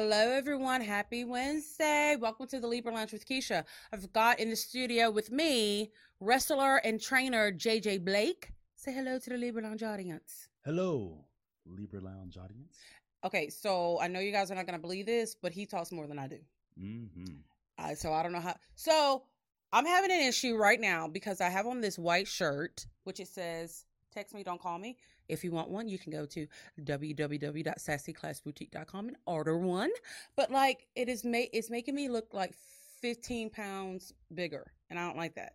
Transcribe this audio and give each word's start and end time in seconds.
Hello, 0.00 0.30
everyone. 0.30 0.80
Happy 0.80 1.24
Wednesday. 1.24 2.14
Welcome 2.14 2.46
to 2.46 2.60
the 2.60 2.68
Libra 2.68 2.94
Lounge 2.94 3.10
with 3.10 3.26
Keisha. 3.26 3.64
I've 3.92 4.12
got 4.12 4.38
in 4.38 4.48
the 4.48 4.54
studio 4.54 5.10
with 5.10 5.32
me 5.32 5.90
wrestler 6.20 6.76
and 6.76 7.00
trainer 7.00 7.50
JJ 7.50 8.04
Blake. 8.04 8.52
Say 8.76 8.92
hello 8.92 9.18
to 9.18 9.30
the 9.30 9.36
Libra 9.36 9.60
Lounge 9.60 9.82
audience. 9.82 10.46
Hello, 10.64 11.24
Libra 11.66 12.00
Lounge 12.00 12.38
audience. 12.38 12.76
Okay, 13.24 13.48
so 13.48 13.98
I 14.00 14.06
know 14.06 14.20
you 14.20 14.30
guys 14.30 14.52
are 14.52 14.54
not 14.54 14.66
going 14.66 14.78
to 14.78 14.80
believe 14.80 15.04
this, 15.04 15.34
but 15.34 15.50
he 15.50 15.66
talks 15.66 15.90
more 15.90 16.06
than 16.06 16.20
I 16.20 16.28
do. 16.28 16.38
Mm-hmm. 16.80 17.34
Uh, 17.76 17.94
so 17.96 18.12
I 18.12 18.22
don't 18.22 18.30
know 18.30 18.38
how. 18.38 18.54
So 18.76 19.24
I'm 19.72 19.84
having 19.84 20.12
an 20.12 20.20
issue 20.20 20.54
right 20.54 20.80
now 20.80 21.08
because 21.08 21.40
I 21.40 21.48
have 21.48 21.66
on 21.66 21.80
this 21.80 21.98
white 21.98 22.28
shirt, 22.28 22.86
which 23.02 23.18
it 23.18 23.26
says, 23.26 23.84
text 24.14 24.32
me, 24.32 24.44
don't 24.44 24.62
call 24.62 24.78
me. 24.78 24.96
If 25.28 25.44
you 25.44 25.52
want 25.52 25.68
one, 25.70 25.88
you 25.88 25.98
can 25.98 26.10
go 26.10 26.24
to 26.26 26.46
www.sassyclassboutique.com 26.82 29.08
and 29.08 29.16
order 29.26 29.58
one. 29.58 29.90
But 30.36 30.50
like 30.50 30.86
it 30.96 31.08
is 31.08 31.24
ma- 31.24 31.44
it's 31.52 31.70
making 31.70 31.94
me 31.94 32.08
look 32.08 32.32
like 32.32 32.54
15 33.00 33.50
pounds 33.50 34.12
bigger, 34.34 34.72
and 34.90 34.98
I 34.98 35.06
don't 35.06 35.16
like 35.16 35.34
that. 35.36 35.54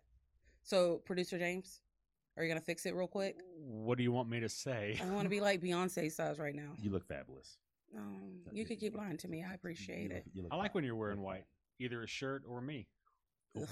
So, 0.62 1.02
producer 1.04 1.38
James, 1.38 1.80
are 2.36 2.42
you 2.42 2.48
gonna 2.48 2.60
fix 2.60 2.86
it 2.86 2.94
real 2.94 3.06
quick? 3.08 3.36
What 3.58 3.98
do 3.98 4.04
you 4.04 4.12
want 4.12 4.28
me 4.30 4.40
to 4.40 4.48
say? 4.48 4.98
I 5.02 5.06
want 5.10 5.24
to 5.24 5.28
be 5.30 5.40
like 5.40 5.60
Beyonce 5.60 6.10
size 6.10 6.38
right 6.38 6.54
now. 6.54 6.70
You 6.80 6.90
look 6.90 7.06
fabulous. 7.06 7.58
Um, 7.96 8.40
you 8.52 8.64
could 8.64 8.80
keep 8.80 8.96
lying 8.96 9.16
to 9.18 9.28
me. 9.28 9.44
I 9.48 9.54
appreciate 9.54 10.10
You 10.10 10.16
it. 10.16 10.24
you 10.32 10.42
look 10.42 10.52
I 10.52 10.56
like 10.56 10.70
fab- 10.70 10.74
when 10.76 10.84
you're 10.84 10.96
wearing 10.96 11.20
white, 11.20 11.44
either 11.78 12.02
a 12.02 12.06
shirt 12.06 12.42
or 12.48 12.60
me. 12.60 12.86
Oh, 13.56 13.62
Ugh. 13.62 13.68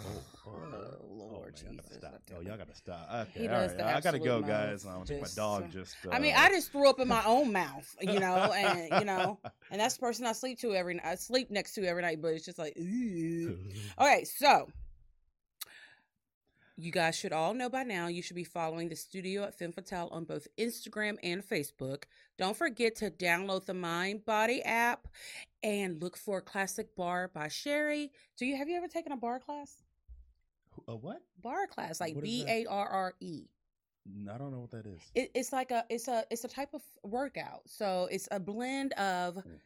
oh, 0.46 0.50
oh, 0.50 0.92
Oh, 1.22 1.36
Lord 1.36 1.60
man, 1.64 1.74
y'all 1.74 1.82
gotta 1.82 1.94
stop. 1.94 2.22
Oh, 2.36 2.40
y'all 2.40 2.56
gotta 2.56 2.74
stop. 2.74 3.08
Okay, 3.36 3.48
all 3.48 3.54
right. 3.60 3.80
I 3.80 4.00
gotta 4.00 4.18
go, 4.18 4.40
guys. 4.40 4.86
I 4.86 4.92
think 5.04 5.20
my 5.20 5.24
Just, 5.24 5.36
dog 5.36 5.64
uh, 5.64 5.68
just. 5.68 5.96
I 6.10 6.18
mean, 6.18 6.34
I 6.36 6.46
uh, 6.46 6.50
just 6.50 6.72
threw 6.72 6.88
up 6.88 7.00
in 7.00 7.08
my 7.08 7.22
own 7.24 7.52
mouth, 7.52 7.96
you 8.00 8.20
know, 8.20 8.36
and 8.54 9.00
you 9.00 9.04
know, 9.04 9.38
and 9.70 9.80
that's 9.80 9.94
the 9.94 10.00
person 10.00 10.26
I 10.26 10.32
sleep 10.32 10.58
to 10.60 10.74
every 10.74 10.94
night. 10.94 11.06
I 11.06 11.14
sleep 11.16 11.50
next 11.50 11.74
to 11.74 11.84
every 11.84 12.02
night, 12.02 12.20
but 12.22 12.28
it's 12.28 12.44
just 12.44 12.58
like, 12.58 12.76
"Ew." 12.76 13.58
okay. 14.00 14.24
So, 14.36 14.68
you 16.76 16.90
guys 16.90 17.16
should 17.16 17.32
all 17.32 17.54
know 17.54 17.68
by 17.68 17.82
now. 17.84 18.08
You 18.08 18.22
should 18.22 18.36
be 18.36 18.44
following 18.44 18.88
the 18.88 18.96
studio 18.96 19.44
at 19.44 19.58
Femme 19.58 19.72
Fatale 19.72 20.08
on 20.10 20.24
both 20.24 20.48
Instagram 20.58 21.16
and 21.22 21.42
Facebook. 21.46 22.04
Don't 22.42 22.56
forget 22.56 22.96
to 22.96 23.08
download 23.08 23.66
the 23.66 23.74
Mind 23.74 24.24
Body 24.24 24.64
app 24.64 25.06
and 25.62 26.02
look 26.02 26.16
for 26.16 26.40
Classic 26.40 26.88
Barre 26.96 27.28
by 27.32 27.46
Sherry. 27.46 28.10
Do 28.36 28.46
you 28.46 28.56
have 28.56 28.68
you 28.68 28.76
ever 28.76 28.88
taken 28.88 29.12
a 29.12 29.16
barre 29.16 29.38
class? 29.38 29.76
a 30.88 30.96
what? 30.96 31.22
Barre 31.40 31.68
class, 31.68 32.00
like 32.00 32.20
B? 32.20 32.44
A 32.48 32.66
R 32.66 32.88
R 32.88 33.14
E. 33.20 33.44
I 34.28 34.38
don't 34.38 34.50
know 34.50 34.58
what 34.58 34.72
that 34.72 34.86
is. 34.86 35.00
It, 35.14 35.30
it's 35.36 35.52
like 35.52 35.70
a 35.70 35.84
it's 35.88 36.08
a 36.08 36.24
it's 36.32 36.42
a 36.42 36.48
type 36.48 36.74
of 36.74 36.82
workout. 37.04 37.60
So 37.68 38.08
it's 38.10 38.26
a 38.32 38.40
blend 38.40 38.92
of. 38.94 39.36
Ooh. 39.36 39.60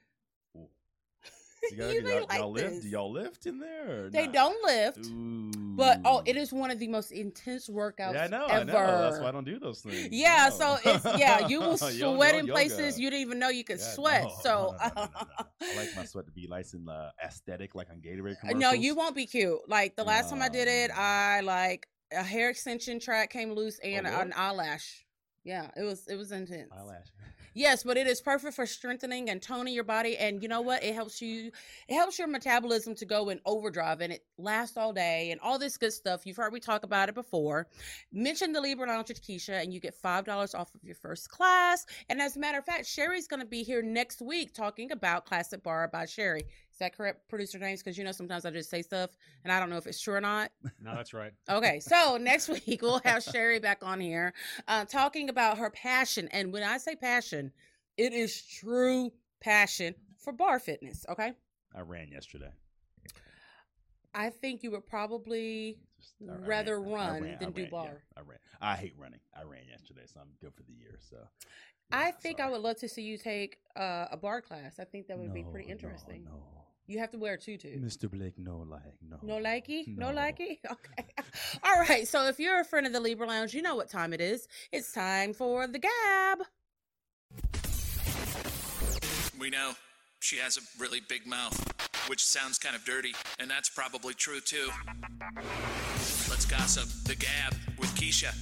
You 1.70 1.76
gotta- 1.78 1.94
You 1.94 2.00
do 2.00 2.04
may 2.06 2.10
y'all, 2.18 2.26
like 2.28 2.38
y'all 2.38 2.52
lift? 2.52 2.82
Do 2.82 2.88
y'all 2.88 3.12
lift 3.12 3.46
in 3.46 3.58
there? 3.58 4.08
They 4.10 4.26
not? 4.26 4.32
don't 4.34 4.64
lift, 4.64 5.76
but 5.76 6.00
oh, 6.04 6.22
it 6.24 6.36
is 6.36 6.52
one 6.52 6.70
of 6.70 6.78
the 6.78 6.86
most 6.88 7.10
intense 7.12 7.68
workouts 7.68 8.14
Yeah, 8.14 8.24
I 8.24 8.26
know. 8.28 8.46
ever. 8.46 8.60
I 8.60 8.64
know. 8.64 9.02
That's 9.02 9.18
why 9.20 9.28
I 9.28 9.32
don't 9.32 9.44
do 9.44 9.58
those 9.58 9.80
things. 9.80 10.08
Yeah, 10.12 10.48
so 10.50 10.76
it's 10.84 11.04
yeah, 11.18 11.48
you 11.48 11.60
will 11.60 11.76
sweat 11.78 11.94
yo, 11.96 12.38
in 12.38 12.46
places 12.46 12.98
you 13.00 13.10
didn't 13.10 13.22
even 13.22 13.38
know 13.38 13.48
you 13.48 13.64
could 13.64 13.78
Yeah, 13.80 13.84
sweat. 13.94 14.22
no, 14.24 14.32
so 14.42 14.74
no, 14.80 14.92
no, 14.94 15.02
no, 15.02 15.02
no, 15.12 15.26
no. 15.38 15.46
I 15.72 15.76
like 15.76 15.96
my 15.96 16.04
sweat 16.10 16.26
to 16.26 16.32
be 16.32 16.46
nice 16.46 16.72
and 16.74 16.88
uh, 16.88 17.10
aesthetic, 17.24 17.74
like 17.74 17.88
on 17.90 17.96
Gatorade 18.00 18.38
commercials. 18.40 18.60
no, 18.60 18.72
you 18.72 18.94
won't 18.94 19.16
be 19.16 19.26
cute. 19.26 19.58
Like 19.68 19.96
the 19.96 20.04
last 20.04 20.30
time 20.30 20.42
I 20.42 20.48
did 20.48 20.68
it, 20.68 20.90
I 20.96 21.40
like 21.40 21.88
a 22.12 22.22
hair 22.22 22.48
extension 22.50 23.00
track 23.00 23.30
came 23.30 23.52
loose 23.52 23.78
and 23.82 24.06
Oh, 24.06 24.10
really? 24.10 24.22
an 24.22 24.32
eyelash. 24.36 25.04
Yeah, 25.44 25.70
it 25.76 25.82
was 25.82 26.06
it 26.08 26.16
was 26.16 26.32
intense. 26.32 26.70
Eyelash. 26.72 27.06
Yes, 27.56 27.84
but 27.84 27.96
it 27.96 28.06
is 28.06 28.20
perfect 28.20 28.52
for 28.52 28.66
strengthening 28.66 29.30
and 29.30 29.40
toning 29.40 29.72
your 29.72 29.82
body. 29.82 30.18
And 30.18 30.42
you 30.42 30.48
know 30.48 30.60
what? 30.60 30.84
It 30.84 30.94
helps 30.94 31.22
you, 31.22 31.50
it 31.88 31.94
helps 31.94 32.18
your 32.18 32.28
metabolism 32.28 32.94
to 32.96 33.06
go 33.06 33.30
in 33.30 33.40
overdrive 33.46 34.02
and 34.02 34.12
it 34.12 34.26
lasts 34.36 34.76
all 34.76 34.92
day 34.92 35.30
and 35.30 35.40
all 35.40 35.58
this 35.58 35.78
good 35.78 35.94
stuff. 35.94 36.26
You've 36.26 36.36
heard 36.36 36.52
me 36.52 36.60
talk 36.60 36.82
about 36.82 37.08
it 37.08 37.14
before. 37.14 37.66
Mention 38.12 38.52
the 38.52 38.60
Libra 38.60 38.86
Lounge 38.88 39.08
with 39.08 39.26
Keisha 39.26 39.62
and 39.62 39.72
you 39.72 39.80
get 39.80 39.94
$5 39.98 40.54
off 40.54 40.74
of 40.74 40.84
your 40.84 40.96
first 40.96 41.30
class. 41.30 41.86
And 42.10 42.20
as 42.20 42.36
a 42.36 42.40
matter 42.40 42.58
of 42.58 42.66
fact, 42.66 42.84
Sherry's 42.84 43.26
going 43.26 43.40
to 43.40 43.46
be 43.46 43.62
here 43.62 43.80
next 43.80 44.20
week 44.20 44.52
talking 44.52 44.92
about 44.92 45.24
Classic 45.24 45.62
Barre 45.62 45.88
by 45.90 46.04
Sherry. 46.04 46.42
Is 46.76 46.80
that 46.80 46.94
correct, 46.94 47.26
producer 47.30 47.58
James? 47.58 47.82
Because 47.82 47.96
you 47.96 48.04
know, 48.04 48.12
sometimes 48.12 48.44
I 48.44 48.50
just 48.50 48.68
say 48.68 48.82
stuff 48.82 49.08
and 49.44 49.50
I 49.50 49.58
don't 49.58 49.70
know 49.70 49.78
if 49.78 49.86
it's 49.86 49.98
true 49.98 50.12
or 50.12 50.20
not. 50.20 50.52
No, 50.78 50.94
that's 50.94 51.14
right. 51.14 51.32
Okay, 51.48 51.80
so 51.80 52.18
next 52.20 52.50
week 52.50 52.80
we'll 52.82 53.00
have 53.06 53.22
Sherry 53.22 53.58
back 53.58 53.78
on 53.82 53.98
here 53.98 54.34
uh, 54.68 54.84
talking 54.84 55.30
about 55.30 55.56
her 55.56 55.70
passion. 55.70 56.28
And 56.32 56.52
when 56.52 56.62
I 56.62 56.76
say 56.76 56.94
passion, 56.94 57.50
it 57.96 58.12
is 58.12 58.42
true 58.42 59.10
passion 59.40 59.94
for 60.18 60.34
barre 60.34 60.60
fitness. 60.60 61.06
Okay, 61.08 61.32
I 61.74 61.80
ran 61.80 62.08
yesterday. 62.08 62.50
I 64.14 64.28
think 64.28 64.62
you 64.62 64.70
would 64.72 64.86
probably 64.86 65.78
Just- 65.98 66.12
I- 66.28 66.34
I 66.34 66.36
rather 66.46 66.78
ran- 66.78 66.90
run 66.92 67.22
ran- 67.22 67.38
than 67.38 67.48
I 67.48 67.50
do 67.52 67.62
ran, 67.62 67.64
yeah, 67.64 67.70
bar. 67.70 68.02
I 68.18 68.20
ran. 68.20 68.38
I 68.60 68.76
hate 68.76 68.92
running. 68.98 69.20
I 69.34 69.44
ran 69.44 69.66
yesterday, 69.66 70.02
so 70.04 70.20
I'm 70.20 70.28
good 70.42 70.52
for 70.54 70.62
the 70.64 70.74
year. 70.74 70.98
So 71.00 71.16
I 71.90 72.06
yeah, 72.08 72.10
think 72.12 72.40
I 72.40 72.50
would 72.50 72.60
love 72.60 72.76
to 72.80 72.88
see 72.88 73.00
you 73.02 73.16
take 73.16 73.60
uh, 73.76 74.08
a 74.10 74.16
barre 74.18 74.42
class. 74.42 74.78
I 74.78 74.84
think 74.84 75.06
that 75.06 75.18
would 75.18 75.32
be 75.32 75.42
No, 75.42 75.50
pretty 75.50 75.68
no, 75.68 75.72
interesting. 75.72 76.24
No, 76.24 76.42
You 76.88 76.98
have 77.00 77.10
to 77.10 77.18
wear 77.18 77.34
a 77.34 77.38
tutu. 77.38 77.76
Mr. 77.80 78.08
Blake, 78.10 78.38
no 78.38 78.58
like, 78.58 78.82
no, 79.02 79.18
No 79.22 79.42
likey? 79.42 79.86
No, 79.88 80.10
No. 80.12 80.16
likey? 80.20 80.58
Okay. 80.70 81.06
All 81.64 81.80
right. 81.80 82.06
So 82.06 82.26
if 82.28 82.38
you're 82.38 82.60
a 82.60 82.64
friend 82.64 82.86
of 82.86 82.92
the 82.92 83.00
Libra 83.00 83.26
Lounge, 83.26 83.54
you 83.54 83.62
know 83.62 83.74
what 83.74 83.88
time 83.90 84.12
it 84.12 84.20
is. 84.20 84.46
It's 84.72 84.92
time 84.92 85.32
for 85.34 85.66
the 85.66 85.78
gab. 85.80 86.38
We 89.38 89.50
know 89.50 89.72
she 90.20 90.36
has 90.38 90.56
a 90.56 90.60
really 90.80 91.00
big 91.08 91.26
mouth, 91.26 91.56
which 92.08 92.24
sounds 92.24 92.58
kind 92.58 92.74
of 92.76 92.84
dirty, 92.84 93.14
and 93.38 93.50
that's 93.50 93.68
probably 93.68 94.14
true 94.14 94.40
too. 94.40 94.70
Let's 96.30 96.46
gossip 96.46 96.88
the 97.04 97.16
gab 97.16 97.54
with 97.78 97.90
Keisha. 97.96 98.32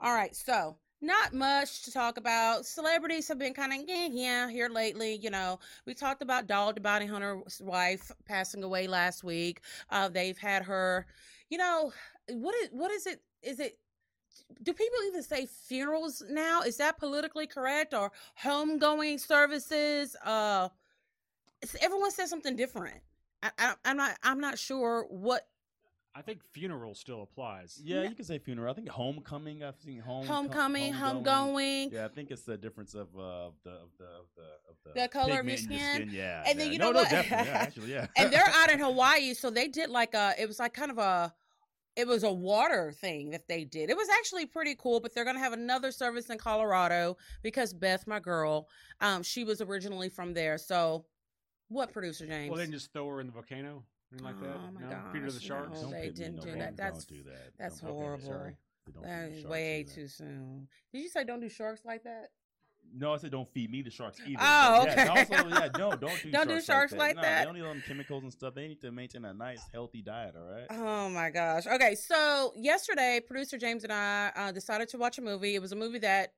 All 0.00 0.12
right, 0.14 0.34
so 0.36 0.76
not 1.06 1.32
much 1.32 1.82
to 1.82 1.92
talk 1.92 2.18
about. 2.18 2.66
Celebrities 2.66 3.28
have 3.28 3.38
been 3.38 3.54
kind 3.54 3.72
of 3.72 3.88
yeah, 3.88 4.08
yeah 4.10 4.48
here 4.50 4.68
lately. 4.68 5.16
You 5.22 5.30
know, 5.30 5.58
we 5.86 5.94
talked 5.94 6.22
about 6.22 6.46
Dog 6.46 6.74
the 6.74 6.80
Bounty 6.80 7.06
Hunter's 7.06 7.60
wife 7.64 8.10
passing 8.24 8.62
away 8.62 8.86
last 8.86 9.24
week. 9.24 9.60
Uh, 9.90 10.08
they've 10.08 10.36
had 10.36 10.64
her. 10.64 11.06
You 11.48 11.58
know, 11.58 11.92
what 12.28 12.54
is 12.56 12.68
what 12.72 12.90
is 12.90 13.06
it? 13.06 13.22
Is 13.42 13.60
it? 13.60 13.78
Do 14.62 14.72
people 14.72 14.98
even 15.06 15.22
say 15.22 15.46
funerals 15.46 16.22
now? 16.28 16.62
Is 16.62 16.76
that 16.76 16.98
politically 16.98 17.46
correct 17.46 17.94
or 17.94 18.12
homegoing 18.42 19.18
services? 19.18 20.16
Uh, 20.24 20.68
everyone 21.80 22.10
says 22.10 22.28
something 22.28 22.56
different. 22.56 23.00
I, 23.42 23.50
I, 23.58 23.74
I'm 23.84 23.96
not. 23.96 24.16
I'm 24.22 24.40
not 24.40 24.58
sure 24.58 25.06
what 25.08 25.46
I 26.16 26.22
think 26.22 26.42
funeral 26.42 26.94
still 26.94 27.22
applies. 27.22 27.78
Yeah, 27.84 28.04
you 28.04 28.14
can 28.14 28.24
say 28.24 28.38
funeral. 28.38 28.70
I 28.70 28.74
think 28.74 28.88
homecoming. 28.88 29.62
I've 29.62 29.78
seen 29.78 30.00
home 30.00 30.26
homecoming, 30.26 30.94
homegoing. 30.94 31.24
homegoing. 31.24 31.92
Yeah, 31.92 32.06
I 32.06 32.08
think 32.08 32.30
it's 32.30 32.42
the 32.42 32.56
difference 32.56 32.94
of 32.94 33.08
uh, 33.14 33.20
of 33.20 33.54
the 33.64 33.70
of 33.70 33.90
the 33.98 34.04
of 34.04 34.26
the 34.34 34.42
of 34.70 34.94
the, 34.94 35.00
The 35.02 35.08
color 35.08 35.40
of 35.40 35.46
your 35.46 35.56
pigment 35.56 35.80
in 35.82 35.94
skin. 35.94 36.10
Yeah, 36.10 36.42
And 36.46 36.58
then 36.58 36.68
yeah. 36.68 36.72
you 36.72 36.78
no, 36.78 36.86
know 36.86 36.92
no, 36.92 37.00
what? 37.00 37.10
definitely, 37.10 37.46
yeah, 37.48 37.58
actually, 37.58 37.92
yeah. 37.92 38.06
and 38.16 38.32
they're 38.32 38.48
out 38.48 38.70
in 38.70 38.78
Hawaii, 38.88 39.34
so 39.34 39.50
they 39.50 39.68
did 39.68 39.90
like 39.90 40.14
a 40.14 40.32
it 40.38 40.48
was 40.48 40.58
like 40.58 40.72
kind 40.72 40.90
of 40.90 40.96
a 40.96 41.34
it 41.96 42.06
was 42.06 42.24
a 42.24 42.32
water 42.32 42.92
thing 42.92 43.30
that 43.30 43.46
they 43.46 43.64
did. 43.64 43.90
It 43.90 43.96
was 43.96 44.08
actually 44.08 44.46
pretty 44.46 44.74
cool, 44.74 45.00
but 45.00 45.14
they're 45.14 45.24
gonna 45.24 45.38
have 45.38 45.52
another 45.52 45.92
service 45.92 46.30
in 46.30 46.38
Colorado 46.38 47.18
because 47.42 47.74
Beth, 47.74 48.06
my 48.06 48.20
girl, 48.20 48.68
um, 49.02 49.22
she 49.22 49.44
was 49.44 49.60
originally 49.60 50.08
from 50.08 50.32
there. 50.32 50.56
So 50.56 51.04
what 51.68 51.92
producer 51.92 52.26
James? 52.26 52.48
Well, 52.48 52.56
they 52.56 52.64
didn't 52.64 52.74
just 52.74 52.92
throw 52.92 53.06
her 53.08 53.20
in 53.20 53.26
the 53.26 53.32
volcano, 53.32 53.84
anything 54.12 54.24
like 54.26 54.40
that. 54.40 54.56
Oh, 54.56 54.72
my 54.72 54.80
no? 54.90 54.98
Peter 55.12 55.26
the 55.26 55.32
gosh, 55.32 55.42
Sharks. 55.42 55.82
no. 55.82 55.90
They 55.90 56.10
didn't 56.10 56.40
do 56.42 56.52
that. 56.52 56.76
That's- 56.76 57.04
don't 57.04 57.18
do 57.18 57.22
that. 57.30 57.52
that's 57.58 57.80
Don't 57.80 57.90
horrible. 57.92 58.26
Sorry. 58.26 58.56
That 59.02 59.42
the 59.42 59.48
way 59.48 59.80
either. 59.80 59.92
too 59.92 60.06
soon. 60.08 60.68
Did 60.92 61.02
you 61.02 61.08
say 61.08 61.24
don't 61.24 61.40
do 61.40 61.48
sharks 61.48 61.84
like 61.84 62.04
that? 62.04 62.30
No, 62.94 63.12
I 63.14 63.16
said 63.16 63.32
don't 63.32 63.52
feed 63.52 63.68
me 63.68 63.82
the 63.82 63.90
sharks 63.90 64.20
either. 64.24 64.38
Oh, 64.40 64.84
but 64.86 64.96
yeah, 64.96 65.02
okay. 65.10 65.34
also, 65.36 65.48
yeah, 65.48 65.68
no, 65.76 65.90
don't 65.96 66.22
do 66.22 66.30
Don't 66.30 66.46
do 66.46 66.54
sharks, 66.54 66.66
sharks 66.66 66.92
like 66.92 67.16
like 67.16 67.16
that. 67.16 67.22
that. 67.22 67.30
Nah, 67.46 67.52
they 67.52 67.58
don't 67.60 67.74
need 67.74 67.80
them 67.80 67.82
chemicals 67.86 68.22
and 68.22 68.32
stuff. 68.32 68.54
They 68.54 68.68
need 68.68 68.80
to 68.82 68.92
maintain 68.92 69.24
a 69.24 69.34
nice, 69.34 69.60
healthy 69.72 70.02
diet. 70.02 70.36
All 70.36 70.48
right. 70.48 70.66
Oh 70.70 71.08
my 71.08 71.30
gosh. 71.30 71.66
Okay, 71.66 71.96
so 71.96 72.52
yesterday, 72.56 73.20
producer 73.26 73.58
James 73.58 73.82
and 73.82 73.92
I 73.92 74.30
uh, 74.36 74.52
decided 74.52 74.88
to 74.90 74.98
watch 74.98 75.18
a 75.18 75.22
movie. 75.22 75.56
It 75.56 75.60
was 75.60 75.72
a 75.72 75.76
movie 75.76 75.98
that 75.98 76.34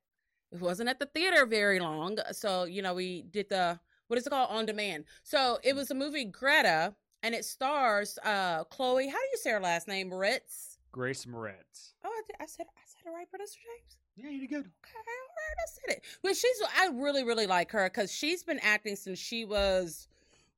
it 0.51 0.59
wasn't 0.61 0.89
at 0.89 0.99
the 0.99 1.07
theater 1.07 1.45
very 1.45 1.81
long, 1.81 2.17
so 2.33 2.65
you 2.65 2.81
know 2.81 2.95
we 2.95 3.25
did 3.31 3.51
the 3.51 3.79
what 4.07 4.19
is 4.19 4.27
it 4.27 4.31
called 4.31 4.49
on 4.51 4.65
demand. 4.65 5.05
So 5.23 5.59
it 5.63 5.77
was 5.77 5.91
a 5.91 5.95
movie 5.95 6.25
Greta, 6.25 6.95
and 7.23 7.35
it 7.35 7.45
stars 7.45 8.19
uh 8.25 8.65
Chloe. 8.65 9.07
How 9.09 9.19
do 9.19 9.29
you 9.33 9.39
say 9.39 9.51
her 9.51 9.61
last 9.61 9.89
name? 9.89 10.11
Moretz. 10.11 10.79
Grace 10.93 11.25
Moretz. 11.27 11.93
Oh, 12.05 12.09
I, 12.09 12.23
did, 12.27 12.37
I 12.41 12.47
said 12.47 12.67
I 12.69 12.81
said 12.87 13.11
it 13.11 13.15
right, 13.15 13.29
producer 13.31 13.59
James. 13.65 13.97
Yeah, 14.17 14.31
you 14.31 14.41
did 14.41 14.49
good. 14.49 14.59
Okay, 14.59 14.67
all 14.97 15.03
right, 15.05 15.57
I 15.59 15.67
said 15.67 15.97
it. 15.99 16.05
But 16.23 16.37
she's 16.37 16.63
I 16.77 16.89
really 16.95 17.25
really 17.25 17.47
like 17.47 17.71
her 17.73 17.89
because 17.89 18.13
she's 18.13 18.43
been 18.43 18.59
acting 18.61 18.97
since 18.97 19.19
she 19.19 19.45
was. 19.45 20.09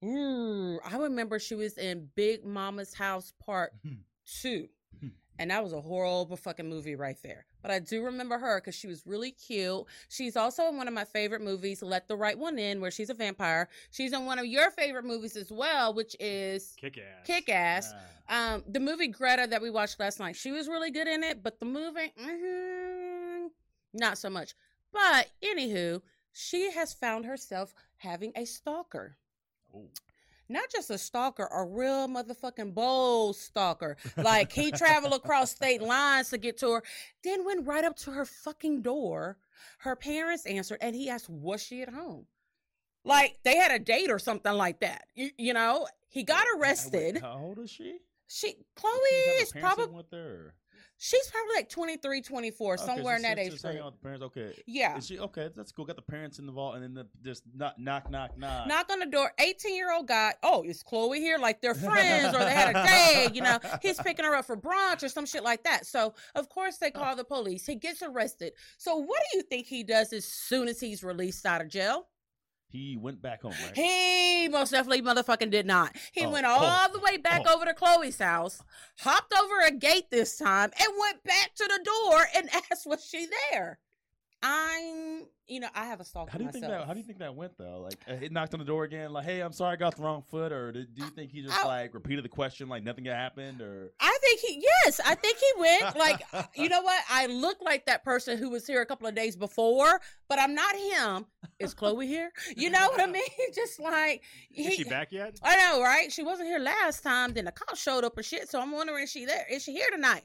Ooh, 0.03 0.79
I 0.83 0.97
remember 0.97 1.39
she 1.39 1.55
was 1.55 1.77
in 1.77 2.09
Big 2.15 2.45
Mama's 2.45 2.95
House 2.95 3.33
Part 3.45 3.73
Hmm. 3.85 3.95
Two, 4.41 4.69
Hmm. 5.01 5.09
And 5.41 5.51
that 5.51 5.65
was 5.65 5.73
a 5.73 5.81
horrible 5.81 6.37
fucking 6.37 6.69
movie 6.69 6.95
right 6.95 7.17
there. 7.23 7.47
But 7.63 7.71
I 7.71 7.79
do 7.79 8.05
remember 8.05 8.39
her 8.39 8.61
because 8.61 8.75
she 8.75 8.87
was 8.87 9.03
really 9.07 9.31
cute. 9.31 9.85
She's 10.11 10.37
also 10.37 10.69
in 10.69 10.77
one 10.77 10.87
of 10.87 10.93
my 10.93 11.05
favorite 11.05 11.41
movies, 11.41 11.83
Let 11.83 12.09
the 12.09 12.17
Right 12.17 12.39
One 12.39 12.59
In, 12.59 12.79
where 12.79 12.91
she's 12.91 13.09
a 13.09 13.15
vampire. 13.15 13.71
She's 13.91 14.13
in 14.13 14.27
one 14.27 14.39
of 14.39 14.45
your 14.45 14.71
favorite 14.71 15.07
movies 15.07 15.37
as 15.37 15.51
well, 15.51 15.95
which 15.95 16.15
is 16.21 16.77
Kick 16.79 16.99
ass. 16.99 17.27
Kick 17.27 17.49
Ass. 17.49 17.95
Um, 18.29 18.63
the 18.69 18.81
movie 18.81 19.09
Greta 19.09 19.47
that 19.49 19.63
we 19.63 19.71
watched 19.71 19.99
last 19.99 20.21
night, 20.21 20.37
she 20.37 20.53
was 20.53 20.69
really 20.69 20.91
good 20.91 21.09
in 21.09 21.25
it, 21.25 21.43
but 21.43 21.59
the 21.59 21.65
movie, 21.67 22.13
mhm, 22.23 23.49
not 23.95 24.19
so 24.19 24.29
much. 24.29 24.55
But 24.93 25.29
anywho, 25.43 26.03
she 26.33 26.71
has 26.73 26.93
found 26.93 27.25
herself 27.25 27.75
having 27.97 28.33
a 28.37 28.45
stalker. 28.45 29.17
Oh. 29.75 29.89
Not 30.51 30.69
just 30.69 30.91
a 30.91 30.99
stalker, 30.99 31.49
a 31.53 31.65
real 31.65 32.09
motherfucking 32.09 32.75
bold 32.75 33.37
stalker. 33.37 33.97
Like 34.17 34.51
he 34.51 34.73
traveled 34.73 35.13
across 35.13 35.53
state 35.53 35.81
lines 35.81 36.31
to 36.31 36.39
get 36.39 36.59
to 36.59 36.73
her, 36.73 36.83
then 37.23 37.45
went 37.45 37.69
right 37.69 37.85
up 37.85 37.97
to 37.99 38.11
her 38.11 38.25
fucking 38.25 38.83
door. 38.83 39.39
Her 39.79 39.95
parents 39.95 40.47
answered, 40.47 40.79
and 40.81 40.97
he 40.97 41.09
asked, 41.09 41.31
"Was 41.31 41.63
she 41.63 41.83
at 41.83 41.89
home?" 41.89 42.27
Like 43.05 43.39
they 43.45 43.59
had 43.59 43.71
a 43.71 43.79
date 43.79 44.11
or 44.11 44.19
something 44.19 44.53
like 44.53 44.81
that. 44.81 45.05
You, 45.15 45.31
you 45.39 45.55
know, 45.55 45.87
he 46.09 46.25
got 46.25 46.45
Wait, 46.53 46.61
arrested. 46.61 47.19
How 47.23 47.39
old 47.39 47.61
is 47.61 47.71
she? 47.71 47.99
She 48.27 48.55
Chloe 48.75 48.93
Does 48.93 49.23
she 49.23 49.31
have 49.31 49.43
is 49.43 49.53
probably 49.53 49.95
with 49.95 50.11
her. 50.13 50.55
She's 51.03 51.31
probably 51.31 51.55
like 51.57 51.69
23, 51.71 52.21
24, 52.21 52.75
Okay, 52.75 52.85
somewhere 52.85 53.17
in 53.17 53.23
that 53.23 53.39
age 53.39 53.53
just 53.53 53.63
hanging 53.63 53.79
group. 53.79 53.87
out 53.87 53.93
with 53.93 54.01
the 54.01 54.05
parents. 54.05 54.25
Okay. 54.27 54.63
Yeah. 54.67 54.99
Is 54.99 55.07
she 55.07 55.19
okay? 55.19 55.49
That's 55.57 55.73
cool. 55.73 55.87
Got 55.87 55.97
the 55.97 56.03
parents 56.03 56.39
involved, 56.39 56.77
and 56.77 56.85
then 56.85 56.95
the, 56.95 57.29
just 57.29 57.43
knock, 57.55 57.79
knock, 57.79 58.11
knock, 58.11 58.37
knock. 58.39 58.67
Knock 58.67 58.93
on 58.93 58.99
the 59.01 59.07
door, 59.07 59.33
18 59.39 59.75
year 59.75 59.91
old 59.93 60.07
guy. 60.07 60.35
Oh, 60.43 60.63
is 60.63 60.83
Chloe 60.83 61.19
here? 61.21 61.39
Like 61.39 61.63
they're 61.63 61.75
friends 61.75 62.35
or 62.35 62.41
they 62.41 62.53
had 62.53 62.77
a 62.77 62.87
date, 62.87 63.35
you 63.35 63.43
know. 63.43 63.59
He's 63.83 63.99
picking 63.99 64.27
her 64.27 64.35
up 64.37 64.45
for 64.45 64.57
brunch 64.57 65.03
or 65.03 65.09
some 65.09 65.25
shit 65.25 65.43
like 65.43 65.65
that. 65.65 65.87
So, 65.87 66.13
of 66.35 66.49
course, 66.51 66.77
they 66.77 66.91
call 66.91 67.17
the 67.17 67.25
police. 67.25 67.65
He 67.65 67.77
gets 67.77 68.03
arrested. 68.03 68.53
So, 68.77 68.97
what 68.97 69.21
do 69.33 69.39
you 69.39 69.43
think 69.43 69.67
he 69.67 69.83
does 69.83 70.13
as 70.13 70.27
soon 70.27 70.69
as 70.69 70.79
he's 70.79 71.03
released 71.03 71.47
out 71.47 71.63
of 71.63 71.69
jail? 71.69 72.07
He 72.71 72.97
went 72.97 73.21
back 73.21 73.43
home, 73.43 73.53
right? 73.65 73.77
He 73.77 74.49
most 74.49 74.71
definitely 74.71 75.03
motherfucking 75.03 75.51
did 75.51 75.67
not. 75.67 75.97
He 76.13 76.25
Oh, 76.25 76.31
went 76.31 76.47
oh, 76.47 76.51
all 76.51 76.93
the 76.93 77.01
way 77.01 77.17
back 77.17 77.43
oh. 77.47 77.57
over 77.57 77.65
to 77.65 77.75
Chloe's 77.75 78.19
house, 78.19 78.63
hopped 79.01 79.35
over 79.35 79.61
a 79.67 79.73
gate 79.73 80.11
this 80.11 80.37
time, 80.39 80.71
and 80.81 80.93
went 81.01 81.23
back 81.25 81.55
to 81.57 81.65
the 81.65 81.81
door 81.85 82.27
and 82.37 82.49
asked, 82.71 82.87
Was 82.87 83.05
she 83.05 83.27
there? 83.51 83.81
I'm, 84.43 85.27
you 85.51 85.61
know, 85.61 85.69
I 85.75 85.85
have 85.87 86.01
a 86.01 86.05
stalker 86.05 86.31
How 86.31 86.39
do 86.39 86.45
you 86.45 86.49
myself. 86.49 86.63
think 86.63 86.73
that? 86.73 86.87
How 86.87 86.93
do 86.95 87.01
you 87.01 87.05
think 87.05 87.19
that 87.19 87.35
went 87.35 87.59
though? 87.59 87.81
Like, 87.83 87.99
uh, 88.09 88.25
it 88.25 88.33
knocked 88.33 88.55
on 88.55 88.61
the 88.61 88.65
door 88.67 88.85
again. 88.85 89.13
Like, 89.13 89.25
hey, 89.25 89.41
I'm 89.41 89.53
sorry, 89.53 89.73
I 89.73 89.77
got 89.77 89.97
the 89.97 90.03
wrong 90.03 90.23
foot. 90.31 90.53
Or 90.53 90.73
did, 90.73 90.95
do 90.95 91.03
you 91.05 91.11
think 91.11 91.31
he 91.33 91.43
just 91.43 91.59
I- 91.63 91.67
like 91.67 91.93
repeated 91.95 92.25
the 92.25 92.29
question 92.29 92.69
like 92.69 92.85
nothing 92.85 93.05
had 93.05 93.15
happened? 93.17 93.61
Or 93.61 93.91
I 94.01 94.17
think 94.23 94.41
he, 94.41 94.63
yes, 94.85 95.01
I 95.05 95.15
think 95.17 95.39
he 95.39 95.61
went. 95.61 95.97
Like, 95.97 96.23
you 96.57 96.69
know 96.69 96.83
what? 96.83 97.03
I 97.11 97.27
look 97.27 97.59
like 97.61 97.87
that 97.87 98.05
person 98.05 98.39
who 98.39 98.49
was 98.51 98.67
here 98.67 98.81
a 98.81 98.87
couple 98.87 99.07
of 99.07 99.15
days 99.15 99.37
before, 99.37 100.01
but 100.29 100.39
I'm 100.39 100.55
not 100.55 100.75
him. 100.77 101.27
Is 101.59 101.75
Chloe 101.75 102.07
here? 102.07 102.31
You 102.57 102.71
know 102.71 102.89
what 102.89 103.01
I 103.01 103.07
mean? 103.13 103.23
Just 103.55 103.81
like, 103.81 104.23
Is 104.55 104.75
she 104.75 104.85
back 104.85 105.13
yet? 105.13 105.39
I 105.43 105.57
know, 105.57 105.83
right? 105.83 106.11
She 106.13 106.23
wasn't 106.23 106.49
here 106.49 106.59
last 106.59 107.03
time. 107.03 107.33
Then 107.33 107.45
the 107.47 107.53
cop 107.53 107.77
showed 107.77 108.05
up 108.05 108.17
and 108.17 108.25
shit. 108.25 108.49
So 108.49 108.61
I'm 108.61 108.71
wondering, 108.73 109.05
is 109.05 109.11
she 109.11 109.25
there? 109.25 109.47
Is 109.51 109.65
she 109.65 109.73
here 109.73 109.91
tonight? 109.91 110.23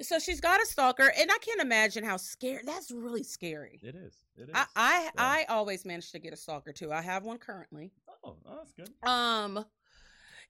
So 0.00 0.18
she's 0.18 0.40
got 0.40 0.62
a 0.62 0.66
stalker, 0.66 1.12
and 1.18 1.30
I 1.30 1.38
can't 1.38 1.60
imagine 1.60 2.04
how 2.04 2.16
scary. 2.16 2.62
That's 2.64 2.90
really 2.92 3.24
scary. 3.24 3.80
it 3.82 3.96
is. 3.96 4.14
It 4.38 4.48
is. 4.48 4.54
I 4.54 4.66
I, 4.76 5.02
Yeah. 5.04 5.10
I 5.16 5.44
always 5.48 5.84
manage 5.84 6.10
to 6.12 6.18
get 6.18 6.32
a 6.32 6.36
stalker 6.36 6.72
too. 6.72 6.92
I 6.92 7.02
have 7.02 7.24
one 7.24 7.38
currently. 7.38 7.92
oh, 8.24 8.36
oh, 8.46 8.56
that's 8.56 8.72
good. 8.72 8.90
Um, 9.08 9.64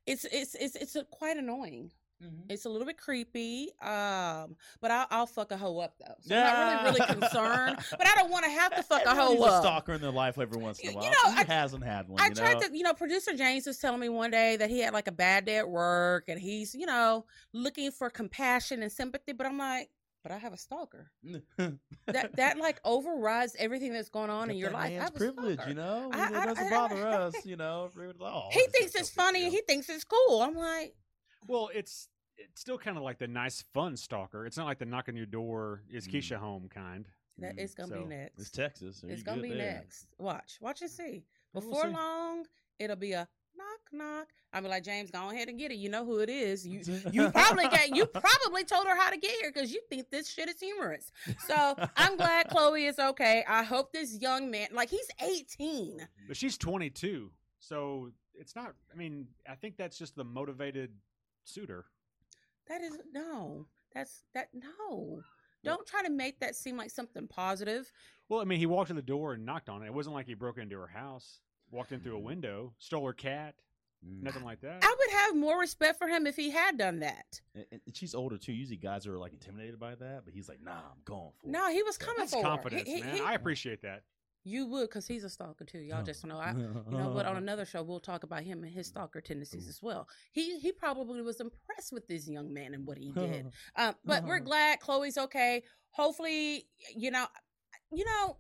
it's 0.07 0.25
it's 0.27 0.55
it's 0.55 0.77
it's 0.77 0.97
a, 0.97 1.05
quite 1.05 1.37
annoying. 1.37 1.91
Mm-hmm. 2.23 2.51
It's 2.51 2.65
a 2.65 2.69
little 2.69 2.85
bit 2.87 2.99
creepy. 2.99 3.69
Um, 3.81 4.57
but 4.81 4.91
I'll, 4.91 5.07
I'll 5.09 5.27
fuck 5.27 5.53
a 5.53 5.57
hoe 5.57 5.79
up 5.79 5.95
though. 6.01 6.15
So 6.23 6.35
I'm 6.35 6.43
not 6.43 6.85
really 6.85 7.01
really 7.01 7.15
concerned. 7.21 7.79
But 7.93 8.07
I 8.09 8.15
don't 8.17 8.31
want 8.31 8.45
to 8.45 8.51
have 8.51 8.75
to 8.75 8.83
fuck 8.91 9.05
a 9.07 9.15
hoe 9.15 9.35
needs 9.35 9.43
a 9.43 9.47
up. 9.47 9.63
stalker 9.63 9.93
in 9.93 10.01
their 10.01 10.11
life 10.11 10.37
every 10.37 10.61
once 10.61 10.81
in 10.81 10.89
a 10.89 10.93
while. 10.95 11.05
You 11.05 11.11
know, 11.11 11.31
Who 11.33 11.41
I- 11.41 11.45
hasn't 11.45 11.85
had 11.85 12.09
one? 12.09 12.21
I 12.21 12.31
tried 12.31 12.55
know? 12.55 12.67
to, 12.69 12.77
you 12.77 12.83
know, 12.83 12.93
producer 12.93 13.35
James 13.35 13.67
was 13.69 13.79
telling 13.79 14.01
me 14.01 14.09
one 14.09 14.33
day 14.33 14.57
that 14.57 14.69
he 14.69 14.81
had 14.81 14.93
like 14.95 15.07
a 15.07 15.13
bad 15.13 15.45
day 15.45 15.59
at 15.59 15.69
work 15.69 16.25
and 16.27 16.41
he's, 16.41 16.75
you 16.75 16.87
know, 16.87 17.25
looking 17.53 17.93
for 17.93 18.11
compassion 18.11 18.83
and 18.83 18.91
sympathy. 18.91 19.33
But 19.33 19.47
I'm 19.47 19.59
like, 19.59 19.89
but 20.29 20.35
I 20.35 20.39
have 20.39 20.53
a 20.53 20.57
stalker. 20.59 21.11
That 22.07 22.37
that 22.37 22.59
like 22.59 22.81
overrides 22.85 23.55
everything 23.59 23.93
that's 23.93 24.09
going 24.09 24.31
on 24.31 24.47
Got 24.49 24.53
in 24.53 24.57
your 24.59 24.71
life. 24.71 24.85
I 24.93 25.03
have 25.03 25.15
privilege, 25.15 25.55
stalker. 25.57 25.69
you 25.71 25.75
know. 25.77 26.11
I- 26.13 26.29
it 26.29 26.33
doesn't 26.47 26.67
I- 26.67 26.71
bother 26.71 27.07
us, 27.07 27.35
you 27.45 27.57
know. 27.57 27.91
Oh, 28.21 28.49
He 28.51 28.67
thinks 28.69 28.95
it's 28.95 29.11
funny. 29.11 29.43
deal. 29.43 29.51
He 29.51 29.63
thinks 29.67 29.89
it's 29.91 30.05
cool. 30.05 30.41
I'm 30.43 30.55
like, 30.55 30.95
Well, 31.47 31.71
it's 31.75 32.09
it's 32.37 32.61
still 32.61 32.79
kind 32.79 32.97
of 32.97 33.03
like 33.03 33.19
the 33.19 33.27
nice, 33.29 33.63
fun 33.75 33.97
stalker. 33.97 34.47
It's 34.47 34.57
not 34.57 34.67
like 34.67 34.79
the 34.79 34.85
knock 34.87 35.09
on 35.09 35.17
your 35.17 35.27
door 35.27 35.83
is 35.91 36.07
Mm. 36.09 36.13
Keisha 36.15 36.37
home 36.37 36.69
kind. 36.69 37.09
that 37.39 37.57
Mm, 37.57 37.61
is 37.61 37.75
gonna 37.75 37.89
so 37.95 38.01
be 38.03 38.07
next. 38.07 38.39
It's 38.41 38.51
Texas. 38.51 38.99
so 39.01 39.09
It's 39.09 39.23
gonna 39.23 39.43
be 39.43 39.51
there. 39.51 39.75
next. 39.75 40.07
Watch, 40.19 40.59
watch 40.61 40.81
and 40.83 40.91
see. 40.91 41.25
Well, 41.53 41.63
we'll 41.63 41.71
Before 41.73 41.85
see. 41.89 41.95
long, 41.97 42.47
it'll 42.79 42.97
be 42.97 43.13
a 43.13 43.29
knock 43.59 43.81
knock. 43.93 44.29
I'll 44.53 44.63
be 44.63 44.69
like, 44.69 44.85
James, 44.85 45.11
go 45.11 45.31
ahead 45.31 45.49
and 45.49 45.59
get 45.59 45.73
it. 45.73 45.77
You 45.77 45.91
know 45.91 46.05
who 46.05 46.21
it 46.21 46.31
is. 46.31 46.67
You 46.67 46.81
you 47.13 47.31
probably 47.31 47.65
got 47.65 47.95
you 47.95 48.07
probably 48.07 48.65
told 48.65 48.87
her 48.87 48.97
how 48.97 49.11
to 49.11 49.19
get 49.19 49.33
here 49.33 49.51
because 49.53 49.73
you 49.73 49.81
think 49.91 50.11
this 50.11 50.29
shit 50.31 50.49
is 50.49 50.61
humorous. 50.61 51.13
So 51.47 51.77
I'm 51.97 52.17
glad 52.17 52.49
Chloe 52.49 52.87
is 52.87 52.99
okay. 52.99 53.45
I 53.47 53.63
hope 53.63 53.93
this 53.93 54.19
young 54.21 54.51
man, 54.51 54.69
like 54.73 54.89
he's 54.89 55.09
18. 55.21 56.07
But 56.27 56.37
she's 56.37 56.57
22, 56.57 57.31
so 57.59 58.11
it's 58.35 58.57
not. 58.57 58.75
I 58.93 58.97
mean, 58.97 59.27
I 59.49 59.55
think 59.55 59.77
that's 59.77 59.99
just 59.99 60.17
the 60.17 60.25
motivated 60.25 60.93
suitor. 61.45 61.85
That 62.69 62.81
is 62.81 62.99
no. 63.13 63.67
That's 63.95 64.23
that 64.35 64.49
no. 64.55 65.21
Don't 65.65 65.87
try 65.87 66.03
to 66.03 66.11
make 66.11 66.39
that 66.41 66.55
seem 66.55 66.77
like 66.77 66.91
something 66.91 67.27
positive. 67.27 67.91
Well, 68.29 68.41
I 68.41 68.45
mean, 68.45 68.59
he 68.59 68.67
walked 68.67 68.89
to 68.89 68.95
the 68.95 69.03
door 69.03 69.33
and 69.33 69.45
knocked 69.45 69.69
on 69.69 69.83
it. 69.83 69.87
It 69.87 69.95
wasn't 69.95 70.15
like 70.15 70.27
he 70.27 70.35
broke 70.35 70.59
into 70.59 70.79
her 70.79 70.87
house, 70.87 71.41
walked 71.71 71.93
in 71.93 72.01
through 72.01 72.17
a 72.17 72.21
Mhm. 72.21 72.25
window, 72.25 72.75
stole 72.79 73.07
her 73.07 73.13
cat, 73.13 73.55
Mm. 74.05 74.23
nothing 74.23 74.45
like 74.45 74.61
that. 74.61 74.85
I 74.85 74.95
would 74.99 75.11
have 75.11 75.35
more 75.37 75.59
respect 75.59 75.99
for 75.99 76.07
him 76.09 76.27
if 76.27 76.37
he 76.37 76.51
had 76.51 76.79
done 76.79 77.01
that. 77.01 77.41
And, 77.55 77.67
and 77.87 77.97
she's 77.97 78.15
older 78.15 78.39
too. 78.39 78.53
Usually 78.53 78.77
guys 78.77 79.07
are 79.07 79.19
like 79.19 79.33
intimidated 79.33 79.79
by 79.81 79.97
that, 79.97 80.25
but 80.25 80.33
he's 80.35 80.49
like, 80.49 80.61
nah, 80.63 80.79
I'm 80.93 81.03
going 81.05 81.33
for 81.41 81.49
it. 81.49 81.51
No, 81.51 81.69
he 81.71 81.83
was 81.83 81.99
Yeah, 82.01 82.07
coming 82.07 82.21
That's 82.21 82.31
for 82.33 82.37
her. 82.39 82.43
confidence, 82.45 82.89
He- 82.89 82.97
he- 82.97 83.03
man. 83.03 83.15
he- 83.17 83.21
I 83.23 83.35
appreciate 83.35 83.83
that. 83.83 84.05
you 84.45 84.65
would 84.67 84.89
because 84.89 85.07
he's 85.07 85.25
a 85.25 85.29
stalker 85.29 85.65
too. 85.65 85.81
Y'all 85.81 86.03
just 86.05 86.25
know. 86.25 86.39
I, 86.39 86.53
you 86.53 86.59
know 86.91 87.13
but 87.13 87.27
On 87.27 87.37
another 87.45 87.67
show, 87.67 87.83
we'll 87.83 88.01
talk 88.01 88.23
about 88.23 88.45
him 88.45 88.63
and 88.63 88.73
his 88.73 88.87
stalker 88.87 89.21
tendencies 89.21 89.67
Ooh. 89.67 89.69
as 89.69 89.83
well. 89.83 90.09
He 90.33 90.59
he 90.61 90.73
probably 90.73 91.21
was 91.21 91.41
impressed 91.41 91.93
with 91.93 92.07
this 92.07 92.27
young 92.29 92.55
man 92.55 92.73
and 92.73 92.87
what 92.87 92.97
he 92.97 93.11
did. 93.13 93.53
Um, 93.77 93.95
but 94.07 94.25
we're 94.25 94.39
glad 94.51 94.79
Chloe's 94.81 95.19
okay. 95.19 95.65
Hopefully, 95.91 96.67
you 96.97 97.11
know, 97.11 97.27
you 97.93 98.05
know, 98.07 98.39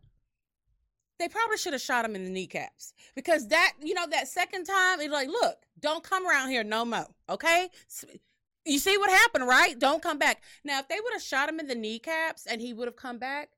they 1.18 1.28
probably 1.28 1.56
should 1.56 1.72
have 1.72 1.82
shot 1.82 2.04
him 2.04 2.14
in 2.14 2.24
the 2.24 2.30
kneecaps 2.30 2.92
because 3.14 3.48
that, 3.48 3.72
you 3.80 3.94
know, 3.94 4.06
that 4.10 4.28
second 4.28 4.64
time, 4.64 5.00
it's 5.00 5.12
like, 5.12 5.28
look, 5.28 5.56
don't 5.80 6.02
come 6.04 6.26
around 6.26 6.50
here 6.50 6.64
no 6.64 6.84
more, 6.84 7.06
okay? 7.28 7.68
You 8.64 8.78
see 8.78 8.96
what 8.98 9.10
happened, 9.10 9.46
right? 9.46 9.78
Don't 9.78 10.02
come 10.02 10.18
back. 10.18 10.42
Now, 10.64 10.78
if 10.80 10.88
they 10.88 10.98
would 11.02 11.12
have 11.12 11.22
shot 11.22 11.48
him 11.48 11.58
in 11.60 11.66
the 11.66 11.74
kneecaps 11.74 12.46
and 12.46 12.60
he 12.60 12.72
would 12.72 12.86
have 12.86 12.96
come 12.96 13.18
back, 13.18 13.50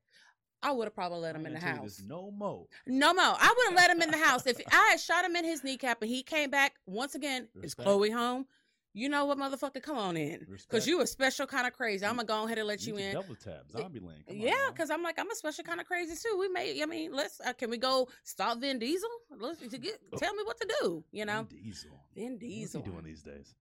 I 0.63 0.71
would 0.71 0.85
have 0.85 0.95
probably 0.95 1.19
let 1.19 1.35
him 1.35 1.45
in 1.45 1.53
the 1.53 1.59
house. 1.59 2.01
No 2.05 2.31
mo. 2.31 2.67
No 2.85 3.13
mo. 3.13 3.35
I 3.39 3.53
would 3.57 3.67
have 3.69 3.75
let 3.75 3.89
him 3.89 4.01
in 4.01 4.11
the 4.11 4.17
house. 4.17 4.45
If 4.45 4.61
I 4.71 4.89
had 4.91 4.99
shot 4.99 5.25
him 5.25 5.35
in 5.35 5.43
his 5.43 5.63
kneecap 5.63 6.01
and 6.01 6.09
he 6.09 6.21
came 6.21 6.51
back, 6.51 6.73
once 6.85 7.15
again, 7.15 7.47
is 7.63 7.73
Chloe 7.73 8.11
home? 8.11 8.45
You 8.93 9.07
know 9.07 9.25
what, 9.25 9.37
motherfucker? 9.37 9.81
Come 9.81 9.97
on 9.97 10.17
in. 10.17 10.45
Because 10.49 10.85
you 10.85 10.99
a 11.01 11.07
special 11.07 11.47
kind 11.47 11.65
of 11.65 11.73
crazy. 11.73 12.05
I'm 12.05 12.15
going 12.15 12.27
to 12.27 12.33
go 12.33 12.45
ahead 12.45 12.57
and 12.57 12.67
let 12.67 12.85
you 12.85 12.97
to 12.97 13.03
in. 13.03 13.13
Double 13.13 13.35
tap. 13.35 13.63
Zombie 13.71 13.99
land. 14.01 14.23
Yeah, 14.29 14.53
because 14.69 14.89
I'm 14.89 15.01
like, 15.01 15.17
I'm 15.17 15.31
a 15.31 15.35
special 15.35 15.63
kind 15.63 15.79
of 15.79 15.87
crazy 15.87 16.13
too. 16.21 16.37
We 16.37 16.49
may, 16.49 16.81
I 16.83 16.85
mean, 16.85 17.13
let's, 17.13 17.39
uh, 17.39 17.53
can 17.53 17.69
we 17.69 17.77
go 17.77 18.09
stop 18.23 18.59
Vin 18.59 18.79
Diesel? 18.79 19.09
Let's 19.39 19.61
get, 19.61 19.97
tell 20.17 20.33
me 20.33 20.43
what 20.43 20.59
to 20.59 20.67
do, 20.81 21.03
you 21.11 21.25
know? 21.25 21.47
Vin 21.49 21.59
Diesel. 21.63 21.91
Vin 22.15 22.31
What's 22.33 22.41
he 22.43 22.47
Diesel. 22.59 22.81
doing 22.81 23.03
these 23.05 23.21
days? 23.21 23.55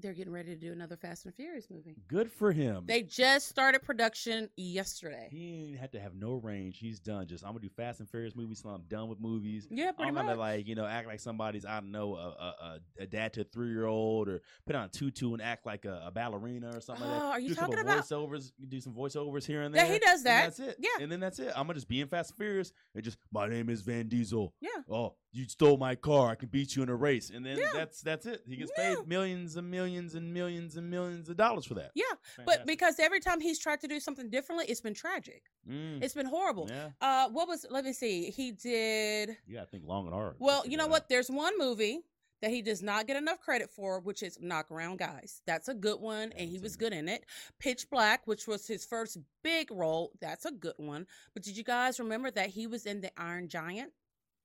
They're 0.00 0.12
getting 0.12 0.32
ready 0.32 0.54
to 0.54 0.60
do 0.60 0.72
another 0.72 0.96
Fast 0.96 1.24
and 1.24 1.34
Furious 1.34 1.68
movie. 1.70 1.96
Good 2.08 2.30
for 2.30 2.52
him. 2.52 2.84
They 2.86 3.02
just 3.02 3.48
started 3.48 3.82
production 3.82 4.50
yesterday. 4.56 5.28
he 5.30 5.68
ain't 5.70 5.78
had 5.78 5.92
to 5.92 6.00
have 6.00 6.14
no 6.14 6.34
range. 6.34 6.78
He's 6.78 7.00
done. 7.00 7.26
Just 7.26 7.44
I'm 7.44 7.50
gonna 7.50 7.60
do 7.60 7.68
Fast 7.70 8.00
and 8.00 8.08
Furious 8.10 8.36
movies. 8.36 8.60
So 8.62 8.68
I'm 8.68 8.82
done 8.88 9.08
with 9.08 9.20
movies. 9.20 9.66
Yeah, 9.70 9.92
pretty 9.92 10.08
I'm 10.08 10.14
much. 10.14 10.26
gonna 10.26 10.38
like 10.38 10.66
you 10.68 10.74
know 10.74 10.84
act 10.86 11.06
like 11.06 11.20
somebody's 11.20 11.64
I 11.64 11.80
don't 11.80 11.92
know 11.92 12.14
a 12.14 12.18
a, 12.28 12.78
a, 13.00 13.06
dad 13.06 13.32
to 13.34 13.40
a 13.40 13.44
three 13.44 13.70
year 13.70 13.86
old 13.86 14.28
or 14.28 14.42
put 14.66 14.76
on 14.76 14.84
a 14.84 14.88
tutu 14.88 15.32
and 15.32 15.40
act 15.42 15.64
like 15.66 15.84
a, 15.86 16.04
a 16.06 16.10
ballerina 16.10 16.70
or 16.76 16.80
something 16.80 17.06
like 17.06 17.16
Oh, 17.16 17.20
that. 17.20 17.30
are 17.32 17.40
you 17.40 17.48
do 17.50 17.54
talking 17.54 17.78
about- 17.78 18.04
voiceovers? 18.04 18.52
Do 18.68 18.80
some 18.80 18.92
voiceovers 18.92 19.44
here 19.46 19.62
and 19.62 19.74
there. 19.74 19.86
Yeah, 19.86 19.92
he 19.92 19.98
does 19.98 20.18
and 20.20 20.26
that. 20.26 20.42
that's 20.56 20.60
it. 20.60 20.76
Yeah. 20.78 20.90
and 21.02 21.10
then 21.10 21.20
that's 21.20 21.38
it. 21.38 21.48
I'm 21.56 21.64
gonna 21.66 21.74
just 21.74 21.88
be 21.88 22.00
in 22.00 22.08
Fast 22.08 22.30
and 22.32 22.36
Furious 22.38 22.72
and 22.94 23.02
just 23.02 23.18
my 23.32 23.48
name 23.48 23.70
is 23.70 23.80
Van 23.82 24.08
Diesel. 24.08 24.52
Yeah. 24.60 24.68
Oh, 24.90 25.14
you 25.32 25.48
stole 25.48 25.76
my 25.78 25.94
car. 25.94 26.30
I 26.30 26.34
can 26.34 26.48
beat 26.48 26.76
you 26.76 26.82
in 26.82 26.88
a 26.88 26.94
race, 26.96 27.30
and 27.30 27.44
then 27.44 27.58
Yeah. 27.58 27.70
that's 27.74 28.00
that's 28.00 28.26
it. 28.26 28.42
He 28.48 28.56
gets 28.56 28.72
Yeah. 28.76 28.94
paid 28.96 29.06
millions 29.08 29.56
and 29.56 29.70
millions 29.70 29.85
millions 29.86 30.14
and 30.14 30.32
millions 30.34 30.76
and 30.76 30.90
millions 30.90 31.28
of 31.28 31.36
dollars 31.36 31.64
for 31.66 31.74
that. 31.74 31.90
Yeah, 31.94 32.04
but 32.44 32.66
because 32.66 32.98
every 32.98 33.20
time 33.20 33.40
he's 33.40 33.58
tried 33.58 33.80
to 33.80 33.88
do 33.88 34.00
something 34.00 34.28
differently, 34.30 34.66
it's 34.68 34.80
been 34.80 34.94
tragic. 34.94 35.44
Mm, 35.68 36.02
It's 36.02 36.14
been 36.14 36.26
horrible. 36.26 36.68
yeah, 36.68 36.90
Uh, 37.00 37.28
what 37.30 37.46
was? 37.48 37.64
Let 37.70 37.84
me 37.84 37.92
see. 37.92 38.30
He 38.30 38.52
did. 38.52 39.36
Yeah, 39.46 39.60
gotta 39.60 39.66
think 39.70 39.84
long 39.86 40.06
and 40.06 40.14
hard. 40.14 40.36
Well, 40.38 40.62
you 40.66 40.76
know 40.76 40.84
figure 40.84 40.88
it 40.88 40.90
what? 40.90 41.08
There's 41.08 41.30
one 41.30 41.56
movie 41.58 42.00
that 42.42 42.50
he 42.50 42.60
does 42.62 42.82
not 42.82 43.06
get 43.06 43.16
enough 43.16 43.40
credit 43.40 43.70
for, 43.70 44.00
which 44.00 44.22
is 44.22 44.38
Knock 44.40 44.70
Around 44.70 44.98
Guys. 44.98 45.40
That's 45.46 45.68
a 45.68 45.74
good 45.74 46.00
one, 46.00 46.32
and 46.32 46.48
he 46.48 46.58
was 46.58 46.72
seen 46.72 46.78
good 46.80 46.92
in 46.92 47.08
it. 47.08 47.24
Pitch 47.58 47.88
Black, 47.90 48.26
which 48.26 48.46
was 48.46 48.66
his 48.66 48.84
first 48.84 49.16
big 49.42 49.70
role, 49.70 50.12
that's 50.20 50.44
a 50.44 50.50
good 50.52 50.74
one. 50.76 51.06
But 51.32 51.44
did 51.44 51.56
you 51.56 51.64
guys 51.64 51.98
remember 51.98 52.30
that 52.32 52.50
he 52.50 52.66
was 52.66 52.84
in 52.86 53.00
the 53.00 53.10
Iron 53.20 53.48
Giant? 53.48 53.92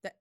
That 0.03 0.15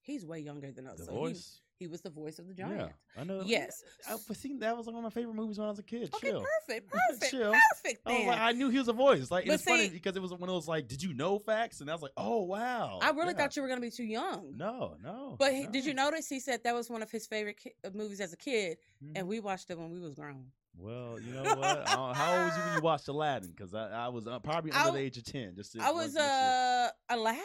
he's 0.00 0.24
way 0.24 0.38
younger 0.40 0.72
than 0.72 0.86
us. 0.86 0.98
The 0.98 1.04
so 1.06 1.12
voice. 1.12 1.60
He, 1.62 1.69
was 1.86 2.00
the 2.00 2.10
voice 2.10 2.38
of 2.38 2.48
the 2.48 2.54
giant. 2.54 2.78
Yeah. 3.16 3.20
I 3.20 3.24
know. 3.24 3.42
Yes. 3.44 3.82
I, 4.08 4.14
I 4.14 4.34
think 4.34 4.60
that 4.60 4.76
was 4.76 4.86
like 4.86 4.94
one 4.94 5.04
of 5.04 5.14
my 5.14 5.20
favorite 5.20 5.34
movies 5.34 5.58
when 5.58 5.66
I 5.66 5.70
was 5.70 5.78
a 5.78 5.82
kid. 5.82 6.10
Okay, 6.14 6.30
Chill. 6.30 6.44
perfect, 6.66 6.90
perfect, 6.90 7.30
Chill. 7.30 7.52
perfect. 7.52 8.02
I 8.06 8.18
was 8.18 8.26
like, 8.26 8.38
I 8.40 8.52
knew 8.52 8.68
he 8.70 8.78
was 8.78 8.88
a 8.88 8.92
voice. 8.92 9.30
Like, 9.30 9.46
But 9.46 9.54
it's 9.54 9.64
funny 9.64 9.84
see- 9.84 9.88
because 9.90 10.16
it 10.16 10.22
was 10.22 10.30
one 10.32 10.42
of 10.42 10.48
those 10.48 10.68
like, 10.68 10.88
"Did 10.88 11.02
you 11.02 11.12
know 11.14 11.38
facts?" 11.38 11.80
And 11.80 11.90
I 11.90 11.92
was 11.94 12.02
like, 12.02 12.12
"Oh 12.16 12.42
wow." 12.42 12.98
I 13.02 13.10
really 13.10 13.28
Yeah. 13.28 13.32
thought 13.38 13.56
you 13.56 13.62
were 13.62 13.68
gonna 13.68 13.80
be 13.80 13.90
too 13.90 14.04
young. 14.04 14.54
No, 14.56 14.96
no. 15.02 15.36
But 15.38 15.54
he, 15.54 15.66
did 15.66 15.84
you 15.84 15.94
notice 15.94 16.28
he 16.28 16.40
said 16.40 16.62
that 16.64 16.74
was 16.74 16.88
one 16.90 17.02
of 17.02 17.10
his 17.10 17.26
favorite 17.26 17.58
ki- 17.58 17.72
uh, 17.84 17.90
movies 17.94 18.20
as 18.20 18.32
a 18.32 18.36
kid, 18.36 18.78
Mhm. 19.04 19.12
and 19.16 19.28
we 19.28 19.40
watched 19.40 19.70
it 19.70 19.78
when 19.78 19.90
we 19.90 20.00
was 20.00 20.14
grown. 20.14 20.46
Well, 20.78 21.18
you 21.20 21.32
know 21.34 21.42
what? 21.42 21.88
I 21.88 22.14
how 22.14 22.32
old 22.36 22.44
was 22.46 22.56
you 22.56 22.62
when 22.64 22.74
you 22.76 22.80
watched 22.80 23.08
Aladdin? 23.08 23.50
Because 23.50 23.74
I, 23.74 23.88
I 23.90 24.08
was 24.08 24.26
uh, 24.26 24.38
probably 24.38 24.70
under 24.72 24.84
w- 24.86 25.02
the 25.02 25.06
age 25.06 25.18
of 25.18 25.24
ten. 25.24 25.54
Just 25.56 25.76
I 25.78 25.90
was 25.90 26.16
uh 26.16 26.88
Aladdin. 27.10 27.44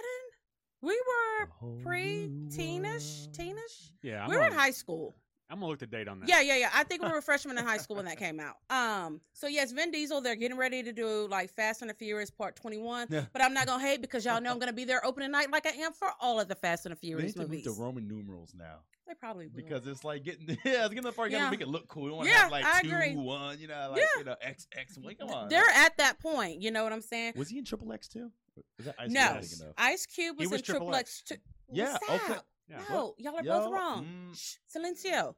We 0.85 1.01
were 1.39 1.47
pre-teenish, 1.83 3.29
teenish. 3.29 3.91
Yeah, 4.03 4.23
I'm 4.23 4.29
we 4.29 4.35
were 4.35 4.43
in 4.43 4.49
gonna, 4.49 4.61
high 4.61 4.71
school. 4.71 5.15
I'm 5.49 5.57
gonna 5.59 5.69
look 5.69 5.79
the 5.79 5.87
date 5.87 6.07
on 6.07 6.19
that. 6.19 6.29
Yeah, 6.29 6.41
yeah, 6.41 6.57
yeah. 6.57 6.69
I 6.73 6.83
think 6.83 7.01
we 7.03 7.09
were 7.09 7.21
freshmen 7.21 7.57
in 7.57 7.65
high 7.65 7.77
school 7.77 7.95
when 7.97 8.05
that 8.05 8.17
came 8.17 8.39
out. 8.39 8.55
Um, 8.69 9.19
so 9.33 9.47
yes, 9.47 9.71
Vin 9.71 9.89
Diesel. 9.91 10.21
They're 10.21 10.35
getting 10.35 10.57
ready 10.57 10.83
to 10.83 10.91
do 10.93 11.27
like 11.27 11.49
Fast 11.51 11.81
and 11.81 11.89
the 11.89 11.93
Furious 11.95 12.29
Part 12.29 12.55
Twenty 12.55 12.77
One. 12.77 13.07
Yeah. 13.09 13.25
But 13.33 13.41
I'm 13.43 13.53
not 13.53 13.65
gonna 13.67 13.81
hate 13.83 14.01
because 14.01 14.25
y'all 14.25 14.39
know 14.41 14.51
I'm 14.51 14.59
gonna 14.59 14.73
be 14.73 14.85
there 14.85 15.03
opening 15.05 15.31
night 15.31 15.51
like 15.51 15.65
I 15.65 15.71
am 15.71 15.91
for 15.93 16.09
all 16.19 16.39
of 16.39 16.47
the 16.47 16.55
Fast 16.55 16.85
and 16.85 16.91
the 16.95 16.99
They 17.01 17.07
Furious 17.07 17.27
need 17.29 17.33
to 17.33 17.39
move 17.41 17.49
movies. 17.49 17.63
to 17.65 17.71
Roman 17.71 18.07
numerals 18.07 18.53
now 18.57 18.77
They 19.07 19.13
probably 19.15 19.47
will. 19.47 19.55
because 19.55 19.85
it's 19.87 20.03
like 20.03 20.23
getting 20.23 20.47
yeah, 20.65 20.85
it's 20.85 20.89
getting 20.89 21.03
the 21.03 21.11
part 21.11 21.29
you 21.31 21.37
gotta 21.37 21.45
Yeah. 21.45 21.51
make 21.51 21.61
it 21.61 21.67
look 21.67 21.87
cool. 21.87 22.03
You 22.03 22.09
don't 22.09 22.17
want 22.17 22.29
to 22.29 22.33
Yeah, 22.33 22.41
have 22.41 22.51
like 22.51 22.65
I 22.65 22.81
two, 22.81 22.91
agree. 22.91 23.15
one, 23.15 23.59
you 23.59 23.67
know, 23.67 23.87
like 23.91 24.01
Yeah. 24.01 24.19
you 24.19 24.23
know, 24.25 24.35
X 24.41 24.67
X. 24.75 24.97
Wait, 25.03 25.19
come 25.19 25.29
on. 25.29 25.49
they're 25.49 25.63
at 25.75 25.97
that 25.97 26.19
point. 26.19 26.61
You 26.61 26.69
know 26.71 26.83
what 26.83 26.93
I'm 26.93 27.01
saying? 27.01 27.33
was 27.35 27.49
he 27.49 27.57
in 27.59 27.65
Triple 27.65 27.91
X 27.93 28.07
too? 28.07 28.31
Is 28.79 28.85
that 28.85 28.95
Ice 28.99 29.11
no, 29.11 29.21
Cube 29.21 29.35
I'm 29.35 29.41
thinking 29.41 29.67
of? 29.67 29.73
Ice 29.77 30.05
Cube 30.05 30.37
was, 30.37 30.49
was 30.49 30.59
in 30.59 30.65
Triple 30.65 30.87
Triple 30.87 30.95
X. 30.95 31.23
Two. 31.25 31.35
Yeah, 31.71 31.97
okay. 32.09 32.39
Yeah. 32.67 32.77
No, 32.89 33.13
y'all 33.17 33.35
are 33.35 33.43
Yo, 33.43 33.59
both 33.59 33.73
wrong. 33.73 34.05
mm, 34.05 34.37
Shh, 34.37 34.55
Silencio. 34.75 35.35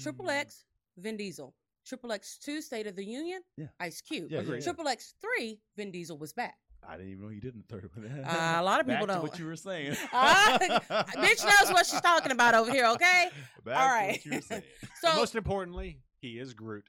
Triple 0.00 0.26
mm. 0.26 0.40
X, 0.40 0.64
Vin 0.98 1.16
Diesel. 1.16 1.54
Triple 1.86 2.12
X 2.12 2.38
two, 2.38 2.60
State 2.60 2.86
of 2.86 2.96
the 2.96 3.04
Union. 3.04 3.40
Yeah. 3.56 3.66
Ice 3.80 4.00
Cube. 4.00 4.30
Yeah, 4.30 4.40
yeah, 4.40 4.54
yeah. 4.54 4.60
Triple 4.60 4.88
X 4.88 5.14
three, 5.20 5.60
Vin 5.76 5.90
Diesel 5.90 6.18
was 6.18 6.32
back. 6.32 6.56
I 6.88 6.96
didn't 6.96 7.12
even 7.12 7.24
know 7.24 7.30
he 7.30 7.40
did 7.40 7.54
in 7.54 7.64
the 7.66 7.74
third 7.74 7.90
one. 7.94 8.24
Uh, 8.24 8.56
a 8.58 8.62
lot 8.62 8.80
of 8.80 8.86
people 8.88 9.06
Back 9.06 9.14
don't. 9.14 9.24
Know 9.24 9.30
what 9.30 9.38
you 9.38 9.46
were 9.46 9.56
saying. 9.56 9.96
Ah, 10.12 10.58
Bitch 10.60 11.44
knows 11.44 11.72
what 11.72 11.86
she's 11.86 12.00
talking 12.00 12.32
about 12.32 12.54
over 12.54 12.70
here. 12.70 12.86
Okay, 12.86 13.28
Back 13.64 13.76
All 13.76 14.00
to 14.00 14.06
what 14.12 14.24
you 14.24 14.32
were 14.32 14.40
saying. 14.40 14.62
But 14.80 14.90
so 15.00 15.16
most 15.16 15.34
importantly, 15.34 16.00
he 16.20 16.38
is 16.38 16.54
Groot. 16.54 16.84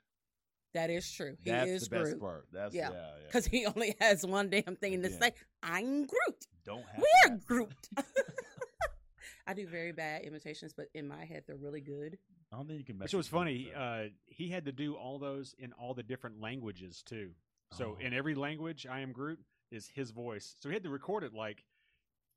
That 0.78 0.90
is 0.92 1.12
true. 1.12 1.36
He 1.44 1.50
That's 1.50 1.70
is 1.70 1.88
the 1.88 2.00
best 2.00 2.20
part. 2.20 2.46
That's 2.54 2.74
yeah, 2.76 2.90
Yeah. 2.92 2.96
yeah. 2.96 3.26
because 3.26 3.46
he 3.48 3.66
only 3.66 3.96
has 4.02 4.24
one 4.26 4.50
damn 4.50 4.76
thing 4.76 5.02
to 5.02 5.10
Yeah. 5.10 5.20
say. 5.20 5.32
I'm 5.64 6.06
Groot. 6.06 6.48
Don't 6.66 6.84
have 6.86 7.00
We're 7.00 7.30
that. 7.30 7.46
Groot. 7.46 7.74
I 9.48 9.54
do 9.54 9.66
very 9.68 9.92
bad 9.94 10.24
imitations, 10.24 10.74
but 10.74 10.88
in 10.94 11.08
my 11.08 11.24
head 11.26 11.44
they're 11.48 11.56
really 11.56 11.82
good. 11.82 12.18
I 12.52 12.58
don't 12.58 12.68
think 12.68 12.80
you 12.80 12.86
can. 12.86 12.98
mess 12.98 13.06
Which 13.08 13.14
was 13.14 13.28
funny. 13.28 13.72
Uh, 13.76 14.06
he 14.26 14.50
had 14.50 14.66
to 14.66 14.72
do 14.72 14.96
all 14.96 15.20
those 15.20 15.56
in 15.58 15.74
all 15.74 15.94
the 15.94 16.04
different 16.04 16.40
languages 16.42 17.02
too. 17.06 17.32
So 17.74 17.98
Oh. 18.00 18.06
in 18.06 18.14
every 18.14 18.36
language, 18.36 18.86
I 18.86 19.00
am 19.02 19.12
Groot 19.14 19.40
is 19.72 19.88
his 19.94 20.12
voice. 20.12 20.56
So 20.60 20.70
he 20.70 20.74
had 20.76 20.84
to 20.84 20.90
record 20.90 21.24
it 21.24 21.34
like 21.34 21.64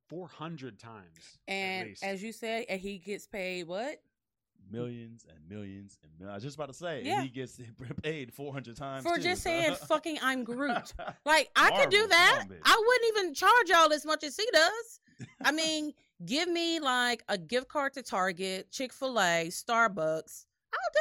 400 0.09 0.79
times. 0.79 1.39
at 1.47 1.53
And 1.53 1.89
least. 1.89 2.03
as 2.05 2.23
you 2.23 2.33
said, 2.33 2.65
and 2.69 2.81
he 2.81 2.99
gets 2.99 3.27
paid 3.27 3.65
what? 3.69 4.03
Mm-hmm. 4.71 4.77
millions 4.83 5.27
and 5.29 5.39
millions 5.49 5.99
and 6.03 6.13
millions. 6.19 6.33
I 6.33 6.35
was 6.37 6.43
just 6.45 6.57
about 6.57 6.69
to 6.69 6.75
say, 6.75 7.03
Yeah. 7.05 7.15
and 7.15 7.23
he 7.25 7.29
gets 7.29 7.61
paid 8.03 8.33
four 8.33 8.53
hundred 8.53 8.77
times 8.77 9.03
For 9.05 9.17
too, 9.17 9.23
just 9.23 9.43
so- 9.43 9.51
saying 9.51 9.75
fucking 9.87 10.19
I'm 10.23 10.45
Groot. 10.45 10.93
Like 11.27 11.51
I 11.57 11.71
could 11.81 11.91
do 11.91 12.07
that. 12.07 12.45
on. 12.49 12.57
I 12.65 12.85
wouldn't 12.87 13.19
even 13.19 13.35
charge 13.35 13.69
y'all 13.69 13.93
as 13.93 14.05
much 14.07 14.25
as 14.25 14.37
he 14.37 14.47
does. 14.53 15.01
I 15.45 15.53
mean, 15.61 15.93
give 16.25 16.49
me 16.49 16.81
like 16.81 17.23
a 17.29 17.37
gift 17.39 17.69
card 17.69 17.93
to 17.95 18.03
Target, 18.03 18.71
Chick 18.71 18.93
Fil 18.93 19.19
A, 19.19 19.47
Starbucks. 19.49 20.45
I'll 20.73 20.93
do 20.95 21.01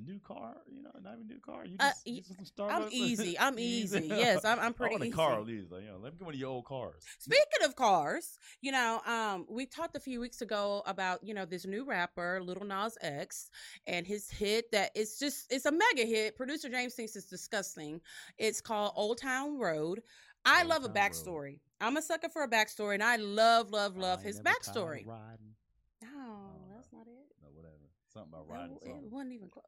A 0.00 0.10
new 0.10 0.18
car, 0.20 0.56
you 0.72 0.82
know, 0.82 0.90
not 1.02 1.14
even 1.14 1.26
a 1.30 1.32
new 1.34 1.40
car. 1.40 1.64
You 1.66 1.76
Uh, 1.78 1.88
just, 1.88 2.06
you 2.06 2.22
just 2.22 2.56
some. 2.56 2.70
I'm 2.70 2.88
easy. 2.90 3.38
I'm 3.38 3.58
easy. 3.58 4.06
Yes, 4.06 4.44
I'm, 4.44 4.58
I'm 4.58 4.72
pretty 4.72 4.94
I 4.96 4.98
want 4.98 5.12
a 5.12 5.16
car 5.16 5.40
at 5.40 5.46
least. 5.46 5.70
Like, 5.72 5.82
you 5.82 5.88
know, 5.88 5.98
let 5.98 6.12
me 6.12 6.18
get 6.18 6.24
one 6.24 6.34
of 6.34 6.40
your 6.40 6.50
old 6.50 6.64
cars. 6.64 7.04
Speaking 7.18 7.64
of 7.64 7.76
cars, 7.76 8.38
you 8.60 8.72
know, 8.72 9.00
um, 9.06 9.46
we 9.48 9.66
talked 9.66 9.96
a 9.96 10.00
few 10.00 10.20
weeks 10.20 10.40
ago 10.42 10.82
about 10.86 11.22
you 11.22 11.34
know 11.34 11.44
this 11.44 11.66
new 11.66 11.84
rapper, 11.84 12.40
Lil 12.42 12.64
Nas 12.64 12.96
X, 13.02 13.50
and 13.86 14.06
his 14.06 14.30
hit 14.30 14.70
that 14.72 14.90
it's 14.94 15.18
just 15.18 15.52
it's 15.52 15.66
a 15.66 15.72
mega 15.72 16.04
hit. 16.06 16.36
Producer 16.36 16.68
James 16.68 16.94
thinks 16.94 17.14
it's 17.16 17.26
disgusting. 17.26 18.00
It's 18.38 18.60
called 18.60 18.92
Old 18.96 19.18
Town 19.18 19.58
Road. 19.58 20.02
I 20.44 20.60
Old 20.60 20.68
love 20.70 20.84
a 20.84 20.86
Town 20.88 20.94
Road. 20.96 21.12
backstory. 21.12 21.58
I'm 21.82 21.96
a 21.96 22.02
sucker 22.02 22.28
for 22.28 22.42
a 22.42 22.48
backstory, 22.48 22.94
and 22.94 23.02
I 23.02 23.16
love, 23.16 23.70
love, 23.70 23.96
love 23.96 24.20
I 24.20 24.22
his 24.24 24.36
ain't 24.36 24.44
never 24.44 24.58
tired 24.62 24.76
of 24.76 24.82
backstory. 24.84 25.06
No, 25.06 26.08
Oh, 26.12 26.74
that's 26.74 26.88
not 26.92 27.06
it. 27.06 27.32
No, 27.42 27.48
whatever. 27.54 27.74
Something 28.12 28.32
about 28.34 28.48
riding. 28.48 28.78
No, 28.84 28.90
it 29.04 29.10
wasn't 29.10 29.32
even 29.34 29.48
close. 29.48 29.64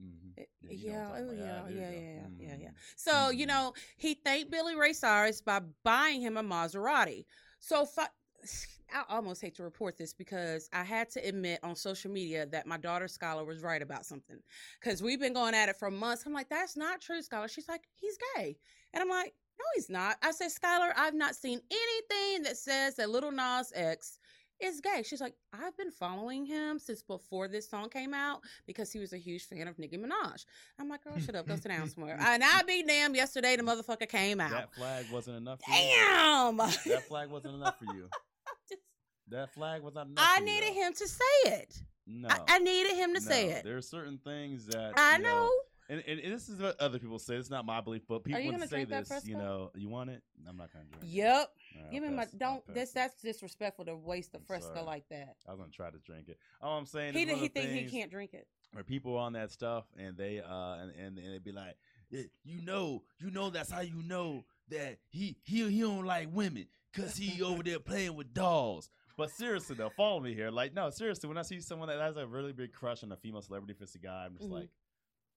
Mhm. 0.00 0.46
Yeah, 0.62 0.70
yeah, 0.70 1.10
oh 1.14 1.32
yeah, 1.32 1.62
yeah, 1.68 1.68
yeah, 1.68 1.90
you 1.90 2.00
yeah, 2.08 2.28
yeah, 2.38 2.56
yeah. 2.56 2.68
Mhm. 2.68 2.74
So 2.96 3.30
you 3.30 3.44
Mhm. 3.44 3.48
know, 3.48 3.74
he 3.96 4.14
thanked 4.14 4.50
Billy 4.50 4.74
Ray 4.76 4.92
Cyrus 4.92 5.40
by 5.40 5.60
buying 5.82 6.20
him 6.20 6.36
a 6.36 6.42
Maserati. 6.42 7.26
So 7.58 7.84
fi- 7.86 8.08
I 8.92 9.04
almost 9.08 9.42
hate 9.42 9.54
to 9.56 9.62
report 9.64 9.96
this 9.98 10.14
because 10.14 10.68
I 10.72 10.82
had 10.84 11.10
to 11.10 11.20
admit 11.26 11.60
on 11.62 11.74
social 11.76 12.10
media 12.10 12.46
that 12.46 12.66
my 12.66 12.78
daughter 12.78 13.06
Skylar 13.06 13.46
was 13.46 13.62
right 13.62 13.82
about 13.82 14.06
something. 14.06 14.38
Because 14.80 15.02
we've 15.02 15.20
been 15.20 15.34
going 15.34 15.54
at 15.54 15.68
it 15.68 15.76
for 15.76 15.90
months. 15.90 16.24
I'm 16.24 16.32
like, 16.32 16.48
that's 16.48 16.76
not 16.76 17.00
true, 17.00 17.20
Skylar. 17.20 17.50
She's 17.50 17.68
like, 17.68 17.82
he's 17.94 18.16
gay, 18.36 18.56
and 18.94 19.02
I'm 19.02 19.08
like, 19.10 19.34
no, 19.58 19.64
he's 19.74 19.90
not. 19.90 20.16
I 20.22 20.30
said, 20.30 20.50
Skylar, 20.50 20.92
I've 20.96 21.14
not 21.14 21.34
seen 21.34 21.60
anything 21.70 22.44
that 22.44 22.56
says 22.56 22.94
that 22.96 23.10
Lil 23.10 23.32
Nas 23.32 23.72
X 23.74 24.18
is 24.60 24.80
gay. 24.80 25.02
She's 25.04 25.20
like, 25.20 25.34
I've 25.52 25.76
been 25.76 25.90
following 25.90 26.44
him 26.46 26.78
since 26.78 27.02
before 27.02 27.48
this 27.48 27.68
song 27.68 27.88
came 27.88 28.12
out 28.14 28.40
because 28.66 28.92
he 28.92 28.98
was 28.98 29.12
a 29.12 29.16
huge 29.18 29.44
fan 29.44 29.68
of 29.68 29.78
Nicki 29.78 29.96
Minaj. 29.98 30.44
I'm 30.78 30.88
like, 30.88 31.04
girl, 31.04 31.18
shut 31.18 31.34
up, 31.34 31.46
go 31.46 31.54
sit 31.56 31.68
down 31.68 31.88
somewhere. 31.94 32.16
And 32.20 32.42
I 32.44 32.62
be 32.62 32.82
damn, 32.82 33.14
yesterday 33.14 33.56
the 33.56 33.62
motherfucker 33.62 34.08
came 34.08 34.40
out. 34.40 34.50
That 34.50 34.74
flag 34.74 35.06
wasn't 35.12 35.36
enough 35.38 35.60
for 35.64 35.70
you. 35.72 35.76
Damn. 35.96 36.56
That 36.56 37.04
flag 37.08 37.30
wasn't 37.30 37.54
enough 37.54 37.78
for 37.78 37.84
you. 37.94 38.08
Just- 38.68 38.82
That 39.28 39.52
flag 39.54 39.82
was 39.82 39.94
not 39.94 40.06
enough. 40.06 40.24
I 40.28 40.40
needed 40.40 40.72
him 40.74 40.92
to 40.94 41.08
say 41.08 41.24
it. 41.46 41.82
No. 42.06 42.28
I, 42.30 42.38
I 42.48 42.58
needed 42.60 42.96
him 42.96 43.14
to 43.14 43.20
say 43.20 43.50
it. 43.50 43.64
There 43.64 43.76
are 43.76 43.82
certain 43.82 44.18
things 44.24 44.66
that 44.68 44.94
I 44.96 45.16
you 45.18 45.22
know. 45.24 45.50
and, 45.90 46.02
and, 46.08 46.18
and 46.20 46.32
this 46.32 46.48
is 46.48 46.58
what 46.58 46.80
other 46.80 46.98
people 46.98 47.18
say. 47.18 47.34
It's 47.36 47.50
not 47.50 47.66
my 47.66 47.82
belief, 47.82 48.02
but 48.08 48.24
people 48.24 48.40
you 48.40 48.46
would 48.46 48.56
gonna 48.60 48.66
say 48.66 48.84
this. 48.84 49.10
You 49.26 49.36
know, 49.36 49.70
you 49.74 49.90
want 49.90 50.08
it? 50.08 50.22
I'm 50.48 50.56
not 50.56 50.72
gonna 50.72 50.86
drink. 50.86 51.04
it. 51.04 51.08
Yep. 51.08 51.50
Right, 51.82 51.92
Give 51.92 52.02
me 52.02 52.10
my 52.10 52.26
don't. 52.36 52.62
This 52.74 52.90
that's 52.92 53.20
disrespectful 53.22 53.84
to 53.86 53.96
waste 53.96 54.32
the 54.32 54.40
Fresca 54.40 54.82
like 54.82 55.08
that. 55.10 55.36
I 55.46 55.52
was 55.52 55.60
gonna 55.60 55.70
try 55.72 55.90
to 55.90 55.98
drink 55.98 56.28
it. 56.28 56.38
All 56.60 56.78
I'm 56.78 56.86
saying 56.86 57.14
He. 57.14 57.24
He 57.24 57.32
of 57.32 57.40
the 57.40 57.48
think 57.48 57.70
he 57.70 57.84
can't 57.98 58.10
drink 58.10 58.34
it. 58.34 58.46
where 58.72 58.84
people 58.84 59.16
on 59.16 59.32
that 59.34 59.50
stuff 59.50 59.84
and 59.98 60.16
they 60.16 60.40
uh 60.40 60.74
and 60.74 60.90
and, 60.94 61.18
and 61.18 61.32
they'd 61.32 61.44
be 61.44 61.52
like, 61.52 61.76
"Yeah, 62.10 62.22
you 62.44 62.60
know, 62.62 63.02
you 63.18 63.30
know, 63.30 63.50
that's 63.50 63.70
how 63.70 63.80
you 63.80 64.02
know 64.04 64.44
that 64.68 64.98
he 65.08 65.36
he 65.42 65.68
he 65.70 65.80
don't 65.80 66.04
like 66.04 66.28
women 66.32 66.66
because 66.92 67.16
he 67.16 67.42
over 67.42 67.62
there 67.62 67.78
playing 67.80 68.14
with 68.16 68.34
dolls. 68.34 68.90
But 69.16 69.30
seriously 69.30 69.74
though, 69.74 69.90
follow 69.90 70.20
me 70.20 70.32
here. 70.34 70.50
Like, 70.50 70.74
no, 70.74 70.90
seriously, 70.90 71.28
when 71.28 71.38
I 71.38 71.42
see 71.42 71.60
someone 71.60 71.88
that 71.88 71.98
has 72.00 72.16
a 72.16 72.26
really 72.26 72.52
big 72.52 72.72
crush 72.72 73.02
on 73.02 73.10
a 73.10 73.16
female 73.16 73.42
celebrity, 73.42 73.74
it's 73.80 73.94
a 73.94 73.98
guy, 73.98 74.26
I'm 74.26 74.36
just 74.36 74.48
Mhm. 74.48 74.52
like, 74.52 74.68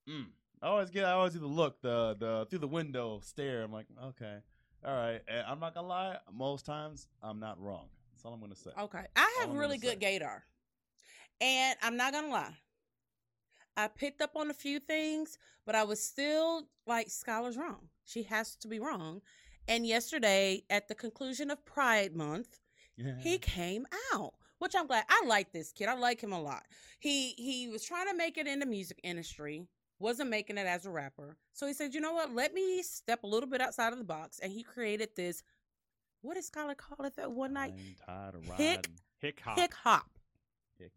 mm. 0.07 0.27
I 0.61 0.67
always 0.67 0.91
get, 0.91 1.05
I 1.05 1.13
always 1.13 1.35
either 1.35 1.47
look 1.47 1.81
the 1.81 2.15
the 2.19 2.45
through 2.47 2.59
the 2.59 2.67
window, 2.67 3.19
stare. 3.23 3.63
I'm 3.63 3.71
like, 3.71 3.87
okay, 4.09 4.37
all 4.85 4.95
right. 4.95 5.21
And 5.27 5.45
I'm 5.47 5.59
not 5.59 5.73
gonna 5.73 5.87
lie, 5.87 6.17
most 6.33 6.65
times 6.65 7.07
I'm 7.21 7.39
not 7.39 7.61
wrong. 7.61 7.87
That's 8.13 8.25
all 8.25 8.33
I'm 8.33 8.39
gonna 8.39 8.55
say. 8.55 8.71
Okay. 8.79 9.05
I 9.15 9.37
have 9.41 9.51
really 9.51 9.77
good 9.77 10.01
say. 10.01 10.19
gaydar. 10.19 10.41
And 11.39 11.77
I'm 11.81 11.97
not 11.97 12.13
gonna 12.13 12.29
lie. 12.29 12.53
I 13.77 13.87
picked 13.87 14.21
up 14.21 14.35
on 14.35 14.49
a 14.49 14.53
few 14.53 14.79
things, 14.79 15.37
but 15.65 15.75
I 15.75 15.83
was 15.83 16.03
still 16.03 16.67
like 16.85 17.07
Skylar's 17.07 17.57
wrong. 17.57 17.89
She 18.05 18.23
has 18.23 18.55
to 18.57 18.67
be 18.67 18.79
wrong. 18.79 19.21
And 19.67 19.85
yesterday, 19.85 20.63
at 20.69 20.87
the 20.87 20.95
conclusion 20.95 21.49
of 21.49 21.63
Pride 21.65 22.15
Month, 22.15 22.59
he 23.19 23.37
came 23.39 23.85
out 24.13 24.33
which 24.59 24.75
i'm 24.75 24.85
glad 24.87 25.03
i 25.09 25.23
like 25.25 25.51
this 25.51 25.71
kid 25.71 25.87
i 25.87 25.93
like 25.95 26.21
him 26.21 26.33
a 26.33 26.41
lot 26.41 26.63
he 26.99 27.33
he 27.37 27.67
was 27.67 27.83
trying 27.83 28.07
to 28.07 28.15
make 28.15 28.37
it 28.37 28.47
in 28.47 28.59
the 28.59 28.65
music 28.65 28.99
industry 29.03 29.65
wasn't 30.01 30.29
making 30.29 30.57
it 30.57 30.65
as 30.67 30.85
a 30.85 30.89
rapper 30.89 31.37
so 31.53 31.65
he 31.67 31.73
said 31.73 31.93
you 31.93 32.01
know 32.01 32.13
what 32.13 32.33
let 32.33 32.53
me 32.53 32.81
step 32.83 33.23
a 33.23 33.27
little 33.27 33.47
bit 33.49 33.61
outside 33.61 33.93
of 33.93 33.99
the 33.99 34.03
box 34.05 34.39
and 34.39 34.51
he 34.51 34.63
created 34.63 35.09
this 35.15 35.43
what 36.21 36.35
did 36.35 36.43
Skylar 36.43 36.75
call 36.77 37.05
it 37.05 37.15
that 37.15 37.31
one 37.31 37.53
night 37.53 37.73
I'm 37.77 37.95
tired 38.05 38.35
of 38.35 38.43
Hick. 38.57 38.89
Hick 39.19 39.39
hop. 39.43 39.57
hick 39.57 39.73
hop 39.73 40.09
Hick. 40.77 40.91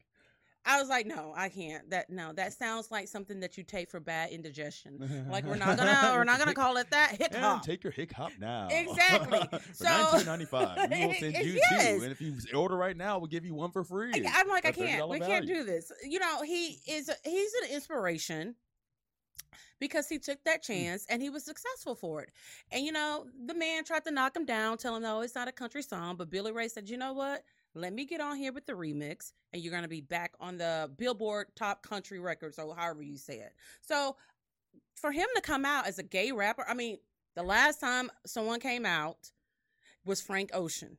I 0.66 0.80
was 0.80 0.88
like, 0.88 1.04
no, 1.06 1.34
I 1.37 1.50
can't. 1.50 1.90
That 1.90 2.08
no, 2.08 2.32
that 2.32 2.54
sounds 2.54 2.90
like 2.90 3.06
something 3.06 3.40
that 3.40 3.58
you 3.58 3.64
take 3.64 3.90
for 3.90 4.00
bad 4.00 4.30
indigestion. 4.30 5.26
Like 5.30 5.44
we're 5.44 5.56
not 5.56 5.76
gonna 5.76 6.12
we're 6.14 6.25
not 6.25 6.38
gonna 6.38 6.54
call 6.54 6.78
it 6.78 6.88
that 6.90 7.11
hip 7.18 7.28
And 7.34 7.42
hop. 7.44 7.62
take 7.66 7.84
your 7.84 7.90
hick 7.92 8.11
hop 8.12 8.32
now. 8.40 8.68
Exactly. 8.70 9.40
So- 9.75 9.84
nineteen 9.84 10.25
ninety 10.26 10.44
five, 10.46 10.90
we 10.90 11.06
will 11.06 11.12
send 11.20 11.37
you 11.37 11.61
Yes. 11.70 11.99
two, 11.99 12.02
and 12.04 12.11
if 12.12 12.18
you 12.23 12.34
order 12.54 12.76
right 12.76 12.96
now, 12.96 13.18
we'll 13.18 13.26
give 13.28 13.44
you 13.44 13.54
one 13.54 13.73
for 13.73 13.84
free. 13.84 14.11
I'm 14.14 14.49
like, 14.49 14.64
I 14.64 14.73
can't. 14.73 15.06
We 15.06 15.20
can't 15.20 15.46
do 15.46 15.64
this. 15.64 15.92
You 16.02 16.18
know, 16.18 16.40
he 16.42 16.78
is. 16.88 17.11
He's 17.25 17.52
an 17.64 17.70
inspiration 17.70 18.54
because 19.78 20.08
he 20.08 20.18
took 20.18 20.42
that 20.44 20.64
Hmm. 20.66 20.73
chance 20.73 21.06
and 21.08 21.23
he 21.23 21.30
was 21.30 21.44
successful 21.44 21.94
for 21.94 22.23
it. 22.23 22.30
And 22.70 22.84
you 22.84 22.92
know, 22.92 23.26
the 23.46 23.54
man 23.54 23.84
tried 23.84 24.04
to 24.04 24.11
knock 24.11 24.37
him 24.37 24.44
down, 24.44 24.78
tell 24.78 24.96
him, 24.96 25.02
"No, 25.02 25.20
it's 25.20 25.34
not 25.34 25.49
a 25.49 25.52
country 25.52 25.82
song." 25.82 26.16
But 26.16 26.30
Billy 26.30 26.52
Ray 26.52 26.68
said, 26.68 26.88
"You 26.88 26.96
know 26.96 27.12
what? 27.12 27.44
Let 27.75 27.92
me 27.92 28.04
get 28.04 28.20
on 28.20 28.37
here 28.37 28.52
with 28.52 28.66
the 28.66 28.75
remix, 28.75 29.32
and 29.52 29.62
you're 29.62 29.73
gonna 29.73 29.88
be 29.88 30.00
back 30.00 30.34
on 30.40 30.58
the 30.58 30.92
Billboard 30.96 31.54
Top 31.56 31.82
Country 31.82 32.20
Records, 32.20 32.58
or 32.58 32.75
however 32.75 33.02
you 33.02 33.16
say 33.16 33.40
it." 33.40 33.54
So, 33.82 34.16
for 34.94 35.12
him 35.12 35.28
to 35.34 35.40
come 35.40 35.64
out 35.64 35.87
as 35.87 35.99
a 35.99 36.02
gay 36.02 36.32
rapper, 36.32 36.64
I 36.68 36.75
mean, 36.75 36.99
the 37.34 37.42
last 37.42 37.80
time 37.80 38.11
someone 38.26 38.61
came 38.61 38.87
out 38.87 39.32
was 40.04 40.20
Frank 40.20 40.50
Ocean. 40.54 40.99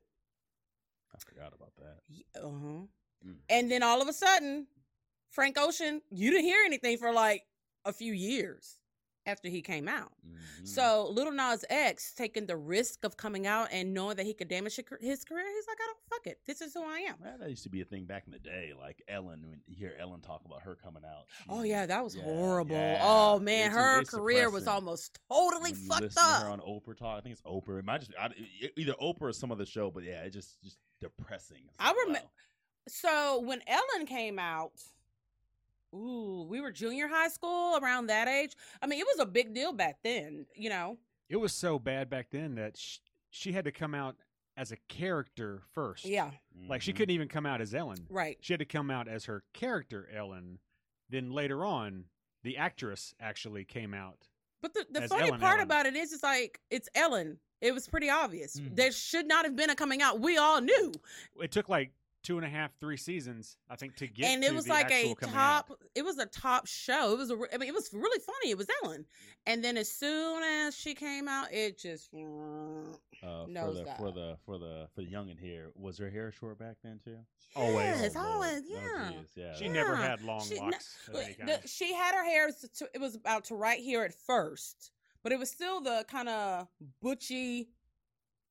I 1.13 1.17
forgot 1.19 1.53
about 1.53 1.75
that. 1.77 2.41
Uh 2.41 2.50
huh. 2.50 2.88
Mm. 3.25 3.38
And 3.50 3.71
then 3.71 3.83
all 3.83 4.01
of 4.01 4.07
a 4.07 4.13
sudden, 4.13 4.67
Frank 5.29 5.57
Ocean, 5.57 6.01
you 6.12 6.31
didn't 6.31 6.45
hear 6.45 6.63
anything 6.65 6.97
for 6.97 7.12
like 7.13 7.45
a 7.85 7.93
few 7.93 8.13
years 8.13 8.79
after 9.27 9.49
he 9.49 9.59
came 9.59 9.87
out. 9.87 10.11
Mhm. 10.23 10.67
So 10.67 11.07
Lil 11.09 11.31
Nas 11.31 11.65
X 11.67 12.13
taking 12.13 12.45
the 12.45 12.55
risk 12.55 13.03
of 13.03 13.17
coming 13.17 13.47
out 13.47 13.69
and 13.71 13.91
knowing 13.91 14.17
that 14.17 14.25
he 14.27 14.35
could 14.35 14.47
damage 14.47 14.75
his 14.75 14.85
career, 14.85 15.01
he's 15.51 15.67
like, 15.67 15.77
I 15.81 15.85
don't 15.87 15.97
fuck 16.09 16.27
it. 16.27 16.41
This 16.45 16.61
is 16.61 16.75
who 16.75 16.83
I 16.83 16.99
am. 16.99 17.15
Man, 17.23 17.39
that 17.39 17.49
used 17.49 17.63
to 17.63 17.69
be 17.69 17.81
a 17.81 17.85
thing 17.85 18.05
back 18.05 18.25
in 18.27 18.33
the 18.33 18.37
day. 18.39 18.73
Like 18.77 19.01
Ellen, 19.07 19.49
when 19.49 19.61
you 19.65 19.75
hear 19.75 19.95
Ellen 19.99 20.21
talk 20.21 20.43
about 20.45 20.61
her 20.61 20.75
coming 20.75 21.01
out. 21.03 21.25
Oh 21.49 21.63
yeah, 21.63 21.87
that 21.87 22.03
was 22.03 22.15
yeah, 22.15 22.21
horrible. 22.23 22.75
yeah. 22.75 22.99
Oh 23.01 23.39
man, 23.39 23.71
It's- 23.71 23.73
her 23.73 24.01
it's 24.01 24.09
career 24.11 24.51
was 24.51 24.67
almost 24.67 25.17
totally 25.27 25.71
you 25.71 25.75
fucked 25.75 26.17
up. 26.19 26.43
her 26.43 26.49
on 26.49 26.59
Oprah 26.59 26.95
talk. 26.95 27.17
I 27.17 27.21
think 27.21 27.33
it's 27.33 27.41
Oprah. 27.41 27.79
It 27.79 27.85
might 27.85 28.01
just 28.01 28.13
I, 28.19 28.29
either 28.77 28.93
Oprah 29.01 29.21
or 29.21 29.33
some 29.33 29.51
other 29.51 29.65
show, 29.65 29.89
but 29.89 30.03
yeah, 30.03 30.21
it's 30.21 30.35
just 30.35 30.61
just 30.61 30.77
depressing. 31.01 31.63
It's 31.65 31.73
I 31.79 31.87
like, 31.87 31.97
remem- 32.19 32.23
wow. 32.23 32.29
So 32.87 33.39
when 33.39 33.63
Ellen 33.65 34.05
came 34.05 34.37
out, 34.37 34.73
ooh, 35.95 36.45
we 36.49 36.61
were 36.61 36.71
junior 36.71 37.07
high 37.07 37.29
school 37.29 37.77
around 37.81 38.07
that 38.07 38.27
age. 38.27 38.55
I 38.81 38.87
mean, 38.87 38.99
it 38.99 39.05
was 39.05 39.19
a 39.19 39.25
big 39.25 39.53
deal 39.53 39.73
back 39.73 39.97
then, 40.03 40.45
you 40.55 40.69
know. 40.69 40.97
It 41.29 41.37
was 41.37 41.53
so 41.53 41.79
bad 41.79 42.09
back 42.09 42.27
then 42.31 42.55
that 42.55 42.77
sh- 42.77 42.99
she 43.29 43.51
had 43.53 43.65
to 43.65 43.71
come 43.71 43.95
out 43.95 44.15
as 44.57 44.71
a 44.71 44.77
character 44.87 45.61
first. 45.73 46.05
Yeah, 46.05 46.31
Like 46.69 46.81
she 46.81 46.93
couldn't 46.93 47.13
even 47.13 47.27
come 47.27 47.45
out 47.45 47.61
as 47.61 47.73
Ellen. 47.73 48.05
right. 48.09 48.37
She 48.41 48.53
had 48.53 48.59
to 48.59 48.65
come 48.65 48.89
out 48.91 49.07
as 49.07 49.25
her 49.25 49.43
character 49.53 50.07
Ellen. 50.15 50.59
Then 51.09 51.31
later 51.31 51.65
on, 51.65 52.05
the 52.43 52.57
actress 52.57 53.13
actually 53.19 53.65
came 53.65 53.93
out. 53.93 54.27
But 54.61 54.73
the, 54.73 54.85
the 54.89 55.01
as 55.03 55.09
funny 55.09 55.27
Ellen 55.29 55.39
part 55.39 55.55
Ellen. 55.55 55.63
about 55.65 55.85
it 55.85 55.95
is, 55.95 56.13
it's 56.13 56.23
like 56.23 56.59
it's 56.69 56.89
Ellen. 56.95 57.37
It 57.61 57.73
was 57.73 57.87
pretty 57.87 58.09
obvious. 58.09 58.59
Mm. 58.59 58.75
There 58.75 58.91
should 58.91 59.27
not 59.27 59.45
have 59.45 59.55
been 59.55 59.69
a 59.69 59.75
coming 59.75 60.01
out. 60.01 60.19
We 60.19 60.37
all 60.37 60.61
knew, 60.61 60.93
It 61.41 61.51
took 61.51 61.69
like 61.69 61.91
two 62.25 62.38
and 62.38 62.46
a 62.46 62.50
half, 62.50 62.72
three 62.79 62.98
seasons, 62.98 63.55
I 63.70 63.75
think, 63.75 63.96
to 63.98 64.08
get. 64.08 64.25
and 64.25 64.41
to 64.44 64.50
it 64.50 64.53
was 64.55 64.65
the 64.65 64.72
like 64.72 64.91
a 64.91 65.12
actual 65.12 65.29
out. 65.29 65.67
top. 65.70 65.79
It 65.96 66.03
was 66.03 66.17
a 66.17 66.25
top 66.25 66.67
show. 66.67 67.13
It 67.13 67.17
was 67.17 67.29
a. 67.29 67.36
re- 67.38 67.48
I 67.53 67.58
mean, 67.58 67.70
it 67.70 67.75
was 67.75 67.89
really 67.94 68.20
funny. 68.20 68.50
It 68.51 68.58
was 68.58 68.67
Ellen, 68.84 69.05
and 69.46 69.63
then 69.63 69.77
as 69.77 69.91
soon 69.91 70.44
as 70.44 70.75
she 70.75 70.94
came 70.96 71.27
out, 71.27 71.53
it 71.53 71.77
just. 71.79 72.10
Uh, 72.13 73.46
for 73.46 73.74
the 73.74 73.84
dive. 73.86 73.98
for 73.98 74.12
the 74.12 74.38
for 74.46 74.58
the 74.58 74.88
for 74.94 75.01
the 75.01 75.08
youngin 75.08 75.39
here, 75.39 75.72
was 75.75 75.98
her 75.98 76.09
hair 76.09 76.31
short 76.31 76.59
back 76.59 76.75
then 76.83 77.00
too? 77.03 77.18
Always. 77.55 77.85
Yes, 78.01 78.14
Oh, 78.16 78.20
Lord. 78.20 78.33
always, 78.33 78.64
Oh, 78.70 78.74
yeah. 78.98 79.09
geez, 79.11 79.29
yeah. 79.35 79.55
She 79.55 79.68
never 79.70 79.96
had 79.96 80.22
long 80.22 80.44
She- 80.44 80.55
no- 80.55 80.66
locks 80.66 80.98
of 81.07 81.16
any 81.16 81.35
But 81.40 81.48
kind. 81.48 81.61
the- 81.64 81.68
she 81.68 81.94
had 81.94 82.14
her 82.16 82.24
hair. 82.25 82.50
To, 82.51 82.90
it 82.94 83.00
was 83.00 83.16
about 83.16 83.46
to 83.46 83.55
right 83.55 83.79
here 83.79 84.03
at 84.03 84.14
first, 84.14 84.92
but 85.24 85.31
it 85.31 85.40
was 85.40 85.50
still 85.50 85.79
the 85.79 86.05
kind 86.09 86.27
of 86.27 86.68
butchy 87.01 87.70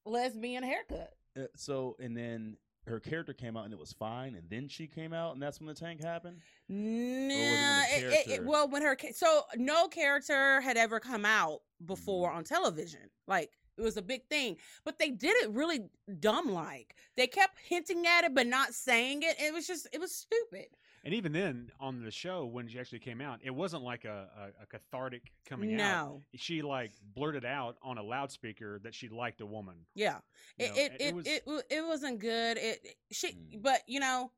lesbian 0.07 0.63
haircut. 0.63 1.13
Uh, 1.37 1.43
so 1.57 1.97
and 2.01 2.17
then 2.17 2.57
her 2.87 3.01
character 3.01 3.33
came 3.33 3.57
out 3.57 3.64
and 3.64 3.73
it 3.73 3.79
was 3.79 3.92
fine, 3.92 4.35
and 4.35 4.49
then 4.51 4.68
she 4.68 4.87
came 4.87 5.12
out 5.12 5.33
and 5.33 5.42
that's 5.42 5.59
when 5.61 5.66
the 5.68 5.75
tank 5.75 6.03
happened. 6.03 6.38
Nah, 6.68 7.83
it, 7.90 8.03
it, 8.05 8.31
it, 8.31 8.44
well, 8.44 8.68
when 8.68 8.83
her 8.83 8.97
so 9.14 9.42
no 9.57 9.88
character 9.88 10.61
had 10.61 10.77
ever 10.77 11.01
come 11.01 11.25
out 11.25 11.61
before 11.85 12.31
Mm. 12.31 12.37
on 12.37 12.44
television. 12.44 13.11
Like 13.27 13.51
it 13.77 13.83
was 13.83 13.97
a 13.97 14.03
big 14.03 14.27
thing, 14.29 14.57
but 14.85 14.99
they 14.99 15.11
did 15.11 15.35
it 15.42 15.51
really 15.51 15.81
dumb. 16.20 16.53
Like 16.53 16.94
they 17.16 17.27
kept 17.27 17.59
hinting 17.59 18.07
at 18.07 18.25
it 18.25 18.35
but 18.35 18.47
not 18.47 18.75
saying 18.75 19.23
it. 19.23 19.37
It 19.40 19.53
was 19.53 19.66
just 19.66 19.88
it 19.92 20.01
was 20.01 20.14
stupid. 20.14 20.66
And 21.05 21.12
even 21.14 21.33
then, 21.33 21.71
on 21.79 22.03
the 22.03 22.11
show 22.11 22.47
when 22.47 22.67
she 22.69 22.79
actually 22.79 23.01
came 23.01 23.21
out, 23.21 23.40
it 23.43 23.51
wasn't 23.55 23.83
like 23.83 24.05
a, 24.05 24.29
a, 24.38 24.62
a 24.62 24.67
cathartic 24.67 25.33
coming 25.49 25.75
out. 25.75 26.07
no, 26.07 26.23
She 26.35 26.62
like 26.62 26.93
blurted 27.14 27.45
out 27.45 27.77
on 27.83 27.99
a 27.99 28.03
loudspeaker 28.03 28.81
that 28.85 28.95
she 28.95 29.09
liked 29.09 29.40
a 29.40 29.47
woman. 29.47 29.75
yeah, 29.95 30.19
You 30.59 30.67
it 30.67 30.69
know, 30.71 30.75
it 30.77 30.93
it 30.93 31.01
it, 31.01 31.14
was 31.14 31.27
it, 31.27 31.43
it 31.71 31.87
wasn't 31.87 32.19
good. 32.21 32.57
It 32.57 32.81
it- 32.85 32.97
she, 33.11 33.29
Mm. 33.29 33.62
but 33.62 33.83
you 33.87 34.01
know, 34.01 34.31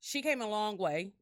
she 0.00 0.22
came 0.22 0.40
a 0.40 0.48
long 0.48 0.76
way. 0.78 1.12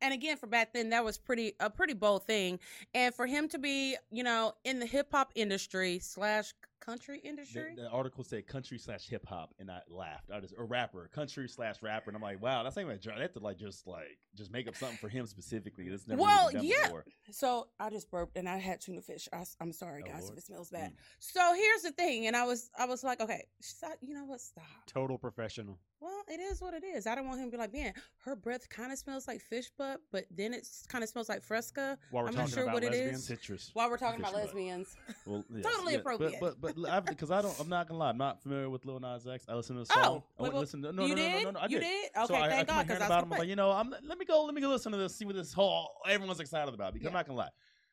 And 0.00 0.14
again, 0.14 0.36
for 0.36 0.46
back 0.46 0.72
then, 0.72 0.90
that 0.90 1.04
was 1.04 1.18
pretty 1.18 1.54
a 1.60 1.68
pretty 1.68 1.94
bold 1.94 2.24
thing. 2.24 2.60
And 2.94 3.12
for 3.14 3.26
him 3.26 3.48
to 3.48 3.58
be, 3.58 3.96
you 4.10 4.22
know, 4.22 4.54
in 4.64 4.78
the 4.78 4.86
hip 4.86 5.08
hop 5.10 5.32
industry 5.34 5.98
slash 5.98 6.54
country 6.80 7.20
industry, 7.24 7.74
the 7.76 7.88
article 7.88 8.24
said 8.24 8.46
country 8.46 8.78
slash 8.78 9.08
hip 9.08 9.26
hop, 9.26 9.54
and 9.58 9.70
I 9.70 9.80
laughed. 9.88 10.30
I 10.32 10.40
just 10.40 10.54
a 10.58 10.62
rapper, 10.62 11.08
country 11.12 11.48
slash 11.48 11.82
rapper, 11.82 12.10
and 12.10 12.16
I'm 12.16 12.22
like, 12.22 12.40
wow, 12.42 12.62
that's 12.62 12.76
not 12.76 12.82
even 12.82 12.94
a 12.94 12.98
job. 12.98 13.16
They 13.16 13.22
have 13.22 13.32
to 13.34 13.38
like 13.40 13.58
just 13.58 13.86
like 13.86 14.18
just 14.36 14.52
make 14.52 14.68
up 14.68 14.76
something 14.76 14.98
for 14.98 15.08
him 15.08 15.26
specifically. 15.26 15.88
That's 15.88 16.06
never 16.06 16.22
Well, 16.22 16.48
been 16.50 16.58
done 16.60 16.66
yeah. 16.66 16.82
before. 16.84 17.04
So 17.30 17.68
I 17.80 17.90
just 17.90 18.10
burped 18.10 18.36
and 18.36 18.48
I 18.48 18.56
had 18.58 18.80
tuna 18.80 19.02
fish. 19.02 19.28
I, 19.32 19.44
am 19.60 19.72
sorry, 19.72 20.02
Oh, 20.06 20.10
guys, 20.12 20.22
Lord. 20.24 20.32
if 20.34 20.38
it 20.38 20.46
smells 20.46 20.70
bad. 20.70 20.92
Mm. 20.92 20.96
So 21.18 21.54
here's 21.54 21.82
the 21.82 21.92
thing, 21.92 22.26
and 22.26 22.36
I 22.36 22.44
was 22.44 22.70
I 22.78 22.86
was 22.86 23.02
like, 23.04 23.20
okay, 23.20 23.44
stop, 23.60 23.94
you 24.00 24.14
know 24.14 24.24
what? 24.24 24.40
Stop. 24.40 24.64
Total 24.86 25.18
professional. 25.18 25.78
Well, 26.00 26.22
it 26.28 26.38
is 26.38 26.60
what 26.62 26.74
it 26.74 26.84
is. 26.84 27.08
I 27.08 27.16
don't 27.16 27.26
want 27.26 27.40
him 27.40 27.46
to 27.46 27.56
be 27.56 27.56
like, 27.58 27.72
man, 27.72 27.92
her 28.18 28.36
breath 28.36 28.68
kind 28.68 28.92
of 28.92 28.98
smells 28.98 29.26
like 29.26 29.40
fish 29.40 29.68
butt, 29.76 30.00
but 30.12 30.26
then 30.30 30.54
it 30.54 30.64
kind 30.86 31.02
of 31.02 31.10
smells 31.10 31.28
like 31.28 31.42
Fresca. 31.42 31.98
While 32.12 32.22
we're 32.22 32.28
I'm 32.30 32.36
not 32.36 32.48
sure 32.50 32.62
about 32.62 32.74
what 32.74 32.84
it 32.84 32.92
is. 32.94 33.00
lesbians. 33.00 33.26
Citrus. 33.26 33.70
While 33.74 33.90
we're 33.90 33.96
talking 33.98 34.20
Fish 34.20 34.28
about 34.28 34.32
butt. 34.34 34.44
lesbians, 34.44 34.96
Well, 35.26 35.44
yes, 35.52 35.64
Totally 35.64 35.94
yeah, 35.94 35.98
appropriate. 35.98 36.34
But 36.40 36.60
but, 36.60 36.60
but 36.60 36.67
because 36.74 37.30
I 37.30 37.42
don't, 37.42 37.58
I'm 37.60 37.68
not 37.68 37.88
gonna 37.88 38.00
lie, 38.00 38.10
I'm 38.10 38.18
not 38.18 38.42
familiar 38.42 38.68
with 38.70 38.84
Lil 38.84 39.00
Nas 39.00 39.26
X. 39.26 39.44
I 39.48 39.54
listened 39.54 39.76
to 39.76 39.80
the 39.84 39.92
song. 39.92 40.02
Oh, 40.04 40.24
I 40.38 40.42
went 40.42 40.54
well, 40.54 40.60
listen 40.62 40.82
to, 40.82 40.92
no, 40.92 41.04
you 41.04 41.14
no, 41.14 41.22
no, 41.22 41.28
did? 41.32 41.44
no, 41.44 41.50
no, 41.52 41.60
I 41.60 41.64
you 41.64 41.78
did. 41.78 41.80
did? 41.80 42.10
So 42.14 42.34
Okay, 42.34 42.36
I, 42.36 42.46
I 42.46 42.48
thank 42.48 42.58
keep 42.60 42.76
God, 42.76 42.86
because 42.86 43.02
I 43.02 43.06
about 43.06 43.24
him, 43.24 43.32
I'm 43.32 43.38
like, 43.38 43.48
you 43.48 43.56
know, 43.56 43.70
I'm 43.72 43.90
let 44.04 44.18
me 44.18 44.24
go, 44.24 44.44
let 44.44 44.54
me 44.54 44.60
go 44.60 44.68
listen 44.68 44.92
to 44.92 44.98
this, 44.98 45.14
see 45.16 45.24
what 45.24 45.34
this 45.36 45.52
whole 45.52 45.90
everyone's 46.08 46.40
excited 46.40 46.72
about. 46.74 46.92
Because 46.92 47.06
I'm 47.08 47.12
not 47.14 47.26
gonna 47.26 47.38
lie. 47.38 47.48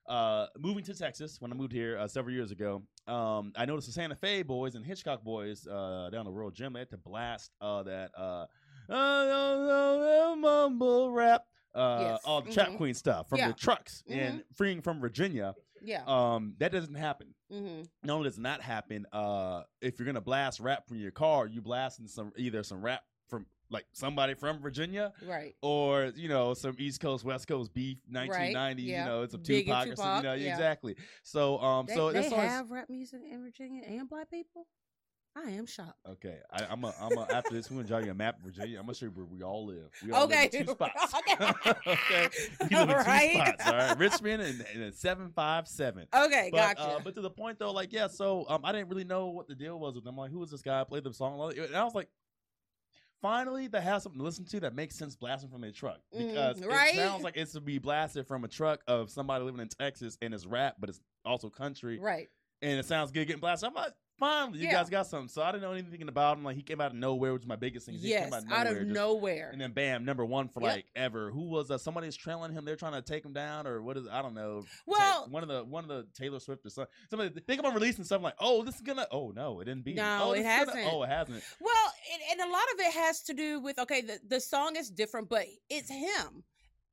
Uh, 0.08 0.46
moving 0.60 0.84
to 0.84 0.94
Texas 0.94 1.42
when 1.42 1.52
I 1.52 1.56
moved 1.56 1.72
here 1.72 1.98
uh, 1.98 2.08
several 2.08 2.34
years 2.36 2.52
ago, 2.52 2.84
um, 3.08 3.52
I 3.56 3.66
noticed 3.66 3.88
the 3.88 3.94
Santa 3.94 4.16
Fe 4.16 4.44
boys 4.44 4.76
and 4.76 4.86
Hitchcock 4.86 5.24
boys 5.24 5.66
uh, 5.66 6.10
down 6.12 6.26
the 6.26 6.32
World 6.32 6.54
Gym. 6.54 6.74
They 6.74 6.80
had 6.80 6.92
to 6.92 6.98
blast 6.98 7.52
uh, 7.60 7.82
that 7.84 8.12
uh, 8.16 8.46
uh, 8.88 10.36
mumble 10.38 11.12
rap, 11.12 11.46
uh, 11.74 11.98
Yes. 12.02 12.22
all 12.24 12.42
the 12.42 12.52
trap 12.52 12.70
Mhm. 12.70 12.78
queen 12.78 12.94
stuff 12.94 13.30
from 13.30 13.40
Yeah. 13.40 13.48
the 13.48 13.54
trucks 13.54 14.04
and 14.08 14.44
freeing 14.54 14.82
from 14.82 15.00
Virginia. 15.00 15.56
yeah. 15.82 16.04
Um, 16.08 16.56
that 16.58 16.72
doesn't 16.72 16.96
happen 16.96 17.35
hmm 17.52 17.82
not 18.04 18.14
only 18.16 18.30
does 18.30 18.40
not 18.40 18.62
happen, 18.62 19.06
uh, 19.14 19.64
if 19.82 20.00
you're 20.00 20.06
gonna 20.06 20.22
blast 20.22 20.60
rap 20.60 20.88
from 20.88 20.98
your 20.98 21.12
car, 21.12 21.48
you 21.48 21.62
blasting 21.62 22.08
some 22.08 22.32
either 22.38 22.64
some 22.64 22.82
rap 22.82 23.02
from 23.30 23.46
like 23.72 23.86
somebody 23.94 24.36
from 24.36 24.60
Virginia 24.60 25.12
Right. 25.26 25.56
or 25.62 26.12
you 26.16 26.30
know 26.30 26.54
some 26.54 26.76
East 26.78 27.00
Coast 27.02 27.26
West 27.26 27.48
Coast 27.48 27.74
beef, 27.74 27.98
1990. 28.08 28.84
yeah. 28.84 29.00
You 29.04 29.10
know, 29.10 29.22
it's 29.24 29.34
a 29.34 29.38
and 29.38 29.46
Tupac, 29.46 29.88
or 29.88 29.96
something. 29.96 30.18
You 30.18 30.24
know, 30.24 30.34
yeah. 30.36 30.52
exactly. 30.54 30.96
So 31.24 31.58
um, 31.60 31.86
They, 31.88 31.96
so 31.96 32.12
they 32.12 32.22
this 32.22 32.30
song 32.30 32.40
is- 32.42 32.50
have 32.52 32.70
rap 32.72 32.90
music 32.90 33.22
in 33.30 33.42
Virginia 33.44 33.82
and 33.88 34.08
black 34.10 34.30
people. 34.30 34.68
I 35.38 35.50
am 35.52 35.66
shocked. 35.66 36.00
Okay, 36.10 36.38
I, 36.52 36.64
I'm 36.70 36.84
a, 36.86 36.94
I'm 37.00 37.18
a, 37.18 37.24
after 37.30 37.54
this 37.54 37.70
we're 37.70 37.78
gonna 37.78 37.88
draw 37.88 37.98
you 37.98 38.12
a 38.12 38.14
map 38.14 38.38
of 38.38 38.44
Virginia. 38.46 38.80
I'm 38.80 38.86
gonna 38.86 38.96
show 38.96 39.08
you 39.08 39.12
where 39.12 39.26
we 39.26 39.44
all 39.44 39.66
live. 39.66 39.90
We 40.04 40.12
all 40.14 40.24
Okay. 40.24 40.50
live 40.54 40.66
two 40.66 40.72
spots. 40.72 41.14
Okay. 41.14 41.46
okay, 41.88 42.30
live 42.72 42.90
in 42.90 42.96
two 42.96 43.34
spots. 43.34 43.66
All 43.68 43.74
right, 43.74 43.98
Richmond 43.98 44.42
and, 44.42 44.66
and 44.74 44.94
seven 44.96 45.32
five 45.36 45.68
seven. 45.68 46.08
Okay, 46.16 46.50
But, 46.54 46.78
gotcha. 46.78 46.82
uh, 46.96 47.00
but 47.04 47.16
to 47.16 47.22
the 47.22 47.30
point 47.30 47.60
though, 47.60 47.72
like 47.72 47.92
yeah, 47.92 48.08
so 48.08 48.46
um, 48.48 48.62
I 48.64 48.72
didn't 48.72 48.88
really 48.90 49.04
know 49.04 49.28
what 49.28 49.48
the 49.50 49.56
deal 49.56 49.78
was 49.78 49.96
with 49.96 50.06
them. 50.06 50.16
Like, 50.16 50.32
who 50.32 50.42
is 50.42 50.52
this 50.52 50.62
guy? 50.62 50.80
I 50.80 50.84
played 50.86 51.04
the 51.04 51.14
song, 51.14 51.38
and 51.58 51.76
I 51.76 51.84
was 51.84 51.94
like, 51.96 52.08
finally, 53.22 53.68
they 53.68 53.82
have 53.82 54.02
something 54.04 54.20
to 54.20 54.26
listen 54.26 54.46
to 54.46 54.62
that 54.62 54.74
makes 54.74 54.96
sense 54.96 55.18
blasting 55.18 55.50
from 55.50 55.66
a 55.66 55.72
truck 55.72 56.00
Mm, 56.16 56.30
because 56.30 56.62
right? 56.64 56.94
it 56.94 56.98
sounds 56.98 57.24
like 57.24 57.36
it's 57.36 57.52
to 57.54 57.62
be 57.62 57.78
blasted 57.78 58.26
from 58.26 58.46
a 58.46 58.48
truck 58.48 58.80
of 58.88 59.10
somebody 59.10 59.44
living 59.44 59.60
in 59.60 59.68
Texas 59.68 60.18
and 60.22 60.34
it's 60.34 60.46
rap, 60.46 60.76
but 60.80 60.90
it's 60.90 61.02
also 61.26 61.50
country, 61.50 62.00
right. 62.00 62.30
and 62.62 62.80
it 62.80 62.86
sounds 62.86 63.12
good 63.12 63.28
getting 63.28 63.42
blasted. 63.42 63.68
I'm 63.68 63.74
like. 63.76 63.92
Finally, 64.18 64.60
you 64.60 64.66
Yeah. 64.66 64.72
guys 64.74 64.90
got 64.90 65.06
something. 65.08 65.28
So 65.28 65.42
I 65.42 65.52
didn't 65.52 65.64
know 65.64 65.74
anything 65.74 66.08
about 66.08 66.38
him. 66.38 66.46
Like 66.46 66.56
he 66.56 66.62
came 66.64 66.80
out 66.80 66.92
of 66.92 66.98
nowhere, 66.98 67.34
which 67.34 67.42
is 67.44 67.48
my 67.50 67.58
biggest 67.58 67.86
thing. 67.86 67.96
He 67.96 68.08
Yes, 68.10 68.24
came 68.26 68.34
out 68.34 68.44
of 68.44 68.52
out 68.52 68.64
nowhere, 68.66 68.78
of 68.82 68.84
just- 68.88 68.94
nowhere. 68.96 69.50
and 69.52 69.60
then 69.62 69.74
bam, 69.74 70.06
number 70.06 70.24
one 70.24 70.48
for 70.48 70.62
Yep. 70.62 70.72
like 70.72 70.86
ever. 70.96 71.32
Who 71.32 71.50
was 71.50 71.70
uh, 71.70 71.78
somebody's 71.78 72.16
trailing 72.16 72.54
him? 72.54 72.64
They're 72.64 72.78
trying 72.78 72.94
to 72.94 73.02
take 73.02 73.26
him 73.26 73.34
down, 73.34 73.68
or 73.68 73.82
what 73.82 73.98
is? 73.98 74.08
I 74.08 74.22
don't 74.22 74.34
know. 74.34 74.64
Well- 74.86 75.28
one 75.30 75.44
of 75.44 75.50
the 75.50 75.66
one 75.66 75.84
of 75.84 75.90
the 75.90 76.08
Taylor 76.18 76.40
Swift 76.40 76.66
or 76.66 76.70
something. 76.70 76.94
Somebody 77.10 77.42
think 77.42 77.60
about 77.60 77.74
releasing 77.74 78.06
something 78.06 78.24
like, 78.24 78.36
oh, 78.40 78.64
this 78.64 78.76
is 78.76 78.82
gonna. 78.82 79.06
Oh 79.12 79.32
no, 79.32 79.60
it 79.60 79.66
didn't 79.66 79.84
be. 79.84 79.96
No, 79.96 80.20
oh, 80.30 80.32
it 80.32 80.40
is 80.40 80.44
gonna- 80.46 80.56
hasn't. 80.56 80.94
oh, 80.94 81.04
it 81.04 81.08
hasn't. 81.10 81.44
Well, 81.60 81.94
and, 82.14 82.40
and 82.40 82.50
a 82.50 82.54
lot 82.54 82.64
of 82.74 82.80
it 82.80 82.94
has 82.94 83.22
to 83.24 83.34
do 83.34 83.60
with 83.60 83.78
okay, 83.80 84.00
the, 84.02 84.20
the 84.26 84.40
song 84.40 84.76
is 84.78 84.90
different, 84.90 85.28
but 85.30 85.46
it's 85.70 85.90
him. 85.90 86.44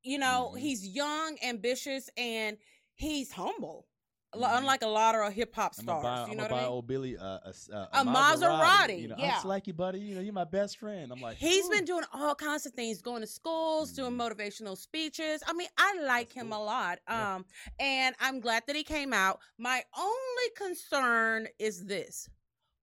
You 0.03 0.19
know, 0.19 0.55
Mhm. 0.57 0.59
he's 0.59 0.85
young, 0.85 1.39
ambitious, 1.45 2.11
and 2.17 2.59
he's 2.95 3.31
humble. 3.31 3.87
Mhm. 4.35 4.59
Unlike 4.59 4.83
a 4.83 4.87
lot 4.87 5.15
of 5.15 5.33
hip 5.33 5.55
hop 5.55 5.75
stars, 5.75 6.03
buy, 6.03 6.25
you 6.25 6.31
I'm 6.33 6.37
know 6.39 6.43
what 6.45 6.53
I 6.53 6.57
mean? 6.61 6.65
old 6.65 6.87
Billy 6.87 7.19
uh, 7.19 7.23
a, 7.45 7.55
uh, 7.73 7.87
A 7.93 8.05
Maserati, 8.05 9.03
You 9.03 9.09
know, 9.09 9.17
yeah. 9.19 9.41
like 9.45 9.67
you, 9.67 9.75
buddy. 9.75 10.01
You 10.01 10.15
know, 10.15 10.21
you're 10.23 10.33
my 10.33 10.45
best 10.45 10.79
friend. 10.79 11.13
I'm 11.13 11.21
like, 11.21 11.37
He's 11.37 11.67
"Ooh." 11.67 11.71
been 11.71 11.85
doing 11.85 12.05
all 12.13 12.35
kinds 12.35 12.65
of 12.65 12.73
things, 12.73 13.03
going 13.03 13.21
to 13.21 13.27
schools, 13.27 13.93
doing 13.93 14.13
Mhm. 14.13 14.31
motivational 14.35 14.77
speeches. 14.79 15.43
I 15.47 15.53
mean, 15.53 15.69
I 15.77 15.95
like 16.01 16.29
That's 16.29 16.41
him 16.47 16.51
cool. 16.51 16.63
a 16.63 16.65
lot. 16.65 17.01
Yeah. 17.07 17.35
Um, 17.37 17.47
and 17.79 18.17
I'm 18.21 18.41
glad 18.41 18.63
that 18.67 18.77
he 18.77 18.85
came 18.85 19.13
out. 19.13 19.41
My 19.59 19.85
only 19.99 20.51
concern 20.57 21.49
is 21.59 21.85
this: 21.85 22.29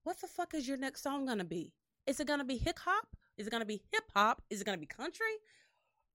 what 0.03 0.21
the 0.21 0.27
fuck 0.27 0.53
is 0.53 0.67
your 0.67 0.77
next 0.77 1.01
song 1.01 1.25
gonna 1.25 1.43
be? 1.43 1.73
Is 2.05 2.19
it 2.19 2.27
gonna 2.27 2.43
be 2.43 2.57
hip 2.57 2.77
hop? 2.79 3.15
Is 3.37 3.47
it 3.47 3.49
gonna 3.49 3.65
be 3.65 3.81
hip 3.91 4.03
hop? 4.13 4.43
Is 4.51 4.61
it 4.61 4.65
gonna 4.65 4.77
be 4.77 4.85
country? 4.85 5.25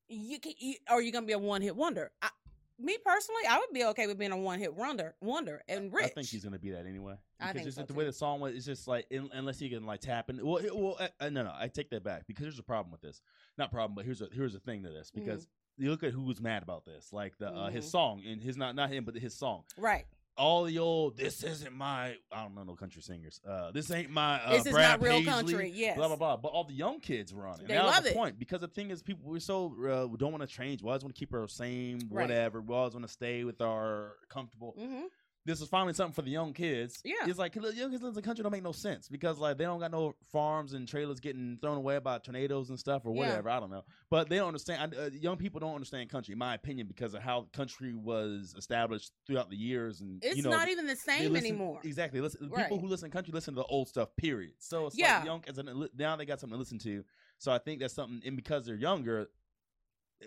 You 0.07 0.39
can, 0.39 0.53
you, 0.59 0.75
or 0.89 0.97
are 0.97 1.03
you 1.03 1.11
gonna 1.11 1.27
be 1.27 1.33
a 1.33 1.39
one 1.39 1.63
hit 1.63 1.75
wonder? 1.75 2.13
I, 2.23 2.29
me 2.79 2.97
personally, 3.05 3.43
I 3.49 3.59
would 3.59 3.73
be 3.73 3.85
okay 3.85 4.07
with 4.07 4.19
being 4.19 4.33
a 4.33 4.37
one 4.37 4.59
hit 4.59 4.75
wonder, 4.75 5.15
wonder 5.21 5.63
and 5.69 5.93
rich. 5.93 6.05
I 6.07 6.09
think 6.09 6.29
he's 6.29 6.45
gonna 6.45 6.59
be 6.59 6.71
that 6.71 6.87
anyway. 6.87 7.15
I 7.41 7.53
Because 7.53 7.55
think 7.55 7.65
just 7.67 7.79
so, 7.79 7.85
the 7.85 7.95
way 7.95 8.05
the 8.05 8.13
song 8.13 8.41
was, 8.41 8.55
it's 8.55 8.67
just 8.67 8.89
like 8.89 9.07
in, 9.11 9.31
unless 9.33 9.59
he 9.59 9.69
can 9.69 9.85
like 9.87 10.01
tap 10.01 10.31
in. 10.31 10.45
Well, 10.45 10.57
it- 10.59 10.75
well, 10.77 10.97
uh, 10.99 11.09
uh, 11.21 11.31
no, 11.31 11.45
no, 11.45 11.53
I 11.57 11.69
take 11.69 11.91
that 11.91 12.03
back 12.03 12.27
because 12.27 12.43
there's 12.45 12.59
a 12.59 12.63
problem 12.65 12.91
with 12.91 13.01
this. 13.01 13.21
Not 13.59 13.71
problem, 13.71 13.95
but 13.95 14.05
here's 14.05 14.21
a 14.23 14.29
here's 14.33 14.55
a 14.55 14.61
thing 14.61 14.83
to 14.83 14.91
this 14.91 15.11
Mm-hmm. 15.11 15.25
because 15.25 15.47
you 15.77 15.91
look 15.91 16.03
at 16.03 16.13
who's 16.13 16.41
mad 16.41 16.63
about 16.63 16.85
this, 16.85 17.13
like 17.13 17.37
the 17.39 17.49
uh, 17.49 17.71
his 17.71 17.85
Mhm. 17.87 17.91
song 17.91 18.23
and 18.27 18.43
his 18.43 18.57
not 18.57 18.75
not 18.75 18.91
him, 18.91 19.05
but 19.05 19.15
his 19.17 19.35
song. 19.35 19.65
right. 19.77 20.07
All 20.37 20.65
the 20.65 20.79
old 20.81 21.17
this 21.17 21.45
isn't 21.45 21.73
my 21.73 22.17
I 22.33 22.43
don't 22.43 22.55
know 22.57 22.65
no 22.65 22.75
country 22.75 23.01
singers. 23.03 23.41
Uh, 23.49 23.71
this 23.71 23.91
ain't 23.91 24.11
my 24.11 24.43
uh, 24.43 24.51
this 24.53 24.67
is 24.67 24.73
Brad 24.73 25.01
not 25.01 25.07
real 25.09 25.19
Paisley, 25.23 25.33
country. 25.33 25.73
Yes. 25.75 25.97
Blah 25.97 26.09
blah 26.09 26.17
blah. 26.17 26.37
But 26.37 26.49
all 26.49 26.65
the 26.65 26.75
young 26.75 26.99
kids 26.99 27.33
were 27.33 27.47
on 27.47 27.61
it. 27.61 27.69
They 27.69 27.77
And 27.77 27.87
love 27.87 28.03
the 28.03 28.11
it. 28.11 28.15
point 28.17 28.39
because 28.39 28.61
the 28.61 28.69
thing 28.69 28.91
is, 28.91 29.01
people 29.03 29.31
we're 29.31 29.39
so 29.39 29.67
uh, 29.67 30.09
we 30.09 30.17
don't 30.17 30.33
want 30.33 30.43
to 30.43 30.49
change. 30.49 30.83
We 30.83 30.89
always 30.89 31.05
want 31.05 31.15
to 31.15 31.19
keep 31.19 31.33
our 31.33 31.47
same 31.47 32.01
Right. 32.11 32.23
whatever. 32.29 32.61
We 32.61 32.75
always 32.75 32.95
want 32.95 33.07
to 33.07 33.13
stay 33.13 33.45
with 33.45 33.61
our 33.61 34.17
comfortable 34.29 34.75
hmm 34.79 35.05
this 35.47 35.61
is 35.61 35.69
finally 35.69 35.93
something 35.93 36.15
for 36.15 36.23
the 36.23 36.31
young 36.31 36.53
kids. 36.55 37.01
Yeah. 37.05 37.15
it's 37.27 37.39
like 37.39 37.53
the 37.53 37.75
young 37.75 37.91
kids 37.91 38.03
in 38.03 38.13
the 38.15 38.23
country 38.23 38.43
don't 38.43 38.53
make 38.53 38.63
no 38.63 38.73
sense 38.73 39.09
because 39.09 39.39
like 39.39 39.59
they 39.59 39.65
don't 39.65 39.79
got 39.79 39.91
no 39.91 40.15
farms 40.33 40.73
and 40.73 40.89
trailers 40.89 41.21
getting 41.21 41.59
thrown 41.61 41.77
away 41.77 41.99
by 41.99 42.19
tornadoes 42.19 42.71
and 42.71 42.79
stuff 42.79 43.03
or 43.05 43.15
Yeah. 43.15 43.21
whatever. 43.29 43.51
I 43.51 43.61
don't 43.61 43.71
know, 43.71 43.85
but 44.11 44.29
they 44.29 44.37
don't 44.37 44.49
understand. 44.49 44.95
Uh, 44.99 45.11
young 45.13 45.37
people 45.37 45.61
don't 45.61 45.75
understand 45.75 46.09
country, 46.09 46.33
in 46.33 46.39
my 46.39 46.55
opinion, 46.55 46.87
because 46.87 47.13
of 47.15 47.23
how 47.23 47.43
country 47.53 47.93
was 47.95 48.55
established 48.57 49.13
throughout 49.27 49.51
the 49.51 49.57
years. 49.57 50.01
And 50.01 50.25
It's 50.25 50.37
you 50.37 50.43
know, 50.43 50.51
not 50.51 50.69
even 50.69 50.87
the 50.87 50.97
same 50.97 51.33
listen- 51.33 51.47
anymore. 51.47 51.81
Exactly. 51.85 52.21
Listen, 52.21 52.49
Right. 52.49 52.63
People 52.65 52.79
who 52.79 52.87
listen 52.87 53.11
to 53.11 53.13
country 53.15 53.33
listen 53.33 53.55
to 53.55 53.61
the 53.61 53.67
old 53.67 53.89
stuff. 53.89 54.09
Period. 54.17 54.53
So 54.59 54.87
it's 54.87 54.97
Yeah. 54.99 55.17
like 55.19 55.27
young 55.27 55.45
as 55.47 55.59
an, 55.59 55.89
now 55.97 56.17
they 56.17 56.25
got 56.25 56.41
something 56.41 56.55
to 56.55 56.59
listen 56.59 56.79
to. 56.81 57.05
So 57.39 57.53
I 57.53 57.59
think 57.59 57.81
that's 57.81 57.93
something, 57.95 58.23
and 58.25 58.37
because 58.37 58.65
they're 58.65 58.77
younger, 58.77 59.29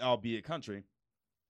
albeit 0.02 0.44
country, 0.44 0.84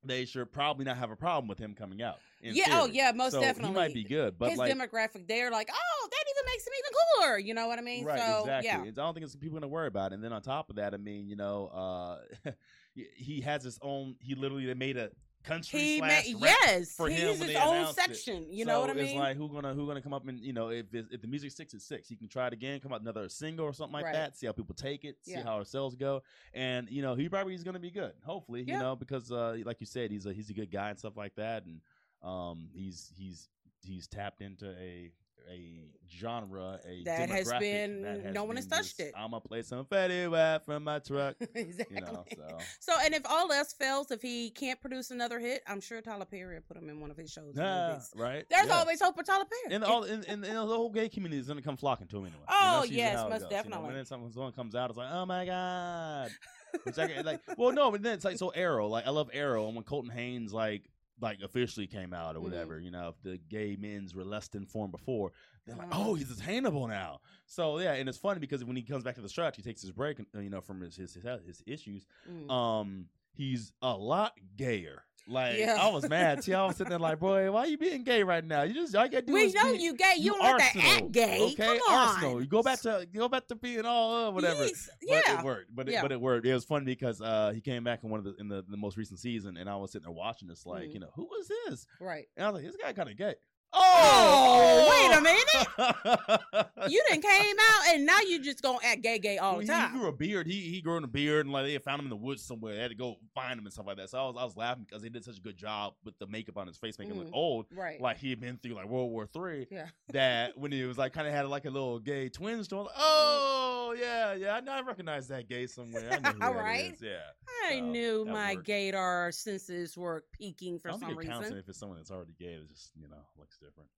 they 0.03 0.25
should 0.25 0.51
probably 0.51 0.85
not 0.85 0.97
have 0.97 1.11
a 1.11 1.15
problem 1.15 1.47
with 1.47 1.57
him 1.59 1.73
coming 1.73 2.01
out. 2.01 2.17
Yeah, 2.41 2.65
oh 2.69 2.85
yeah, 2.85 3.11
most 3.13 3.33
So 3.33 3.41
definitely. 3.41 3.69
He 3.69 3.75
might 3.75 3.93
be 3.93 4.03
good, 4.03 4.37
but 4.37 4.49
His 4.49 4.57
like 4.59 4.71
demographic, 4.71 5.27
they're 5.27 5.51
like, 5.51 5.69
oh, 5.73 6.07
that 6.09 6.25
even 6.31 6.45
makes 6.45 6.67
him 6.67 6.73
even 6.79 6.91
cooler. 7.25 7.39
You 7.39 7.53
know 7.53 7.67
what 7.67 7.79
I 7.79 7.81
mean? 7.81 8.05
right, 8.05 8.19
so 8.19 8.39
exactly. 8.41 8.67
yeah, 8.69 8.81
I 8.83 8.91
don't 8.91 9.13
think 9.13 9.25
it's 9.25 9.35
people 9.35 9.59
gonna 9.59 9.67
worry 9.67 9.87
about 9.87 10.11
it. 10.11 10.15
And 10.15 10.23
then 10.23 10.33
on 10.33 10.41
top 10.41 10.69
of 10.69 10.75
that, 10.75 10.93
I 10.93 10.97
mean, 10.97 11.27
you 11.27 11.35
know, 11.35 11.67
uh, 11.67 12.51
he- 12.93 13.07
he 13.15 13.41
has 13.41 13.63
his 13.63 13.79
own. 13.81 14.15
He 14.19 14.35
literally 14.35 14.65
they 14.65 14.73
made 14.75 14.97
a 14.97 15.09
country 15.47 15.79
he 15.79 15.97
slash 15.99 16.25
yes, 16.27 16.91
for 16.95 17.09
he's 17.09 17.19
him 17.19 17.47
his 17.47 17.55
own 17.55 17.75
announced 17.75 17.97
it. 17.99 18.01
section. 18.01 18.45
You 18.49 18.65
know 18.65 18.79
what 18.81 18.89
I 18.89 18.93
So 18.93 18.97
mean? 18.97 19.05
It's 19.07 19.15
like 19.15 19.37
who 19.37 19.49
gonna 19.49 19.73
who 19.73 19.87
gonna 19.87 20.01
come 20.01 20.13
up 20.13 20.27
and 20.27 20.39
you 20.39 20.53
know 20.53 20.69
if 20.69 20.85
if 20.93 21.21
the 21.21 21.27
music 21.27 21.51
sticks, 21.51 21.73
it's 21.73 21.85
six. 21.85 22.07
he 22.09 22.15
can 22.15 22.27
try 22.27 22.47
it 22.47 22.53
again, 22.53 22.79
come 22.79 22.93
out 22.93 23.01
another 23.01 23.29
single 23.29 23.65
or 23.65 23.73
something 23.73 23.93
like 23.93 24.05
Right. 24.05 24.13
that. 24.13 24.37
See 24.37 24.45
how 24.47 24.51
people 24.53 24.75
take 24.75 25.05
it, 25.05 25.17
see 25.23 25.31
Yeah. 25.31 25.43
how 25.43 25.55
our 25.55 25.65
sales 25.65 25.95
go, 25.95 26.21
and 26.53 26.89
you 26.89 27.01
know 27.01 27.15
he 27.15 27.29
probably 27.29 27.53
is 27.55 27.63
gonna 27.63 27.79
be 27.79 27.91
good. 27.91 28.13
Hopefully, 28.23 28.63
Yeah. 28.67 28.73
you 28.75 28.79
know 28.79 28.95
because 28.95 29.31
uh, 29.31 29.57
like 29.65 29.79
you 29.79 29.85
said, 29.87 30.11
he's 30.11 30.25
a 30.25 30.33
he's 30.33 30.49
a 30.49 30.53
good 30.53 30.71
guy 30.71 30.89
and 30.89 30.99
stuff 30.99 31.17
like 31.17 31.35
that, 31.35 31.65
and 31.65 31.81
um 32.23 32.69
he's 32.73 33.11
he's 33.17 33.47
he's 33.83 34.07
tapped 34.07 34.41
into 34.41 34.69
a 34.79 35.11
a 35.49 35.83
genre 36.09 36.79
a 36.87 37.03
That 37.03 37.29
has 37.29 37.51
been- 37.53 38.01
that 38.01 38.33
no 38.33 38.43
one 38.45 38.55
has 38.55 38.65
touched 38.65 38.99
it. 38.99 39.13
I'm 39.15 39.31
gonna 39.31 39.41
play 39.41 39.61
some 39.61 39.85
Fetty 39.85 40.29
Wap 40.31 40.65
from 40.65 40.83
my 40.83 40.99
truck. 40.99 41.35
exactly. 41.53 41.95
You 41.97 42.01
know, 42.01 42.25
so 42.37 42.57
So, 42.79 42.93
and 43.03 43.13
if 43.13 43.21
all 43.29 43.51
else 43.51 43.73
fails, 43.73 44.11
if 44.11 44.21
he 44.21 44.49
can't 44.49 44.79
produce 44.81 45.11
another 45.11 45.39
hit, 45.39 45.63
I'm 45.67 45.81
sure 45.81 46.01
Tyler 46.01 46.25
Perry 46.25 46.55
will 46.55 46.61
put 46.67 46.77
him 46.77 46.89
in 46.89 46.99
one 46.99 47.11
of 47.11 47.17
his 47.17 47.31
shows. 47.31 47.53
yeah, 47.55 47.99
right. 48.15 48.45
There's 48.49 48.67
yeah. 48.67 48.79
always 48.79 49.01
hope 49.01 49.15
for 49.17 49.23
Tyler 49.23 49.45
Perry. 49.45 49.75
and 49.75 49.83
all 49.83 50.03
and, 50.03 50.25
and, 50.25 50.43
and 50.43 50.55
the 50.57 50.65
whole 50.65 50.89
gay 50.89 51.09
community 51.09 51.39
is 51.39 51.47
gonna 51.47 51.61
come 51.61 51.77
flocking 51.77 52.07
to 52.07 52.17
him 52.17 52.25
anyway. 52.25 52.41
Oh, 52.47 52.79
that's 52.79 52.85
usually 52.89 52.97
yes, 52.97 53.15
most 53.15 53.29
goes, 53.29 53.39
you 53.39 53.43
know? 53.43 53.49
definitely. 53.49 53.87
And 53.89 53.97
then 53.97 54.05
something 54.05 54.31
someone 54.31 54.51
comes 54.53 54.75
out, 54.75 54.89
it's 54.89 54.97
like, 54.97 55.11
oh 55.11 55.25
my 55.25 55.45
god. 55.45 56.31
Which 56.83 56.97
I 56.99 57.21
like, 57.21 57.41
well, 57.57 57.71
no, 57.71 57.91
but 57.91 58.01
then 58.03 58.13
it's 58.15 58.25
like 58.25 58.37
so 58.37 58.49
Arrow. 58.49 58.87
Like 58.87 59.07
I 59.07 59.09
love 59.09 59.29
Arrow, 59.33 59.67
and 59.67 59.75
when 59.75 59.83
Colton 59.83 60.11
Haynes 60.11 60.53
like 60.53 60.83
like 61.19 61.41
officially 61.41 61.87
came 61.87 62.13
out 62.13 62.35
or 62.35 62.39
Mhm. 62.39 62.43
whatever, 62.43 62.79
you 62.79 62.91
know, 62.91 63.09
if 63.09 63.21
the 63.23 63.37
gay 63.37 63.75
men's 63.75 64.13
were 64.13 64.23
less 64.23 64.47
than 64.47 64.61
informed 64.63 64.91
before, 64.91 65.31
they're 65.65 65.75
like, 65.75 65.87
oh, 65.91 66.13
he's 66.13 66.29
attainable 66.31 66.87
now. 66.87 67.21
So 67.45 67.79
yeah, 67.79 67.93
and 67.93 68.07
it's 68.07 68.17
funny 68.19 68.39
because 68.39 68.63
when 68.63 68.75
he 68.75 68.83
comes 68.83 69.03
back 69.03 69.15
to 69.15 69.21
the 69.21 69.29
stretch, 69.29 69.55
he 69.55 69.63
takes 69.63 69.81
his 69.81 69.91
break, 69.91 70.19
uh, 70.19 70.39
you 70.39 70.49
know, 70.49 70.61
from 70.61 70.81
his 70.81 70.95
his 70.95 71.15
his, 71.15 71.23
his 71.45 71.63
issues. 71.65 72.05
Mm. 72.29 72.51
Um, 72.51 73.09
he's 73.33 73.71
a 73.81 73.95
lot 73.95 74.33
gayer. 74.55 75.03
Like 75.27 75.57
Yeah. 75.57 75.77
I 75.79 75.89
was 75.89 76.07
mad. 76.07 76.43
See, 76.43 76.53
I 76.53 76.65
was 76.65 76.77
sitting 76.77 76.89
there 76.89 76.99
like, 76.99 77.19
boy, 77.19 77.51
why 77.51 77.61
are 77.61 77.67
you 77.67 77.77
being 77.77 78.03
gay 78.03 78.23
right 78.23 78.43
now? 78.43 78.61
You 78.63 78.73
just 78.73 78.95
all 78.95 79.05
you 79.05 79.11
gotta 79.11 79.25
do 79.25 79.33
we 79.33 79.41
is 79.43 79.53
know 79.53 79.71
be- 79.73 79.79
you 79.79 79.93
gay. 79.93 80.13
You, 80.17 80.31
don't 80.33 80.59
have 80.59 80.71
to 80.73 80.79
act 80.79 81.11
gay. 81.11 81.41
Okay, 81.53 81.55
Come 81.55 81.77
on. 81.89 82.07
Arsenal. 82.09 82.41
You 82.41 82.47
go 82.47 82.63
back 82.63 82.79
to 82.81 83.05
you 83.11 83.19
go 83.19 83.27
back 83.27 83.47
to 83.47 83.55
being 83.55 83.85
all 83.85 84.27
uh, 84.27 84.31
whatever. 84.31 84.63
Yes, 84.65 84.89
But 85.01 85.09
Yeah. 85.09 85.39
it 85.39 85.45
worked. 85.45 85.75
But 85.75 85.89
it, 85.89 85.93
Yeah. 85.93 86.01
but 86.01 86.11
it 86.11 86.21
worked. 86.21 86.45
It 86.45 86.53
was 86.53 86.63
fun 86.65 86.85
because 86.85 87.21
uh, 87.21 87.51
he 87.53 87.61
came 87.61 87.83
back 87.83 88.03
in 88.03 88.09
one 88.09 88.19
of 88.19 88.23
the 88.25 88.35
in 88.39 88.47
the, 88.47 88.63
the 88.69 88.77
most 88.77 88.95
recent 88.97 89.19
season, 89.19 89.57
and 89.57 89.69
I 89.69 89.75
was 89.75 89.91
sitting 89.91 90.05
there 90.05 90.11
watching 90.13 90.47
this, 90.47 90.65
like, 90.65 90.83
Mhm. 90.89 90.93
you 90.93 90.99
know, 91.01 91.09
who 91.15 91.25
was 91.25 91.49
this? 91.67 91.85
right. 91.99 92.27
And 92.37 92.45
I 92.45 92.49
was 92.49 92.61
like, 92.61 92.71
this 92.71 92.81
guy 92.81 92.93
kind 92.93 93.09
of 93.09 93.17
gay. 93.17 93.35
Oh, 93.73 94.87
wait 94.89 95.17
a 95.17 95.21
minute! 95.21 96.67
You 96.89 97.03
didn't 97.09 97.23
came 97.23 97.55
out 97.59 97.89
and 97.93 98.05
now 98.05 98.19
you 98.21 98.41
just 98.41 98.61
gonna 98.61 98.77
act 98.81 99.01
gay 99.01 99.19
gay 99.19 99.37
all 99.39 99.55
the 99.57 99.63
he, 99.63 99.67
time. 99.67 99.91
he 99.91 99.97
grew 99.99 100.07
a 100.07 100.11
beard. 100.13 100.47
He 100.47 100.61
he 100.61 100.79
grew 100.81 100.95
a 100.97 101.05
beard, 101.07 101.45
and 101.45 101.51
like 101.53 101.65
they 101.65 101.77
found 101.79 101.99
him 101.99 102.05
in 102.05 102.09
the 102.09 102.15
woods 102.15 102.41
somewhere. 102.43 102.75
They 102.75 102.81
had 102.81 102.91
to 102.91 102.95
go 102.95 103.17
find 103.35 103.59
him 103.59 103.65
and 103.65 103.73
stuff 103.73 103.87
like 103.87 103.97
that. 103.97 104.09
So 104.09 104.19
I 104.19 104.23
was 104.27 104.35
I 104.39 104.43
was 104.45 104.55
laughing 104.55 104.85
because 104.87 105.01
they 105.01 105.09
did 105.09 105.25
such 105.25 105.37
a 105.37 105.41
good 105.41 105.57
job 105.57 105.93
with 106.05 106.17
the 106.17 106.27
makeup 106.27 106.57
on 106.57 106.65
his 106.65 106.77
face, 106.77 106.97
making 106.97 107.15
him 107.15 107.21
Mhm. 107.21 107.25
look 107.25 107.33
old, 107.35 107.65
right. 107.75 107.99
like 107.99 108.17
he 108.19 108.29
had 108.29 108.39
been 108.39 108.57
through 108.57 108.75
like 108.75 108.87
World 108.87 109.11
War 109.11 109.25
Three. 109.27 109.67
yeah. 109.69 109.87
that 110.13 110.57
when 110.57 110.71
he 110.71 110.83
was 110.85 110.97
like 110.97 111.11
kind 111.11 111.27
of 111.27 111.33
had 111.33 111.45
like 111.49 111.65
a 111.65 111.69
little 111.69 111.99
gay 111.99 112.29
twinge 112.29 112.69
to 112.69 112.75
him. 112.77 112.83
Like, 112.85 112.93
oh 112.97 113.95
yeah, 113.99 114.33
yeah, 114.33 114.55
I 114.55 114.61
know 114.61 114.71
I 114.71 114.81
recognize 114.81 115.27
that 115.27 115.49
gay 115.49 115.67
somewhere. 115.67 116.09
I 116.09 116.19
know 116.19 116.29
who 116.53 116.53
Right? 116.57 116.93
is, 116.93 117.01
Yeah, 117.01 117.17
I 117.65 117.79
So, 117.79 117.85
knew 117.85 118.25
my 118.25 118.55
worked. 118.55 118.67
gaydar 118.67 119.33
senses 119.33 119.97
were 119.97 120.23
peaking 120.31 120.79
for 120.79 120.91
some 120.91 121.01
think 121.01 121.21
it 121.23 121.27
counts 121.27 121.45
reason. 121.47 121.57
if 121.57 121.67
it's 121.67 121.79
someone 121.79 121.97
that's 121.97 122.11
already 122.11 122.33
gay. 122.39 122.57
it's 122.61 122.69
just 122.69 122.91
you 122.95 123.09
know 123.09 123.17
looks 123.61 123.69
different. 123.73 123.89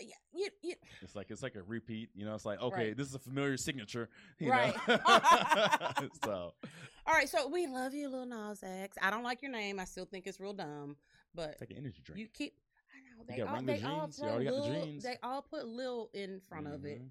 Yeah, 0.00 0.14
you, 0.32 0.48
you, 0.62 0.74
It's 1.02 1.16
like 1.16 1.30
it's 1.30 1.42
like 1.42 1.56
a 1.56 1.62
repeat. 1.62 2.10
You 2.14 2.24
know, 2.24 2.34
it's 2.34 2.44
like 2.44 2.60
okay, 2.60 2.88
Right. 2.88 2.96
this 2.96 3.08
is 3.08 3.14
a 3.14 3.18
familiar 3.18 3.56
signature. 3.56 4.08
You 4.38 4.50
Right. 4.50 4.74
Know? 4.86 6.08
so 6.24 6.52
all 7.06 7.14
right, 7.14 7.28
so 7.28 7.48
we 7.48 7.66
love 7.66 7.94
you, 7.94 8.08
Lil 8.08 8.26
Nas 8.26 8.62
X. 8.62 8.96
I 9.00 9.10
don't 9.10 9.22
like 9.22 9.40
your 9.42 9.50
name. 9.50 9.80
I 9.80 9.84
still 9.84 10.04
think 10.04 10.26
it's 10.26 10.38
real 10.38 10.52
dumb, 10.52 10.96
but 11.34 11.50
it's 11.52 11.60
like 11.60 11.70
an 11.70 11.78
energy 11.78 12.00
drink. 12.04 12.20
you 12.20 12.28
keep. 12.28 12.54
I 12.94 13.00
know 13.00 13.24
they 13.26 13.42
all 13.42 13.62
they 13.62 13.82
all 13.82 14.08
throw 14.08 14.44
got 14.44 14.54
the 14.56 14.84
jeans. 14.84 15.02
they 15.02 15.16
all 15.22 15.42
put 15.42 15.66
Lil 15.66 16.10
in 16.14 16.40
front 16.48 16.66
of 16.66 16.84
it. 16.84 17.00
Mhm. 17.00 17.10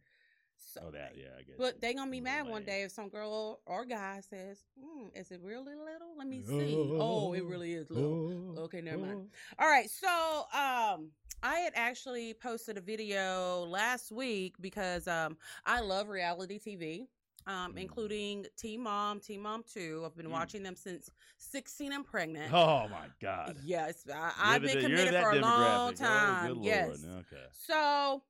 So, 0.60 0.82
Oh, 0.88 0.92
that 0.92 1.14
yeah, 1.18 1.30
I 1.38 1.42
guess. 1.44 1.56
But 1.58 1.82
they 1.82 1.94
gonna 1.94 2.10
be 2.10 2.22
mad 2.22 2.48
one 2.48 2.64
day 2.64 2.84
if 2.84 2.92
some 2.92 3.10
girl 3.10 3.60
or 3.66 3.86
guy 3.86 4.22
says, 4.22 4.64
mm, 4.80 5.16
"Is 5.16 5.32
it 5.32 5.42
really 5.44 5.76
little? 5.76 6.16
Let 6.18 6.28
me 6.28 6.42
see." 6.44 6.76
Oh, 7.00 7.34
it 7.34 7.44
really 7.44 7.74
is 7.74 7.90
little. 7.92 8.56
Okay, 8.60 8.82
never 8.82 8.98
mind. 8.98 9.30
All 9.60 9.68
right, 9.68 9.90
so 9.90 10.46
um, 10.54 11.12
I 11.44 11.56
had 11.60 11.74
actually 11.76 12.34
posted 12.34 12.78
a 12.78 12.82
video 12.82 13.66
last 13.66 14.12
week 14.12 14.56
because 14.60 15.08
um, 15.08 15.38
I 15.66 15.82
love 15.82 16.10
reality 16.10 16.60
TV, 16.60 17.08
um, 17.46 17.74
Mhm. 17.74 17.78
including 17.82 18.46
Teen 18.58 18.82
Mom, 18.82 19.20
Teen 19.20 19.42
Mom 19.42 19.64
Two. 19.64 20.04
I've 20.06 20.16
been 20.16 20.28
Mm. 20.28 20.32
watching 20.32 20.64
them 20.64 20.76
since 20.76 21.10
16 21.38 21.94
and 21.94 22.06
pregnant. 22.06 22.54
Oh 22.54 22.88
my 22.88 23.10
god. 23.20 23.58
Yes, 23.64 24.08
I, 24.10 24.34
I've 24.38 24.62
been 24.62 24.82
committed 24.82 25.14
for 25.14 25.32
a 25.32 25.42
long 25.42 25.94
time. 25.94 26.58
Oh, 26.58 26.64
yes. 26.64 27.04
Okay. 27.04 27.46
So, 27.52 28.24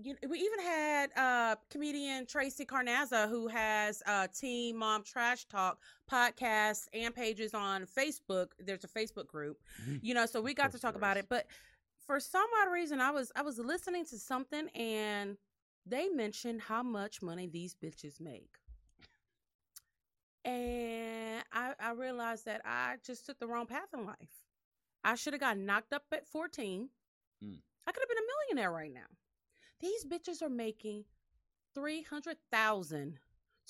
You 0.00 0.14
we 0.28 0.38
even 0.38 0.60
had 0.60 1.10
uh 1.16 1.56
comedian 1.70 2.26
Tracy 2.26 2.64
Carnazza 2.64 3.28
who 3.28 3.48
has 3.48 4.02
uh 4.06 4.28
Teen 4.28 4.76
Mom 4.76 5.02
Trash 5.02 5.46
Talk 5.46 5.80
podcasts 6.10 6.86
and 6.92 7.12
pages 7.14 7.52
on 7.52 7.84
Facebook. 7.84 8.48
There's 8.60 8.84
a 8.84 8.88
Facebook 8.88 9.26
group, 9.26 9.58
you 10.02 10.14
know, 10.14 10.26
so 10.26 10.40
we 10.40 10.54
got 10.54 10.70
to 10.72 10.78
talk 10.78 10.94
about 10.94 11.16
it. 11.16 11.26
But 11.28 11.46
for 12.06 12.20
some 12.20 12.46
odd 12.62 12.70
reason, 12.70 13.00
I 13.00 13.10
was 13.10 13.32
I 13.34 13.42
was 13.42 13.58
listening 13.58 14.04
to 14.06 14.18
something 14.18 14.68
and 14.68 15.36
they 15.84 16.08
mentioned 16.08 16.60
how 16.60 16.82
much 16.82 17.20
money 17.20 17.48
these 17.48 17.74
bitches 17.74 18.20
make. 18.20 18.56
And 20.44 21.42
I, 21.52 21.72
I 21.80 21.92
realized 21.92 22.44
that 22.46 22.62
I 22.64 22.96
just 23.04 23.26
took 23.26 23.38
the 23.38 23.46
wrong 23.46 23.66
path 23.66 23.88
in 23.92 24.06
life. 24.06 24.44
I 25.04 25.14
should 25.14 25.32
have 25.32 25.40
got 25.40 25.58
knocked 25.58 25.92
up 25.92 26.04
at 26.12 26.26
14. 26.26 26.88
Mm. 27.44 27.58
I 27.86 27.92
could 27.92 28.02
have 28.02 28.08
been 28.08 28.18
a 28.18 28.54
millionaire 28.54 28.72
right 28.72 28.92
now. 28.92 29.08
These 29.80 30.04
bitches 30.04 30.42
are 30.42 30.48
making 30.48 31.04
three 31.74 32.02
hundred 32.02 32.36
thousand 32.50 33.18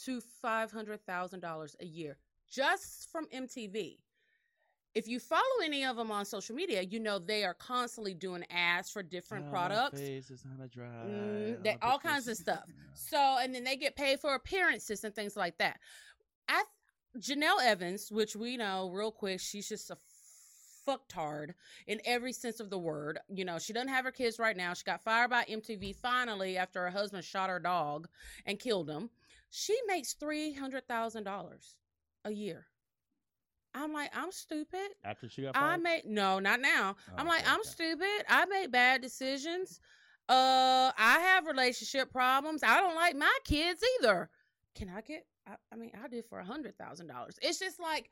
to 0.05 0.21
five 0.21 0.71
hundred 0.73 1.05
thousand 1.05 1.41
dollars 1.41 1.77
a 1.81 1.85
year 1.87 2.17
just 2.51 3.11
from 3.11 3.27
MTV. 3.27 3.99
If 4.95 5.07
you 5.07 5.21
follow 5.21 5.43
any 5.63 5.85
of 5.85 5.97
them 5.97 6.11
on 6.11 6.25
social 6.25 6.57
media, 6.57 6.83
you 6.83 6.99
know 6.99 7.19
they 7.19 7.45
are 7.45 7.55
constantly 7.55 8.15
doing 8.15 8.45
ads 8.51 8.91
for 8.91 9.03
different 9.03 9.45
products. 9.51 10.01
Mm, 11.07 11.63
they, 11.63 11.77
all 11.83 11.99
kinds 11.99 12.27
of 12.27 12.37
stuff. 12.37 12.65
So, 12.95 13.37
and 13.41 13.55
then 13.55 13.63
they 13.63 13.77
get 13.77 13.95
paid 13.95 14.19
for 14.19 14.35
appearances 14.35 15.05
and 15.05 15.15
things 15.15 15.37
like 15.37 15.57
that. 15.59 15.79
I, 16.49 16.65
Jenelle 17.17 17.63
Evans, 17.63 18.11
which 18.11 18.35
we 18.35 18.57
know 18.57 18.91
real 18.93 19.13
quick, 19.13 19.39
she's 19.39 19.69
just 19.69 19.91
a 19.91 19.97
fucktard 20.89 21.55
in 21.87 22.01
every 22.05 22.33
sense 22.33 22.61
of 22.61 22.71
the 22.71 22.79
word. 22.79 23.19
You 23.29 23.45
know, 23.45 23.59
she 23.59 23.73
doesn't 23.73 23.89
have 23.89 24.05
her 24.05 24.11
kids 24.11 24.39
right 24.39 24.57
now. 24.57 24.75
She 24.75 24.85
got 24.85 25.03
fired 25.03 25.31
by 25.31 25.45
MTV 25.45 25.97
finally 25.97 26.57
after 26.57 26.81
her 26.83 26.91
husband 26.91 27.25
shot 27.25 27.51
her 27.51 27.61
dog 27.61 28.09
and 28.47 28.59
killed 28.59 28.89
him. 28.89 29.11
She 29.51 29.77
makes 29.87 30.15
three 30.15 30.53
hundred 30.53 30.87
thousand 30.89 31.25
dollars 31.25 31.77
a 32.25 32.31
year. 32.31 32.67
I'm 33.75 33.93
like, 33.93 34.11
I'm 34.17 34.33
stupid. 34.33 34.89
After 35.05 35.29
she 35.29 35.43
got 35.43 35.55
fired? 35.55 35.65
I 35.65 35.77
made 35.77 36.03
no, 36.07 36.39
not 36.39 36.61
now. 36.61 36.97
Oh, 37.11 37.15
I'm 37.17 37.27
like, 37.27 37.43
okay, 37.43 37.51
I'm 37.51 37.63
stupid. 37.65 38.25
I 38.29 38.47
made 38.47 38.73
bad 38.73 39.03
decisions. 39.03 39.81
Uh, 40.29 40.93
I 40.99 41.21
have 41.21 41.47
relationship 41.47 42.13
problems. 42.13 42.63
I 42.63 42.81
don't 42.81 42.95
like 42.95 43.17
my 43.17 43.39
kids 43.45 43.83
either. 44.01 44.31
Can 44.75 44.91
I 44.95 45.01
get? 45.01 45.27
I, 45.47 45.53
I 45.73 45.77
mean, 45.77 45.93
I 46.03 46.09
did 46.09 46.25
for 46.27 46.39
a 46.39 46.45
hundred 46.45 46.77
thousand 46.77 47.09
dollars. 47.09 47.39
It's 47.41 47.59
just 47.59 47.81
like, 47.81 48.11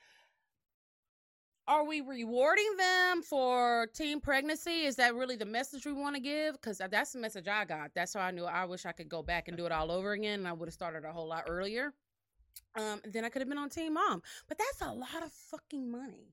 are 1.69 1.85
we 1.85 2.01
rewarding 2.01 2.77
them 2.77 3.23
for 3.23 3.89
teen 3.95 4.21
pregnancy? 4.21 4.85
Is 4.85 4.97
that 4.97 5.15
really 5.15 5.37
the 5.37 5.45
message 5.47 5.85
we 5.85 5.93
want 5.93 6.15
to 6.15 6.21
give? 6.21 6.55
Because 6.55 6.81
that's 6.91 7.13
the 7.13 7.19
message 7.19 7.49
I 7.49 7.65
got. 7.65 7.91
That's 7.95 8.15
how 8.15 8.21
I 8.21 8.31
knew. 8.31 8.45
I 8.45 8.65
wish 8.65 8.87
I 8.87 8.93
could 8.93 9.09
go 9.09 9.23
back 9.23 9.49
and 9.49 9.57
do 9.57 9.67
it 9.67 9.73
all 9.73 9.91
over 9.91 10.13
again, 10.13 10.41
and 10.41 10.49
I 10.49 10.53
would 10.53 10.69
have 10.69 10.75
started 10.75 11.05
a 11.05 11.13
whole 11.13 11.29
lot 11.29 11.45
earlier. 11.49 11.93
Um, 12.79 13.01
then 13.05 13.25
I 13.25 13.31
could 13.31 13.41
have 13.43 13.49
been 13.49 13.59
on 13.59 13.71
Teen 13.71 13.95
Mom. 13.95 14.23
But 14.49 14.59
that's 14.59 14.83
a 14.83 14.93
lot 14.93 15.23
of 15.25 15.33
fucking 15.51 15.91
money. 15.91 16.33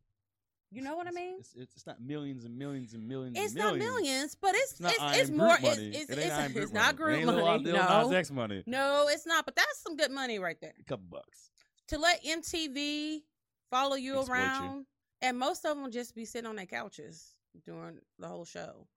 You 0.71 0.81
know 0.81 0.95
what 0.95 1.07
I 1.07 1.11
mean? 1.11 1.35
It's, 1.39 1.53
it's, 1.55 1.75
it's 1.75 1.85
not 1.85 2.01
millions 2.01 2.45
and 2.45 2.57
millions 2.57 2.93
and 2.95 3.07
millions. 3.07 3.37
It's 3.37 3.53
and 3.53 3.63
not 3.63 3.77
millions. 3.77 4.01
millions, 4.01 4.37
but 4.41 4.55
it's 4.55 4.71
It's 4.71 4.81
not 4.81 4.93
it's, 4.93 5.19
it's 5.21 5.29
more. 5.29 5.55
It's 5.61 5.77
it's, 5.77 6.09
It 6.09 6.17
it's, 6.17 6.55
it's 6.55 6.73
not 6.73 6.95
group 6.95 7.23
money. 7.23 7.63
Nas 7.63 8.31
No, 8.31 8.35
money. 8.35 8.63
no, 8.65 9.07
it's 9.09 9.27
not. 9.27 9.45
But 9.45 9.55
that's 9.55 9.83
some 9.83 9.95
good 9.95 10.11
money 10.11 10.39
right 10.39 10.57
there. 10.61 10.73
A 10.79 10.83
couple 10.83 11.05
bucks. 11.11 11.51
To 11.89 11.99
let 11.99 12.23
MTV 12.23 13.21
follow 13.69 13.95
you 13.95 14.19
Exploit 14.19 14.37
you. 14.63 14.85
Around, 15.23 15.29
and 15.29 15.39
most 15.39 15.65
of 15.65 15.77
them 15.77 15.91
just 15.91 16.15
be 16.15 16.25
sitting 16.25 16.47
on 16.49 16.55
their 16.55 16.65
couches 16.65 17.35
during 17.65 17.99
the 18.19 18.27
whole 18.27 18.45
show. 18.45 18.87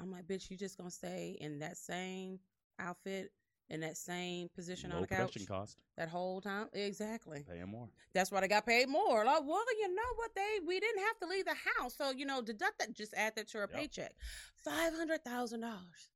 I'm 0.00 0.10
like, 0.10 0.26
bitch, 0.26 0.50
you 0.50 0.56
just 0.56 0.78
gonna 0.78 0.90
stay 0.90 1.36
in 1.40 1.58
that 1.60 1.76
same 1.76 2.38
outfit 2.78 3.32
in 3.70 3.80
that 3.80 3.96
same 3.96 4.48
position 4.54 4.90
Low 4.90 4.96
on 4.96 5.02
the 5.02 5.08
couch 5.08 5.18
production 5.18 5.46
cost. 5.46 5.76
that 5.96 6.08
whole 6.08 6.40
time? 6.42 6.66
Exactly. 6.74 7.44
Pay 7.48 7.60
'em 7.60 7.70
more. 7.70 7.88
That's 8.12 8.30
why 8.30 8.40
they 8.40 8.48
got 8.48 8.66
paid 8.66 8.88
more. 8.88 9.24
Like, 9.24 9.42
well, 9.44 9.64
you 9.78 9.94
know 9.94 10.02
what? 10.16 10.34
They 10.34 10.58
we 10.66 10.78
didn't 10.80 11.00
have 11.02 11.18
to 11.20 11.26
leave 11.26 11.44
the 11.46 11.54
house, 11.78 11.94
so 11.96 12.10
you 12.10 12.26
know, 12.26 12.42
deduct 12.42 12.78
that. 12.80 12.92
Just 12.92 13.14
add 13.14 13.34
that 13.36 13.48
to 13.48 13.58
her 13.58 13.68
Yep. 13.70 13.78
paycheck. 13.78 14.14
Five 14.56 14.94
hundred 14.94 15.24
thousand 15.24 15.60
dollars. 15.60 16.10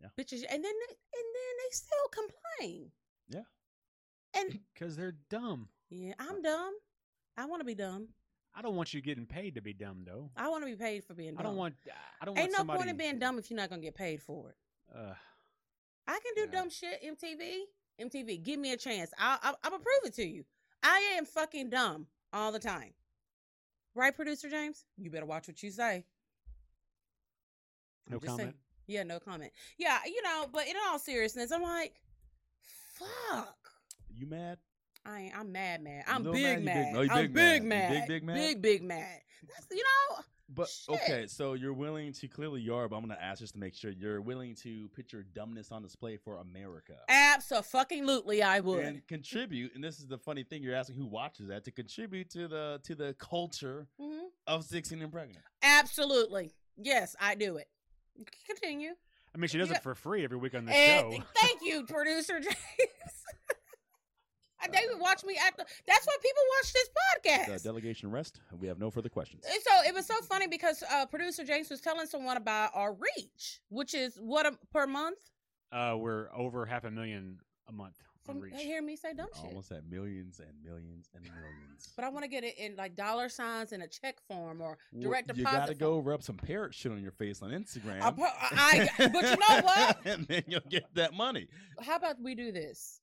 Yeah. 0.00 0.08
Bitches, 0.18 0.44
and 0.48 0.64
then 0.64 0.72
they, 0.88 0.94
and 0.94 1.26
then 1.34 1.54
they 1.58 1.70
still 1.72 2.08
complain. 2.10 2.92
Yeah. 3.28 3.44
And 4.34 4.60
because 4.74 4.96
they're 4.96 5.16
dumb. 5.28 5.68
yeah, 5.88 6.14
I'm 6.18 6.40
dumb. 6.42 6.74
I 7.36 7.46
want 7.46 7.60
to 7.60 7.64
be 7.66 7.74
dumb. 7.74 8.08
I 8.54 8.62
don't 8.62 8.74
want 8.74 8.92
you 8.92 9.00
getting 9.00 9.26
paid 9.26 9.54
to 9.54 9.62
be 9.62 9.72
dumb 9.72 10.02
though. 10.04 10.30
I 10.36 10.48
want 10.48 10.62
to 10.64 10.66
be 10.70 10.76
paid 10.76 11.04
for 11.04 11.14
being 11.14 11.34
dumb. 11.34 11.40
I 11.40 11.42
don't 11.44 11.56
want. 11.56 11.74
I 12.20 12.24
don't 12.24 12.36
Ain't 12.36 12.44
want 12.46 12.52
no 12.52 12.58
somebody. 12.58 12.78
point 12.78 12.90
in 12.90 12.96
being 12.96 13.18
dumb 13.18 13.38
if 13.38 13.50
you're 13.50 13.56
not 13.56 13.70
gonna 13.70 13.82
get 13.82 13.94
paid 13.94 14.20
for 14.20 14.50
it. 14.50 14.56
Uh, 14.94 15.14
I 16.08 16.18
can 16.20 16.34
do 16.34 16.40
Yeah. 16.52 16.60
dumb 16.60 16.70
shit. 16.70 17.00
MTV, 17.02 17.60
MTV, 18.00 18.42
give 18.42 18.58
me 18.58 18.72
a 18.72 18.76
chance. 18.76 19.12
I'll, 19.18 19.38
I'll, 19.42 19.58
I'm 19.62 19.70
gonna 19.70 19.82
prove 19.82 20.04
it 20.04 20.14
to 20.14 20.24
you. 20.26 20.44
I 20.82 21.14
am 21.16 21.24
fucking 21.26 21.70
dumb 21.70 22.06
all 22.32 22.50
the 22.50 22.58
time. 22.58 22.92
Right, 23.94 24.14
producer 24.14 24.48
James? 24.50 24.84
You 24.96 25.10
better 25.10 25.26
watch 25.26 25.46
what 25.48 25.62
you 25.62 25.70
say. 25.70 26.04
I'm 28.06 28.12
no 28.14 28.18
just 28.18 28.26
saying. 28.26 28.38
comment. 28.38 28.56
Yeah, 28.88 29.02
no 29.04 29.20
comment. 29.20 29.52
Yeah, 29.78 29.98
you 30.06 30.22
know, 30.22 30.46
but 30.52 30.66
in 30.66 30.74
all 30.88 30.98
seriousness, 30.98 31.52
I'm 31.52 31.62
like, 31.62 31.94
fuck. 32.94 33.56
You 34.12 34.26
mad? 34.26 34.58
I 35.06 35.20
ain't, 35.22 35.34
I'm 35.38 35.50
mad, 35.52 35.82
mad. 35.82 36.04
I'm 36.06 36.22
big 36.24 36.62
mad? 36.62 36.64
Mad. 36.64 36.84
big- 36.84 36.94
no, 36.94 37.00
you 37.02 37.10
I'm 37.10 37.16
big 37.24 37.34
big 37.34 37.62
mad. 37.64 37.90
Mad. 37.90 37.90
big, 38.00 38.08
big 38.08 38.24
mad? 38.24 38.34
Big, 38.36 38.62
big 38.62 38.82
mad. 38.82 39.20
That's 39.48 39.66
you 39.70 39.82
know. 39.82 40.16
But 40.52 40.68
Shit. 40.68 40.94
okay, 40.96 41.26
so 41.28 41.52
you're 41.54 41.72
willing 41.72 42.12
to 42.14 42.26
clearly 42.26 42.60
you 42.60 42.74
are, 42.74 42.88
but 42.88 42.96
I'm 42.96 43.02
gonna 43.02 43.16
ask 43.20 43.38
just 43.38 43.52
to 43.54 43.60
make 43.60 43.72
sure 43.74 43.92
you're 43.92 44.20
willing 44.20 44.56
to 44.56 44.88
put 44.96 45.12
your 45.12 45.22
dumbness 45.22 45.70
on 45.70 45.80
display 45.82 46.16
for 46.16 46.38
America. 46.38 46.94
Absolutely, 47.08 48.42
I 48.42 48.58
would. 48.60 48.84
And 48.84 49.06
contribute, 49.06 49.74
and 49.74 49.82
this 49.82 49.98
is 50.00 50.06
the 50.06 50.18
funny 50.18 50.42
thing 50.42 50.62
you're 50.62 50.74
asking 50.74 50.96
who 50.96 51.06
watches 51.06 51.48
that 51.48 51.64
to 51.64 51.70
contribute 51.70 52.30
to 52.30 52.48
the 52.48 52.80
to 52.84 52.94
the 52.94 53.14
culture 53.18 53.86
hmm 53.98 54.18
of 54.46 54.64
16 54.64 55.00
and 55.00 55.12
pregnant. 55.12 55.44
Absolutely, 55.62 56.52
yes, 56.76 57.14
I 57.20 57.34
do 57.36 57.56
it. 57.56 57.68
Continue. 58.46 58.90
I 59.32 59.38
mean, 59.38 59.48
she 59.48 59.58
does 59.58 59.68
Yeah. 59.70 59.76
it 59.76 59.82
for 59.84 59.94
free 59.94 60.24
every 60.24 60.36
week 60.38 60.54
on 60.56 60.64
the 60.64 60.72
show. 60.72 61.16
thank 61.36 61.60
you, 61.62 61.84
producer 61.84 62.40
James. 62.40 62.56
They 64.72 64.80
would 64.92 65.00
watch 65.00 65.24
me 65.24 65.36
act. 65.44 65.58
That's 65.58 66.06
why 66.06 66.16
people 66.22 66.42
watch 66.58 66.72
this 66.72 66.88
The 66.88 67.30
podcast. 67.30 67.62
delegation 67.62 68.10
rest. 68.10 68.40
We 68.60 68.68
have 68.68 68.78
no 68.78 68.90
further 68.90 69.08
questions. 69.08 69.44
And 69.50 69.62
so 69.62 69.88
it 69.88 69.94
was 69.94 70.06
so 70.06 70.14
funny 70.22 70.46
because 70.46 70.82
uh, 70.92 71.06
producer 71.06 71.44
James 71.44 71.70
was 71.70 71.80
telling 71.80 72.06
someone 72.06 72.36
about 72.36 72.70
our 72.74 72.94
reach, 72.94 73.60
which 73.68 73.94
is 73.94 74.16
what 74.20 74.46
a, 74.46 74.52
per 74.72 74.86
month. 74.86 75.18
Uh, 75.72 75.94
we're 75.98 76.28
over 76.34 76.66
half 76.66 76.84
a 76.84 76.90
million 76.90 77.38
a 77.68 77.72
month 77.72 77.94
on 78.28 78.34
From 78.34 78.42
Reach. 78.42 78.54
they 78.54 78.64
hear 78.64 78.82
me 78.82 78.96
say 78.96 79.14
dumb 79.14 79.28
shit, 79.34 79.46
Almost 79.46 79.70
at 79.72 79.88
millions 79.88 80.40
and 80.40 80.50
millions 80.64 81.08
and 81.14 81.22
millions. 81.24 81.92
but 81.96 82.04
I 82.04 82.08
want 82.10 82.24
to 82.24 82.28
get 82.28 82.42
it 82.44 82.58
in 82.58 82.74
like 82.76 82.96
dollar 82.96 83.28
signs 83.28 83.72
in 83.72 83.80
a 83.82 83.86
check 83.88 84.16
form 84.28 84.60
or 84.60 84.76
Wha- 84.92 85.02
direct 85.04 85.28
You 85.28 85.34
deposit. 85.44 85.54
You 85.54 85.60
gotta 85.60 85.74
go 85.76 85.98
rub 86.00 86.22
some 86.24 86.36
parrot 86.36 86.74
shit 86.74 86.90
on 86.92 87.00
your 87.00 87.12
face 87.12 87.40
on 87.40 87.50
Instagram. 87.50 88.02
I 88.02 88.10
pro- 88.10 88.24
I- 88.26 88.88
but 88.98 89.22
you 89.22 89.36
know 89.36 89.60
what? 89.62 89.98
and 90.04 90.26
then 90.26 90.42
you'll 90.48 90.60
get 90.68 90.92
that 90.96 91.14
money. 91.14 91.46
How 91.80 91.96
about 91.96 92.20
we 92.20 92.34
do 92.34 92.50
this? 92.52 93.00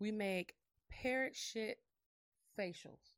We 0.00 0.10
make 0.10 0.54
parrot 0.90 1.36
shit 1.36 1.78
facials. 2.58 3.09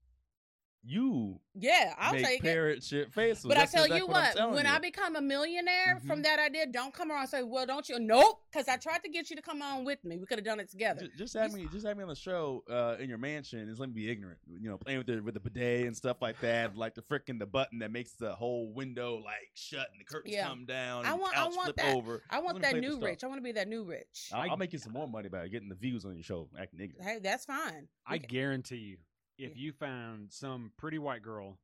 You 0.85 1.39
Yeah, 1.55 1.95
I'll 1.97 2.13
make 2.13 2.25
take 2.27 2.45
it. 2.45 2.83
shit 2.83 3.13
faces. 3.13 3.45
But 3.45 3.57
I 3.57 3.61
That's 3.61 3.73
tell 3.73 3.85
exactly 3.85 4.09
you 4.09 4.15
I'm 4.15 4.49
what, 4.49 4.55
when 4.57 4.65
you. 4.65 4.71
I 4.73 4.79
become 4.81 5.15
a 5.15 5.21
millionaire 5.21 6.01
from 6.07 6.19
Mhm. 6.21 6.23
that 6.25 6.39
idea, 6.41 6.67
don't 6.67 6.93
come 6.93 7.11
around 7.13 7.21
and 7.21 7.31
say, 7.31 7.43
"Well, 7.45 7.67
don't 7.67 7.89
you?" 7.89 8.01
Nope, 8.01 8.43
because 8.51 8.67
I 8.67 8.79
tried 8.79 9.03
to 9.05 9.09
get 9.09 9.31
you 9.31 9.37
to 9.37 9.43
come 9.43 9.63
on 9.63 9.85
with 9.85 10.03
me. 10.05 10.17
We 10.19 10.27
could 10.27 10.39
have 10.39 10.45
done 10.45 10.59
it 10.59 10.71
together. 10.71 11.03
Ju- 11.03 11.13
just 11.17 11.35
have 11.35 11.53
me, 11.53 11.69
just 11.71 11.87
have 11.87 11.97
me 11.97 12.03
on 12.03 12.09
the 12.09 12.17
show 12.17 12.65
uh, 12.69 12.97
in 12.99 13.09
your 13.09 13.19
mansion. 13.19 13.61
and 13.61 13.69
Just 13.69 13.79
let 13.81 13.91
me 13.91 13.95
be 13.95 14.11
ignorant, 14.11 14.41
you 14.49 14.69
know, 14.69 14.77
playing 14.77 14.99
with 14.99 15.07
the 15.07 15.21
with 15.21 15.35
the 15.35 15.41
bidet 15.41 15.87
and 15.87 15.97
stuff 15.97 16.21
like 16.21 16.41
that, 16.41 16.77
like 16.77 16.95
the 16.95 17.03
freaking 17.03 17.39
the 17.39 17.47
button 17.47 17.79
that 17.79 17.93
makes 17.93 18.15
the 18.15 18.35
whole 18.35 18.73
window 18.73 19.19
like 19.19 19.51
shut 19.55 19.89
and 19.93 20.01
the 20.01 20.05
curtains 20.05 20.35
Yeah. 20.35 20.49
come 20.49 20.65
down. 20.65 21.07
I 21.07 21.15
want- 21.15 21.37
I 21.37 21.47
want 21.47 21.77
that. 21.77 21.95
over. 21.95 22.25
I 22.29 22.41
want 22.41 22.61
that 22.61 22.71
play 22.73 22.81
with 22.81 22.91
the 22.91 22.97
new 22.97 23.05
rich. 23.07 23.23
I 23.23 23.29
want 23.29 23.39
to 23.39 23.43
be 23.45 23.53
that 23.53 23.69
new 23.69 23.85
rich. 23.85 24.31
I'll, 24.33 24.41
I- 24.41 24.47
I'll 24.49 24.57
make 24.57 24.73
you 24.73 24.79
some 24.81 24.93
more 24.93 25.07
money 25.07 25.29
by 25.29 25.47
getting 25.49 25.69
the 25.69 25.75
views 25.77 26.05
on 26.05 26.15
your 26.15 26.25
show, 26.25 26.49
acting 26.59 26.81
ignorant. 26.81 27.05
Hey, 27.09 27.19
that's 27.21 27.45
fine. 27.45 27.89
I 28.05 28.15
We 28.15 28.19
can- 28.19 28.29
guarantee 28.29 28.77
you, 28.79 28.99
if 29.39 29.57
Yeah. 29.57 29.63
you 29.63 29.73
found 29.73 30.33
some 30.33 30.73
pretty 30.77 30.99
white 30.99 31.23
girl 31.23 31.59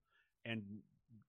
and 0.45 0.83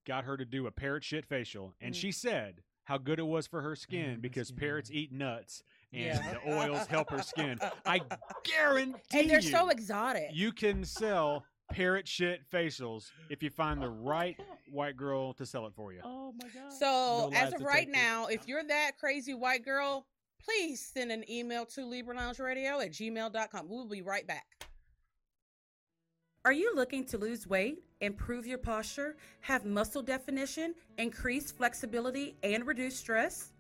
got 0.05 0.23
her 0.23 0.37
to 0.37 0.45
do 0.45 0.65
a 0.67 0.71
parrot 0.71 1.03
shit 1.03 1.25
facial, 1.25 1.73
and 1.81 1.93
Mm. 1.93 1.97
she 1.97 2.11
said 2.11 2.63
how 2.85 2.97
good 2.97 3.19
it 3.19 3.23
was 3.27 3.45
for 3.45 3.61
her 3.61 3.75
skin 3.75 4.11
my 4.11 4.15
because 4.17 4.47
skin. 4.47 4.57
parrots 4.59 4.89
eat 4.91 5.11
nuts 5.11 5.63
and 5.93 6.01
Yeah. 6.05 6.33
the 6.33 6.51
oils 6.51 6.87
help 6.87 7.09
her 7.11 7.21
skin. 7.21 7.59
I 7.85 7.99
guarantee 8.43 9.19
and 9.19 9.29
they're 9.29 9.39
you, 9.39 9.51
so 9.51 9.69
exotic. 9.69 10.29
you 10.33 10.51
can 10.51 10.83
sell 10.85 11.45
parrot 11.69 12.07
shit 12.07 12.49
facials 12.49 13.11
if 13.29 13.43
you 13.43 13.49
find 13.51 13.79
the 13.79 13.89
right 13.89 14.39
white 14.71 14.97
girl 14.97 15.33
to 15.33 15.45
sell 15.45 15.67
it 15.67 15.73
for 15.75 15.93
you. 15.93 16.01
Oh 16.03 16.31
my 16.41 16.47
god! 16.49 16.73
So 16.73 17.29
No 17.31 17.37
as 17.37 17.53
of 17.53 17.61
right 17.61 17.85
detected. 17.85 17.91
now, 17.91 18.25
if 18.27 18.47
you're 18.47 18.63
that 18.63 18.97
crazy 18.97 19.35
white 19.35 19.63
girl, 19.63 20.07
please 20.39 20.83
send 20.83 21.11
an 21.11 21.29
email 21.29 21.65
to 21.67 21.85
Libra 21.85 22.15
Lounge 22.15 22.39
Radio 22.39 22.79
at 22.79 22.89
gmail.com. 22.91 23.69
We'll 23.69 23.85
be 23.87 24.01
right 24.01 24.25
back. 24.25 24.47
Are 26.49 26.61
you 26.61 26.73
looking 26.73 27.05
to 27.05 27.19
lose 27.19 27.45
weight, 27.45 27.83
improve 28.01 28.47
your 28.47 28.57
posture, 28.57 29.17
have 29.41 29.65
muscle 29.65 30.01
definition, 30.01 30.73
increase 30.97 31.51
flexibility, 31.51 32.37
and 32.41 32.65
reduce 32.65 32.97
stress? 32.97 33.51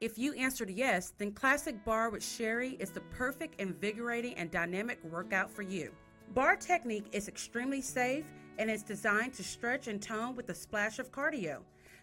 If 0.00 0.16
you 0.16 0.32
answered 0.32 0.70
yes, 0.70 1.12
then 1.18 1.32
Classic 1.32 1.76
Barre 1.84 2.08
with 2.08 2.24
Sherry 2.24 2.78
is 2.80 2.88
the 2.88 3.02
perfect, 3.02 3.60
invigorating, 3.60 4.32
and 4.36 4.50
dynamic 4.50 4.98
workout 5.04 5.50
for 5.50 5.60
you. 5.60 5.92
Barre 6.34 6.56
technique 6.56 7.08
is 7.12 7.28
extremely 7.28 7.82
safe 7.82 8.24
and 8.58 8.70
is 8.70 8.82
designed 8.82 9.34
to 9.34 9.44
stretch 9.44 9.86
and 9.86 10.00
tone 10.00 10.34
with 10.34 10.48
a 10.48 10.54
splash 10.54 10.98
of 10.98 11.12
cardio. 11.12 11.58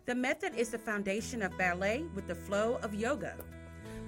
The 0.05 0.13
method 0.13 0.53
is 0.53 0.69
the 0.69 0.77
foundation 0.77 1.41
of 1.41 1.57
ballet 1.57 2.05
with 2.13 2.27
the 2.27 2.35
flow 2.35 2.77
of 2.83 2.93
yoga. 2.93 3.33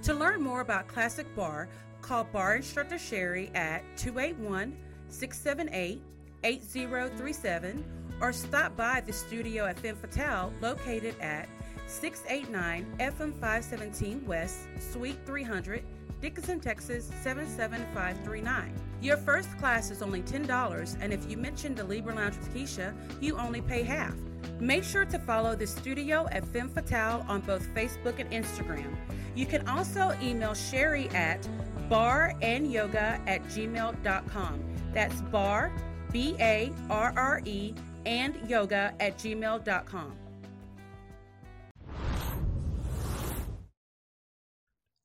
To 0.02 0.14
learn 0.14 0.40
more 0.40 0.60
about 0.60 0.86
Classic 0.86 1.26
Barre, 1.34 1.68
call 2.00 2.22
Barre 2.22 2.58
Instructor 2.58 2.96
Sherry 2.96 3.50
at 3.56 3.82
281 3.96 4.76
678 5.08 6.00
8037 6.44 7.84
or 8.20 8.32
stop 8.32 8.76
by 8.76 9.00
the 9.00 9.12
studio 9.12 9.64
at 9.66 9.78
Femme 9.78 9.96
Fatale 9.96 10.52
located 10.60 11.14
at 11.20 11.48
689 11.86 12.86
FM 13.00 13.32
517 13.32 14.26
West, 14.26 14.66
Suite 14.78 15.18
300, 15.24 15.82
Dickinson, 16.20 16.60
Texas 16.60 17.10
77539. 17.22 18.74
Your 19.00 19.16
first 19.16 19.56
class 19.58 19.90
is 19.90 20.02
only 20.02 20.22
$10, 20.22 20.96
and 21.00 21.12
if 21.12 21.30
you 21.30 21.36
mention 21.36 21.74
the 21.74 21.84
Libra 21.84 22.14
Lounge 22.14 22.36
with 22.36 22.52
Keisha, 22.52 22.92
you 23.20 23.36
only 23.38 23.60
pay 23.62 23.82
half. 23.82 24.14
Make 24.58 24.82
sure 24.82 25.04
to 25.04 25.18
follow 25.20 25.54
the 25.54 25.66
studio 25.66 26.26
at 26.32 26.44
Femme 26.46 26.68
Fatale 26.68 27.24
on 27.28 27.40
both 27.42 27.66
Facebook 27.74 28.18
and 28.18 28.30
Instagram. 28.32 28.94
You 29.36 29.46
can 29.46 29.66
also 29.68 30.12
email 30.20 30.54
Sherry 30.54 31.08
at 31.10 31.48
barandyoga 31.88 33.20
at 33.28 33.42
gmail.com. 33.44 34.64
That's 34.92 35.20
bar, 35.22 35.72
B 36.12 36.36
A 36.40 36.72
R 36.90 37.12
R 37.16 37.42
E, 37.44 37.74
and 38.06 38.34
yoga 38.48 38.94
at 39.00 39.18
gmail.com. 39.18 40.16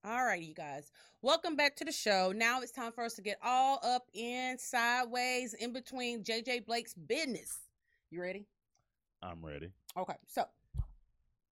All 0.06 0.26
right, 0.26 0.42
you 0.42 0.54
guys. 0.54 0.92
Welcome 1.22 1.56
back 1.56 1.78
to 1.78 1.86
the 1.86 1.92
show. 1.92 2.34
Now 2.36 2.62
it's 2.62 2.74
time 2.74 2.92
for 2.92 3.06
us 3.06 3.14
to 3.14 3.22
get 3.22 3.38
all 3.42 3.80
up 3.84 4.10
in 4.14 4.58
sideways 4.60 5.54
in 5.54 5.72
between 5.72 6.24
JJ 6.24 6.66
Blake's 6.66 6.94
business. 6.94 7.60
You 8.12 8.22
ready? 8.22 8.46
I'm 9.22 9.42
ready. 9.42 9.70
Okay, 9.98 10.16
so 10.28 10.44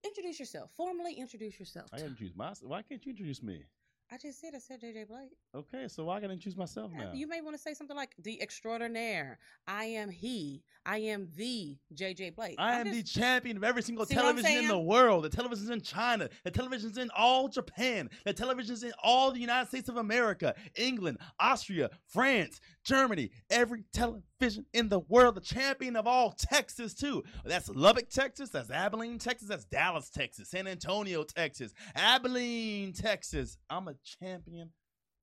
introduce 0.04 0.38
yourself. 0.38 0.70
Formally 0.76 1.14
introduce 1.14 1.58
yourself. 1.58 1.88
I 1.92 1.96
introduce 1.96 2.36
myself. 2.36 2.70
Why 2.70 2.82
can't 2.82 3.04
you 3.06 3.12
introduce 3.12 3.42
me? 3.42 3.64
I 4.12 4.18
just 4.18 4.42
said 4.42 4.54
I 4.54 4.58
said 4.58 4.82
JJ 4.82 5.08
Blake. 5.08 5.30
Okay, 5.54 5.88
so 5.88 6.04
why 6.04 6.20
can't 6.20 6.30
I 6.30 6.36
choose 6.36 6.54
myself 6.54 6.90
Yeah, 6.94 7.04
now? 7.04 7.12
You 7.14 7.26
may 7.26 7.40
want 7.40 7.56
to 7.56 7.62
say 7.62 7.72
something 7.72 7.96
like 7.96 8.14
the 8.22 8.42
extraordinaire. 8.42 9.38
I 9.66 9.84
am 9.84 10.10
he. 10.10 10.62
I 10.84 10.98
am 10.98 11.28
the 11.34 11.78
JJ 11.94 12.34
Blake. 12.34 12.56
I 12.58 12.78
am 12.80 12.90
the 12.90 13.02
champion 13.02 13.56
of 13.56 13.64
every 13.64 13.80
single 13.80 14.04
television 14.04 14.50
in 14.50 14.68
the 14.68 14.78
world. 14.78 15.24
The 15.24 15.30
television's 15.30 15.70
in 15.70 15.80
China. 15.80 16.28
The 16.44 16.50
television's 16.50 16.98
in 16.98 17.08
all 17.16 17.48
Japan. 17.48 18.10
The 18.26 18.34
television's 18.34 18.82
in 18.82 18.92
all 19.02 19.32
the 19.32 19.40
United 19.40 19.68
States 19.68 19.88
of 19.88 19.96
America, 19.96 20.54
England, 20.76 21.16
Austria, 21.40 21.88
France, 22.06 22.60
Germany. 22.84 23.30
Every 23.50 23.84
television 23.92 24.66
in 24.72 24.88
the 24.88 25.00
world. 25.00 25.34
The 25.34 25.40
champion 25.40 25.96
of 25.96 26.06
all 26.06 26.32
Texas, 26.32 26.94
too. 26.94 27.22
That's 27.44 27.68
Lubbock, 27.68 28.08
Texas. 28.08 28.50
That's 28.50 28.70
Abilene, 28.70 29.18
Texas. 29.18 29.48
That's 29.48 29.64
Dallas, 29.64 30.10
Texas. 30.10 30.50
San 30.50 30.66
Antonio, 30.66 31.24
Texas. 31.24 31.72
Abilene, 31.94 32.92
Texas. 32.92 33.58
I'm 33.70 33.88
a 33.88 33.94
champion 34.20 34.70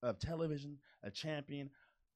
of 0.03 0.19
television, 0.19 0.77
a 1.03 1.11
champion 1.11 1.69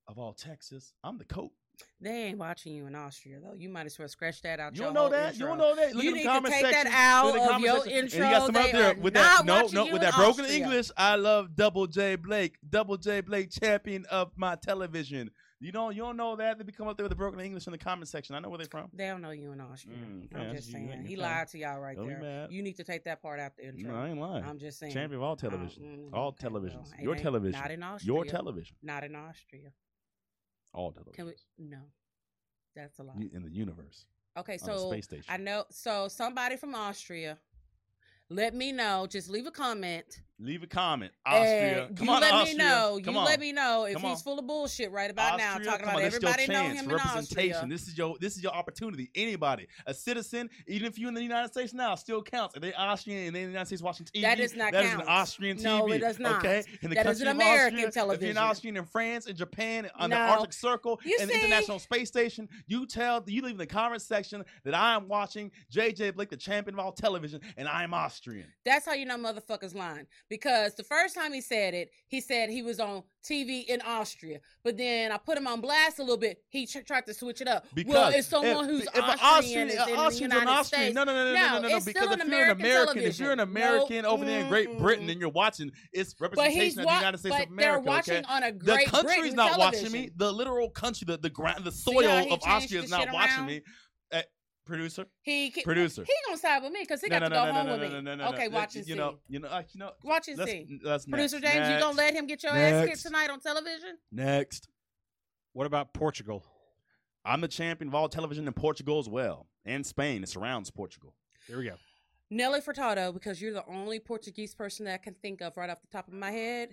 of 0.08 0.18
all 0.18 0.34
Texas. 0.34 0.94
I'm 1.04 1.18
the 1.18 1.26
coach. 1.26 1.52
They 2.00 2.24
ain't 2.26 2.38
watching 2.38 2.74
you 2.74 2.86
in 2.88 2.96
Austria 2.96 3.40
though. 3.42 3.54
You 3.54 3.70
might 3.70 3.86
as 3.86 3.98
well 3.98 4.08
scratch 4.08 4.42
that 4.42 4.60
out. 4.60 4.76
You 4.76 4.84
don't 4.84 4.94
know 4.94 5.10
that? 5.10 5.36
You 5.36 5.46
don't 5.46 5.58
know 5.58 5.76
that? 5.76 5.96
Look 5.96 6.04
You 6.04 6.14
need 6.14 6.24
to 6.24 6.42
take 6.50 6.64
that 6.64 6.88
out 6.88 7.28
Look 7.28 7.38
at 7.38 7.48
the 7.48 7.56
of 7.56 7.62
your 7.62 7.76
section. 7.78 7.94
And 7.94 8.14
intro. 8.14 8.26
you 8.26 8.32
got 8.32 8.46
some 8.46 8.56
up 8.58 8.72
there 8.72 8.96
with 8.96 9.14
that 9.14 9.46
no, 9.46 9.68
no, 9.72 9.86
with 9.86 10.02
that 10.02 10.16
broken 10.16 10.46
Austria. 10.46 10.66
English. 10.66 10.92
I 10.98 11.16
love 11.16 11.56
Double 11.56 11.88
J 11.88 12.16
Blake. 12.16 12.58
Double 12.68 12.98
J 12.98 13.22
Blake, 13.22 13.50
champion 13.52 14.06
of 14.12 14.32
my 14.36 14.56
television. 14.56 15.32
You 15.64 15.72
don't, 15.72 15.96
you 15.96 16.02
don't 16.02 16.18
know 16.18 16.36
that? 16.36 16.58
They 16.58 16.66
become 16.66 16.90
up 16.90 16.98
there 16.98 17.06
with 17.06 17.12
the 17.12 17.16
broken 17.16 17.40
English 17.40 17.68
in 17.68 17.72
the 17.72 17.78
comment 17.78 18.10
section. 18.10 18.36
I 18.36 18.40
know 18.40 18.50
where 18.50 18.58
they're 18.58 18.68
from. 18.68 18.90
They 18.94 19.08
don't 19.08 19.22
know 19.22 19.32
you 19.32 19.54
in 19.54 19.62
Austria. 19.62 19.96
Mm, 19.96 20.28
I'm 20.36 20.42
yeah, 20.42 20.54
just 20.56 20.70
saying. 20.70 21.06
He 21.08 21.16
lied 21.16 21.48
to 21.50 21.58
y'all 21.58 21.80
right 21.80 21.96
Don't 21.96 22.20
there. 22.20 22.48
You 22.50 22.62
need 22.62 22.76
to 22.76 22.84
take 22.84 23.06
that 23.06 23.22
part 23.22 23.40
out 23.40 23.56
the 23.56 23.70
intro. 23.70 23.94
No, 23.94 23.98
I 23.98 24.10
ain't 24.10 24.20
lying. 24.20 24.44
I'm 24.44 24.60
just 24.60 24.78
saying. 24.78 24.92
Champion 24.92 25.22
of 25.22 25.24
all 25.24 25.38
television. 25.38 26.10
mm, 26.12 26.14
all 26.14 26.28
okay, 26.30 26.50
televisions. 26.50 26.94
it 26.94 27.04
Your 27.04 27.16
television. 27.16 27.62
Not 27.62 27.72
in 27.72 27.82
Austria. 27.82 28.14
Your 28.14 28.26
television. 28.26 28.76
Not 28.84 29.06
in 29.06 29.16
Austria. 29.16 29.72
All 30.74 30.92
television. 30.92 31.14
Can 31.14 31.26
we? 31.26 31.34
No, 31.70 31.78
that's 32.76 33.00
a 33.00 33.04
lie. 33.04 33.14
You, 33.18 33.30
in 33.34 33.44
the 33.44 33.52
universe. 33.52 34.06
Okay, 34.38 34.58
so 34.58 34.90
space 34.90 35.06
station. 35.06 35.26
I 35.30 35.38
know. 35.38 35.66
So 35.70 36.08
somebody 36.08 36.58
from 36.58 36.74
Austria, 36.74 37.38
let 38.30 38.56
me 38.56 38.72
know. 38.72 39.06
Just 39.08 39.30
leave 39.30 39.46
a 39.46 39.52
comment. 39.52 40.22
Leave 40.40 40.64
a 40.64 40.68
comment. 40.68 41.12
Austria. 41.26 41.86
and 41.86 41.96
Come 41.98 42.08
you 42.08 42.14
on, 42.14 42.22
let 42.22 42.34
Austria. 42.34 42.58
me 42.58 42.64
know. 42.64 43.00
Come 43.04 43.14
you 43.14 43.20
on. 43.20 43.26
let 43.26 43.40
me 43.40 43.52
know 43.54 43.86
if 43.86 43.94
Come 43.94 44.02
he's 44.04 44.12
on. 44.18 44.24
full 44.24 44.40
of 44.40 44.48
bullshit 44.48 44.92
right 44.92 45.10
about 45.12 45.38
now. 45.38 45.52
Austria, 45.52 45.66
Talking 45.66 45.86
come 45.86 45.90
about 45.96 46.02
on, 46.02 46.08
is 46.08 46.16
everybody 46.16 46.48
know 46.48 46.64
him 46.64 46.90
in. 46.90 47.00
Austria. 47.00 47.66
This 47.70 47.88
is 47.88 47.98
your 47.98 48.16
this 48.20 48.36
is 48.36 48.44
your 48.44 48.52
opportunity. 48.52 49.12
Anybody, 49.16 49.68
a 49.86 49.94
citizen, 49.94 50.50
even 50.68 50.88
if 50.88 50.98
you're 50.98 51.10
in 51.10 51.14
the 51.14 51.22
United 51.22 51.50
States 51.52 51.74
now, 51.74 51.94
still 51.96 52.22
counts. 52.24 52.56
If 52.56 52.62
they 52.64 52.74
Austrian 52.74 53.28
and 53.28 53.36
they 53.36 53.42
in 53.42 53.46
the 53.48 53.52
United 53.52 53.68
States 53.68 53.84
watching 53.84 54.08
TV, 54.08 54.22
That 54.24 54.38
does 54.40 54.56
not 54.56 54.72
that 54.74 54.84
is 54.84 54.90
count. 54.90 55.04
an 55.04 55.08
Austrian 55.08 55.58
TV. 55.58 55.64
No, 55.64 55.88
it 55.92 56.00
does 56.00 56.20
not. 56.20 56.40
Okay, 56.40 56.64
in 56.82 56.90
the 56.90 56.96
That 56.96 57.06
is 57.06 57.20
country 57.20 57.22
an 57.22 57.28
of 57.30 57.36
American 57.36 57.66
Austria, 57.66 57.76
If 57.76 57.78
you're 57.78 57.92
television. 58.04 58.30
an 58.32 58.38
Austrian 58.44 58.78
in 58.78 58.86
France 58.86 59.28
and 59.28 59.38
Japan 59.38 59.90
on 59.96 60.10
the 60.10 60.16
No. 60.16 60.22
Arctic 60.24 60.54
Circle 60.54 61.00
You 61.06 61.18
and 61.22 61.30
the 61.30 61.34
see? 61.36 61.40
International 61.42 61.78
Space 61.80 62.08
Station, 62.10 62.50
you 62.66 62.88
tell 62.88 63.24
you 63.28 63.42
leave 63.44 63.52
in 63.52 63.58
the 63.58 63.68
comment 63.68 64.02
section 64.02 64.44
that 64.66 64.74
I 64.74 64.96
am 64.96 65.08
watching 65.08 65.52
JJ 65.72 66.16
Blake, 66.16 66.30
the 66.32 66.38
champion 66.38 66.74
of 66.76 66.80
all 66.80 66.92
television, 66.92 67.40
and 67.56 67.68
I 67.68 67.84
am 67.84 67.94
Austrian. 67.94 68.48
That's 68.66 68.86
how 68.86 68.94
you 68.94 69.06
know 69.06 69.18
motherfuckers 69.18 69.76
lying. 69.76 70.08
Because 70.34 70.74
the 70.74 70.84
first 70.84 71.14
time 71.14 71.32
he 71.32 71.42
said 71.42 71.76
it, 71.76 71.92
he 72.08 72.20
said 72.20 72.50
he 72.50 72.64
was 72.64 72.80
on 72.80 73.04
TV 73.24 73.66
in 73.66 73.80
Austria. 73.82 74.40
But 74.64 74.78
then 74.78 75.12
I 75.12 75.18
put 75.20 75.38
him 75.38 75.46
on 75.46 75.62
blast 75.62 76.00
a 76.00 76.02
little 76.02 76.18
bit. 76.18 76.42
He 76.50 76.66
tr- 76.66 76.80
tried 76.80 77.06
to 77.06 77.14
switch 77.14 77.40
it 77.40 77.48
up. 77.48 77.68
Because 77.76 77.94
well, 77.94 78.10
it's 78.10 78.28
someone 78.30 78.66
if, 78.66 78.72
who's 78.72 78.82
if 78.82 78.98
Austrian, 78.98 79.20
Austrian, 79.22 79.68
is 79.68 79.76
in 79.76 79.96
Austrian's 79.96 80.34
the 80.34 80.42
an 80.42 80.48
Austrian. 80.48 80.82
States. 80.86 80.96
No, 80.96 81.04
no, 81.04 81.14
no, 81.14 81.26
no, 81.26 81.34
no, 81.34 81.48
no, 81.48 81.60
no, 81.60 81.68
no. 81.70 81.80
Because 81.82 81.88
if 81.88 81.96
you're 81.96 82.12
an 82.14 82.22
American 82.22 83.04
if 83.04 83.20
you're 83.20 83.32
an. 83.32 83.40
American 83.42 84.02
Nope. 84.02 84.12
over 84.12 84.26
there 84.26 84.42
in 84.42 84.50
Great 84.50 84.70
mm-hmm. 84.70 84.82
Britain 84.82 85.08
and 85.12 85.20
you're 85.20 85.30
watching, 85.30 85.72
it's 85.92 86.16
representation 86.20 86.80
of 86.80 86.86
the 86.86 86.88
wa- 86.88 86.98
United 86.98 87.18
States 87.20 87.36
but 87.36 87.46
of 87.46 87.52
America. 87.52 87.84
they're 87.84 87.94
watching 87.94 88.14
okay? 88.16 88.26
on 88.28 88.44
a 88.44 88.52
The 88.52 88.58
Great 88.58 88.88
country's 88.88 89.18
Britain 89.20 89.36
not 89.36 89.52
television. 89.52 89.84
watching 89.84 90.02
me. 90.02 90.10
The 90.16 90.32
literal 90.32 90.70
country, 90.72 91.06
the 91.06 91.18
the 91.20 91.30
ground, 91.30 91.64
the 91.64 91.72
soil 91.72 92.34
of 92.34 92.40
Austria 92.44 92.82
is 92.82 92.90
not 92.90 93.14
watching 93.14 93.38
around? 93.38 93.46
me. 93.46 93.62
Producer, 94.66 95.06
He 95.24 95.50
can, 95.50 95.64
Producer. 95.64 96.04
He 96.06 96.14
gonna 96.26 96.38
side 96.38 96.64
with 96.64 96.72
me 96.72 96.80
because 96.82 97.02
he 97.02 97.10
no, 97.10 97.20
got 97.20 97.24
no, 97.24 97.30
to 97.30 97.36
go 97.36 97.46
no, 97.46 97.52
no, 97.52 97.58
home 97.58 97.66
no, 97.68 97.72
with 97.74 97.82
no, 97.82 97.88
me. 97.88 97.94
no, 97.94 98.16
no, 98.16 98.24
no, 98.24 98.30
okay, 98.34 98.48
no. 98.48 98.56
watch 98.56 98.76
and 98.76 98.88
You 98.88 98.94
see. 98.94 98.98
know, 98.98 99.20
you 99.28 99.40
know, 99.40 99.48
uh, 99.50 99.64
you 99.74 99.80
know. 99.80 99.92
Watch 100.04 100.30
and 100.30 100.38
let's, 100.38 100.52
see. 100.52 100.80
Let's 100.82 101.06
Producer 101.06 101.40
next. 101.40 101.54
James, 101.54 101.70
you 101.70 101.80
gonna 101.80 101.98
let 101.98 102.14
him 102.14 102.28
get 102.28 102.44
your 102.44 102.54
ass 102.54 102.88
kicked 102.88 103.02
tonight 103.02 103.30
on 103.30 103.42
television? 103.42 103.98
Next. 104.12 104.70
What 105.52 105.68
about 105.68 105.94
Portugal? 105.94 106.46
I'm 107.26 107.42
the 107.42 107.48
champion 107.48 107.90
of 107.90 107.96
all 107.96 108.08
television 108.08 108.48
in 108.48 108.54
Portugal 108.54 109.00
as 109.00 109.10
well, 109.10 109.48
and 109.66 109.86
Spain. 109.86 110.24
It 110.24 110.30
surrounds 110.30 110.72
Portugal. 110.72 111.14
Here 111.48 111.58
we 111.58 111.66
go. 111.66 111.76
Nelly 112.30 112.62
Furtado, 112.62 113.14
because 113.14 113.42
you're 113.42 113.54
the 113.54 113.66
only 113.68 114.00
Portuguese 114.00 114.56
person 114.56 114.86
that 114.86 114.94
I 114.96 114.98
can 114.98 115.14
think 115.14 115.42
of 115.42 115.56
right 115.58 115.70
off 115.70 115.82
the 115.82 115.88
top 115.88 116.08
of 116.08 116.14
my 116.14 116.32
head. 116.32 116.70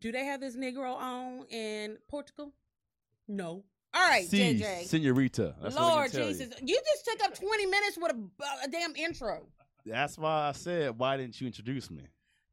Do 0.00 0.10
they 0.10 0.24
have 0.24 0.40
this 0.40 0.56
Negro 0.56 0.94
on 0.96 1.44
in 1.50 1.98
Portugal? 2.08 2.52
No. 3.28 3.64
All 3.94 4.08
right, 4.08 4.26
Si, 4.28 4.38
JJ. 4.60 4.86
senorita. 4.86 5.54
That's 5.62 5.74
what 5.76 5.84
I 5.84 5.88
Lord 5.94 6.10
can 6.10 6.20
tell 6.20 6.28
you. 6.28 6.34
Jesus, 6.34 6.54
you. 6.62 6.80
just 6.92 7.04
took 7.04 7.24
up 7.24 7.38
20 7.38 7.66
minutes 7.66 7.96
with 7.96 8.12
a, 8.12 8.64
a 8.64 8.68
damn 8.68 8.94
intro. 8.96 9.46
That's 9.86 10.18
why 10.18 10.48
I 10.48 10.52
said, 10.52 10.98
why 10.98 11.16
didn't 11.16 11.40
you 11.40 11.46
introduce 11.46 11.90
me? 11.90 12.02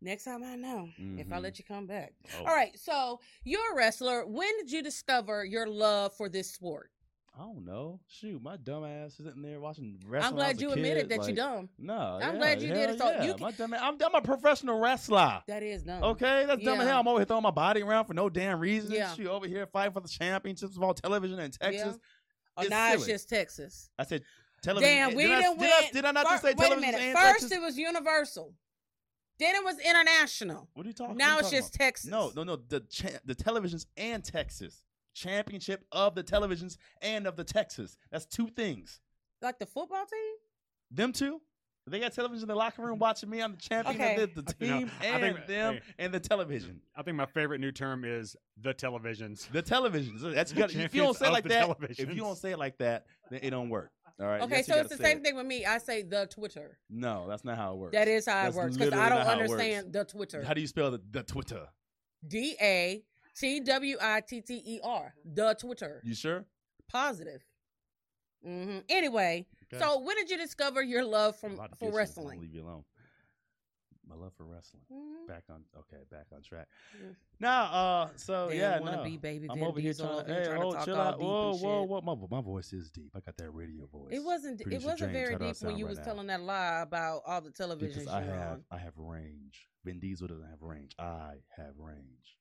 Next 0.04 0.23
time 0.25 0.43
I 0.43 0.56
know 0.56 0.89
if 1.17 1.32
I 1.32 1.38
Mhm. 1.38 1.41
let 1.43 1.60
you 1.60 1.65
come 1.65 1.86
back. 1.88 2.13
Oh, 2.36 2.39
All 2.45 2.56
right, 2.56 2.77
so 2.77 3.19
you're 3.43 3.73
a 3.73 3.75
wrestler. 3.75 4.25
When 4.25 4.49
did 4.58 4.71
you 4.71 4.82
discover 4.84 5.45
your 5.45 5.67
love 5.67 6.13
for 6.15 6.27
this 6.30 6.51
sport? 6.51 6.91
I 7.33 7.43
don't 7.43 7.63
know. 7.65 8.01
Shoot, 8.07 8.43
my 8.43 8.57
dumb 8.57 8.83
ass 8.83 9.11
is 9.11 9.25
sitting 9.25 9.41
there 9.41 9.59
watching 9.59 9.97
wrestling. 10.05 10.29
I'm 10.31 10.35
glad 10.35 10.59
you 10.59 10.71
admitted 10.71 11.07
that 11.09 11.19
like, 11.19 11.29
you 11.29 11.35
dumb. 11.35 11.69
No, 11.79 11.93
I'm 12.21 12.33
yeah, 12.33 12.37
glad 12.37 12.61
you 12.61 12.67
did 12.73 12.89
it. 12.89 12.97
So 12.99 13.09
yeah. 13.09 13.23
you 13.23 13.33
can- 13.35 13.41
my 13.43 13.51
dumb 13.51 13.73
ass, 13.73 13.81
I'm, 13.83 13.97
I'm 14.03 14.15
a 14.15 14.21
professional 14.21 14.79
wrestler. 14.79 15.41
That 15.47 15.63
is 15.63 15.83
dumb. 15.83 16.03
Okay, 16.03 16.43
that's 16.45 16.61
dumb 16.61 16.79
as 16.81 16.85
Yeah. 16.85 16.91
hell. 16.91 16.99
I'm 16.99 17.07
over 17.07 17.19
here 17.19 17.25
throwing 17.25 17.43
my 17.43 17.51
body 17.51 17.81
around 17.83 18.05
for 18.05 18.13
no 18.13 18.29
damn 18.29 18.59
reason. 18.59 18.91
Yeah. 18.91 19.13
Shoot, 19.13 19.27
over 19.27 19.47
here 19.47 19.65
fighting 19.65 19.93
for 19.93 20.01
the 20.01 20.09
championships 20.09 20.75
of 20.75 20.83
all 20.83 20.93
television 20.93 21.39
in 21.39 21.51
Texas. 21.51 21.97
Oh, 22.57 22.61
It's 22.61 22.69
now 22.69 22.93
it's 22.93 23.05
just 23.05 23.29
Texas. 23.29 23.89
I 23.97 24.03
said 24.03 24.23
television. 24.61 24.93
Damn, 24.93 25.09
did 25.09 25.17
we 25.17 25.23
I, 25.31 25.41
didn't 25.41 25.61
I, 25.61 25.61
win. 25.61 25.71
did 25.93 26.05
I 26.05 26.11
not 26.11 26.25
Fir- 26.27 26.31
just 26.33 26.43
say 26.43 26.53
television? 26.53 26.81
Wait 26.81 26.95
a 26.95 26.97
minute. 26.99 27.15
First 27.17 27.31
Texas? 27.39 27.51
it 27.53 27.61
was 27.61 27.77
Universal. 27.77 28.53
Then 29.39 29.55
it 29.55 29.63
was 29.63 29.79
international. 29.79 30.67
What 30.73 30.85
are 30.85 30.89
you 30.89 30.93
talking? 30.93 31.15
now 31.17 31.39
it's 31.39 31.51
you 31.51 31.59
just 31.59 31.73
talking 31.73 31.85
Texas. 31.87 32.09
No, 32.11 32.31
no, 32.35 32.43
no. 32.43 32.57
The 32.57 32.81
cha- 32.81 33.19
the 33.25 33.33
televisions 33.35 33.85
and 33.95 34.21
Texas 34.23 34.83
championship 35.13 35.84
of 35.91 36.15
the 36.15 36.24
televisions 36.24 36.78
and 37.01 37.28
of 37.28 37.36
the 37.36 37.43
Texas. 37.43 37.97
That's 38.12 38.26
two 38.26 38.47
things. 38.47 38.99
Like 39.41 39.59
the 39.59 39.66
football 39.66 40.05
team? 40.05 40.36
Them 40.91 41.12
two. 41.14 41.41
They 41.88 41.99
got 41.99 42.14
television 42.14 42.43
in 42.43 42.47
the 42.47 42.55
locker 42.55 42.84
room 42.84 42.93
mm-hmm. 42.93 43.01
watching 43.01 43.30
me. 43.30 43.41
I'm 43.41 43.53
the 43.53 43.57
champion 43.57 43.95
Okay. 43.95 44.22
of 44.22 44.36
the, 44.36 44.41
the 44.43 44.55
You 44.59 44.68
know, 44.68 44.80
team 44.80 44.91
I 45.01 45.05
and 45.05 45.36
think- 45.36 45.47
them 45.47 45.74
hey. 45.74 45.82
and 45.97 46.14
the 46.14 46.20
television. 46.20 46.80
I 46.95 47.01
think 47.01 47.18
my 47.18 47.26
favorite 47.26 47.59
new 47.59 47.72
term 47.72 48.05
is 48.05 48.36
the 48.62 48.74
televisions. 48.74 49.51
The 49.51 49.64
televisions. 49.64 50.22
That's 50.36 50.51
you 50.53 50.59
gotta, 50.59 50.80
if 50.80 50.93
you 50.93 51.01
don't 51.01 51.18
say 51.18 51.28
it 51.28 51.32
like 51.32 51.45
that, 51.45 51.76
if 51.89 52.09
you 52.09 52.22
don't 52.22 52.38
say 52.38 52.51
it 52.51 52.59
like 52.59 52.78
that, 52.78 53.05
then 53.32 53.39
it 53.41 53.49
don't 53.49 53.70
work. 53.70 53.91
All 54.20 54.28
right. 54.28 54.41
Okay, 54.43 54.57
Yes, 54.57 54.68
so 54.68 54.78
it's 54.78 54.95
the 54.95 55.03
same 55.03 55.18
it. 55.18 55.24
thing 55.24 55.36
with 55.36 55.47
me. 55.47 55.66
I 55.66 55.80
say 55.80 56.03
the 56.03 56.28
Twitter. 56.28 56.78
No, 56.89 57.28
that's 57.28 57.43
not 57.43 57.57
how 57.57 57.74
it 57.74 57.78
works. 57.78 57.93
That 57.93 58.07
is 58.07 58.28
how 58.28 58.43
That's 58.43 58.55
it 58.55 58.59
works 58.59 58.78
because 58.78 58.93
I 58.93 59.09
don't 59.09 59.18
not 59.18 59.26
how 59.28 59.34
it 59.34 59.38
works. 59.39 59.51
understand 59.51 59.93
the 59.93 60.05
Twitter. 60.05 60.43
How 60.43 60.53
do 60.53 60.62
you 60.62 60.68
spell 60.68 60.91
the, 60.91 61.01
the 61.09 61.24
Twitter? 61.24 61.66
D 62.28 62.55
A 62.62 63.03
T 63.36 63.59
W 63.61 63.97
I 64.01 64.21
T 64.21 64.41
T 64.41 64.61
E 64.65 64.79
R. 64.84 65.13
The 65.25 65.53
Twitter. 65.55 66.01
You 66.03 66.13
sure? 66.15 66.45
Positive. 66.89 67.41
hmm 68.43 68.79
Anyway, 68.89 69.45
Okay. 69.71 69.82
so 69.84 69.99
when 69.99 70.15
did 70.17 70.29
you 70.29 70.38
discover 70.38 70.82
your 70.82 71.03
love 71.05 71.36
from 71.38 71.59
for 71.79 71.91
wrestling? 71.91 72.39
Leave 72.41 72.53
you 72.53 72.63
alone. 72.63 72.84
my 74.07 74.15
love 74.17 74.34
for 74.36 74.43
wrestling. 74.45 74.84
Mhm. 74.91 75.25
Back 75.27 75.43
on 75.49 75.63
okay, 75.77 76.03
back 76.11 76.25
on 76.34 76.41
track. 76.41 76.67
Mm. 77.01 77.15
Now, 77.39 77.63
uh, 77.63 78.09
so 78.17 78.49
Damn, 78.49 78.57
yeah, 78.57 78.79
wanna 78.79 78.97
no. 78.97 79.03
be 79.05 79.15
baby 79.15 79.47
I'm 79.49 79.63
over 79.63 79.79
here 79.79 79.93
trying 79.93 80.25
hey, 80.25 80.43
trying 80.43 80.59
to 80.69 80.75
talk 80.75 80.86
chill 80.86 80.97
out. 80.97 81.17
deep 81.17 81.25
Whoa, 81.25 81.53
whoa, 81.55 81.84
whoa, 81.84 82.01
my, 82.01 82.15
my 82.29 82.41
voice 82.41 82.73
is 82.73 82.89
deep. 82.91 83.11
I 83.15 83.21
got 83.21 83.38
that 83.38 83.51
radio 83.51 83.86
voice. 83.86 84.11
It 84.11 84.21
wasn't. 84.21 84.59
It 84.59 84.84
wasn't 84.84 85.13
very 85.13 85.32
how 85.32 85.38
do 85.38 85.45
I 85.45 85.51
deep 85.53 85.61
when 85.61 85.77
you 85.77 85.86
right 85.86 85.89
was 85.91 85.99
now? 85.99 86.03
telling 86.03 86.27
that 86.27 86.41
lie 86.41 86.82
about 86.82 87.21
all 87.25 87.39
the 87.39 87.51
television. 87.51 87.99
because 87.99 88.13
I 88.13 88.21
have, 88.23 88.51
on. 88.51 88.63
I 88.69 88.77
have 88.79 88.97
range. 88.97 89.69
Vin 89.86 89.99
Diesel 90.01 90.27
doesn't 90.27 90.49
have 90.49 90.61
range. 90.61 90.91
I 90.99 91.36
have 91.55 91.77
range. 91.77 92.38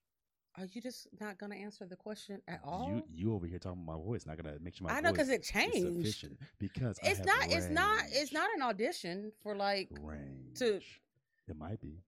Are 0.60 0.66
you 0.72 0.80
just 0.82 1.08
not 1.20 1.38
gonna 1.38 1.54
answer 1.54 1.86
the 1.86 1.96
question 1.96 2.42
at 2.46 2.60
all? 2.62 2.88
You, 2.90 3.02
you 3.28 3.34
over 3.34 3.46
here 3.46 3.58
talking 3.58 3.82
about 3.82 3.98
my 3.98 4.04
voice, 4.04 4.26
not 4.26 4.36
gonna 4.36 4.56
make 4.60 4.74
sure 4.74 4.86
my 4.88 4.94
I 4.94 5.00
know 5.00 5.10
because 5.10 5.30
it 5.30 5.42
changed. 5.42 5.78
sufficient. 5.78 6.38
Because 6.58 6.98
I 7.02 7.08
It's 7.08 7.24
not. 7.24 7.46
It's 7.50 7.68
not. 7.70 8.02
It's 8.12 8.32
not 8.32 8.48
an 8.54 8.62
audition 8.62 9.32
for 9.42 9.56
like. 9.56 9.88
range. 10.02 10.58
to- 10.58 10.80
It 11.48 11.56
might 11.56 11.80
be. 11.80 12.02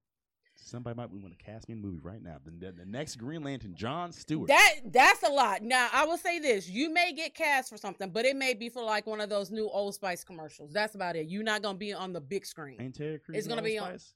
Somebody 0.54 0.96
might 0.96 1.10
want 1.10 1.36
to 1.36 1.44
cast 1.44 1.66
me 1.68 1.72
in 1.72 1.78
a 1.80 1.82
movie 1.82 1.98
right 1.98 2.22
now. 2.22 2.36
The, 2.44 2.50
the, 2.66 2.72
the 2.72 2.84
next 2.84 3.16
Green 3.16 3.42
Lantern, 3.42 3.74
John 3.74 4.12
Stewart. 4.12 4.46
That 4.48 4.74
that's 4.84 5.22
a 5.22 5.30
lot. 5.30 5.62
Now 5.62 5.88
I 5.92 6.04
will 6.04 6.18
say 6.18 6.38
this: 6.38 6.68
you 6.68 6.92
may 6.92 7.12
get 7.14 7.34
cast 7.34 7.70
for 7.70 7.78
something, 7.78 8.10
but 8.10 8.24
it 8.26 8.36
may 8.36 8.52
be 8.54 8.68
for 8.68 8.82
like 8.84 9.06
one 9.06 9.20
of 9.20 9.28
those 9.30 9.50
new 9.50 9.68
Old 9.68 9.94
Spice 9.94 10.22
commercials. 10.24 10.72
That's 10.72 10.94
about 10.94 11.16
it. 11.16 11.26
You're 11.28 11.42
not 11.42 11.62
gonna 11.62 11.78
be 11.78 11.92
on 11.94 12.12
the 12.12 12.20
big 12.20 12.44
screen. 12.44 12.80
Ain't 12.80 12.94
Terry 12.94 13.18
Crews 13.18 13.38
It's 13.38 13.46
gonna 13.46 13.62
Old 13.62 13.66
be 13.66 13.78
on- 13.78 13.88
Spice? 13.98 14.14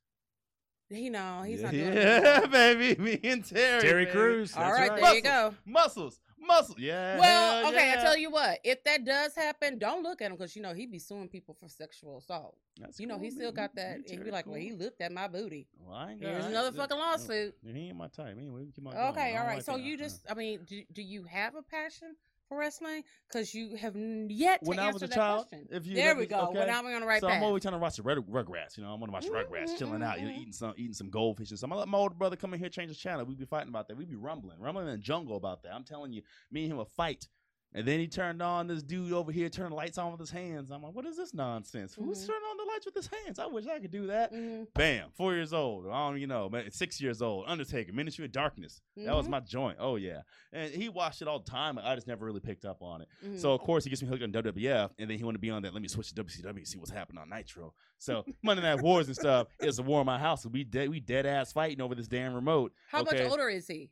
He 0.88 1.10
know 1.10 1.42
he's 1.44 1.60
yeah, 1.60 1.64
not 1.66 1.72
doing 1.72 1.84
yeah, 1.94 2.44
it. 2.44 2.50
baby. 2.50 3.02
Me 3.02 3.20
and 3.24 3.44
Terry. 3.44 3.80
Terry 3.80 4.04
baby. 4.04 4.16
Crews. 4.16 4.56
All 4.56 4.62
that's 4.62 4.78
right, 4.78 4.90
right. 4.90 5.00
there 5.02 5.14
you 5.16 5.22
go. 5.22 5.54
Muscles. 5.64 6.20
Muscle. 6.38 6.76
Yeah. 6.78 7.18
Well, 7.18 7.68
okay. 7.68 7.88
yeah. 7.90 7.98
I 7.98 8.02
tell 8.04 8.16
you 8.16 8.30
what. 8.30 8.60
If 8.62 8.84
that 8.84 9.04
does 9.04 9.34
happen, 9.34 9.78
don't 9.78 10.04
look 10.04 10.22
at 10.22 10.30
him 10.30 10.36
because 10.36 10.54
you 10.54 10.62
know 10.62 10.74
he'd 10.74 10.92
be 10.92 11.00
suing 11.00 11.26
people 11.28 11.56
for 11.58 11.68
sexual 11.68 12.18
assault. 12.18 12.56
That's 12.80 13.00
You 13.00 13.08
know 13.08 13.14
cool, 13.14 13.24
he 13.24 13.30
me- 13.30 13.34
still 13.34 13.50
got 13.50 13.74
that. 13.74 13.96
me 13.98 14.04
He'd 14.06 14.10
be 14.12 14.16
Terry 14.18 14.30
like, 14.30 14.46
"Well, 14.46 14.60
he 14.60 14.70
looked 14.72 15.00
at 15.00 15.10
my 15.10 15.26
booty." 15.26 15.66
Well, 15.84 15.96
I 15.96 16.12
ain't 16.12 16.20
Here's 16.20 16.42
got- 16.42 16.50
another 16.50 16.68
I- 16.68 16.76
fucking 16.82 16.98
lawsuit. 16.98 17.54
He 17.66 17.88
ain't 17.88 17.96
my 17.96 18.06
type. 18.06 18.36
Anyway, 18.38 18.62
we 18.62 18.70
keep 18.70 18.86
on. 18.86 18.94
Okay, 19.10 19.34
I 19.34 19.40
all 19.40 19.46
like 19.46 19.62
So 19.64 19.72
that. 19.72 19.80
you 19.82 19.96
just, 19.98 20.20
I 20.30 20.34
mean, 20.34 20.60
do, 20.68 20.82
do 20.92 21.02
you 21.02 21.24
have 21.24 21.56
a 21.56 21.62
passion 21.62 22.14
for 22.48 22.58
wrestling? 22.58 23.02
Because 23.28 23.54
you 23.54 23.76
have 23.76 23.94
yet 23.96 24.62
to 24.62 24.68
when 24.68 24.78
I 24.78 24.86
answer 24.86 24.92
was 24.94 25.02
a 25.02 25.06
that 25.08 25.14
child, 25.14 25.48
question. 25.48 25.68
if 25.70 25.86
you 25.86 25.94
there 25.96 26.14
we 26.14 26.22
me- 26.22 26.26
go. 26.26 26.40
okay. 26.48 26.58
Well, 26.58 26.66
now 26.66 26.82
we're 26.82 26.94
on 26.94 27.00
the 27.00 27.06
right 27.06 27.20
so 27.20 27.28
path. 27.28 27.36
I'm 27.38 27.42
always 27.42 27.62
trying 27.62 27.74
to 27.74 27.78
watch 27.78 27.96
the 27.96 28.02
Rug- 28.02 28.26
Rugrats. 28.28 28.76
You 28.76 28.84
know, 28.84 28.92
I'm 28.92 29.00
gonna 29.00 29.12
watch 29.12 29.26
Mhm, 29.26 29.32
Rugrats, 29.46 29.76
chilling 29.78 30.02
out, 30.02 30.20
you 30.20 30.26
know, 30.26 30.32
mhm. 30.32 30.38
eating 30.40 30.52
some 30.52 30.74
eating 30.76 30.92
some 30.94 31.10
goldfish 31.10 31.50
and 31.50 31.58
stuff. 31.58 31.70
I 31.72 31.76
let 31.76 31.88
my 31.88 31.98
older 31.98 32.14
brother 32.14 32.36
come 32.36 32.54
in 32.54 32.60
here, 32.60 32.68
change 32.68 32.90
the 32.90 32.94
channel. 32.96 33.24
We'd 33.24 33.38
be 33.38 33.44
fighting 33.44 33.68
about 33.68 33.88
that. 33.88 33.96
We'd 33.96 34.08
be 34.10 34.16
rumbling, 34.16 34.58
rumbling 34.60 34.86
in 34.86 34.92
the 34.92 34.98
jungle 34.98 35.36
about 35.36 35.62
that. 35.64 35.72
I'm 35.74 35.84
telling 35.84 36.12
you, 36.12 36.22
me 36.50 36.62
and 36.64 36.72
him 36.72 36.78
would 36.78 36.88
fight. 36.88 37.28
And 37.76 37.86
then 37.86 38.00
he 38.00 38.08
turned 38.08 38.40
on 38.40 38.66
this 38.66 38.82
dude 38.82 39.12
over 39.12 39.30
here, 39.30 39.50
turned 39.50 39.70
the 39.70 39.76
lights 39.76 39.98
on 39.98 40.10
with 40.10 40.18
his 40.18 40.30
hands. 40.30 40.70
I'm 40.70 40.82
like, 40.82 40.94
what 40.94 41.04
is 41.04 41.16
this 41.18 41.34
nonsense? 41.34 41.94
Who's 41.94 42.24
Mhm. 42.24 42.26
turning 42.28 42.42
on 42.50 42.56
the 42.56 42.64
lights 42.64 42.86
with 42.86 42.94
his 42.94 43.06
hands? 43.06 43.38
I 43.38 43.44
wish 43.46 43.66
I 43.66 43.78
could 43.78 43.90
do 43.90 44.06
that. 44.06 44.32
Mhm, 44.32 44.66
Bam, 44.72 45.10
four 45.12 45.34
years 45.34 45.52
old. 45.52 45.86
I 45.86 46.08
don't 46.08 46.16
even 46.16 46.30
know, 46.30 46.48
man. 46.48 46.70
Six 46.70 47.00
years 47.02 47.20
old. 47.20 47.44
Undertaker, 47.46 47.92
Ministry 47.92 48.24
of 48.24 48.32
Darkness. 48.32 48.80
That 48.96 49.14
was 49.14 49.26
Mhm. 49.26 49.30
my 49.30 49.40
joint. 49.40 49.76
Oh 49.78 49.96
yeah, 49.96 50.22
and 50.52 50.72
he 50.72 50.88
watched 50.88 51.20
it 51.20 51.28
all 51.28 51.38
the 51.38 51.50
time. 51.50 51.78
I 51.78 51.94
just 51.94 52.06
never 52.06 52.24
really 52.24 52.40
picked 52.40 52.64
up 52.64 52.82
on 52.82 53.02
it. 53.02 53.08
mhm. 53.22 53.38
So 53.38 53.52
of 53.52 53.60
course 53.60 53.84
he 53.84 53.90
gets 53.90 54.00
me 54.02 54.08
hooked 54.08 54.22
on 54.22 54.32
WWF, 54.32 54.94
and 54.98 55.10
then 55.10 55.18
he 55.18 55.24
wanted 55.24 55.36
to 55.36 55.40
be 55.42 55.50
on 55.50 55.60
that. 55.62 55.74
Let 55.74 55.82
me 55.82 55.88
switch 55.88 56.08
to 56.08 56.14
WCW, 56.14 56.64
see 56.64 56.78
what's 56.78 56.90
happening 56.90 57.20
on 57.20 57.28
Nitro. 57.28 57.74
So 57.98 58.24
Monday 58.42 58.62
Night 58.62 58.80
Wars 58.80 59.06
and 59.08 59.16
stuff 59.16 59.48
is 59.60 59.78
a 59.78 59.82
war 59.82 60.00
in 60.00 60.06
my 60.06 60.18
house. 60.18 60.46
We 60.46 60.64
dead, 60.64 60.88
we 60.88 60.98
dead 61.00 61.26
ass 61.26 61.52
fighting 61.52 61.82
over 61.82 61.94
this 61.94 62.08
damn 62.08 62.32
remote. 62.34 62.72
how 62.88 63.02
okay. 63.02 63.22
much 63.24 63.30
older 63.30 63.50
is 63.50 63.66
he? 63.66 63.90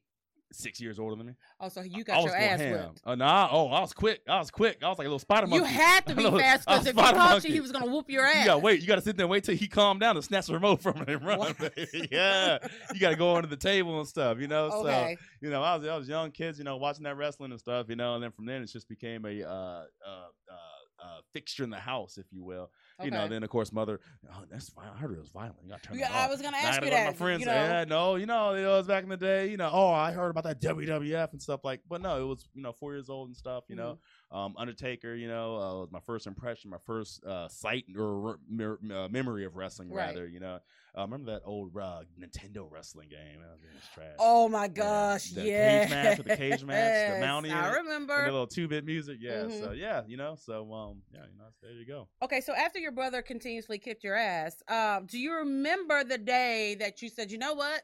Six 0.54 0.80
years 0.80 0.98
older 0.98 1.16
than 1.16 1.26
me. 1.26 1.34
Oh, 1.60 1.68
so 1.68 1.82
you 1.82 2.00
I 2.00 2.02
got 2.02 2.16
was 2.22 2.26
your 2.26 2.36
ass 2.36 2.60
ham. 2.60 2.72
whipped. 2.72 3.00
Oh, 3.04 3.14
nah, 3.14 3.48
oh, 3.50 3.66
I 3.68 3.80
was 3.80 3.92
quick. 3.92 4.20
I 4.28 4.38
was 4.38 4.50
quick. 4.50 4.78
I 4.82 4.88
was 4.88 4.98
like 4.98 5.06
a 5.06 5.08
little 5.08 5.18
spider 5.18 5.46
monkey. 5.46 5.66
You 5.68 5.78
had 5.78 6.06
to 6.06 6.14
be 6.14 6.22
fast 6.30 6.66
because 6.66 6.86
if 6.86 6.94
he 6.94 7.02
caught 7.02 7.44
you, 7.44 7.52
he 7.52 7.60
was 7.60 7.72
gonna 7.72 7.90
whoop 7.90 8.08
your 8.08 8.24
ass. 8.24 8.36
You 8.40 8.44
gotta 8.44 8.58
wait. 8.60 8.80
You 8.80 8.86
gotta 8.86 9.02
sit 9.02 9.16
there 9.16 9.24
and 9.24 9.30
wait 9.30 9.44
till 9.44 9.56
he 9.56 9.66
calmed 9.66 10.00
down 10.00 10.16
and 10.16 10.24
snatch 10.24 10.46
the 10.46 10.54
remote 10.54 10.80
from 10.80 10.96
him 10.96 11.08
and 11.08 11.26
run. 11.26 11.54
Yeah, 12.10 12.58
you 12.92 13.00
gotta 13.00 13.16
go 13.16 13.36
under 13.36 13.48
the 13.48 13.56
table 13.56 13.98
and 13.98 14.08
stuff. 14.08 14.38
You 14.38 14.46
know. 14.48 14.70
So 14.70 15.14
you 15.40 15.50
know, 15.50 15.62
I 15.62 15.76
was 15.76 15.86
I 15.86 15.96
was 15.96 16.08
young 16.08 16.30
kids, 16.30 16.58
you 16.58 16.64
know, 16.64 16.76
watching 16.76 17.04
that 17.04 17.16
wrestling 17.16 17.50
and 17.50 17.60
stuff, 17.60 17.86
you 17.88 17.96
know, 17.96 18.14
and 18.14 18.22
then 18.22 18.30
from 18.30 18.46
then 18.46 18.62
it 18.62 18.66
just 18.70 18.88
became 18.88 19.24
a 19.26 19.42
uh, 19.42 19.50
uh, 19.50 19.84
uh, 20.06 21.04
uh, 21.04 21.20
fixture 21.32 21.64
in 21.64 21.70
the 21.70 21.76
house, 21.78 22.16
if 22.16 22.26
you 22.30 22.42
will. 22.42 22.70
You 23.02 23.10
know, 23.10 23.26
then 23.26 23.42
of 23.42 23.50
course 23.50 23.72
mother, 23.72 24.00
oh, 24.30 24.44
that's 24.50 24.70
I 24.78 24.96
heard 24.96 25.12
it 25.12 25.20
was 25.20 25.30
violent. 25.30 25.56
You 25.64 25.70
got 25.70 25.82
to 25.82 25.88
turn 25.88 25.98
Yeah, 25.98 26.10
I 26.12 26.28
was 26.28 26.40
gonna 26.40 26.56
ask 26.56 26.80
you 26.80 26.90
go 26.90 26.94
that. 26.94 27.06
My 27.06 27.12
friends, 27.12 27.40
you 27.40 27.46
know, 27.46 27.52
yeah, 27.52 27.84
no, 27.84 28.14
you 28.16 28.26
know, 28.26 28.54
it 28.54 28.64
was 28.64 28.86
back 28.86 29.02
in 29.02 29.08
the 29.08 29.16
day. 29.16 29.50
You 29.50 29.56
know, 29.56 29.68
oh, 29.72 29.90
I 29.90 30.12
heard 30.12 30.30
about 30.30 30.44
that 30.44 30.60
WWF 30.60 31.32
and 31.32 31.42
stuff 31.42 31.64
like, 31.64 31.80
but 31.88 32.00
no, 32.00 32.22
it 32.22 32.26
was 32.26 32.48
you 32.54 32.62
know 32.62 32.72
four 32.72 32.92
years 32.92 33.10
old 33.10 33.28
and 33.28 33.36
stuff. 33.36 33.64
You 33.68 33.76
know, 33.76 33.84
Mm-hmm. 33.84 34.23
Um, 34.34 34.54
Undertaker. 34.58 35.14
You 35.14 35.28
know, 35.28 35.54
uh, 35.56 35.80
was 35.80 35.92
my 35.92 36.00
first 36.00 36.26
impression, 36.26 36.70
my 36.70 36.78
first 36.84 37.24
uh, 37.24 37.48
sight 37.48 37.84
or 37.98 38.38
mer- 38.48 38.78
uh, 38.92 39.08
memory 39.08 39.44
of 39.44 39.56
wrestling. 39.56 39.90
Right. 39.90 40.08
Rather, 40.08 40.26
you 40.28 40.40
know, 40.40 40.58
uh, 40.98 41.02
remember 41.02 41.32
that 41.32 41.42
old 41.46 41.76
uh, 41.76 42.02
Nintendo 42.20 42.70
wrestling 42.70 43.08
game? 43.08 43.38
Was 43.40 43.88
trash. 43.94 44.16
Oh 44.18 44.48
my 44.48 44.64
Yeah, 44.64 44.70
gosh, 44.72 45.30
the 45.30 45.44
yeah. 45.44 45.80
cage 45.80 45.90
match 45.90 46.18
with 46.18 46.26
the 46.26 46.36
cage 46.36 46.64
match, 46.64 47.08
the 47.08 47.20
mounting 47.20 47.52
I 47.52 47.68
and 47.68 47.86
the 48.08 48.22
little 48.24 48.46
two 48.46 48.68
bit 48.68 48.84
music, 48.84 49.18
yeah. 49.20 49.44
Mhm. 49.44 49.60
So 49.60 49.70
yeah, 49.72 50.02
you 50.06 50.16
know, 50.16 50.36
so 50.36 50.72
um, 50.72 51.02
yeah, 51.12 51.20
you 51.30 51.38
know, 51.38 51.44
there 51.62 51.72
you 51.72 51.86
go. 51.86 52.08
Okay, 52.22 52.40
so 52.40 52.52
after 52.54 52.78
your 52.78 52.92
brother 52.92 53.22
continuously 53.22 53.78
kicked 53.78 54.04
your 54.04 54.16
ass, 54.16 54.62
um, 54.68 55.06
do 55.06 55.18
you 55.18 55.34
remember 55.34 56.04
the 56.04 56.18
day 56.18 56.76
that 56.80 57.02
you 57.02 57.08
said, 57.08 57.30
you 57.30 57.38
know 57.38 57.54
what? 57.54 57.82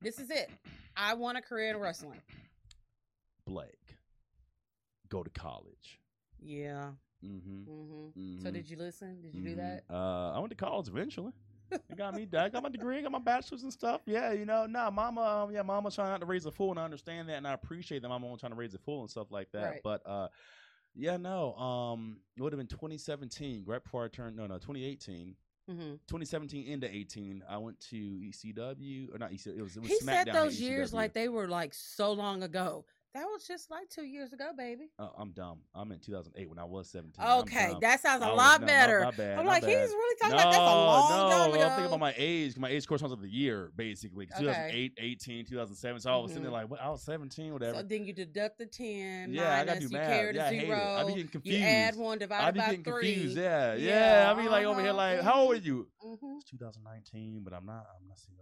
This 0.00 0.18
is 0.18 0.30
it. 0.30 0.50
I 0.96 1.14
want 1.14 1.38
a 1.38 1.40
career 1.42 1.70
in 1.70 1.78
wrestling. 1.78 2.20
Blake, 3.46 3.93
go 5.08 5.22
to 5.22 5.30
college. 5.30 6.00
Yeah. 6.40 6.92
Mm-hmm. 7.24 7.62
hmm 7.64 8.40
So 8.42 8.50
Mhm. 8.50 8.52
did 8.52 8.68
you 8.70 8.76
listen? 8.76 9.22
Did 9.22 9.34
you 9.34 9.42
do 9.42 9.54
that? 9.56 9.84
Uh, 9.90 10.32
I 10.32 10.38
went 10.38 10.50
to 10.50 10.56
college 10.56 10.88
eventually. 10.88 11.32
I 11.90 11.94
got 11.94 12.14
me. 12.14 12.28
I 12.36 12.48
got 12.50 12.62
my 12.62 12.68
degree. 12.68 12.98
I 12.98 13.02
got 13.02 13.12
my 13.12 13.18
bachelor's 13.18 13.62
and 13.62 13.72
stuff. 13.72 14.02
Yeah, 14.06 14.32
you 14.32 14.44
know, 14.44 14.66
nah, 14.66 14.90
mama. 14.90 15.22
Um, 15.22 15.50
yeah, 15.50 15.62
mama 15.62 15.90
trying 15.90 16.10
not 16.10 16.20
to 16.20 16.26
raise 16.26 16.44
a 16.46 16.50
fool, 16.50 16.70
and 16.70 16.78
I 16.78 16.84
understand 16.84 17.28
that, 17.30 17.36
and 17.38 17.48
I 17.48 17.52
appreciate 17.54 18.02
that 18.02 18.08
mama 18.08 18.26
was 18.26 18.40
trying 18.40 18.52
to 18.52 18.56
raise 18.58 18.74
a 18.74 18.78
fool 18.78 19.00
and 19.00 19.10
stuff 19.10 19.30
like 19.30 19.50
that. 19.52 19.62
Right. 19.64 19.80
But 19.82 20.02
uh, 20.06 20.28
yeah, 20.94 21.16
no. 21.16 21.54
Um, 21.54 22.20
it 22.36 22.42
would 22.42 22.52
have 22.52 22.58
been 22.58 22.66
2017, 22.66 23.64
right 23.66 23.82
before 23.82 24.04
I 24.04 24.08
turned. 24.08 24.36
No, 24.36 24.46
no, 24.46 24.58
2018. 24.58 25.34
hmm 25.66 25.94
2017 26.06 26.66
into 26.66 26.94
18, 26.94 27.42
I 27.48 27.56
went 27.56 27.80
to 27.88 27.96
ECW 27.96 29.14
or 29.14 29.18
not 29.18 29.30
ECW. 29.32 29.56
It 29.58 29.62
was, 29.62 29.76
it 29.76 29.82
was 29.82 29.90
He 29.90 29.98
SmackDown 30.04 30.24
said 30.24 30.26
those 30.34 30.60
years 30.60 30.92
like 30.92 31.14
they 31.14 31.28
were 31.28 31.48
like 31.48 31.72
so 31.72 32.12
long 32.12 32.42
ago. 32.42 32.84
That 33.14 33.26
was 33.26 33.46
just 33.46 33.70
like 33.70 33.88
two 33.88 34.02
years 34.02 34.32
ago, 34.32 34.50
baby. 34.58 34.90
Uh, 34.98 35.06
I'm 35.16 35.30
dumb. 35.30 35.58
I'm 35.72 35.92
in 35.92 36.00
2008 36.00 36.48
when 36.48 36.58
I 36.58 36.64
was 36.64 36.90
17. 36.90 37.24
Okay, 37.42 37.72
that 37.80 38.00
sounds 38.00 38.22
a 38.22 38.26
I 38.26 38.30
was- 38.30 38.36
lot 38.36 38.60
no, 38.60 38.66
my- 38.66 38.72
better. 38.72 39.00
my 39.04 39.10
bad, 39.12 39.38
I'm 39.38 39.46
like, 39.46 39.62
bad. 39.62 39.70
he's 39.70 39.90
really 39.90 40.16
talking 40.20 40.34
about 40.34 40.44
that's 40.50 40.56
a 40.56 40.60
long 40.60 41.10
no, 41.10 41.36
time 41.36 41.50
ago. 41.52 41.60
I'm 41.62 41.68
thinking 41.70 41.84
about 41.86 42.00
my 42.00 42.14
age. 42.16 42.56
My 42.58 42.68
age 42.70 42.88
corresponds 42.88 43.12
with 43.12 43.22
the 43.22 43.28
year, 43.30 43.70
basically. 43.76 44.26
2008, 44.26 44.94
18, 44.98 45.46
2007. 45.46 46.00
So 46.00 46.12
I 46.12 46.16
was 46.16 46.32
sitting 46.32 46.42
there 46.42 46.50
Mhm. 46.50 46.54
like, 46.54 46.70
what? 46.70 46.80
I 46.80 46.88
was 46.90 47.02
17, 47.04 47.52
whatever. 47.52 47.76
So 47.78 47.82
then 47.84 48.04
you 48.04 48.12
deduct 48.14 48.58
the 48.58 48.66
ten. 48.66 49.32
Yeah, 49.32 49.42
I 49.42 49.64
gotta 49.64 49.66
minus, 49.66 49.78
do 49.78 49.84
you 49.84 49.90
math. 50.00 50.08
carry 50.10 50.32
the 50.32 50.38
Yeah, 50.38 50.46
I 50.46 50.50
zero. 50.50 50.76
I 50.76 51.04
be 51.04 51.08
getting 51.14 51.28
confused. 51.28 51.58
You 51.60 51.64
add 51.64 51.94
one, 51.96 52.14
I 52.14 52.18
divided 52.18 52.52
be 52.54 52.58
by 52.58 52.66
getting 52.66 52.82
three. 52.84 53.12
confused. 53.14 53.36
Yeah, 53.38 53.74
yeah. 53.74 54.24
Yeah, 54.24 54.32
I 54.32 54.42
be 54.42 54.48
like 54.48 54.66
over 54.66 54.80
here, 54.80 54.90
uh-huh, 54.90 54.96
like, 54.96 55.20
how 55.20 55.34
old 55.42 55.52
are 55.52 55.58
you? 55.58 55.88
Mhm. 56.04 56.36
It's 56.40 56.50
2019, 56.50 57.44
but 57.44 57.52
I'm 57.52 57.64
not. 57.64 57.86
I'm 57.96 58.08
not 58.08 58.18
seeing. 58.18 58.34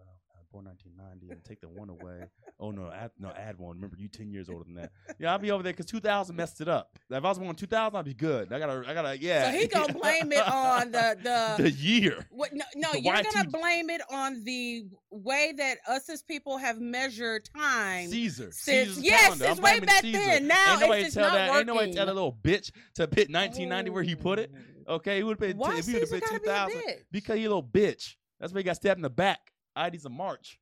Uh, 0.55 0.63
1990 0.63 1.33
and 1.33 1.45
take 1.45 1.61
the 1.61 1.69
one 1.69 1.89
away. 1.89 2.27
Oh 2.61 2.71
no, 2.71 2.91
add, 2.93 3.11
no, 3.19 3.31
add 3.31 3.59
one. 3.59 3.77
Remember, 3.77 3.97
you 3.99 4.09
10 4.09 4.31
years 4.31 4.49
older 4.49 4.65
than 4.65 4.75
that. 4.75 4.93
Yeah, 5.19 5.33
I'll 5.33 5.39
be 5.39 5.51
over 5.51 5.63
there 5.63 5.73
because 5.73 5.87
2000 5.87 6.35
messed 6.35 6.61
it 6.61 6.69
up. 6.69 6.99
If 7.11 7.25
I 7.25 7.29
was 7.29 7.39
born 7.39 7.55
2000, 7.55 7.97
I'd 7.97 8.05
be 8.05 8.15
good. 8.15 8.53
I 8.53 8.59
gotta, 8.59 8.85
I 8.87 8.95
gotta, 8.95 9.21
yeah. 9.21 9.51
So 9.51 9.59
he 9.59 9.67
gonna 9.67 9.93
blame 9.93 10.33
it 10.33 10.47
on 10.47 10.93
the 10.93 11.17
the. 11.23 11.55
the 11.63 11.71
year. 11.71 12.27
what, 12.31 12.53
no, 12.53 12.65
no 12.77 12.93
the 12.93 13.03
you're 13.03 13.15
Y2 13.15 13.35
gonna 13.35 13.51
blame 13.51 13.91
it 13.91 14.01
on 14.11 14.45
the 14.45 14.85
way 15.11 15.53
that 15.57 15.79
us 15.89 16.09
as 16.09 16.23
people 16.23 16.59
have 16.59 16.81
measured 16.81 17.49
time. 17.57 18.09
Caesar. 18.09 18.51
Since- 18.53 18.97
Caesar's 18.97 19.05
yes, 19.05 19.23
calendar. 19.23 19.45
since 19.45 19.59
I'm 19.59 19.65
way 19.65 19.81
back 19.81 20.03
Caesar. 20.03 20.19
then. 20.19 20.47
Now 20.47 20.73
ain't 20.73 20.81
nobody 20.81 21.11
tell 21.11 21.23
not 21.25 21.35
that. 21.35 21.57
Ain't 21.57 21.67
nobody 21.67 21.87
working. 21.87 21.95
tell 21.95 22.07
that 22.07 22.15
little 22.15 22.39
bitch 22.43 22.71
to 22.95 23.09
put 23.09 23.31
1990 23.31 23.91
where 23.91 24.03
he 24.03 24.15
put 24.15 24.39
it. 24.39 24.51
Oh. 24.87 24.95
Okay, 24.97 25.19
he 25.19 25.23
would 25.23 25.41
have 25.41 25.41
been. 25.41 25.57
Why 25.57 25.79
if 25.79 25.87
he 25.87 25.93
would 25.95 26.03
have 26.03 26.09
Caesar 26.11 26.21
been 26.21 26.41
gotta 26.41 26.69
be 26.69 26.75
a 26.75 26.79
2000 26.79 26.81
bitch? 26.81 27.05
because 27.11 27.37
he 27.37 27.45
a 27.45 27.49
little 27.49 27.63
bitch. 27.63 28.17
That's 28.41 28.53
why 28.53 28.61
he 28.61 28.65
got 28.65 28.77
stabbed 28.77 28.99
in 28.99 29.03
the 29.03 29.11
back. 29.11 29.52
ID's 29.77 30.05
a 30.05 30.11
march. 30.11 30.59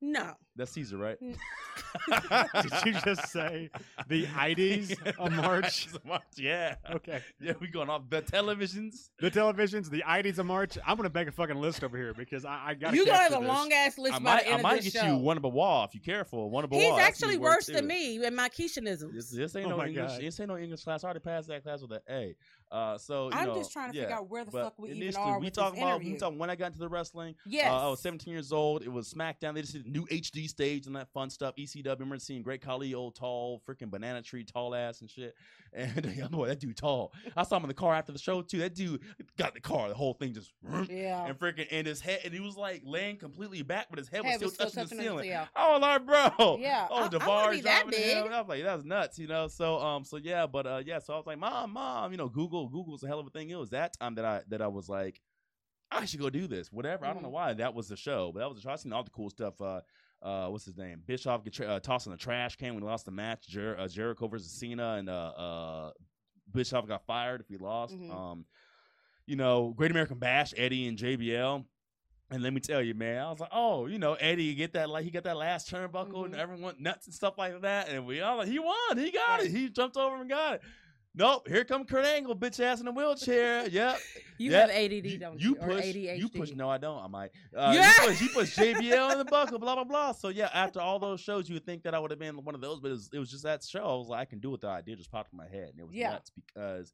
No. 0.00 0.34
That's 0.54 0.70
Caesar, 0.72 0.98
right? 0.98 1.16
Did 2.62 2.72
you 2.84 2.92
just 3.04 3.28
say 3.28 3.70
the 4.08 4.26
IDs 4.48 4.94
a 5.18 5.30
march? 5.30 5.86
It's 5.86 5.94
a 5.94 6.06
march, 6.06 6.22
yeah. 6.36 6.74
Okay. 6.90 7.20
Yeah, 7.40 7.52
we 7.60 7.68
going 7.68 7.88
off 7.88 8.02
the 8.10 8.22
televisions. 8.22 9.10
The 9.18 9.30
televisions, 9.30 9.88
the 9.90 10.02
IDs 10.08 10.38
a 10.38 10.44
march. 10.44 10.76
I'm 10.86 10.96
gonna 10.96 11.10
make 11.12 11.28
a 11.28 11.32
fucking 11.32 11.56
list 11.56 11.82
over 11.84 11.96
here 11.96 12.12
because 12.14 12.44
I, 12.44 12.60
I 12.68 12.74
got. 12.74 12.94
You 12.94 13.06
gonna 13.06 13.18
have 13.18 13.32
a 13.34 13.38
long 13.38 13.72
ass 13.72 13.98
list 13.98 14.14
I 14.14 14.18
by 14.18 14.22
might, 14.24 14.44
the 14.44 14.48
end 14.50 14.58
I 14.58 14.62
might 14.62 14.78
of 14.78 14.84
this 14.84 14.92
get 14.92 15.02
show. 15.04 15.08
you 15.12 15.16
one 15.18 15.36
of 15.36 15.44
a 15.44 15.48
wall 15.48 15.84
if 15.84 15.94
you're 15.94 16.02
careful. 16.02 16.50
One 16.50 16.64
of 16.64 16.72
a 16.72 16.74
He's 16.76 16.88
wall. 16.88 16.96
That's 16.96 17.08
actually 17.08 17.36
gonna 17.38 17.48
worse 17.48 17.66
than 17.66 17.86
me 17.86 18.24
in 18.24 18.34
my 18.34 18.48
Keishanisms. 18.48 19.12
This, 19.14 19.30
this 19.30 19.56
ain't 19.56 19.66
Oh 19.66 19.70
no 19.70 19.76
my 19.78 19.86
English. 19.86 20.10
God. 20.12 20.20
This 20.20 20.40
ain't 20.40 20.48
no 20.50 20.58
English 20.58 20.84
class. 20.84 21.04
I 21.04 21.06
already 21.08 21.20
passed 21.20 21.48
that 21.48 21.62
class 21.62 21.80
with 21.80 21.92
an 21.92 22.00
A. 22.10 22.34
Uh, 22.70 22.96
so 22.96 23.26
you 23.28 23.32
I'm 23.36 23.48
know, 23.48 23.54
just 23.54 23.70
trying 23.70 23.90
to 23.92 23.96
yeah, 23.96 24.04
figure 24.04 24.16
out 24.16 24.30
where 24.30 24.44
the 24.46 24.50
but 24.50 24.62
fuck 24.64 24.74
we 24.78 24.92
even 24.92 25.14
are 25.16 25.38
we 25.38 25.46
with 25.46 25.54
talk 25.54 25.74
this 25.74 25.82
about 25.82 25.96
interview. 25.96 26.12
we 26.14 26.18
talk 26.18 26.32
when 26.38 26.48
I 26.48 26.56
got 26.56 26.68
into 26.68 26.78
the 26.78 26.88
wrestling. 26.88 27.34
yes. 27.46 27.70
Uh, 27.70 27.86
I 27.86 27.90
was 27.90 28.00
17 28.00 28.32
years 28.32 28.50
old. 28.50 28.82
It 28.82 28.88
was 28.90 29.12
SmackDown. 29.12 29.54
They 29.54 29.60
just 29.60 29.74
did 29.74 29.86
new 29.86 30.06
HD 30.06 30.41
stage 30.48 30.86
and 30.86 30.96
that 30.96 31.12
fun 31.12 31.30
stuff. 31.30 31.54
ECW. 31.56 31.86
Remember 31.98 32.18
seeing 32.18 32.42
Great 32.42 32.60
Khali, 32.62 32.94
old 32.94 33.14
tall, 33.14 33.62
freaking 33.68 33.90
banana 33.90 34.22
tree, 34.22 34.44
tall 34.44 34.74
ass 34.74 35.00
and 35.00 35.10
shit. 35.10 35.34
And 35.74 36.12
yeah, 36.14 36.28
boy, 36.28 36.48
that 36.48 36.60
dude 36.60 36.76
tall. 36.76 37.14
I 37.34 37.44
saw 37.44 37.56
him 37.56 37.62
in 37.64 37.68
the 37.68 37.72
car 37.74 37.94
after 37.94 38.12
the 38.12 38.18
show 38.18 38.42
too. 38.42 38.58
That 38.58 38.74
dude 38.74 39.00
got 39.38 39.54
the 39.54 39.60
car. 39.62 39.88
The 39.88 39.94
whole 39.94 40.12
thing 40.12 40.34
just 40.34 40.52
yeah. 40.90 41.24
and 41.24 41.38
freaking 41.38 41.66
and 41.70 41.86
his 41.86 41.98
head 42.02 42.20
and 42.26 42.34
he 42.34 42.40
was 42.40 42.58
like 42.58 42.82
laying 42.84 43.16
completely 43.16 43.62
back, 43.62 43.86
but 43.88 43.98
his 43.98 44.06
head 44.06 44.22
was 44.22 44.34
still 44.34 44.46
was 44.48 44.54
still 44.54 44.70
touching, 44.70 44.98
the 44.98 45.02
ceiling. 45.02 45.28
yeah. 45.30 45.46
I 45.56 45.72
was 45.72 45.80
like, 45.80 46.04
bro. 46.04 46.58
Yeah, 46.60 46.88
Oh, 46.90 46.96
I- 46.96 47.04
I 47.04 47.08
Devar 47.08 47.50
be 47.52 47.60
that 47.62 47.88
big. 47.88 48.18
I 48.18 48.38
was 48.40 48.48
like, 48.50 48.62
that 48.64 48.74
was 48.76 48.84
nuts, 48.84 49.18
you 49.18 49.28
know. 49.28 49.48
So 49.48 49.78
um, 49.78 50.04
so 50.04 50.18
yeah, 50.18 50.46
but 50.46 50.66
uh, 50.66 50.82
yeah. 50.84 50.98
So 50.98 51.14
I 51.14 51.16
was 51.16 51.26
like, 51.26 51.38
mom, 51.38 51.72
mom, 51.72 52.12
you 52.12 52.18
know, 52.18 52.28
Google, 52.28 52.68
Google's 52.68 53.02
a 53.02 53.06
hell 53.06 53.20
of 53.20 53.26
a 53.26 53.30
thing. 53.30 53.48
It 53.48 53.56
was 53.58 53.70
that 53.70 53.98
time 53.98 54.16
that 54.16 54.26
I 54.26 54.42
that 54.48 54.60
I 54.60 54.66
was 54.68 54.90
like, 54.90 55.22
I 55.90 56.04
should 56.04 56.20
go 56.20 56.28
do 56.28 56.46
this. 56.46 56.70
Whatever. 56.70 57.06
I 57.06 57.14
don't 57.14 57.22
know 57.22 57.28
Mhm. 57.30 57.32
why 57.32 57.54
that 57.54 57.72
was 57.72 57.88
the 57.88 57.96
show, 57.96 58.30
but 58.34 58.40
that 58.40 58.48
was 58.50 58.58
the 58.58 58.62
show. 58.62 58.70
I 58.72 58.76
seen 58.76 58.92
all 58.92 59.04
the 59.04 59.10
cool 59.10 59.30
stuff. 59.30 59.58
Uh, 59.58 59.80
uh, 60.22 60.46
what's 60.48 60.64
his 60.64 60.76
name? 60.76 61.02
Bischoff 61.06 61.42
get 61.44 61.52
tra- 61.54 61.66
uh, 61.66 61.80
tossing 61.80 62.12
the 62.12 62.18
trash 62.18 62.56
can 62.56 62.74
when 62.74 62.82
he 62.82 62.88
lost 62.88 63.04
the 63.04 63.10
match. 63.10 63.46
Jer- 63.48 63.76
uh, 63.78 63.88
Jericho 63.88 64.28
versus 64.28 64.50
Cena, 64.52 64.94
and 64.94 65.08
uh, 65.08 65.12
uh, 65.36 65.90
Bischoff 66.52 66.86
got 66.86 67.04
fired 67.06 67.40
if 67.40 67.48
he 67.48 67.56
lost. 67.56 67.94
Mhm. 67.94 68.10
Um, 68.14 68.46
you 69.26 69.36
know, 69.36 69.72
Great 69.76 69.90
American 69.90 70.18
Bash, 70.18 70.52
Eddie 70.56 70.86
and 70.88 70.98
JBL. 70.98 71.64
And 72.30 72.42
let 72.42 72.54
me 72.54 72.60
tell 72.60 72.80
you, 72.80 72.94
man, 72.94 73.22
I 73.22 73.30
was 73.30 73.40
like, 73.40 73.50
oh, 73.52 73.86
you 73.86 73.98
know, 73.98 74.14
Eddie 74.14 74.44
you 74.44 74.54
get 74.54 74.72
that 74.72 74.88
like 74.88 75.04
he 75.04 75.10
got 75.10 75.24
that 75.24 75.36
last 75.36 75.70
turnbuckle 75.70 76.24
and 76.24 76.32
Mhm. 76.34 76.38
everyone 76.38 76.76
nuts 76.78 77.06
and 77.06 77.14
stuff 77.14 77.36
like 77.36 77.60
that, 77.60 77.88
and 77.90 78.06
we 78.06 78.22
all 78.22 78.38
like, 78.38 78.48
he 78.48 78.58
won, 78.58 78.96
he 78.96 79.10
got 79.10 79.28
Right. 79.40 79.44
it, 79.44 79.50
he 79.50 79.68
jumped 79.68 79.98
over 79.98 80.16
and 80.18 80.30
got 80.30 80.54
it. 80.54 80.62
Nope, 81.14 81.46
here 81.46 81.62
come 81.64 81.84
Kurt 81.84 82.06
Angle, 82.06 82.34
bitch 82.34 82.58
ass 82.58 82.80
in 82.80 82.88
a 82.88 82.92
wheelchair. 82.92 83.68
Yep, 83.72 83.98
You 84.38 84.50
yeah, 84.50 84.60
have 84.60 84.70
ADD, 84.70 85.20
don't 85.20 85.38
you? 85.38 85.50
you 85.50 85.56
Or 85.60 85.68
push, 85.68 85.84
ADHD. 85.84 86.18
you 86.18 86.28
push. 86.30 86.52
No, 86.52 86.70
I 86.70 86.78
don't. 86.78 87.02
I 87.04 87.06
might. 87.06 87.30
Uh, 87.54 87.72
Yeah. 87.74 87.88
you 88.02 88.08
push, 88.08 88.20
you 88.22 88.28
push 88.30 88.56
JBL 88.56 89.12
in 89.12 89.18
the 89.18 89.24
buckle, 89.26 89.58
blah 89.58 89.74
blah 89.74 89.84
blah. 89.84 90.12
So 90.12 90.28
yeah, 90.28 90.48
after 90.54 90.80
all 90.80 90.98
those 90.98 91.20
shows, 91.20 91.48
you 91.50 91.54
would 91.54 91.66
think 91.66 91.82
that 91.82 91.94
I 91.94 91.98
would 91.98 92.10
have 92.10 92.20
been 92.20 92.42
one 92.44 92.54
of 92.54 92.60
those, 92.62 92.80
but 92.80 92.88
it 92.88 92.92
was, 92.92 93.10
it 93.12 93.18
was 93.18 93.30
just 93.30 93.42
that 93.44 93.62
show. 93.62 93.82
I 93.84 93.94
was 93.94 94.08
like, 94.08 94.20
I 94.20 94.24
can 94.24 94.38
do 94.40 94.54
it. 94.54 94.62
The 94.62 94.68
idea 94.68 94.96
just 94.96 95.10
popped 95.12 95.32
in 95.32 95.36
my 95.36 95.46
head, 95.48 95.68
and 95.70 95.80
it 95.80 95.86
was 95.86 95.94
Yeah. 95.94 96.12
nuts 96.12 96.30
because 96.34 96.92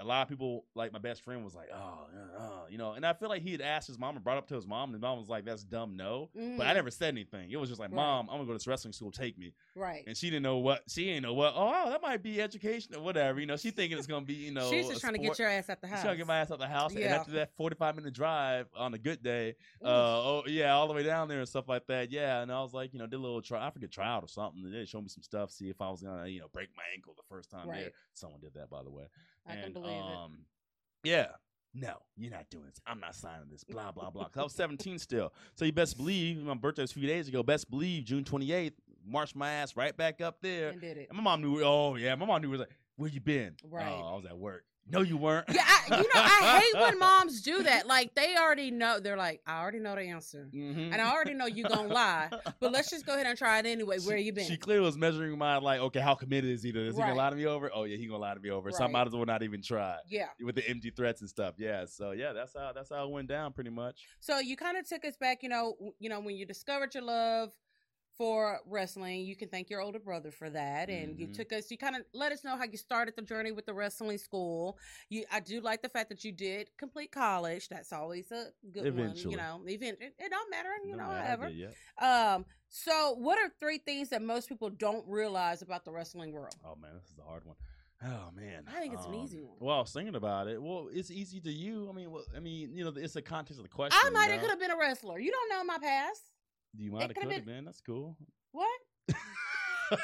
a 0.00 0.04
lot 0.04 0.22
of 0.22 0.28
people, 0.28 0.64
like 0.74 0.92
my 0.92 0.98
best 0.98 1.22
friend, 1.22 1.44
was 1.44 1.54
like, 1.54 1.68
oh, 1.72 1.76
uh, 1.76 2.40
uh, 2.42 2.50
you 2.68 2.78
know, 2.78 2.92
and 2.92 3.04
I 3.04 3.12
feel 3.12 3.28
like 3.28 3.42
he 3.42 3.52
had 3.52 3.60
asked 3.60 3.86
his 3.86 3.98
mom 3.98 4.14
and 4.16 4.24
brought 4.24 4.38
up 4.38 4.48
to 4.48 4.54
his 4.54 4.66
mom, 4.66 4.88
and 4.88 4.94
his 4.94 5.02
mom 5.02 5.18
was 5.18 5.28
like, 5.28 5.44
that's 5.44 5.62
dumb, 5.62 5.96
no. 5.96 6.30
But 6.34 6.66
I 6.66 6.70
Mhm. 6.70 6.74
never 6.74 6.90
said 6.90 7.08
anything. 7.14 7.50
It 7.50 7.56
was 7.56 7.68
just 7.68 7.80
like, 7.80 7.90
Right. 7.90 7.96
mom, 7.96 8.28
I'm 8.30 8.36
gonna 8.36 8.46
go 8.46 8.52
to 8.52 8.58
this 8.58 8.66
wrestling 8.66 8.92
school. 8.92 9.10
Take 9.12 9.36
me. 9.38 9.52
Right. 9.74 10.04
And 10.06 10.16
she 10.16 10.30
didn't 10.30 10.42
know 10.42 10.58
what. 10.58 10.82
She 10.88 11.04
didn't 11.04 11.22
know 11.24 11.34
what. 11.34 11.52
Oh, 11.54 11.90
that 11.90 12.00
might 12.02 12.22
be 12.22 12.40
education 12.40 12.94
or 12.94 13.02
whatever. 13.02 13.38
You 13.40 13.46
know, 13.46 13.56
she 13.56 13.70
thinking 13.70 13.98
it's 13.98 14.06
gonna 14.06 14.24
be, 14.24 14.34
you 14.34 14.52
know, 14.52 14.70
She's 14.70 14.88
just 14.88 15.00
trying 15.00 15.14
to 15.14 15.18
get 15.20 15.38
your 15.38 15.48
ass 15.48 15.68
out 15.68 15.80
the 15.80 15.86
She's 15.86 15.92
house. 15.96 16.02
trying 16.02 16.14
to 16.14 16.18
get 16.18 16.26
my 16.26 16.38
ass 16.38 16.50
out 16.50 16.58
the 16.58 16.66
house, 16.66 16.94
and 16.94 17.04
after 17.14 17.32
that 17.32 17.52
45 17.56 17.96
minute 17.96 18.14
drive 18.14 18.66
on 18.76 18.94
a 18.94 18.98
good 18.98 19.22
day, 19.22 19.54
uh, 19.84 19.88
oh 19.88 20.42
yeah, 20.46 20.72
all 20.74 20.88
the 20.88 20.94
way 20.94 21.02
down 21.02 21.28
there 21.28 21.40
and 21.40 21.48
stuff 21.48 21.68
like 21.68 21.86
that. 21.88 22.10
Yeah, 22.10 22.40
and 22.42 22.50
I 22.50 22.60
was 22.62 22.72
like, 22.72 22.92
you 22.92 22.98
know, 22.98 23.06
did 23.06 23.16
a 23.16 23.18
little 23.18 23.42
try. 23.42 23.66
I 23.66 23.70
forget 23.70 23.90
tryout 23.90 24.22
or 24.24 24.28
something. 24.28 24.70
They 24.70 24.84
showed 24.86 25.02
me 25.02 25.08
some 25.08 25.22
stuff, 25.22 25.50
see 25.50 25.68
if 25.68 25.80
I 25.80 25.90
was 25.90 26.02
gonna, 26.02 26.26
you 26.26 26.40
know, 26.40 26.48
break 26.52 26.68
my 26.76 26.82
ankle 26.94 27.14
the 27.16 27.22
first 27.28 27.50
time 27.50 27.66
there. 27.82 27.90
Someone 28.14 28.40
did 28.40 28.54
that, 28.54 28.70
by 28.70 28.82
the 28.82 28.90
way. 28.90 29.04
I 29.50 29.54
can 29.56 29.64
and 29.64 29.74
believe 29.74 29.88
it. 29.88 30.16
um, 30.16 30.38
yeah. 31.04 31.26
No, 31.72 31.98
you're 32.16 32.32
not 32.32 32.50
doing 32.50 32.64
this. 32.66 32.80
I'm 32.84 32.98
not 32.98 33.14
signing 33.14 33.48
this. 33.48 33.62
Blah 33.62 33.92
blah 33.92 34.10
blah. 34.10 34.24
'Cause 34.24 34.40
I 34.40 34.42
was 34.42 34.54
17 34.54 34.98
still, 34.98 35.32
so 35.54 35.64
you 35.64 35.72
best 35.72 35.96
believe 35.96 36.38
my 36.42 36.54
birthday 36.54 36.82
was 36.82 36.90
a 36.90 36.94
few 36.94 37.06
days 37.06 37.28
ago. 37.28 37.44
Best 37.44 37.70
believe 37.70 38.04
June 38.04 38.24
28th, 38.24 38.72
marched 39.06 39.36
my 39.36 39.48
ass 39.50 39.76
right 39.76 39.96
back 39.96 40.20
up 40.20 40.40
there. 40.42 40.70
And 40.70 40.80
did 40.80 40.96
it. 40.98 41.08
And 41.10 41.16
my 41.16 41.22
mom 41.22 41.42
knew. 41.42 41.62
Oh 41.62 41.94
yeah, 41.94 42.14
my 42.16 42.26
mom 42.26 42.42
knew. 42.42 42.50
Was 42.50 42.60
like, 42.60 42.70
where 42.96 43.08
you 43.08 43.20
been? 43.20 43.54
Right. 43.62 43.86
Oh, 43.88 44.14
I 44.14 44.16
was 44.16 44.24
at 44.26 44.36
work. 44.36 44.64
No, 44.88 45.02
you 45.02 45.16
weren't. 45.16 45.46
Yeah, 45.52 45.62
I, 45.66 45.96
you 45.98 46.02
know, 46.02 46.08
I 46.14 46.60
hate 46.60 46.80
when 46.80 46.98
moms 46.98 47.42
do 47.42 47.62
that. 47.62 47.86
Like 47.86 48.14
they 48.14 48.36
already 48.36 48.70
know. 48.72 48.98
They're 48.98 49.16
like, 49.16 49.40
I 49.46 49.60
already 49.60 49.78
know 49.78 49.94
the 49.94 50.02
answer, 50.02 50.48
Mhm. 50.52 50.92
and 50.92 51.00
I 51.00 51.12
already 51.12 51.32
know 51.34 51.46
you 51.46 51.64
gonna 51.64 51.86
lie. 51.92 52.28
But 52.58 52.72
let's 52.72 52.90
just 52.90 53.06
go 53.06 53.14
ahead 53.14 53.26
and 53.26 53.38
try 53.38 53.58
it 53.60 53.66
anyway. 53.66 53.98
Where 54.00 54.16
you 54.16 54.32
been? 54.32 54.46
She 54.46 54.56
clearly 54.56 54.84
was 54.84 54.96
measuring 54.96 55.38
my 55.38 55.58
like, 55.58 55.80
okay, 55.80 56.00
how 56.00 56.14
committed 56.16 56.50
is 56.50 56.62
he 56.62 56.72
to 56.72 56.84
this? 56.86 56.96
He 56.96 57.00
Right. 57.00 57.08
gonna 57.08 57.18
lie 57.18 57.30
to 57.30 57.36
me 57.36 57.46
over? 57.46 57.70
Oh 57.72 57.84
yeah, 57.84 57.96
he 57.96 58.06
gonna 58.06 58.18
lie 58.18 58.34
to 58.34 58.40
me 58.40 58.50
over. 58.50 58.70
So 58.72 58.78
I 58.78 58.82
Right. 58.82 58.92
might 58.92 59.06
as 59.06 59.12
well 59.14 59.26
not 59.26 59.42
even 59.44 59.62
try 59.62 59.96
yeah. 60.08 60.26
with 60.40 60.56
the 60.56 60.68
empty 60.68 60.90
threats 60.90 61.20
and 61.20 61.30
stuff. 61.30 61.54
Yeah. 61.58 61.84
So 61.84 62.10
yeah, 62.10 62.32
that's 62.32 62.54
how 62.56 62.72
that's 62.74 62.90
how 62.90 63.04
it 63.04 63.10
went 63.10 63.28
down 63.28 63.52
pretty 63.52 63.70
much. 63.70 64.08
So 64.18 64.38
you 64.40 64.56
kind 64.56 64.76
of 64.76 64.88
took 64.88 65.04
us 65.04 65.16
back. 65.16 65.42
You 65.44 65.50
know, 65.50 65.76
you 66.00 66.08
know 66.08 66.18
when 66.20 66.34
you 66.36 66.46
discovered 66.46 66.94
your 66.94 67.04
love 67.04 67.52
for 68.20 68.60
wrestling, 68.66 69.24
you 69.24 69.34
can 69.34 69.48
thank 69.48 69.70
your 69.70 69.80
older 69.80 69.98
brother 69.98 70.30
for 70.30 70.50
that, 70.50 70.90
and 70.90 71.18
you 71.18 71.26
Mhm. 71.26 71.32
took 71.32 71.54
us. 71.54 71.70
You 71.70 71.78
kind 71.78 71.96
of 71.96 72.04
let 72.12 72.32
us 72.32 72.44
know 72.44 72.54
how 72.54 72.64
you 72.64 72.76
started 72.76 73.16
the 73.16 73.22
journey 73.22 73.50
with 73.50 73.64
the 73.64 73.72
wrestling 73.72 74.18
school. 74.18 74.78
You, 75.08 75.24
I 75.32 75.40
do 75.40 75.62
like 75.62 75.80
the 75.80 75.88
fact 75.88 76.10
that 76.10 76.22
you 76.22 76.30
did 76.30 76.68
complete 76.76 77.12
college. 77.12 77.70
That's 77.70 77.94
always 77.94 78.30
a 78.30 78.52
good 78.72 78.94
one. 78.94 79.16
You 79.16 79.38
know, 79.38 79.62
even 79.66 79.96
it, 79.98 80.14
it 80.18 80.28
don't 80.30 80.50
matter. 80.50 80.68
You 80.84 80.98
No 80.98 81.04
know, 81.04 81.08
matter, 81.08 81.24
however. 81.24 81.48
yeah. 81.48 82.34
Um. 82.34 82.44
So, 82.68 83.14
what 83.14 83.38
are 83.38 83.48
three 83.58 83.78
things 83.78 84.10
that 84.10 84.20
most 84.20 84.50
people 84.50 84.68
don't 84.68 85.08
realize 85.08 85.62
about 85.62 85.86
the 85.86 85.90
wrestling 85.90 86.32
world? 86.32 86.56
Oh 86.62 86.76
man, 86.76 86.90
this 86.96 87.10
is 87.10 87.18
a 87.18 87.22
hard 87.22 87.46
one. 87.46 87.56
Oh 88.02 88.30
man, 88.34 88.66
I 88.68 88.80
think 88.80 88.92
it's 88.92 89.06
an 89.06 89.14
Um, 89.14 89.24
easy 89.24 89.40
one. 89.40 89.56
Well, 89.60 89.76
I 89.76 89.80
was 89.80 89.92
thinking 89.94 90.14
about 90.14 90.46
it. 90.46 90.60
Well, 90.60 90.90
it's 90.92 91.10
easy 91.10 91.40
to 91.40 91.50
you. 91.50 91.88
I 91.88 91.92
mean, 91.92 92.10
well, 92.10 92.24
I 92.36 92.40
mean, 92.40 92.74
you 92.74 92.84
know, 92.84 92.92
it's 92.96 93.14
the 93.14 93.22
context 93.22 93.58
of 93.58 93.62
the 93.62 93.70
question. 93.70 93.98
I 94.04 94.10
might 94.10 94.26
you 94.26 94.32
have 94.32 94.40
could 94.42 94.50
have 94.50 94.60
been 94.60 94.70
a 94.70 94.76
wrestler. 94.76 95.18
You 95.18 95.30
don't 95.30 95.48
know 95.48 95.64
my 95.64 95.78
past. 95.78 96.22
Do 96.76 96.84
you 96.84 96.92
might 96.92 97.02
have 97.02 97.08
could've 97.14 97.22
could 97.22 97.32
have 97.32 97.44
been- 97.46 97.54
been. 97.56 97.64
That's 97.64 97.80
cool. 97.80 98.16
What? 98.52 98.80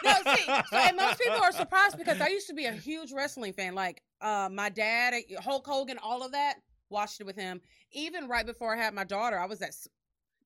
no, 0.05 0.15
see, 0.35 0.45
so, 0.45 0.77
and 0.77 0.97
most 0.97 1.21
people 1.21 1.37
are 1.41 1.53
surprised 1.53 1.97
because 1.97 2.21
I 2.21 2.29
used 2.29 2.49
to 2.49 2.55
be 2.55 2.65
a 2.65 2.73
huge 2.73 3.13
wrestling 3.13 3.53
fan. 3.53 3.75
Like 3.75 4.03
uh, 4.21 4.49
my 4.53 4.69
dad, 4.69 5.15
Hulk 5.41 5.67
Hogan, 5.67 5.99
all 6.03 6.25
of 6.25 6.33
that. 6.33 6.55
Watched 6.89 7.21
it 7.21 7.25
with 7.25 7.37
him. 7.37 7.61
Even 7.93 8.29
right 8.29 8.47
before 8.47 8.75
I 8.75 8.79
had 8.79 8.95
my 8.95 9.05
daughter, 9.05 9.39
I 9.39 9.47
was 9.47 9.63
at. 9.63 9.75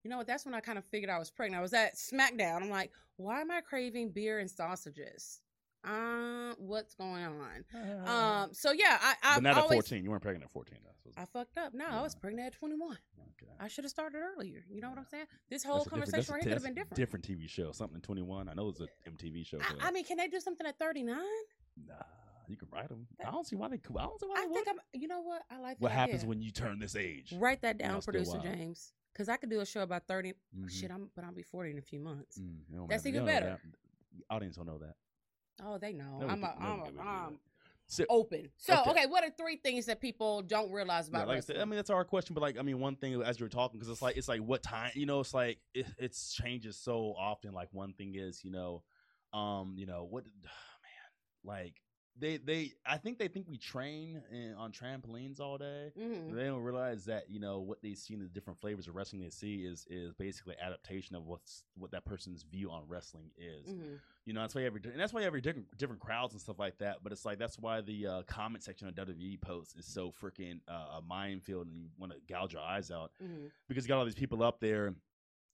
You 0.02 0.10
know 0.10 0.16
what? 0.16 0.26
That's 0.26 0.46
when 0.46 0.54
I 0.54 0.60
kind 0.60 0.78
of 0.78 0.84
figured 0.86 1.10
I 1.10 1.18
was 1.18 1.30
pregnant. 1.30 1.58
I 1.58 1.62
was 1.62 1.74
at 1.74 1.96
SmackDown. 1.96 2.62
I'm 2.62 2.70
like, 2.70 2.90
why 3.16 3.40
am 3.42 3.50
I 3.50 3.60
craving 3.60 4.10
beer 4.12 4.38
and 4.38 4.50
sausages? 4.50 5.40
Uh, 5.82 6.54
what's 6.58 6.94
going 6.94 7.24
on? 7.24 7.64
Um, 8.06 8.50
so 8.52 8.72
yeah, 8.72 8.98
I 9.00 9.14
I 9.22 9.34
but 9.36 9.42
not 9.42 9.58
at 9.58 9.68
14. 9.68 10.04
You 10.04 10.10
weren't 10.10 10.22
pregnant 10.22 10.44
at 10.44 10.50
14. 10.50 10.78
That's 10.84 11.04
what's- 11.04 11.16
I 11.18 11.24
fucked 11.24 11.56
up. 11.58 11.72
No, 11.74 11.86
I 11.86 12.02
was 12.02 12.14
pregnant 12.14 12.46
at 12.48 12.52
21. 12.54 12.98
okay. 13.18 13.52
I 13.58 13.68
should 13.68 13.84
have 13.84 13.90
started 13.90 14.18
earlier. 14.18 14.62
You 14.70 14.80
know 14.82 14.90
what 14.90 14.98
I'm 14.98 15.06
saying? 15.06 15.26
This 15.48 15.64
whole 15.64 15.84
conversation 15.84 16.34
right 16.34 16.42
here 16.42 16.50
could 16.50 16.62
have 16.62 16.62
been 16.62 16.74
different. 16.74 16.96
Different 16.96 17.26
TV 17.26 17.48
show. 17.48 17.72
Something 17.72 17.96
in 17.96 18.02
21. 18.02 18.48
I 18.48 18.54
know 18.54 18.68
it's 18.68 18.80
a 18.80 18.88
MTV 19.08 19.44
show. 19.46 19.58
I, 19.60 19.88
I 19.88 19.90
mean, 19.90 20.04
can 20.04 20.18
they 20.18 20.28
do 20.28 20.38
something 20.40 20.66
at 20.66 20.78
39? 20.78 21.16
Nah, 21.86 21.94
you 22.48 22.56
can 22.56 22.68
write 22.70 22.88
them. 22.90 23.06
I 23.26 23.30
don't 23.30 23.46
see 23.46 23.56
why 23.56 23.68
they. 23.68 23.78
could- 23.78 23.96
I 23.96 24.02
don't 24.04 24.20
see 24.20 24.26
why 24.26 24.34
I 24.36 24.46
they 24.48 24.52
think 24.54 24.66
would. 24.66 24.76
I'm. 24.94 25.00
You 25.00 25.08
know 25.08 25.20
what? 25.22 25.42
I 25.50 25.58
like. 25.60 25.80
What 25.80 25.88
the 25.88 25.94
happens 25.94 26.18
idea. 26.20 26.28
when 26.28 26.42
you 26.42 26.50
turn 26.50 26.78
this 26.78 26.94
age? 26.96 27.32
Write 27.38 27.62
that 27.62 27.78
down, 27.78 28.02
producer 28.02 28.32
wild. 28.32 28.42
James, 28.44 28.92
because 29.12 29.28
I 29.30 29.36
could 29.38 29.48
do 29.50 29.60
a 29.60 29.66
show 29.66 29.80
about 29.82 30.06
30. 30.06 30.34
Mhm. 30.54 30.70
Shit, 30.70 30.90
I'm. 30.90 31.10
But 31.14 31.24
I'll 31.24 31.32
be 31.32 31.42
40 31.42 31.70
in 31.70 31.78
a 31.78 31.82
few 31.82 32.00
months. 32.00 32.38
Mm, 32.38 32.88
That's 32.88 33.06
even 33.06 33.24
better. 33.24 33.46
that. 33.46 33.60
Audience 34.28 34.56
don't 34.56 34.66
know 34.66 34.78
that. 34.78 34.96
Oh, 35.64 35.78
they 35.78 35.92
know. 35.92 36.18
Never 36.20 36.32
I'm. 36.32 36.44
A, 36.44 36.54
I'm. 36.58 36.80
A, 36.80 37.02
I'm. 37.02 37.38
So, 37.86 38.04
open. 38.08 38.48
So 38.56 38.74
Okay. 38.74 38.90
okay. 38.90 39.06
what 39.06 39.24
are 39.24 39.30
three 39.36 39.56
things 39.56 39.86
that 39.86 40.00
people 40.00 40.42
don't 40.42 40.70
realize 40.70 41.08
yeah, 41.08 41.16
about 41.16 41.28
like 41.28 41.38
I 41.38 41.40
said, 41.40 41.56
I 41.56 41.64
mean 41.64 41.74
that's 41.74 41.90
our 41.90 42.04
question, 42.04 42.34
but 42.34 42.40
like 42.40 42.56
I 42.56 42.62
mean 42.62 42.78
one 42.78 42.94
thing 42.94 43.20
as 43.20 43.40
you 43.40 43.44
were 43.44 43.50
talking 43.50 43.80
because 43.80 43.90
it's 43.90 44.00
like 44.00 44.16
it's 44.16 44.28
like 44.28 44.40
what 44.40 44.62
time 44.62 44.92
you 44.94 45.06
know 45.06 45.18
it's 45.18 45.34
like 45.34 45.58
it 45.74 45.86
it's 45.98 46.32
changes 46.32 46.76
so 46.76 47.16
often. 47.18 47.52
Like 47.52 47.68
one 47.72 47.92
thing 47.94 48.14
is 48.14 48.44
you 48.44 48.52
know, 48.52 48.84
um 49.32 49.74
you 49.76 49.86
know 49.86 50.06
what 50.08 50.24
man 50.44 51.56
like 51.56 51.74
they 52.18 52.36
they 52.38 52.72
I 52.84 52.96
think 52.98 53.18
they 53.18 53.28
think 53.28 53.46
we 53.48 53.56
train 53.56 54.22
in, 54.30 54.54
on 54.54 54.72
trampolines 54.72 55.40
all 55.40 55.56
day. 55.58 55.92
Mhm. 55.98 56.34
They 56.34 56.44
don't 56.44 56.62
realize 56.62 57.04
that 57.06 57.30
you 57.30 57.40
know 57.40 57.60
what 57.60 57.80
they 57.82 57.94
see 57.94 58.14
in 58.14 58.20
the 58.20 58.26
different 58.26 58.58
flavors 58.60 58.88
of 58.88 58.94
wrestling 58.94 59.22
they 59.22 59.30
see 59.30 59.64
is 59.64 59.86
is 59.88 60.12
basically 60.14 60.54
adaptation 60.60 61.16
of 61.16 61.26
what's 61.26 61.64
what 61.76 61.90
that 61.92 62.04
person's 62.04 62.42
view 62.42 62.70
on 62.70 62.82
wrestling 62.88 63.30
is. 63.38 63.68
Mhm. 63.68 63.98
You 64.26 64.34
know, 64.34 64.42
that's 64.42 64.54
why 64.54 64.64
every 64.64 64.80
and 64.84 65.00
that's 65.00 65.12
why 65.12 65.22
every 65.24 65.40
different 65.40 65.76
different 65.78 66.00
crowds 66.00 66.34
and 66.34 66.40
stuff 66.40 66.58
like 66.58 66.78
that. 66.78 67.02
But 67.02 67.12
it's 67.12 67.24
like 67.24 67.38
that's 67.38 67.58
why 67.58 67.80
the 67.80 68.06
uh, 68.06 68.22
comment 68.24 68.62
section 68.62 68.86
of 68.88 68.94
WWE 68.94 69.40
posts 69.40 69.74
is 69.76 69.86
so 69.86 70.12
freaking 70.12 70.60
uh, 70.68 70.98
a 70.98 71.02
minefield, 71.06 71.66
and 71.68 71.76
you 71.76 71.88
want 71.98 72.12
to 72.12 72.18
gouge 72.28 72.52
your 72.52 72.62
eyes 72.62 72.90
out 72.90 73.12
Mhm. 73.22 73.50
because 73.66 73.84
you 73.84 73.88
got 73.88 73.98
all 73.98 74.04
these 74.04 74.14
people 74.14 74.42
up 74.42 74.60
there. 74.60 74.94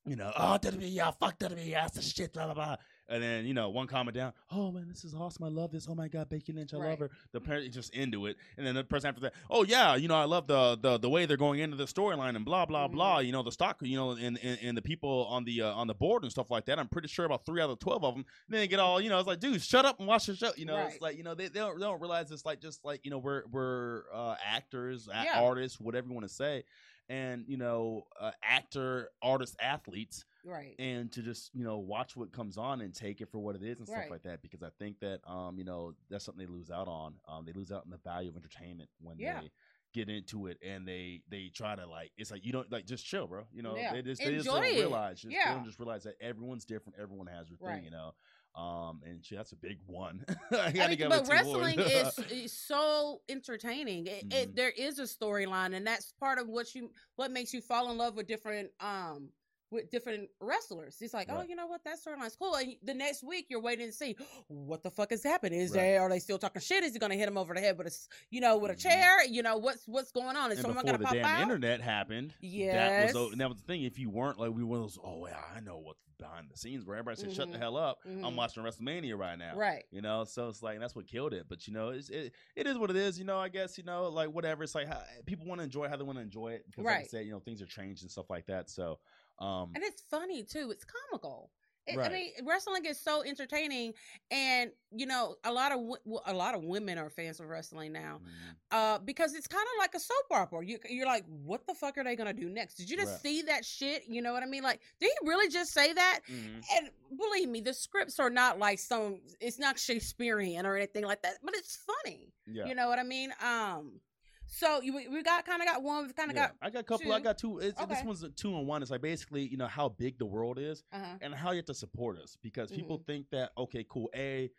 You 0.07 0.15
know, 0.17 0.31
oh 0.37 0.57
WWE, 0.63 0.93
yeah, 0.95 1.11
fuck 1.11 1.39
WWE, 1.39 1.73
that's 1.73 1.97
the 1.97 2.03
shit, 2.03 2.33
blah 2.33 2.45
blah 2.47 2.55
blah. 2.55 2.77
And 3.09 3.23
then 3.23 3.45
you 3.47 3.55
know, 3.55 3.71
one 3.71 3.87
comment 3.89 4.17
down, 4.17 4.33
oh 4.53 4.71
man, 4.73 4.87
this 4.89 5.05
is 5.05 5.15
awesome, 5.15 5.45
I 5.45 5.49
love 5.49 5.71
this. 5.73 5.87
Oh 5.89 5.95
my 5.97 6.07
god, 6.09 6.29
Becky 6.29 6.53
Lynch, 6.53 6.75
I 6.75 6.77
Right. 6.79 6.91
love 6.91 6.99
her. 7.01 7.11
The 7.33 7.41
parent 7.41 7.73
just 7.73 7.93
into 7.95 8.27
it, 8.27 8.37
and 8.57 8.65
then 8.67 8.75
the 8.77 8.85
person 8.85 9.09
after 9.09 9.21
that, 9.23 9.33
oh 9.51 9.65
yeah, 9.65 9.97
you 9.97 10.07
know, 10.07 10.15
I 10.17 10.25
love 10.25 10.47
the 10.47 10.77
the 10.81 10.99
the 10.99 11.11
way 11.11 11.27
they're 11.27 11.37
going 11.37 11.59
into 11.61 11.77
the 11.77 11.85
storyline 11.87 12.37
and 12.37 12.45
blah 12.45 12.67
blah 12.67 12.87
Mhm. 12.89 12.93
blah. 12.93 13.19
You 13.19 13.33
know, 13.33 13.43
the 13.43 13.51
stock, 13.53 13.79
you 13.81 13.97
know, 13.97 14.13
and 14.13 14.39
and, 14.43 14.59
and 14.63 14.77
the 14.77 14.83
people 14.83 15.27
on 15.29 15.45
the 15.45 15.63
uh, 15.63 15.73
on 15.73 15.87
the 15.89 15.95
board 15.95 16.23
and 16.23 16.31
stuff 16.31 16.51
like 16.53 16.67
that. 16.67 16.79
I'm 16.79 16.89
pretty 16.89 17.09
sure 17.09 17.25
about 17.27 17.45
three 17.45 17.61
out 17.61 17.71
of 17.71 17.79
twelve 17.81 18.05
of 18.05 18.15
them. 18.15 18.25
And 18.47 18.55
Then 18.55 18.61
they 18.61 18.69
get 18.69 18.79
all, 18.81 19.01
you 19.01 19.09
know, 19.09 19.19
it's 19.19 19.27
like, 19.29 19.41
dude, 19.41 19.61
shut 19.63 19.85
up 19.85 19.99
and 19.99 20.07
watch 20.09 20.27
the 20.27 20.37
show. 20.37 20.53
You 20.57 20.67
know, 20.67 20.77
Right. 20.77 20.93
it's 20.93 21.01
like 21.03 21.17
you 21.17 21.23
know 21.25 21.35
they, 21.35 21.49
they 21.49 21.59
don't 21.61 21.79
they 21.79 21.85
don't 21.85 22.01
realize 22.01 22.31
it's 22.31 22.45
like 22.47 22.61
just 22.61 22.85
like 22.85 23.05
you 23.05 23.11
know 23.11 23.19
we're 23.19 23.43
we're 23.51 24.05
uh, 24.15 24.37
actors, 24.45 25.09
Yeah. 25.13 25.43
artists, 25.43 25.81
whatever 25.81 26.07
you 26.09 26.15
want 26.15 26.29
to 26.29 26.33
say. 26.35 26.63
And 27.09 27.45
you 27.47 27.57
know 27.57 28.05
uh, 28.21 28.33
actor, 28.43 29.11
artist, 29.23 29.57
athletes, 29.61 30.25
right. 30.45 30.75
and 30.79 31.11
to 31.13 31.23
just 31.23 31.55
you 31.55 31.65
know 31.65 31.79
watch 31.79 32.17
what 32.17 32.33
comes 32.33 32.57
on 32.59 32.81
and 32.81 32.95
take 32.95 33.21
it 33.21 33.31
for 33.31 33.39
what 33.39 33.55
it 33.57 33.63
is 33.63 33.79
and 33.79 33.87
stuff 33.87 33.99
Right. 34.03 34.11
like 34.11 34.23
that. 34.25 34.43
Because 34.43 34.63
I 34.63 34.71
think 34.79 34.99
that 35.01 35.21
um 35.27 35.59
you 35.59 35.65
know 35.65 35.93
that's 36.11 36.25
something 36.25 36.45
they 36.47 36.53
lose 36.53 36.71
out 36.71 36.89
on. 36.89 37.15
Um, 37.29 37.45
they 37.45 37.53
lose 37.53 37.71
out 37.73 37.85
on 37.85 37.91
the 37.91 37.99
value 37.99 38.31
of 38.31 38.37
entertainment 38.37 38.91
when 39.01 39.19
Yeah. 39.19 39.41
they 39.41 39.51
get 39.95 40.11
into 40.11 40.47
it 40.47 40.59
and 40.63 40.87
they 40.87 41.23
they 41.31 41.49
try 41.55 41.75
to 41.75 41.87
like 41.87 42.11
it's 42.19 42.31
like 42.31 42.45
you 42.45 42.53
don't 42.53 42.71
like 42.71 42.85
just 42.87 43.07
chill, 43.07 43.27
bro. 43.27 43.45
You 43.53 43.63
know 43.63 43.77
Yeah. 43.77 43.93
they 43.93 44.03
just 44.03 44.23
they 44.23 44.35
just 44.35 44.47
don't 44.47 44.63
realize 44.63 45.21
just, 45.23 45.31
they 45.31 45.37
Yeah. 45.37 45.55
don't 45.55 45.65
just 45.65 45.79
realize 45.79 46.05
that 46.05 46.17
everyone's 46.21 46.65
different. 46.65 46.99
Everyone 47.01 47.27
has 47.29 47.49
their 47.49 47.57
Right. 47.61 47.77
thing, 47.77 47.85
you 47.85 47.91
know. 47.91 48.15
Um, 48.57 49.03
and 49.05 49.23
shit, 49.23 49.37
that's 49.37 49.53
a 49.53 49.57
big 49.57 49.79
one. 49.87 50.25
I 50.51 50.73
I 50.81 50.89
mean, 50.89 51.09
but 51.09 51.29
wrestling 51.29 51.79
is, 51.81 52.19
is 52.31 52.53
so 52.53 53.21
entertaining. 53.29 54.07
It, 54.07 54.29
Mhm. 54.29 54.33
it, 54.33 54.57
there 54.57 54.71
is 54.71 54.99
a 54.99 55.03
storyline, 55.03 55.75
and 55.75 55.87
that's 55.87 56.13
part 56.13 56.39
of 56.39 56.49
what 56.49 56.75
you 56.75 56.91
what 57.17 57.31
makes 57.31 57.53
you 57.53 57.61
fall 57.61 57.91
in 57.91 57.99
love 57.99 58.17
with 58.17 58.27
different 58.27 58.71
um 58.81 59.29
with 59.71 59.91
different 59.91 60.29
wrestlers. 60.41 60.97
It's 61.01 61.12
like, 61.14 61.29
oh, 61.31 61.43
you 61.43 61.57
know 61.57 61.67
what, 61.67 61.83
that 61.85 61.97
storyline's 61.99 62.37
cool. 62.37 62.55
And 62.55 62.77
the 62.83 62.95
next 62.95 63.25
week, 63.25 63.47
you're 63.49 63.61
waiting 63.61 63.87
to 63.87 63.93
see 63.93 64.17
what 64.49 64.83
the 64.83 64.91
fuck 64.91 65.12
is 65.12 65.23
happening. 65.23 65.61
Is 65.61 65.71
Right. 65.73 65.81
they 65.81 65.97
are 65.99 66.09
they 66.09 66.19
still 66.21 66.39
talking 66.39 66.62
shit? 66.62 66.85
Is 66.85 66.93
he 66.93 66.99
gonna 66.99 67.17
hit 67.17 67.29
him 67.29 67.37
over 67.39 67.55
the 67.55 67.61
head 67.61 67.77
with 67.79 67.87
a 67.89 67.93
you 68.31 68.41
know 68.41 68.57
with 68.59 68.71
a 68.71 68.75
Mhm. 68.75 68.81
chair? 68.83 69.25
You 69.25 69.43
know 69.43 69.57
what's 69.57 69.87
what's 69.89 70.12
going 70.12 70.37
on? 70.37 70.53
Is 70.53 70.59
and 70.59 70.67
someone 70.67 70.85
before 70.85 70.99
gonna 70.99 70.99
the 70.99 71.05
pop 71.05 71.14
damn 71.14 71.25
out? 71.27 71.43
internet 71.43 71.81
happened, 71.81 72.31
that 72.41 72.47
Yes. 72.47 73.14
was 73.14 73.31
the, 73.31 73.37
that 73.37 73.49
was 73.49 73.59
the 73.59 73.64
thing. 73.64 73.83
If 73.83 73.99
you 73.99 74.11
weren't 74.11 74.39
like 74.39 74.53
we 74.53 74.62
were 74.62 74.79
those, 74.79 74.99
oh 75.03 75.27
yeah, 75.27 75.43
I 75.55 75.61
know 75.61 75.79
what's 75.79 76.01
behind 76.19 76.49
the 76.51 76.57
scenes. 76.57 76.85
Where 76.87 76.97
everybody 76.97 77.21
said, 77.21 77.33
"Shut 77.33 77.51
the 77.53 77.59
Mhm. 77.59 77.61
hell 77.61 77.77
up," 77.77 77.99
Mhm. 78.05 78.25
I'm 78.25 78.37
watching 78.37 78.62
WrestleMania 78.62 79.19
right 79.19 79.37
now. 79.39 79.55
Right. 79.57 79.85
You 79.91 80.01
know, 80.01 80.25
so 80.25 80.49
it's 80.49 80.62
like 80.62 80.79
that's 80.79 80.95
what 80.95 81.07
killed 81.07 81.35
it. 81.35 81.47
But 81.49 81.67
you 81.67 81.75
know, 81.75 81.91
it's, 81.91 82.09
it 82.09 82.33
it 82.55 82.67
is 82.67 82.79
what 82.79 82.89
it 82.91 82.97
is. 82.97 83.19
You 83.19 83.25
know, 83.27 83.39
I 83.39 83.49
guess 83.49 83.77
you 83.77 83.85
know, 83.85 84.09
like 84.09 84.31
whatever. 84.31 84.62
It's 84.62 84.75
like 84.75 84.87
how, 84.89 85.03
people 85.27 85.47
want 85.47 85.59
to 85.61 85.64
enjoy 85.64 85.89
how 85.89 85.97
they 85.97 86.05
want 86.05 86.17
to 86.19 86.23
enjoy 86.23 86.53
it. 86.53 86.64
Because 86.67 86.85
like 86.85 87.01
I 87.01 87.03
said, 87.09 87.27
you 87.27 87.33
know, 87.33 87.41
things 87.41 87.61
are 87.61 87.67
changed 87.67 88.03
and 88.03 88.11
stuff 88.11 88.31
like 88.31 88.47
that. 88.47 88.71
So, 88.71 88.99
um, 89.39 89.70
and 89.74 89.84
it's 89.84 90.03
funny 90.11 90.43
too. 90.43 90.70
It's 90.70 90.84
comical. 90.84 91.51
It, 91.89 91.97
Right. 91.97 92.11
I 92.11 92.12
mean, 92.12 92.30
wrestling 92.45 92.84
is 92.84 93.01
so 93.01 93.22
entertaining, 93.22 93.95
and 94.32 94.72
you 94.91 95.07
know, 95.07 95.37
a 95.45 95.53
lot 95.53 95.70
of 95.70 95.78
a 96.26 96.32
lot 96.34 96.57
of 96.57 96.64
women 96.64 96.99
are 96.99 97.09
fans 97.09 97.39
of 97.39 97.47
wrestling 97.49 97.93
now, 97.93 98.18
mhm. 98.24 98.57
uh, 98.72 98.99
because 98.99 99.34
it's 99.37 99.47
kind 99.47 99.62
of 99.62 99.78
like 99.78 99.95
a 99.95 100.01
soap 100.01 100.24
opera. 100.32 100.66
You 100.66 100.80
you're 100.91 101.07
like, 101.07 101.24
what 101.28 101.64
the 101.68 101.74
fuck 101.74 101.97
are 101.97 102.03
they 102.03 102.16
gonna 102.16 102.32
do 102.32 102.49
next? 102.51 102.74
Did 102.74 102.91
you 102.91 102.97
just 102.97 103.12
Right. 103.12 103.20
see 103.22 103.43
that 103.43 103.64
shit? 103.64 104.03
You 104.09 104.20
know 104.20 104.32
what 104.32 104.43
I 104.43 104.47
mean? 104.47 104.64
Like, 104.64 104.80
did 105.01 105.12
he 105.20 105.28
really 105.28 105.49
just 105.49 105.72
say 105.72 105.93
that? 105.93 106.20
Mhm. 106.28 106.64
And 106.76 106.91
believe 107.16 107.49
me, 107.49 107.61
the 107.61 107.72
scripts 107.72 108.18
are 108.18 108.30
not 108.30 108.59
like 108.59 108.80
some. 108.80 109.20
It's 109.41 109.61
not 109.61 109.78
Shakespearean 109.78 110.66
or 110.66 110.74
anything 110.74 111.05
like 111.05 111.22
that, 111.22 111.39
but 111.45 111.55
it's 111.55 111.76
funny. 111.76 112.32
yeah. 112.49 112.64
You 112.66 112.74
know 112.74 112.89
what 112.89 112.99
I 112.99 113.05
mean? 113.05 113.32
Um, 113.41 114.01
so 114.47 114.80
you, 114.80 114.94
we 114.94 115.22
got 115.22 115.44
kind 115.44 115.61
of 115.61 115.66
got 115.68 115.82
one. 115.82 116.05
We've 116.07 116.14
kind 116.16 116.30
of 116.30 116.36
Yeah. 116.36 116.47
got 116.49 116.57
I 116.62 116.70
got 116.70 116.80
a 116.80 116.82
couple. 116.84 117.12
I 117.12 117.20
got 117.20 117.38
two. 117.38 117.59
It's, 117.59 117.78
This 117.86 118.03
one's 118.05 118.22
a 118.22 118.28
two 118.30 118.55
on 118.55 118.66
one. 118.66 118.82
It's 118.82 118.90
like 118.90 119.03
basically, 119.03 119.47
you 119.47 119.57
know, 119.57 119.66
how 119.66 119.88
big 119.88 120.18
the 120.18 120.26
world 120.26 120.59
is. 120.59 120.84
uh-huh. 120.92 121.18
and 121.20 121.34
how 121.34 121.51
you 121.51 121.57
have 121.59 121.66
to 121.66 121.74
support 121.74 122.18
us 122.18 122.36
because 122.42 122.70
people 122.70 122.97
Mm-hmm. 122.99 123.05
think 123.12 123.30
that 123.30 123.51
okay, 123.59 123.84
cool. 123.88 124.09
A, 124.14 124.51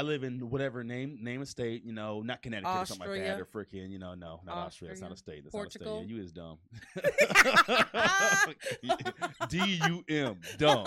I 0.00 0.02
live 0.02 0.24
in 0.24 0.48
whatever 0.48 0.82
name 0.82 1.18
name 1.20 1.42
of 1.42 1.48
state, 1.48 1.84
you 1.84 1.92
know, 1.92 2.22
not 2.22 2.40
Connecticut 2.40 2.74
or 2.74 2.86
something 2.86 3.06
like 3.06 3.20
that, 3.20 3.38
or 3.38 3.44
freaking, 3.44 3.90
you 3.90 3.98
know, 3.98 4.14
no, 4.14 4.40
not 4.46 4.56
Austria. 4.56 4.92
It's 4.92 5.02
not 5.02 5.12
a 5.12 5.16
state. 5.16 5.42
That's 5.44 5.52
Portugal? 5.52 5.96
not 5.96 6.00
a 6.00 6.04
state. 6.04 6.10
Yeah, 6.10 6.16
you 6.16 6.22
is 6.22 6.32
dumb. 6.32 6.56
D 9.50 9.78
U 9.86 10.02
M, 10.08 10.40
dumb, 10.56 10.86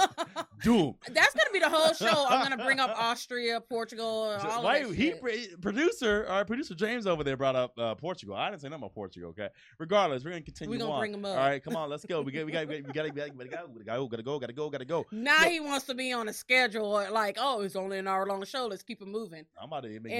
doom. 0.63 0.95
That's 1.11 1.35
gonna 1.35 1.51
be 1.53 1.59
the 1.59 1.69
whole 1.69 1.93
show. 1.93 2.25
I'm 2.27 2.41
gonna 2.49 2.63
bring 2.65 2.79
up 2.79 2.89
Austria, 2.97 3.61
Portugal, 3.61 4.35
So 4.41 4.49
all 4.49 4.63
Why 4.63 4.77
of 4.77 4.89
that 4.89 4.95
he 4.95 5.11
shit. 5.11 5.61
producer 5.61 6.25
our 6.27 6.43
producer 6.43 6.73
James 6.73 7.05
over 7.05 7.23
there 7.23 7.37
brought 7.37 7.55
up 7.55 7.77
uh, 7.77 7.93
Portugal. 7.93 8.35
I 8.35 8.49
didn't 8.49 8.61
say 8.61 8.69
nothing 8.69 8.81
about 8.81 8.95
Portugal. 8.95 9.29
Okay, 9.29 9.49
regardless, 9.77 10.23
we're 10.23 10.31
gonna 10.31 10.41
continue. 10.41 10.71
We're 10.71 10.79
gonna 10.79 10.91
on. 10.91 10.99
bring 10.99 11.13
'em 11.13 11.25
up. 11.25 11.37
All 11.37 11.37
right, 11.37 11.63
come 11.63 11.75
on, 11.75 11.87
let's 11.87 12.03
go. 12.03 12.23
We 12.23 12.31
got 12.31 12.47
we 12.47 12.51
got 12.51 12.67
we 12.67 12.81
got 12.81 12.87
we 12.87 12.93
got 12.93 13.03
to 13.03 13.09
go, 13.11 13.27
gotta 13.45 13.67
go, 13.83 14.07
gotta 14.07 14.23
go, 14.23 14.39
gotta 14.39 14.53
go, 14.53 14.69
gotta 14.71 14.85
go. 14.85 15.05
Now 15.11 15.43
he 15.43 15.59
wants 15.59 15.85
to 15.85 15.93
be 15.93 16.11
on 16.13 16.29
a 16.29 16.33
schedule, 16.33 16.89
like, 17.11 17.37
oh, 17.39 17.61
it's 17.61 17.75
only 17.75 17.99
an 17.99 18.07
hour 18.07 18.25
long 18.25 18.43
show. 18.45 18.65
Let's 18.65 18.81
keep 18.81 19.01
it 19.01 19.02
moving. 19.02 19.02
I'm 19.02 19.02
about 19.02 19.02
to 19.02 19.02
make 19.02 19.02
In 19.02 19.02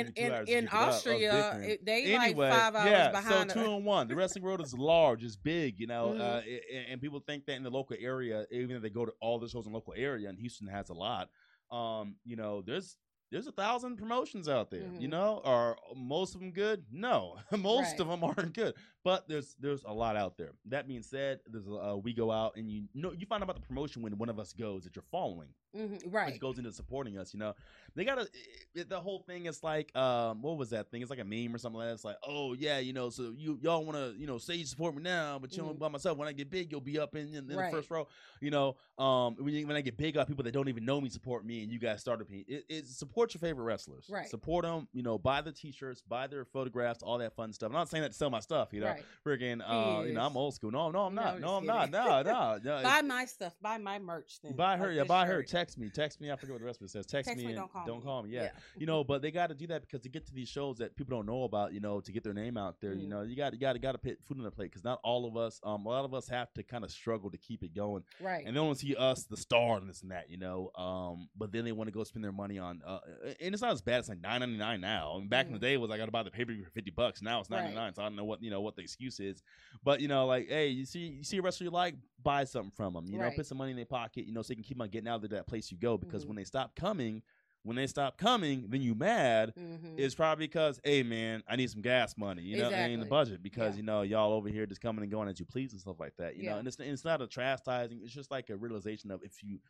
you 0.05 0.13
two 0.13 0.21
in, 0.23 0.31
hours 0.31 0.47
to 0.49 0.57
in 0.57 0.63
keep 0.65 0.73
it 0.73 0.75
up 0.75 0.81
of 0.88 0.93
Austria, 0.95 1.59
it, 1.63 1.86
they 1.86 2.03
anyway, 2.15 2.49
like 2.49 2.59
five 2.59 2.75
hours 2.75 2.91
yeah, 2.91 3.11
behind. 3.11 3.51
so 3.51 3.61
two 3.63 3.69
on 3.71 3.84
one. 3.84 4.07
The 4.07 4.15
wrestling 4.15 4.43
world 4.43 4.61
is 4.61 4.73
large, 4.77 5.23
it's 5.23 5.36
big, 5.36 5.79
you 5.79 5.88
know, 5.88 6.13
Mhm. 6.15 6.19
uh, 6.19 6.41
a- 6.45 6.75
a- 6.75 6.86
and 6.91 7.01
people 7.01 7.19
think 7.19 7.45
that 7.45 7.53
in 7.53 7.63
the 7.63 7.71
local 7.71 7.95
area, 7.99 8.45
even 8.51 8.75
if 8.75 8.81
they 8.81 8.89
go 8.89 9.05
to 9.05 9.13
all 9.21 9.39
the 9.39 9.47
shows 9.47 9.65
in 9.65 9.71
the 9.71 9.77
local 9.77 9.93
area, 9.95 10.29
and 10.29 10.38
Houston 10.39 10.67
has 10.67 10.89
a 10.89 10.93
lot, 10.93 11.29
um, 11.71 12.15
you 12.25 12.36
know, 12.36 12.61
there's 12.61 12.97
there's 13.31 13.47
a 13.47 13.51
thousand 13.51 13.97
promotions 13.97 14.47
out 14.47 14.69
there, 14.69 14.84
you 14.99 15.07
Mhm. 15.07 15.09
know. 15.09 15.41
Are 15.43 15.75
most 15.95 16.36
of 16.36 16.41
them 16.41 16.51
good? 16.51 16.86
No, 16.91 17.39
most 17.51 17.93
Right. 17.93 17.99
of 18.01 18.07
them 18.07 18.23
aren't 18.23 18.53
good. 18.53 18.75
But 19.04 19.28
there's 19.28 19.56
there's 19.60 19.84
a 19.84 19.93
lot 19.93 20.16
out 20.16 20.38
there. 20.38 20.51
That 20.68 20.88
being 20.88 21.04
said, 21.04 21.39
there's 21.45 21.68
uh, 21.68 21.97
we 21.97 22.14
go 22.14 22.32
out 22.32 22.56
and 22.56 22.70
you 22.72 22.88
know 22.93 23.12
you 23.12 23.26
find 23.26 23.43
out 23.43 23.49
about 23.49 23.62
the 23.62 23.68
promotion 23.68 24.01
when 24.01 24.18
one 24.18 24.30
of 24.30 24.39
us 24.39 24.54
goes 24.54 24.84
that 24.86 24.95
you're 24.95 25.04
following 25.12 25.49
Mhm, 25.76 26.14
right. 26.14 26.28
which 26.32 26.39
goes 26.39 26.60
into 26.60 26.72
supporting 26.72 27.18
us. 27.18 27.34
You 27.34 27.39
know, 27.39 27.56
they 27.95 28.06
got 28.06 28.20
to 28.20 28.84
the 28.86 29.01
whole 29.01 29.20
thing 29.20 29.47
is 29.47 29.64
like, 29.64 29.93
um, 29.95 30.41
what 30.43 30.56
was 30.58 30.70
that 30.70 30.91
thing? 30.91 31.01
It's 31.01 31.10
like 31.10 31.20
a 31.20 31.24
meme 31.26 31.54
or 31.54 31.58
something 31.58 31.80
like 31.80 31.88
that. 31.88 31.93
It's 31.95 32.06
like, 32.06 32.18
oh 32.28 32.54
yeah, 32.54 32.78
you 32.78 32.93
know, 32.93 33.10
so 33.10 33.34
you 33.36 33.58
y'all 33.62 33.84
want 33.84 33.97
to, 33.97 34.14
you 34.18 34.28
know, 34.28 34.38
say 34.38 34.54
you 34.54 34.66
support 34.66 34.95
me 34.95 35.01
now, 35.01 35.39
but 35.39 35.51
you 35.58 35.64
know, 35.64 35.70
Mhm. 35.74 35.80
by 35.80 35.88
myself, 35.89 36.18
when 36.18 36.28
I 36.28 36.32
get 36.32 36.49
big, 36.51 36.72
you'll 36.72 36.80
be 36.80 36.99
up 36.99 37.16
in, 37.16 37.30
in, 37.30 37.49
in 37.49 37.58
Right. 37.58 37.72
the 37.72 37.78
first 37.78 37.89
row. 37.89 38.08
You 38.39 38.51
know, 38.51 38.76
um, 38.99 39.36
when, 39.39 39.54
you, 39.54 39.66
when 39.66 39.76
I 39.76 39.82
get 39.82 39.97
big, 39.97 40.16
up 40.16 40.28
people 40.28 40.43
that 40.43 40.51
don't 40.51 40.70
even 40.70 40.86
know 40.86 41.01
me 41.01 41.10
support 41.10 41.43
me, 41.43 41.64
and 41.64 41.72
you 41.72 41.80
guys 41.80 42.01
started 42.01 42.30
me. 42.30 42.45
It, 42.47 42.66
it 42.70 42.88
support 42.88 43.34
your 43.34 43.39
favorite 43.39 43.64
wrestlers, 43.66 44.08
Right. 44.10 44.30
Support 44.30 44.66
them. 44.66 44.88
You 44.93 45.01
know, 45.01 45.18
buy 45.18 45.41
the 45.41 45.51
t-shirts, 45.51 46.01
buy 46.01 46.28
their 46.28 46.45
photographs, 46.45 47.01
all 47.01 47.18
that 47.18 47.36
fun 47.36 47.51
stuff. 47.51 47.68
I'm 47.70 47.74
not 47.74 47.89
saying 47.89 48.04
that 48.04 48.10
to 48.12 48.18
sell 48.18 48.30
my 48.30 48.39
stuff. 48.41 48.70
You 48.74 48.82
know, 48.82 48.88
right. 48.88 48.93
Freaking, 49.26 49.62
uh, 49.62 50.04
you 50.04 50.14
know. 50.14 50.22
I'm 50.22 50.36
old 50.38 50.54
school. 50.56 50.72
No, 50.72 50.91
no, 50.91 51.02
I'm 51.06 51.16
No, 51.16 51.22
not. 51.24 51.34
I'm 51.36 51.41
No, 51.41 51.56
I'm 51.58 51.66
not. 51.66 51.91
No, 51.91 52.22
no, 52.22 52.60
no. 52.64 52.84
Buy 52.84 53.02
my 53.02 53.26
stuff. 53.26 53.54
Buy 53.62 53.78
my 53.78 54.00
merch. 54.00 54.39
Then 54.41 54.56
Buy 54.56 54.78
her, 54.78 54.88
like 54.88 54.96
yeah, 54.98 55.04
buy 55.06 55.26
her. 55.26 55.39
shirt. 55.41 55.48
Text 55.48 55.78
me, 55.78 55.89
text 55.89 56.20
me. 56.22 56.32
I 56.32 56.36
forget 56.36 56.54
what 56.54 56.60
the 56.60 56.66
rest 56.66 56.82
of 56.82 56.86
it 56.86 56.91
says. 56.91 57.06
Text, 57.06 57.30
Text 57.30 57.41
me, 57.44 57.50
me, 57.52 57.56
don't 57.56 57.72
call 57.72 57.86
don't 57.86 58.00
me. 58.00 58.04
call 58.04 58.24
me. 58.24 58.30
Yeah, 58.32 58.50
you 58.76 58.86
know, 58.86 59.04
but 59.04 59.22
they 59.22 59.32
got 59.32 59.48
to 59.48 59.56
do 59.56 59.68
that 59.68 59.82
because 59.82 60.02
to 60.02 60.10
get 60.10 60.26
to 60.28 60.34
these 60.34 60.50
shows 60.50 60.78
that 60.78 60.96
people 60.96 61.16
don't 61.16 61.26
know 61.26 61.44
about, 61.44 61.74
you 61.74 61.80
know, 61.80 62.02
to 62.02 62.12
get 62.12 62.24
their 62.24 62.34
name 62.34 62.58
out 62.58 62.80
there, 62.82 62.94
you 62.94 63.08
Mhm. 63.08 63.10
know, 63.10 63.22
you 63.22 63.36
got 63.36 63.54
you 63.54 63.60
got 63.60 63.74
to 63.74 63.80
got 63.80 63.94
to 63.94 63.98
put 63.98 64.18
food 64.26 64.38
on 64.38 64.44
the 64.44 64.52
plate 64.52 64.72
because 64.72 64.84
not 64.84 65.00
all 65.04 65.26
of 65.26 65.38
us, 65.38 65.60
um, 65.64 65.86
a 65.86 65.89
lot 65.89 66.06
of 66.06 66.14
us 66.14 66.28
have 66.28 66.54
to 66.54 66.64
kind 66.64 66.84
of 66.84 66.91
struggle 66.91 67.32
to 67.32 67.38
keep 67.38 67.64
it 67.64 67.74
going, 67.74 68.04
right. 68.20 68.46
and 68.46 68.56
they 68.56 68.60
want 68.60 68.78
to 68.78 68.86
see 68.86 68.96
us 68.96 69.24
the 69.26 69.38
star 69.38 69.78
and 69.78 69.89
this 69.89 70.02
and 70.02 70.12
that, 70.12 70.30
you 70.30 70.38
know, 70.38 70.72
um, 70.76 71.30
but 71.38 71.52
then 71.52 71.64
they 71.66 71.72
want 71.72 71.88
to 71.88 71.91
go 71.91 72.04
spend 72.04 72.24
their 72.24 72.32
money 72.32 72.60
on, 72.60 72.82
uh, 72.86 73.00
and 73.39 73.54
it's 73.54 73.62
not 73.62 73.72
as 73.72 73.82
bad. 73.82 74.00
It's 74.00 74.10
like 74.10 74.20
nine 74.22 74.39
ninety 74.41 74.58
nine 74.58 74.82
now. 74.82 75.14
I 75.16 75.20
mean, 75.20 75.30
back 75.30 75.48
in 75.48 75.54
the 75.54 75.58
Mhm. 75.60 75.62
day, 75.62 75.74
it 75.74 75.78
was 75.82 75.91
I 75.91 75.98
got 75.98 76.06
to 76.06 76.12
buy 76.12 76.24
the 76.24 76.32
paper 76.32 76.54
for 76.64 76.70
fifty 76.72 76.91
bucks. 76.91 77.22
Now 77.22 77.39
it's 77.39 77.50
Right. 77.50 77.62
ninety 77.62 77.76
nine, 77.76 77.94
so 77.96 78.02
I 78.02 78.06
don't 78.06 78.16
know 78.16 78.26
what 78.26 78.41
you 78.44 78.50
know 78.52 78.62
what 78.62 78.76
the 78.76 78.82
excuse 78.84 79.19
is, 79.19 79.41
but 79.84 80.01
you 80.01 80.07
know, 80.07 80.25
like, 80.25 80.47
hey, 80.49 80.67
you 80.67 80.86
see, 80.86 80.99
you 81.07 81.23
see 81.23 81.38
a 81.38 81.41
wrestler 81.41 81.65
you 81.65 81.71
like, 81.71 81.95
buy 82.21 82.43
something 82.43 82.71
from 82.71 82.93
them, 82.93 83.05
you 83.09 83.17
know, 83.19 83.31
put 83.31 83.45
some 83.45 83.57
money 83.57 83.71
in 83.71 83.77
their 83.77 83.86
pocket, 83.86 84.25
you 84.25 84.34
know, 84.34 84.41
so 84.41 84.49
they 84.49 84.55
can 84.55 84.63
keep 84.63 84.79
on 84.81 84.89
getting 84.89 85.07
out 85.07 85.23
of 85.23 85.29
that 85.31 85.47
place 85.47 85.71
you 85.71 85.77
go 85.77 85.97
because 85.97 86.23
Mhm. 86.23 86.27
when 86.29 86.36
they 86.38 86.43
stop 86.43 86.75
coming 86.75 87.21
when 87.65 87.77
they 87.77 87.88
stop 87.88 88.17
coming, 88.17 88.65
then 88.67 88.81
you 88.81 88.93
mad. 88.93 89.53
Mhm. 89.57 89.97
It's 89.97 90.13
probably 90.15 90.47
because, 90.47 90.81
hey 90.84 91.01
man, 91.01 91.43
I 91.47 91.55
need 91.55 91.69
some 91.71 91.81
gas 91.81 92.17
money, 92.17 92.41
you 92.41 92.57
know, 92.57 92.69
in 92.71 92.99
the 92.99 93.05
budget 93.05 93.41
because 93.41 93.75
Yeah. 93.75 93.77
you 93.77 93.84
know 93.84 94.01
y'all 94.01 94.34
over 94.34 94.49
here 94.49 94.65
just 94.65 94.81
coming 94.81 95.01
and 95.01 95.09
going 95.09 95.29
as 95.29 95.39
you 95.39 95.45
please 95.45 95.71
and 95.71 95.79
stuff 95.79 95.97
like 95.97 96.17
that, 96.17 96.36
you 96.36 96.43
know. 96.43 96.57
And 96.57 96.67
it's 96.67 96.77
it's 96.79 97.05
not 97.05 97.21
a 97.21 97.27
chastising; 97.27 98.01
it's 98.03 98.11
just 98.13 98.31
like 98.31 98.49
a 98.49 98.57
realization 98.57 99.11
of 99.11 99.23
if 99.23 99.41
you 99.41 99.61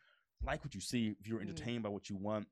like 0.41 0.63
what 0.63 0.73
you 0.73 0.81
see, 0.81 1.15
if 1.19 1.27
you're 1.27 1.37
Mhm. 1.39 1.43
entertained 1.43 1.83
by 1.83 1.89
what 1.89 2.09
you 2.09 2.15
want. 2.17 2.47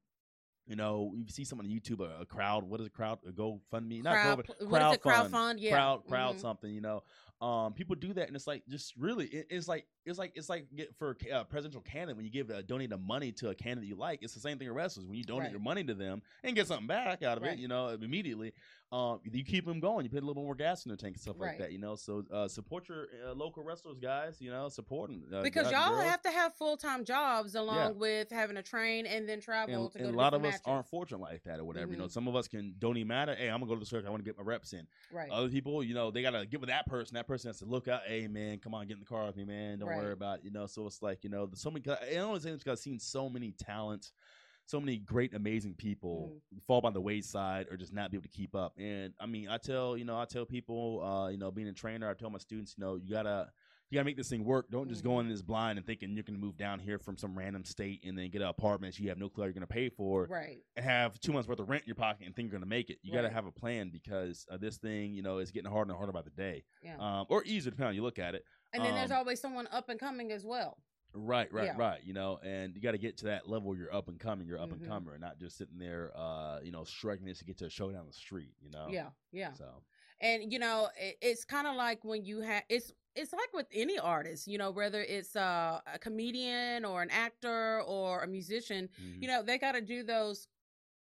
You 0.68 0.76
know, 0.76 1.12
you 1.16 1.26
see 1.28 1.44
someone 1.44 1.66
on 1.68 1.72
YouTube, 1.72 2.00
a, 2.00 2.22
a 2.22 2.26
crowd. 2.26 2.64
What 2.64 2.80
is 2.80 2.88
a 2.88 2.90
crowd? 2.90 3.20
A 3.28 3.32
GoFundMe, 3.32 4.04
not 4.04 4.14
Crowd, 4.14 4.48
Go, 4.60 4.68
what 4.68 4.82
is 4.82 4.98
crowd? 4.98 5.02
Crowd 5.02 5.32
fund? 5.32 5.60
Yeah. 5.60 5.72
crowd, 5.74 6.06
crowd 6.08 6.36
Mhm. 6.36 6.40
something. 6.42 6.74
You 6.74 6.82
know, 6.82 7.04
um, 7.42 7.74
people 7.74 7.96
do 7.96 8.14
that, 8.14 8.28
and 8.28 8.36
it's 8.36 8.46
like 8.48 8.64
just 8.70 8.96
really, 8.98 9.26
it, 9.26 9.48
it's 9.50 9.68
like 9.68 9.86
it's 10.06 10.20
like 10.20 10.32
it's 10.36 10.48
like 10.50 10.68
get 10.76 10.96
for 10.96 11.18
a 11.32 11.44
presidential 11.44 11.82
candidate 11.82 12.16
when 12.16 12.26
you 12.26 12.32
give 12.32 12.50
uh, 12.52 12.62
donate 12.62 12.90
the 12.92 12.98
money 12.98 13.32
to 13.34 13.50
a 13.50 13.56
candidate 13.56 13.90
you 13.90 13.96
like. 13.96 14.20
It's 14.22 14.34
the 14.34 14.40
same 14.40 14.58
thing 14.60 14.68
with 14.68 14.78
wrestlers 14.78 15.06
when 15.08 15.16
you 15.16 15.24
donate 15.24 15.44
Right. 15.46 15.52
your 15.52 15.60
money 15.60 15.84
to 15.86 15.94
them 15.96 16.22
and 16.44 16.56
get 16.56 16.68
something 16.68 16.88
back 16.88 17.24
out 17.24 17.38
of 17.38 17.44
Right. 17.44 17.54
it. 17.54 17.60
You 17.60 17.68
know, 17.68 17.90
immediately, 17.90 18.54
um, 18.92 19.22
you 19.24 19.44
keep 19.44 19.66
them 19.66 19.80
going. 19.80 20.06
You 20.06 20.10
put 20.12 20.22
a 20.22 20.26
little 20.26 20.44
more 20.44 20.54
gas 20.56 20.86
in 20.86 20.90
their 20.90 20.98
tank 20.98 21.16
and 21.16 21.22
stuff 21.22 21.36
Right. 21.40 21.50
like 21.50 21.58
that. 21.60 21.72
You 21.72 21.80
know, 21.80 21.96
so 21.96 22.24
uh, 22.32 22.48
support 22.48 22.88
your 22.90 23.08
uh, 23.28 23.34
local 23.34 23.64
wrestlers, 23.64 23.98
guys. 24.00 24.38
You 24.40 24.52
know, 24.52 24.70
support 24.70 25.10
them 25.10 25.24
uh, 25.34 25.42
because 25.42 25.72
y'all 25.72 25.90
girls. 25.96 26.04
have 26.04 26.22
to 26.24 26.30
have 26.32 26.54
full 26.56 26.78
time 26.78 27.06
jobs 27.06 27.56
along 27.56 27.98
with 27.98 28.30
having 28.30 28.56
to 28.56 28.64
train 28.64 29.06
and 29.08 29.28
then 29.28 29.42
travel 29.42 29.84
and, 29.86 29.92
to 29.94 29.98
go 30.00 30.06
and 30.06 30.14
a 30.14 30.18
lot 30.18 30.34
of 30.36 30.42
different 30.42 30.56
us 30.56 30.62
aren't 30.66 30.88
fortunate 30.88 31.22
like 31.22 31.44
that 31.46 31.60
or 31.60 31.64
whatever. 31.64 31.92
You 31.92 31.98
know, 31.98 32.06
Mhm. 32.06 32.12
some 32.12 32.28
of 32.28 32.36
us 32.36 32.48
can 32.48 32.76
don't 32.78 32.98
even 32.98 33.08
matter. 33.08 33.34
Hey, 33.34 33.48
I'm 33.50 33.60
gonna 33.62 33.68
go 33.68 33.74
to 33.76 33.80
the 33.80 33.86
circuit. 33.86 34.08
I 34.08 34.12
want 34.12 34.24
to 34.24 34.30
get 34.30 34.38
my 34.38 34.44
reps 34.44 34.74
in. 34.74 34.88
right. 35.12 35.30
Other 35.32 35.50
people, 35.50 35.84
you 35.84 35.94
know, 35.94 36.12
they 36.12 36.22
gotta 36.22 36.46
get 36.46 36.60
with 36.60 36.70
that 36.70 36.86
person. 36.86 37.16
That 37.16 37.28
person 37.28 37.31
has 37.38 37.60
to 37.60 37.66
look 37.66 37.88
out. 37.88 38.02
Hey, 38.06 38.28
man, 38.28 38.60
come 38.60 38.74
on, 38.74 38.88
get 38.88 38.94
in 38.94 39.00
the 39.00 39.06
car 39.06 39.26
with 39.26 39.36
me, 39.38 39.46
man. 39.46 39.80
Don't 39.80 39.90
worry 39.98 40.12
about 40.14 40.40
it. 40.40 40.46
you 40.46 40.52
know. 40.52 40.66
So 40.66 40.86
it's 40.88 41.02
like 41.02 41.24
you 41.24 41.30
know, 41.30 41.50
so 41.54 41.72
many. 41.72 41.84
I 41.90 42.18
only 42.18 42.40
say 42.40 42.52
this 42.52 42.60
because 42.64 42.80
I've 42.80 42.84
seen 42.84 43.00
so 43.00 43.30
many 43.30 43.52
talents, 43.52 44.12
so 44.66 44.80
many 44.80 44.98
great, 44.98 45.34
amazing 45.34 45.76
people 45.76 46.34
Mm. 46.54 46.62
fall 46.68 46.82
by 46.82 46.92
the 46.92 47.02
wayside 47.02 47.68
or 47.72 47.78
just 47.78 47.94
not 47.94 48.12
be 48.12 48.18
able 48.18 48.24
to 48.24 48.30
keep 48.30 48.56
up. 48.56 48.74
And 48.78 49.14
I 49.20 49.26
mean, 49.26 49.48
I 49.50 49.58
tell 49.58 49.98
you 49.98 50.06
know, 50.06 50.20
I 50.20 50.26
tell 50.26 50.46
people, 50.46 51.02
uh, 51.04 51.30
you 51.30 51.38
know, 51.38 51.52
being 51.52 51.68
a 51.68 51.74
trainer, 51.74 52.10
I 52.10 52.14
tell 52.14 52.30
my 52.30 52.40
students, 52.40 52.76
you 52.78 52.84
know, 52.84 52.96
you 52.96 53.10
gotta. 53.10 53.50
You 53.92 53.98
gotta 53.98 54.06
make 54.06 54.16
this 54.16 54.30
thing 54.30 54.46
work. 54.46 54.72
Don't 54.72 54.88
just 54.88 55.04
go 55.04 55.12
Mhm. 55.12 55.20
in 55.22 55.28
this 55.28 55.42
blind 55.42 55.78
and 55.78 55.86
thinking 55.86 56.14
you're 56.16 56.24
gonna 56.24 56.38
move 56.38 56.56
down 56.56 56.80
here 56.80 56.98
from 56.98 57.18
some 57.18 57.38
random 57.38 57.66
state 57.66 58.02
and 58.06 58.18
then 58.18 58.30
get 58.30 58.42
an 58.42 58.48
apartment 58.48 58.98
you 58.98 59.10
have 59.10 59.18
no 59.18 59.30
clue 59.30 59.44
you're 59.44 59.54
gonna 59.54 59.68
pay 59.68 59.90
for 59.90 60.28
right. 60.28 60.64
and 60.78 60.86
have 60.86 61.20
two 61.20 61.34
months 61.34 61.50
worth 61.50 61.60
of 61.60 61.68
rent 61.70 61.84
in 61.84 61.88
your 61.88 61.96
pocket 61.96 62.26
and 62.26 62.34
think 62.34 62.50
you're 62.50 62.58
gonna 62.58 62.66
make 62.70 62.90
it. 62.90 63.00
You 63.04 63.12
gotta 63.12 63.30
have 63.30 63.46
a 63.46 63.52
plan 63.52 63.90
because 63.90 64.46
uh, 64.50 64.56
this 64.56 64.78
thing, 64.78 65.14
you 65.14 65.22
know, 65.22 65.40
is 65.40 65.52
getting 65.52 65.70
harder 65.70 65.92
and 65.92 65.98
harder 65.98 66.14
by 66.14 66.22
the 66.22 66.30
day, 66.30 66.64
Yeah. 66.82 66.96
um, 67.00 67.26
or 67.30 67.44
easier 67.44 67.72
depending 67.72 67.88
on 67.88 67.92
how 67.94 67.96
you 67.96 68.02
look 68.02 68.18
at 68.18 68.34
it. 68.34 68.46
And 68.72 68.82
then 68.82 68.96
there's 68.96 69.12
Um, 69.12 69.18
always 69.18 69.42
someone 69.42 69.68
up 69.68 69.90
and 69.90 70.00
coming 70.00 70.32
as 70.32 70.46
well. 70.46 70.82
Right, 71.14 71.52
right, 71.52 71.66
Yeah. 71.66 71.76
right. 71.78 72.02
You 72.06 72.14
know, 72.14 72.38
and 72.38 72.74
you 72.74 72.80
got 72.82 72.92
to 72.94 72.98
get 72.98 73.18
to 73.18 73.26
that 73.26 73.50
level. 73.50 73.76
You're 73.76 73.94
up 73.94 74.08
and 74.08 74.18
coming. 74.18 74.48
You're 74.48 74.60
up 74.60 74.72
and 74.72 74.82
Mhm. 74.82 74.88
comer, 74.88 75.18
not 75.18 75.38
just 75.38 75.58
sitting 75.58 75.78
there, 75.78 76.16
uh, 76.16 76.62
you 76.64 76.72
know, 76.72 76.86
struggling 76.86 77.28
this 77.28 77.40
to 77.40 77.44
get 77.46 77.58
to 77.58 77.66
a 77.66 77.70
show 77.70 77.92
down 77.92 78.06
the 78.08 78.14
street. 78.14 78.54
You 78.62 78.70
know. 78.70 78.88
Yeah, 78.90 79.10
yeah. 79.34 79.52
So 79.52 79.84
and 80.22 80.54
you 80.54 80.60
know 80.60 80.88
it, 80.98 81.18
it's 81.20 81.44
kind 81.44 81.68
of 81.68 81.76
like 81.76 82.06
when 82.06 82.24
you 82.24 82.40
have 82.42 82.64
it's 82.70 82.94
it's 83.16 83.34
like 83.34 83.54
with 83.54 83.68
any 83.74 83.98
artist 84.00 84.48
you 84.48 84.58
know 84.58 84.72
whether 84.72 85.02
it's 85.02 85.36
uh, 85.36 85.80
a 85.94 86.00
comedian 86.00 86.86
or 86.86 87.02
an 87.02 87.10
actor 87.12 87.82
or 87.82 88.24
a 88.24 88.28
musician 88.28 88.90
mhm. 89.02 89.22
you 89.22 89.28
know 89.28 89.44
they 89.44 89.58
got 89.58 89.74
to 89.74 89.82
do 89.82 90.04
those 90.04 90.48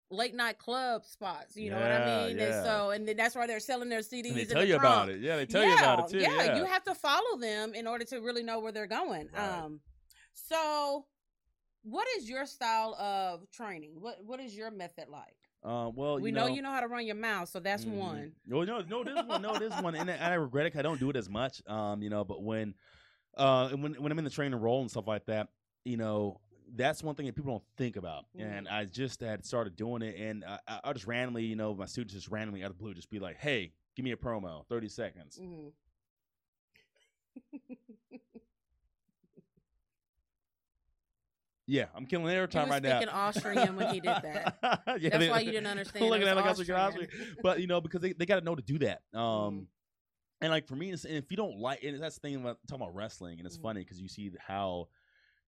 late 0.09 0.33
night 0.33 0.57
club 0.57 1.03
spots 1.05 1.57
you 1.57 1.69
know 1.69 1.79
what 1.79 1.91
i 1.91 2.27
mean 2.27 2.37
yeah. 2.37 2.45
and 2.45 2.65
so 2.65 2.91
and 2.91 3.07
then 3.07 3.17
that's 3.17 3.35
why 3.35 3.45
they're 3.45 3.59
selling 3.59 3.89
their 3.89 3.99
cds 3.99 4.27
and 4.29 4.37
they 4.37 4.45
tell 4.45 4.61
the 4.61 4.67
you 4.67 4.75
about 4.77 5.09
it. 5.09 5.19
Yeah, 5.19 5.35
they 5.35 5.45
tell 5.45 5.65
you 5.65 5.73
about 5.73 5.99
it 5.99 6.07
too. 6.07 6.19
yeah, 6.19 6.45
Yeah, 6.45 6.57
you 6.57 6.65
have 6.65 6.83
to 6.85 6.95
follow 6.95 7.37
them 7.37 7.73
in 7.73 7.87
order 7.87 8.05
to 8.05 8.19
really 8.19 8.43
know 8.43 8.59
where 8.59 8.71
they're 8.71 8.87
going 8.87 9.27
Right. 9.35 9.63
um 9.63 9.81
so 10.33 11.05
what 11.83 12.07
is 12.17 12.29
your 12.29 12.45
style 12.45 12.95
of 12.95 13.49
training 13.51 13.99
what 13.99 14.23
what 14.23 14.39
is 14.39 14.55
your 14.55 14.71
method 14.71 15.09
like 15.09 15.35
Um, 15.67 15.95
well, 15.95 16.15
we 16.15 16.29
you 16.29 16.35
know, 16.35 16.47
know, 16.47 16.55
you 16.55 16.61
know 16.61 16.71
how 16.71 16.79
to 16.79 16.87
run 16.87 17.05
your 17.05 17.15
mouth 17.15 17.49
so 17.49 17.59
that's 17.59 17.83
Mhm. 17.83 17.97
one 17.97 18.31
No, 18.45 18.63
no, 18.63 18.79
no. 18.81 19.03
This 19.03 19.25
one, 19.25 19.41
no, 19.41 19.57
this 19.59 19.77
one, 19.81 19.95
and 19.95 20.09
I 20.09 20.33
regret 20.35 20.65
it. 20.67 20.75
I 20.77 20.81
don't 20.81 20.99
do 20.99 21.09
it 21.09 21.17
as 21.17 21.29
much. 21.29 21.61
Um, 21.67 22.01
you 22.01 22.09
know, 22.09 22.23
but 22.23 22.41
when, 22.41 22.73
uh, 23.35 23.69
when 23.71 23.93
when 23.95 24.11
I'm 24.11 24.17
in 24.17 24.23
the 24.23 24.31
training 24.31 24.59
role 24.59 24.81
and 24.81 24.89
stuff 24.89 25.07
like 25.07 25.25
that, 25.25 25.49
you 25.83 25.97
know, 25.97 26.39
that's 26.75 27.03
one 27.03 27.15
thing 27.15 27.25
that 27.25 27.35
people 27.35 27.51
don't 27.51 27.63
think 27.77 27.97
about. 27.97 28.25
And 28.39 28.67
I 28.67 28.85
just 28.85 29.19
had 29.19 29.45
started 29.45 29.75
doing 29.75 30.01
it, 30.01 30.15
and 30.17 30.45
I, 30.45 30.59
I 30.85 30.93
just 30.93 31.05
randomly, 31.07 31.43
you 31.43 31.55
know, 31.57 31.73
my 31.75 31.85
students 31.85 32.13
just 32.13 32.29
randomly 32.29 32.63
out 32.63 32.71
of 32.71 32.77
the 32.77 32.81
blue 32.81 32.93
just 32.93 33.09
be 33.09 33.19
like, 33.19 33.37
"Hey, 33.37 33.73
give 33.95 34.05
me 34.05 34.11
a 34.11 34.17
promo, 34.17 34.65
thirty 34.67 34.87
seconds." 34.89 35.37
hmm 35.37 35.67
Yeah, 41.69 41.85
I'm 41.93 42.05
killing 42.05 42.27
airtime 42.27 42.63
was 42.63 42.69
right 42.69 42.83
now. 42.83 42.99
He 42.99 43.03
speaking 43.05 43.13
Austrian 43.13 43.75
when 43.75 43.93
he 43.93 43.99
did 43.99 44.05
that. 44.05 44.57
yeah, 44.63 45.09
That's 45.09 45.17
they- 45.17 45.29
why 45.29 45.41
you 45.41 45.51
didn't 45.51 45.67
understand. 45.67 46.05
looking 46.05 46.21
was 46.21 46.29
at 46.29 46.35
like 46.37 46.45
I 46.45 46.49
was 46.49 46.59
Austrian. 46.61 46.79
Austrian. 46.79 47.09
but 47.43 47.59
you 47.59 47.67
know 47.67 47.81
because 47.81 48.01
they, 48.01 48.13
they 48.13 48.25
got 48.25 48.39
to 48.39 48.45
know 48.45 48.55
to 48.55 48.61
do 48.61 48.79
that 48.79 49.01
um 49.13 49.19
Mhm. 49.21 49.65
and 50.41 50.51
like 50.51 50.65
for 50.67 50.75
me 50.77 50.91
it's, 50.91 51.03
and 51.03 51.15
if 51.15 51.29
you 51.29 51.35
don't 51.37 51.57
like 51.59 51.83
and 51.83 52.01
that's 52.01 52.15
the 52.15 52.21
thing 52.21 52.35
about 52.37 52.57
talking 52.69 52.83
about 52.83 52.95
wrestling 52.95 53.39
and 53.39 53.45
it's 53.45 53.57
Mhm. 53.57 53.63
funny 53.63 53.81
because 53.81 53.99
you 53.99 54.07
see 54.07 54.31
how 54.39 54.87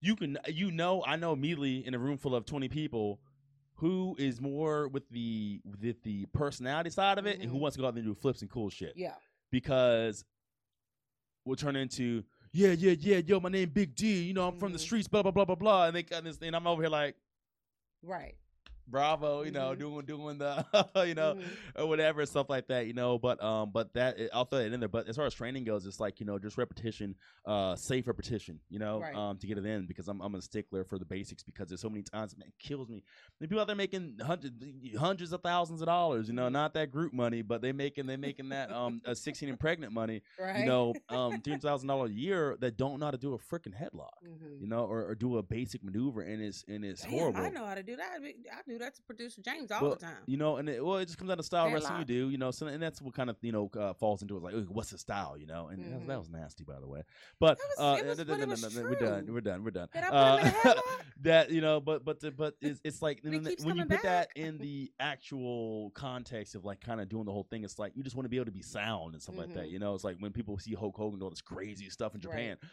you 0.02 0.14
can 0.14 0.36
you 0.48 0.70
know 0.70 1.02
i 1.06 1.16
know 1.16 1.32
immediately 1.32 1.86
in 1.86 1.94
a 1.94 1.98
room 1.98 2.18
full 2.18 2.34
of 2.34 2.44
20 2.44 2.68
people 2.68 3.18
who 3.76 4.14
is 4.18 4.42
more 4.42 4.88
with 4.88 5.08
the 5.08 5.60
with 5.64 6.02
the 6.02 6.26
personality 6.34 6.90
side 6.90 7.16
of 7.18 7.24
it 7.26 7.40
and 7.40 7.48
who 7.50 7.56
Mhm. 7.56 7.60
wants 7.60 7.76
to 7.76 7.80
go 7.80 7.88
out 7.88 7.94
there 7.94 8.02
and 8.04 8.14
do 8.14 8.20
flips 8.20 8.42
and 8.42 8.50
cool 8.50 8.68
shit 8.68 8.92
yeah. 8.94 9.14
because 9.50 10.22
we'll 11.46 11.56
turn 11.56 11.76
into 11.76 12.24
yeah 12.52 12.72
yeah 12.72 12.94
yeah 12.98 13.18
yo 13.18 13.38
my 13.40 13.48
name 13.48 13.68
big 13.68 13.94
d 13.94 14.22
you 14.22 14.34
know 14.34 14.48
i'm 14.48 14.56
from 14.58 14.72
the 14.72 14.78
Mhm. 14.78 14.82
streets 14.82 15.08
blah 15.08 15.22
blah 15.22 15.30
blah 15.30 15.44
blah 15.44 15.54
blah 15.54 15.86
and 15.86 15.94
they 15.96 16.02
got 16.02 16.24
this 16.24 16.38
and 16.42 16.54
i'm 16.56 16.66
over 16.66 16.82
here 16.82 16.90
like 16.90 17.14
Right. 18.02 18.34
Bravo 18.90 19.42
you 19.42 19.50
know 19.50 19.74
Mhm. 19.74 19.78
doing 19.78 20.06
doing 20.06 20.38
the 20.38 20.64
you 21.06 21.14
know 21.14 21.34
Mhm. 21.34 21.56
or 21.76 21.86
whatever 21.86 22.24
stuff 22.26 22.48
like 22.50 22.66
that 22.68 22.86
you 22.86 22.92
know 22.92 23.18
but 23.18 23.42
um 23.42 23.70
but 23.72 23.92
that 23.94 24.16
i'll 24.32 24.44
throw 24.44 24.58
that 24.60 24.72
in 24.72 24.80
there 24.80 24.88
but 24.88 25.08
as 25.08 25.16
far 25.16 25.26
as 25.26 25.34
training 25.34 25.64
goes 25.64 25.86
it's 25.86 26.00
like 26.00 26.20
you 26.20 26.26
know 26.26 26.38
just 26.38 26.58
repetition 26.58 27.14
uh 27.46 27.74
safe 27.76 28.06
repetition 28.06 28.58
you 28.68 28.78
know 28.78 29.00
Right. 29.00 29.14
um 29.14 29.38
to 29.38 29.46
get 29.46 29.58
it 29.58 29.64
in 29.64 29.86
because 29.86 30.08
i'm, 30.08 30.20
I'm 30.20 30.34
a 30.34 30.42
stickler 30.42 30.84
for 30.84 30.98
the 30.98 31.04
basics 31.04 31.42
because 31.42 31.68
there's 31.68 31.80
so 31.80 31.88
many 31.90 32.02
times 32.02 32.36
man, 32.36 32.48
it 32.48 32.54
kills 32.58 32.88
me 32.88 33.02
the 33.40 33.46
people 33.48 33.60
out 33.60 33.66
there 33.66 33.76
making 33.76 34.18
hundreds 34.24 34.54
hundreds 34.98 35.32
of 35.32 35.42
thousands 35.42 35.80
of 35.80 35.86
dollars 35.86 36.28
you 36.28 36.34
know 36.34 36.48
Mhm. 36.48 36.52
not 36.52 36.74
that 36.74 36.90
group 36.90 37.12
money 37.12 37.42
but 37.42 37.62
they 37.62 37.72
making 37.72 38.06
they 38.06 38.16
making 38.16 38.48
that 38.50 38.70
um 38.72 39.00
a 39.04 39.14
16 39.14 39.48
and 39.48 39.58
pregnant 39.60 39.92
money 39.92 40.22
Right. 40.38 40.56
you 40.58 40.64
know 40.64 40.94
um 41.08 41.40
$3000 41.42 42.10
a 42.10 42.12
year 42.12 42.56
that 42.60 42.76
don't 42.76 42.98
know 42.98 43.06
how 43.06 43.10
to 43.12 43.18
do 43.18 43.34
a 43.34 43.38
freaking 43.38 43.74
headlock 43.74 44.08
Mhm. 44.24 44.60
you 44.60 44.66
know 44.66 44.84
or, 44.84 45.04
or 45.06 45.14
do 45.14 45.38
a 45.38 45.42
basic 45.42 45.82
maneuver 45.84 46.20
and 46.22 46.42
it's 46.42 46.64
and 46.68 46.84
it's 46.84 47.02
Damn, 47.02 47.12
horrible 47.12 47.40
I 47.44 47.48
know 47.50 47.64
how 47.64 47.74
to 47.74 47.82
do 47.82 47.96
that. 47.96 48.10
I 48.14 48.18
mean, 48.18 48.44
I 48.52 48.60
do 48.68 48.78
that 48.80 48.94
to 48.96 49.02
producer 49.02 49.40
James 49.42 49.70
all 49.70 49.80
Well, 49.82 49.90
the 49.92 49.96
time. 50.06 50.16
You 50.26 50.36
know, 50.36 50.56
and 50.56 50.68
it, 50.68 50.84
well, 50.84 50.96
it 50.98 51.06
just 51.06 51.18
comes 51.18 51.28
down 51.28 51.36
to 51.38 51.42
style 51.42 51.66
of 51.66 51.72
wrestling 51.72 51.98
you 52.00 52.04
do. 52.04 52.30
You 52.30 52.38
know, 52.38 52.50
so 52.50 52.66
and 52.66 52.82
that's 52.82 53.00
what 53.00 53.14
kind 53.14 53.30
of 53.30 53.36
you 53.42 53.52
know 53.52 53.70
uh, 53.78 53.92
falls 53.94 54.22
into 54.22 54.36
it. 54.36 54.42
Like, 54.42 54.54
what's 54.68 54.90
the 54.90 54.98
style? 54.98 55.36
You 55.38 55.46
know, 55.46 55.68
and 55.68 55.84
that, 55.84 55.98
was, 55.98 56.06
that 56.08 56.18
was 56.18 56.28
nasty, 56.30 56.64
by 56.64 56.80
the 56.80 56.86
way. 56.88 57.02
But 57.38 57.58
That 57.58 57.64
was- 57.78 58.00
uh, 58.00 58.04
it 58.04 58.08
was- 58.08 58.18
no, 58.18 58.24
but 58.24 58.36
no, 58.36 58.42
it 58.42 58.46
no, 58.46 58.50
was 58.50 58.76
no, 58.76 58.82
no, 58.82 58.88
we're 58.88 58.94
done. 58.96 59.32
We're 59.34 59.40
done. 59.40 59.64
We're 59.64 59.70
done. 59.70 59.88
Did 59.92 60.04
I 60.04 60.08
put 60.38 60.44
him 60.44 60.48
in 60.48 60.54
a 60.54 60.58
Uh, 60.58 60.74
headlock? 60.74 61.04
that 61.22 61.50
you 61.50 61.60
know, 61.60 61.80
but 61.80 62.04
but 62.04 62.20
the- 62.20 62.30
but 62.30 62.54
it's, 62.60 62.80
it's 62.84 63.02
like 63.02 63.20
And 63.24 63.34
he 63.34 63.40
when, 63.40 63.50
you 63.50 63.56
coming 63.84 63.88
put 63.88 64.02
that 64.02 64.28
in 64.36 64.58
the 64.58 64.90
actual 65.00 65.90
context 65.94 66.54
of 66.54 66.64
like 66.64 66.80
kind 66.80 67.00
of 67.00 67.08
doing 67.08 67.24
the 67.26 67.32
whole 67.32 67.44
thing, 67.50 67.64
it's 67.64 67.78
like 67.78 67.92
you 67.94 68.02
just 68.02 68.16
want 68.16 68.24
to 68.24 68.28
be 68.30 68.36
able 68.36 68.46
to 68.46 68.50
be 68.52 68.62
sound 68.62 69.14
and 69.14 69.22
stuff 69.22 69.36
like 69.36 69.52
that. 69.54 69.66
Mhm. 69.66 69.70
You 69.70 69.78
know, 69.78 69.94
it's 69.94 70.04
like 70.04 70.16
when 70.18 70.32
people 70.32 70.58
see 70.58 70.74
Hulk 70.74 70.96
Hogan 70.96 71.18
do 71.18 71.24
all 71.24 71.30
this 71.30 71.40
crazy 71.42 71.90
stuff 71.90 72.14
in 72.14 72.20
Japan. 72.20 72.56
What, 72.60 72.68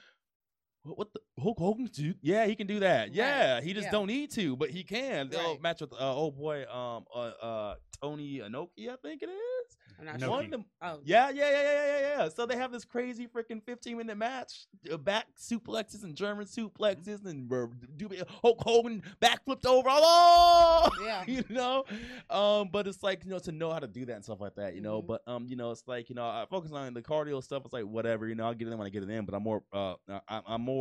what 0.95 1.13
the 1.13 1.19
Hulk 1.41 1.57
Hogan 1.59 1.85
do? 1.87 2.13
Yeah, 2.21 2.45
he 2.45 2.55
can 2.55 2.67
do 2.67 2.79
that. 2.79 3.07
Right. 3.09 3.13
Yeah, 3.15 3.61
he 3.61 3.73
just 3.73 3.85
Yeah. 3.85 3.91
don't 3.91 4.07
need 4.07 4.31
to, 4.31 4.55
but 4.55 4.69
he 4.69 4.83
can. 4.83 5.29
They'll 5.29 5.51
Right. 5.53 5.61
match 5.61 5.81
with 5.81 5.93
uh, 5.93 5.97
oh 5.99 6.31
boy, 6.31 6.65
um, 6.71 7.05
uh, 7.13 7.19
uh, 7.19 7.75
Tony 8.01 8.39
Anoki, 8.39 8.89
I 8.89 8.95
think 9.01 9.23
it 9.23 9.29
is. 9.29 9.77
I'm 9.99 10.05
not 10.05 10.19
sure. 10.19 10.29
One 10.29 10.51
them. 10.51 10.65
Oh, 10.79 10.99
Yeah, 11.03 11.31
yeah, 11.31 11.49
yeah, 11.49 11.61
yeah, 11.61 11.85
yeah, 11.85 11.99
yeah. 12.17 12.29
So 12.29 12.45
they 12.45 12.55
have 12.55 12.71
this 12.71 12.85
crazy 12.85 13.25
freaking 13.27 13.63
15 13.63 13.97
minute 13.97 14.15
match, 14.15 14.67
uh, 14.91 14.97
back 14.97 15.25
suplexes 15.35 16.03
and 16.03 16.15
German 16.15 16.45
suplexes, 16.45 17.25
and 17.25 17.51
uh, 17.51 17.65
do 17.95 18.07
Hulk 18.43 18.61
Hogan 18.61 19.01
backflipped 19.19 19.65
over. 19.65 19.89
Oh, 19.91 20.87
Yeah. 21.03 21.23
you 21.27 21.43
know. 21.49 21.83
Um, 22.29 22.69
but 22.71 22.85
it's 22.87 23.01
like 23.01 23.23
you 23.25 23.31
know 23.31 23.39
to 23.39 23.51
know 23.51 23.71
how 23.71 23.79
to 23.79 23.87
do 23.87 24.05
that 24.05 24.13
and 24.13 24.23
stuff 24.23 24.39
like 24.41 24.53
that, 24.55 24.75
you 24.75 24.81
know. 24.81 25.01
Mhm. 25.01 25.07
But 25.07 25.27
um, 25.27 25.47
you 25.49 25.55
know, 25.55 25.71
it's 25.71 25.83
like 25.87 26.09
you 26.09 26.15
know, 26.15 26.25
I 26.25 26.45
focus 26.47 26.71
on 26.71 26.93
the 26.93 27.01
cardio 27.01 27.43
stuff. 27.43 27.63
It's 27.65 27.73
like 27.73 27.85
whatever, 27.85 28.27
you 28.27 28.35
know. 28.35 28.45
I'll 28.45 28.53
get 28.53 28.67
it 28.67 28.71
in 28.71 28.77
when 28.77 28.85
I 28.85 28.91
get 28.91 29.01
it 29.01 29.09
in, 29.09 29.25
but 29.25 29.33
I'm 29.33 29.41
more, 29.43 29.63
uh, 29.73 29.95
I, 30.29 30.41
I'm 30.45 30.61
more. 30.61 30.76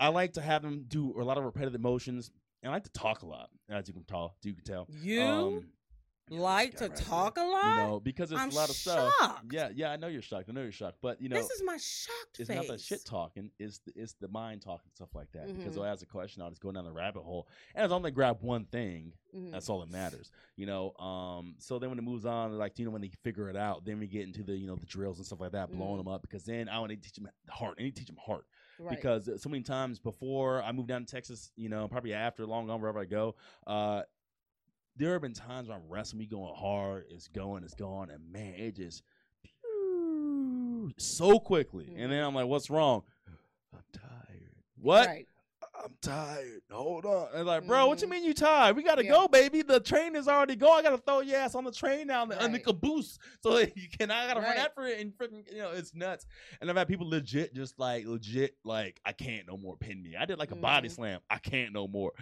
I 0.00 0.08
like 0.08 0.32
to 0.34 0.42
have 0.42 0.62
them 0.62 0.84
do 0.88 1.20
a 1.20 1.22
lot 1.24 1.38
of 1.38 1.44
repetitive 1.44 1.80
motions, 1.80 2.30
and 2.62 2.70
I 2.70 2.74
like 2.74 2.84
to 2.84 2.92
talk 2.92 3.22
a 3.22 3.26
lot, 3.26 3.50
as 3.68 3.86
you 3.88 3.94
can 3.94 4.04
tell. 4.04 4.34
You 4.42 4.54
can 4.54 4.64
tell. 4.64 4.86
You 4.90 5.22
Um, 5.22 5.64
like 6.30 6.76
to 6.78 6.88
right 6.88 6.96
talk 6.96 7.36
a 7.36 7.40
You 7.40 7.52
lot? 7.52 7.76
know, 7.76 8.00
because 8.00 8.30
there's 8.30 8.40
I'm 8.40 8.50
a 8.50 8.54
lot 8.54 8.70
of 8.70 8.74
stuff. 8.76 9.14
Yeah, 9.50 9.68
yeah, 9.74 9.90
I 9.92 9.96
know 9.96 10.08
you're 10.08 10.22
shocked. 10.22 10.46
I 10.48 10.52
know 10.52 10.62
you're 10.62 10.72
shocked, 10.72 10.98
but 11.02 11.20
you 11.20 11.28
know, 11.28 11.36
this 11.36 11.50
is 11.50 11.62
my 11.62 11.76
shocked 11.76 12.40
it's 12.40 12.48
face. 12.48 12.56
not 12.56 12.66
the 12.66 12.78
shit 12.78 13.04
talking. 13.04 13.50
It's 13.58 13.78
the, 13.78 13.92
it's 13.94 14.14
the 14.14 14.28
mind 14.28 14.62
talking 14.62 14.90
stuff 14.94 15.10
like 15.14 15.30
that. 15.32 15.46
Because 15.52 15.72
Mhm. 15.72 15.74
they'll 15.74 15.84
ask 15.84 16.02
a 16.02 16.06
question, 16.06 16.42
I'll 16.42 16.48
just 16.50 16.62
go 16.62 16.72
down 16.72 16.84
the 16.84 16.92
rabbit 16.92 17.22
hole, 17.22 17.46
and 17.74 17.84
as 17.84 17.90
long 17.90 18.04
as 18.06 18.12
grab 18.12 18.38
one 18.40 18.64
thing, 18.64 19.12
Mhm. 19.34 19.52
that's 19.52 19.68
all 19.68 19.80
that 19.80 19.90
matters. 19.90 20.30
You 20.56 20.66
know. 20.66 20.92
Um. 20.96 21.54
So 21.58 21.78
then 21.78 21.90
when 21.90 21.98
it 21.98 22.02
moves 22.02 22.24
on, 22.24 22.56
like 22.58 22.78
you 22.78 22.84
know, 22.86 22.90
when 22.90 23.02
they 23.02 23.10
figure 23.22 23.48
it 23.50 23.56
out, 23.56 23.84
then 23.84 23.98
we 24.00 24.06
get 24.08 24.22
into 24.22 24.42
the 24.42 24.56
you 24.56 24.66
know 24.66 24.76
the 24.76 24.86
drills 24.86 25.18
and 25.18 25.26
stuff 25.26 25.40
like 25.40 25.52
that, 25.52 25.70
blowing 25.70 25.94
Mhm. 25.94 26.04
them 26.04 26.08
up. 26.08 26.22
Because 26.22 26.44
then 26.44 26.68
I 26.68 26.78
want 26.80 26.90
to 26.90 26.96
teach 26.96 27.12
them 27.12 27.28
heart. 27.48 27.76
I 27.78 27.82
need 27.82 27.94
to 27.94 28.00
teach 28.00 28.08
them 28.08 28.18
heart 28.24 28.46
Right. 28.82 28.96
because 28.96 29.30
so 29.36 29.48
many 29.48 29.62
times 29.62 29.98
before 29.98 30.62
I 30.62 30.72
moved 30.72 30.88
down 30.88 31.04
to 31.04 31.10
Texas, 31.12 31.52
you 31.56 31.68
know, 31.68 31.86
probably 31.88 32.14
after, 32.14 32.44
long 32.46 32.66
gone, 32.66 32.80
wherever 32.80 32.98
I 32.98 33.04
go, 33.04 33.36
uh, 33.66 34.02
there 34.96 35.12
have 35.12 35.22
been 35.22 35.34
times 35.34 35.68
where 35.68 35.76
I'm 35.76 35.84
wrestling, 35.88 36.18
me 36.18 36.26
going 36.26 36.52
hard, 36.54 37.04
it's 37.10 37.28
going, 37.28 37.64
it's 37.64 37.74
going, 37.74 38.10
and 38.10 38.30
man, 38.30 38.54
it 38.54 38.76
just 38.76 39.02
pew, 39.42 40.92
so 40.98 41.38
quickly. 41.38 41.94
And 41.96 42.10
then 42.10 42.22
I'm 42.22 42.34
like, 42.34 42.46
what's 42.46 42.70
wrong? 42.70 43.02
I'm 43.72 43.80
tired. 43.92 44.50
What? 44.80 45.06
Right. 45.06 45.26
I'm 45.84 45.94
tired. 46.00 46.62
Hold 46.70 47.04
on. 47.06 47.28
And 47.34 47.46
like, 47.46 47.66
bro, 47.66 47.86
what 47.86 48.00
you 48.00 48.06
Mhm. 48.06 48.10
mean 48.10 48.24
you 48.24 48.34
tired? 48.34 48.76
We 48.76 48.82
gotta 48.82 49.04
Yeah. 49.04 49.10
go, 49.10 49.28
baby. 49.28 49.62
The 49.62 49.80
train 49.80 50.14
is 50.14 50.28
already 50.28 50.54
going. 50.56 50.78
I 50.86 50.90
gotta 50.90 50.98
throw 51.02 51.20
your 51.20 51.38
ass 51.38 51.54
on 51.54 51.64
the 51.64 51.72
train 51.72 52.06
now, 52.06 52.24
the, 52.24 52.42
on 52.42 52.52
the 52.52 52.60
caboose. 52.60 53.18
So 53.42 53.58
you 53.58 53.88
can. 53.98 54.10
I 54.10 54.26
gotta 54.28 54.40
run 54.40 54.56
after 54.56 54.86
it 54.86 55.00
and 55.00 55.12
freaking, 55.12 55.50
you 55.50 55.58
know, 55.58 55.72
it's 55.72 55.94
nuts. 55.94 56.26
And 56.60 56.70
I've 56.70 56.76
had 56.76 56.86
people 56.88 57.08
legit, 57.08 57.54
just 57.54 57.78
like 57.78 58.06
legit, 58.06 58.56
like 58.64 59.00
I 59.04 59.12
can't 59.12 59.46
no 59.46 59.56
more 59.56 59.76
pin 59.76 60.02
me. 60.02 60.14
I 60.16 60.24
did 60.24 60.38
like 60.38 60.52
a 60.52 60.56
body 60.56 60.88
Mhm. 60.88 60.92
slam. 60.92 61.20
I 61.28 61.38
can't 61.38 61.72
no 61.72 61.88
more. 61.88 62.12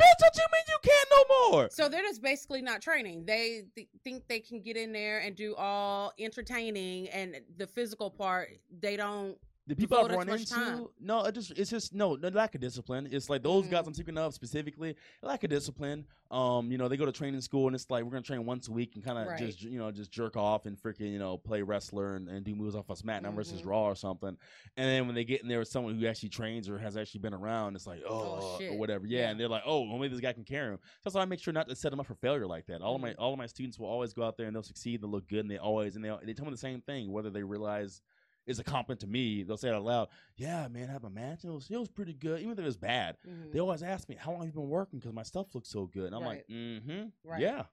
Bitch, 0.00 0.20
what 0.20 0.36
you 0.36 0.44
mean 0.52 0.62
you 0.68 0.78
can't 0.82 1.08
no 1.10 1.50
more? 1.50 1.70
So 1.70 1.88
they're 1.88 2.02
just 2.02 2.20
basically 2.20 2.60
not 2.60 2.82
training. 2.82 3.24
They 3.24 3.62
th- 3.74 3.88
think 4.04 4.28
they 4.28 4.40
can 4.40 4.60
get 4.60 4.76
in 4.76 4.92
there 4.92 5.20
and 5.20 5.34
do 5.34 5.54
all 5.54 6.12
entertaining, 6.18 7.08
and 7.08 7.40
the 7.56 7.66
physical 7.66 8.10
part 8.10 8.50
they 8.80 8.96
don't. 8.96 9.38
The 9.66 9.74
people 9.74 9.98
I've 9.98 10.10
run 10.10 10.28
into, 10.28 10.46
time. 10.54 10.86
no, 11.00 11.24
it 11.24 11.32
just 11.32 11.50
it's 11.58 11.70
just 11.70 11.92
no, 11.92 12.14
no 12.14 12.28
lack 12.28 12.54
of 12.54 12.60
discipline. 12.60 13.08
It's 13.10 13.28
like 13.28 13.42
those 13.42 13.66
guys 13.66 13.84
Mhm. 13.84 13.88
I'm 13.88 13.94
speaking 13.94 14.18
of 14.18 14.32
specifically, 14.32 14.94
lack 15.22 15.42
of 15.44 15.50
discipline. 15.50 16.06
Um, 16.30 16.70
you 16.72 16.78
know, 16.78 16.88
they 16.88 16.96
go 16.96 17.04
to 17.06 17.12
training 17.12 17.40
school 17.40 17.66
and 17.66 17.74
it's 17.74 17.88
like 17.90 18.04
we're 18.04 18.10
gonna 18.10 18.22
train 18.22 18.44
once 18.46 18.68
a 18.68 18.72
week 18.72 18.94
and 18.96 19.04
kind 19.04 19.18
of 19.18 19.26
Right. 19.28 19.38
just 19.38 19.62
you 19.62 19.78
know 19.78 19.90
just 19.90 20.10
jerk 20.12 20.36
off 20.36 20.66
and 20.66 20.76
freaking 20.80 21.10
you 21.12 21.18
know 21.18 21.36
play 21.38 21.62
wrestler 21.62 22.14
and, 22.16 22.28
and 22.28 22.44
do 22.44 22.54
moves 22.54 22.74
off 22.76 22.88
of 22.90 22.98
SmackDown 22.98 23.34
versus 23.34 23.62
Mhm. 23.62 23.66
Raw 23.66 23.82
or 23.84 23.94
something. 23.96 24.36
And 24.76 24.88
then 24.88 25.06
when 25.06 25.14
they 25.14 25.24
get 25.24 25.42
in 25.42 25.48
there 25.48 25.58
with 25.60 25.68
someone 25.68 25.98
who 25.98 26.06
actually 26.06 26.28
trains 26.28 26.68
or 26.68 26.78
has 26.78 26.96
actually 26.96 27.20
been 27.20 27.34
around, 27.34 27.74
it's 27.76 27.86
like 27.86 28.02
oh, 28.08 28.40
or 28.54 28.58
shit. 28.60 28.78
whatever. 28.78 29.06
Yeah, 29.06 29.20
Yeah. 29.20 29.30
and 29.30 29.40
they're 29.40 29.48
like 29.48 29.62
oh, 29.66 29.80
well, 29.88 29.98
maybe 29.98 30.12
this 30.14 30.20
guy 30.20 30.32
can 30.32 30.44
carry 30.44 30.72
him. 30.74 30.78
So 30.82 30.90
that's 31.04 31.14
why 31.16 31.22
I 31.22 31.24
make 31.26 31.40
sure 31.40 31.52
not 31.52 31.68
to 31.68 31.74
set 31.76 31.90
them 31.90 31.98
up 32.00 32.06
for 32.06 32.14
failure 32.14 32.46
like 32.46 32.66
that. 32.66 32.82
All 32.82 32.94
of 32.94 33.00
my 33.00 33.10
Mhm. 33.10 33.16
all 33.18 33.32
of 33.32 33.38
my 33.38 33.46
students 33.46 33.78
will 33.78 33.88
always 33.88 34.12
go 34.12 34.22
out 34.22 34.36
there 34.36 34.46
and 34.46 34.54
they'll 34.54 34.62
succeed. 34.62 35.00
They'll 35.02 35.10
look 35.10 35.26
good 35.28 35.40
and 35.40 35.50
they 35.50 35.58
always 35.58 35.96
and 35.96 36.04
they 36.04 36.16
they 36.24 36.34
tell 36.34 36.44
me 36.44 36.52
the 36.52 36.56
same 36.56 36.80
thing 36.82 37.10
whether 37.10 37.30
they 37.30 37.42
realize 37.42 38.00
is 38.46 38.58
a 38.58 38.64
compliment 38.64 39.00
to 39.00 39.06
me. 39.06 39.42
They'll 39.42 39.56
say 39.56 39.68
it 39.68 39.74
out 39.74 39.84
loud. 39.84 40.08
Yeah, 40.36 40.68
man, 40.68 40.88
I 40.88 40.92
have 40.92 41.04
a 41.04 41.10
match. 41.10 41.44
It 41.44 41.50
was, 41.50 41.68
it 41.70 41.78
was 41.78 41.88
pretty 41.88 42.14
good, 42.14 42.40
even 42.40 42.52
if 42.52 42.58
it 42.58 42.64
was 42.64 42.76
bad. 42.76 43.16
Mhm. 43.26 43.52
They 43.52 43.58
always 43.60 43.82
ask 43.82 44.08
me, 44.08 44.16
"How 44.18 44.30
long 44.32 44.40
have 44.40 44.48
you 44.48 44.52
been 44.60 44.68
working?" 44.68 44.98
Because 44.98 45.12
my 45.14 45.22
stuff 45.24 45.54
looks 45.54 45.68
so 45.70 45.86
good. 45.86 46.06
And 46.06 46.14
I'm 46.14 46.22
like, 46.24 46.46
"Mm-hmm, 46.48 47.06
Right. 47.24 47.40
yeah." 47.40 47.64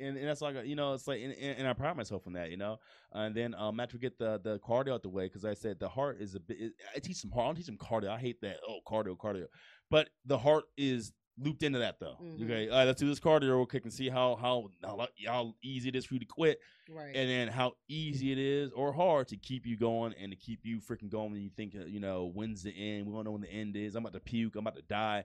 and, 0.00 0.16
and 0.16 0.26
that's 0.26 0.40
like 0.40 0.56
you 0.66 0.74
know, 0.74 0.94
it's 0.94 1.06
like, 1.06 1.20
and, 1.22 1.32
and 1.32 1.58
and 1.60 1.68
I 1.68 1.72
pride 1.72 1.96
myself 1.96 2.26
on 2.26 2.32
that, 2.32 2.50
you 2.50 2.56
know. 2.56 2.78
And 3.12 3.34
then 3.36 3.54
um, 3.54 3.78
after 3.78 3.96
we 3.96 4.00
get 4.00 4.18
the 4.18 4.40
the 4.42 4.58
cardio 4.58 4.94
out 4.94 5.02
the 5.04 5.08
way, 5.08 5.26
because 5.26 5.44
I 5.44 5.54
said 5.54 5.78
the 5.78 5.88
heart 5.88 6.20
is 6.20 6.34
a 6.34 6.40
bit. 6.40 6.72
I 6.94 6.98
teach 6.98 7.22
them 7.22 7.30
heart. 7.30 7.44
I 7.44 7.48
don't 7.50 7.54
teach 7.56 7.66
them 7.66 7.78
cardio. 7.78 8.08
I 8.08 8.18
hate 8.18 8.40
that. 8.40 8.56
Oh, 8.68 8.80
cardio, 8.84 9.16
cardio. 9.16 9.46
But 9.88 10.08
the 10.24 10.38
heart 10.38 10.64
is 10.76 11.12
looped 11.38 11.62
into 11.62 11.78
that 11.80 11.98
though. 12.00 12.16
Mhm. 12.22 12.44
Okay, 12.44 12.68
all 12.70 12.78
right, 12.78 12.84
let's 12.84 13.00
do 13.00 13.08
this 13.08 13.20
cardio 13.20 13.48
real 13.56 13.66
quick 13.66 13.84
and 13.84 13.92
see 13.92 14.08
how 14.08 14.36
how 14.36 14.70
how, 14.82 15.06
how 15.26 15.54
easy 15.62 15.88
it 15.88 15.96
is 15.96 16.04
for 16.06 16.14
you 16.14 16.20
to 16.20 16.26
quit 16.26 16.60
Right. 16.88 17.14
and 17.14 17.28
then 17.28 17.48
how 17.48 17.74
easy 17.88 18.32
it 18.32 18.38
is 18.38 18.70
or 18.72 18.92
hard 18.92 19.28
to 19.28 19.36
keep 19.36 19.66
you 19.66 19.76
going 19.76 20.14
and 20.14 20.30
to 20.32 20.36
keep 20.36 20.60
you 20.64 20.78
freaking 20.80 21.10
going 21.10 21.32
when 21.32 21.42
you 21.42 21.50
think 21.50 21.74
uh, 21.74 21.84
you 21.84 22.00
know 22.00 22.30
when's 22.32 22.62
the 22.62 22.70
end 22.70 23.06
we 23.06 23.12
don't 23.12 23.24
know 23.24 23.32
when 23.32 23.42
the 23.42 23.50
end 23.50 23.76
is 23.76 23.96
i'm 23.96 24.04
about 24.04 24.12
to 24.14 24.20
puke 24.20 24.54
i'm 24.56 24.60
about 24.66 24.76
to 24.76 24.82
die 24.82 25.24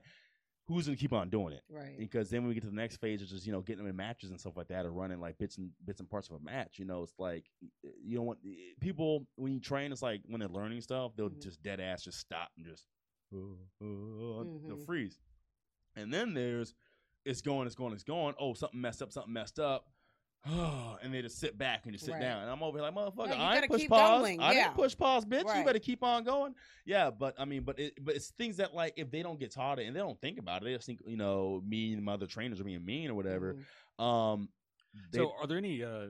who's 0.66 0.86
gonna 0.86 0.96
keep 0.96 1.12
on 1.12 1.28
doing 1.30 1.52
it 1.54 1.62
right. 1.70 1.96
because 1.98 2.30
then 2.30 2.42
when 2.42 2.48
we 2.48 2.54
get 2.54 2.62
to 2.62 2.68
the 2.70 2.74
next 2.74 2.96
phase 2.98 3.20
which 3.20 3.32
is 3.32 3.46
you 3.46 3.52
know 3.52 3.60
getting 3.60 3.78
them 3.78 3.88
in 3.88 3.96
matches 3.96 4.30
and 4.30 4.38
stuff 4.40 4.56
like 4.56 4.68
that 4.68 4.84
or 4.84 4.92
running 4.92 5.20
like 5.20 5.38
bits 5.38 5.56
and 5.56 5.70
bits 5.84 6.00
and 6.00 6.10
parts 6.10 6.28
of 6.28 6.34
a 6.36 6.44
match 6.44 6.78
you 6.78 6.84
know 6.84 7.02
it's 7.02 7.14
like 7.18 7.44
you 8.02 8.16
don't 8.16 8.26
want 8.26 8.38
people 8.80 9.24
when 9.36 9.52
you 9.52 9.60
train 9.60 9.92
it's 9.92 10.02
like 10.02 10.20
when 10.26 10.40
they're 10.40 10.48
learning 10.48 10.80
stuff 10.80 11.12
they'll 11.16 11.30
Mhm. 11.30 11.40
just 11.42 11.62
dead 11.62 11.80
ass 11.80 12.02
just 12.02 12.18
stop 12.18 12.50
and 12.56 12.66
just 12.66 12.86
uh, 13.32 13.36
uh, 13.38 14.44
they'll 14.66 14.76
Mhm. 14.76 14.84
freeze 14.86 15.18
and 15.96 16.12
then 16.12 16.34
there's 16.34 16.74
it's 17.24 17.40
going 17.40 17.66
it's 17.66 17.76
going 17.76 17.92
it's 17.92 18.04
going 18.04 18.34
oh 18.38 18.54
something 18.54 18.80
messed 18.80 19.02
up 19.02 19.12
something 19.12 19.32
messed 19.32 19.58
up 19.58 19.86
and 20.44 21.12
they 21.14 21.22
just 21.22 21.38
sit 21.38 21.56
back 21.56 21.82
and 21.84 21.92
just 21.92 22.04
sit 22.04 22.12
Right. 22.12 22.20
down 22.20 22.42
and 22.42 22.50
i'm 22.50 22.62
over 22.62 22.78
here 22.78 22.82
like 22.90 22.94
motherfucker 22.94 23.28
No, 23.30 23.36
i 23.36 23.56
ain't 23.58 23.68
push 23.68 23.82
keep 23.82 23.90
pause 23.90 24.22
going, 24.22 24.40
i 24.40 24.52
yeah. 24.52 24.62
didn't 24.64 24.74
push 24.74 24.96
pause 24.96 25.24
bitch 25.24 25.56
you 25.56 25.64
better 25.64 25.78
keep 25.78 26.02
on 26.02 26.24
going 26.24 26.54
yeah 26.84 27.10
but 27.10 27.34
i 27.38 27.44
mean 27.44 27.62
but 27.62 27.78
it 27.78 28.04
but 28.04 28.16
it's 28.16 28.30
things 28.30 28.56
that 28.56 28.74
like 28.74 28.92
if 28.96 29.10
they 29.10 29.22
don't 29.22 29.38
get 29.38 29.52
taught 29.52 29.78
it 29.78 29.86
and 29.86 29.94
they 29.94 30.00
don't 30.00 30.20
think 30.20 30.38
about 30.38 30.62
it 30.62 30.64
they 30.64 30.74
just 30.74 30.86
think 30.86 31.00
you 31.06 31.16
know 31.16 31.62
me 31.66 31.92
and 31.92 32.02
my 32.04 32.14
other 32.14 32.26
trainers 32.26 32.60
are 32.60 32.64
being 32.64 32.84
mean 32.84 33.08
or 33.10 33.14
whatever 33.14 33.54
Mhm. 34.00 34.04
um 34.04 34.48
they, 35.10 35.18
So, 35.20 35.32
are 35.40 35.46
there 35.46 35.56
any 35.58 35.82
uh, 35.82 36.08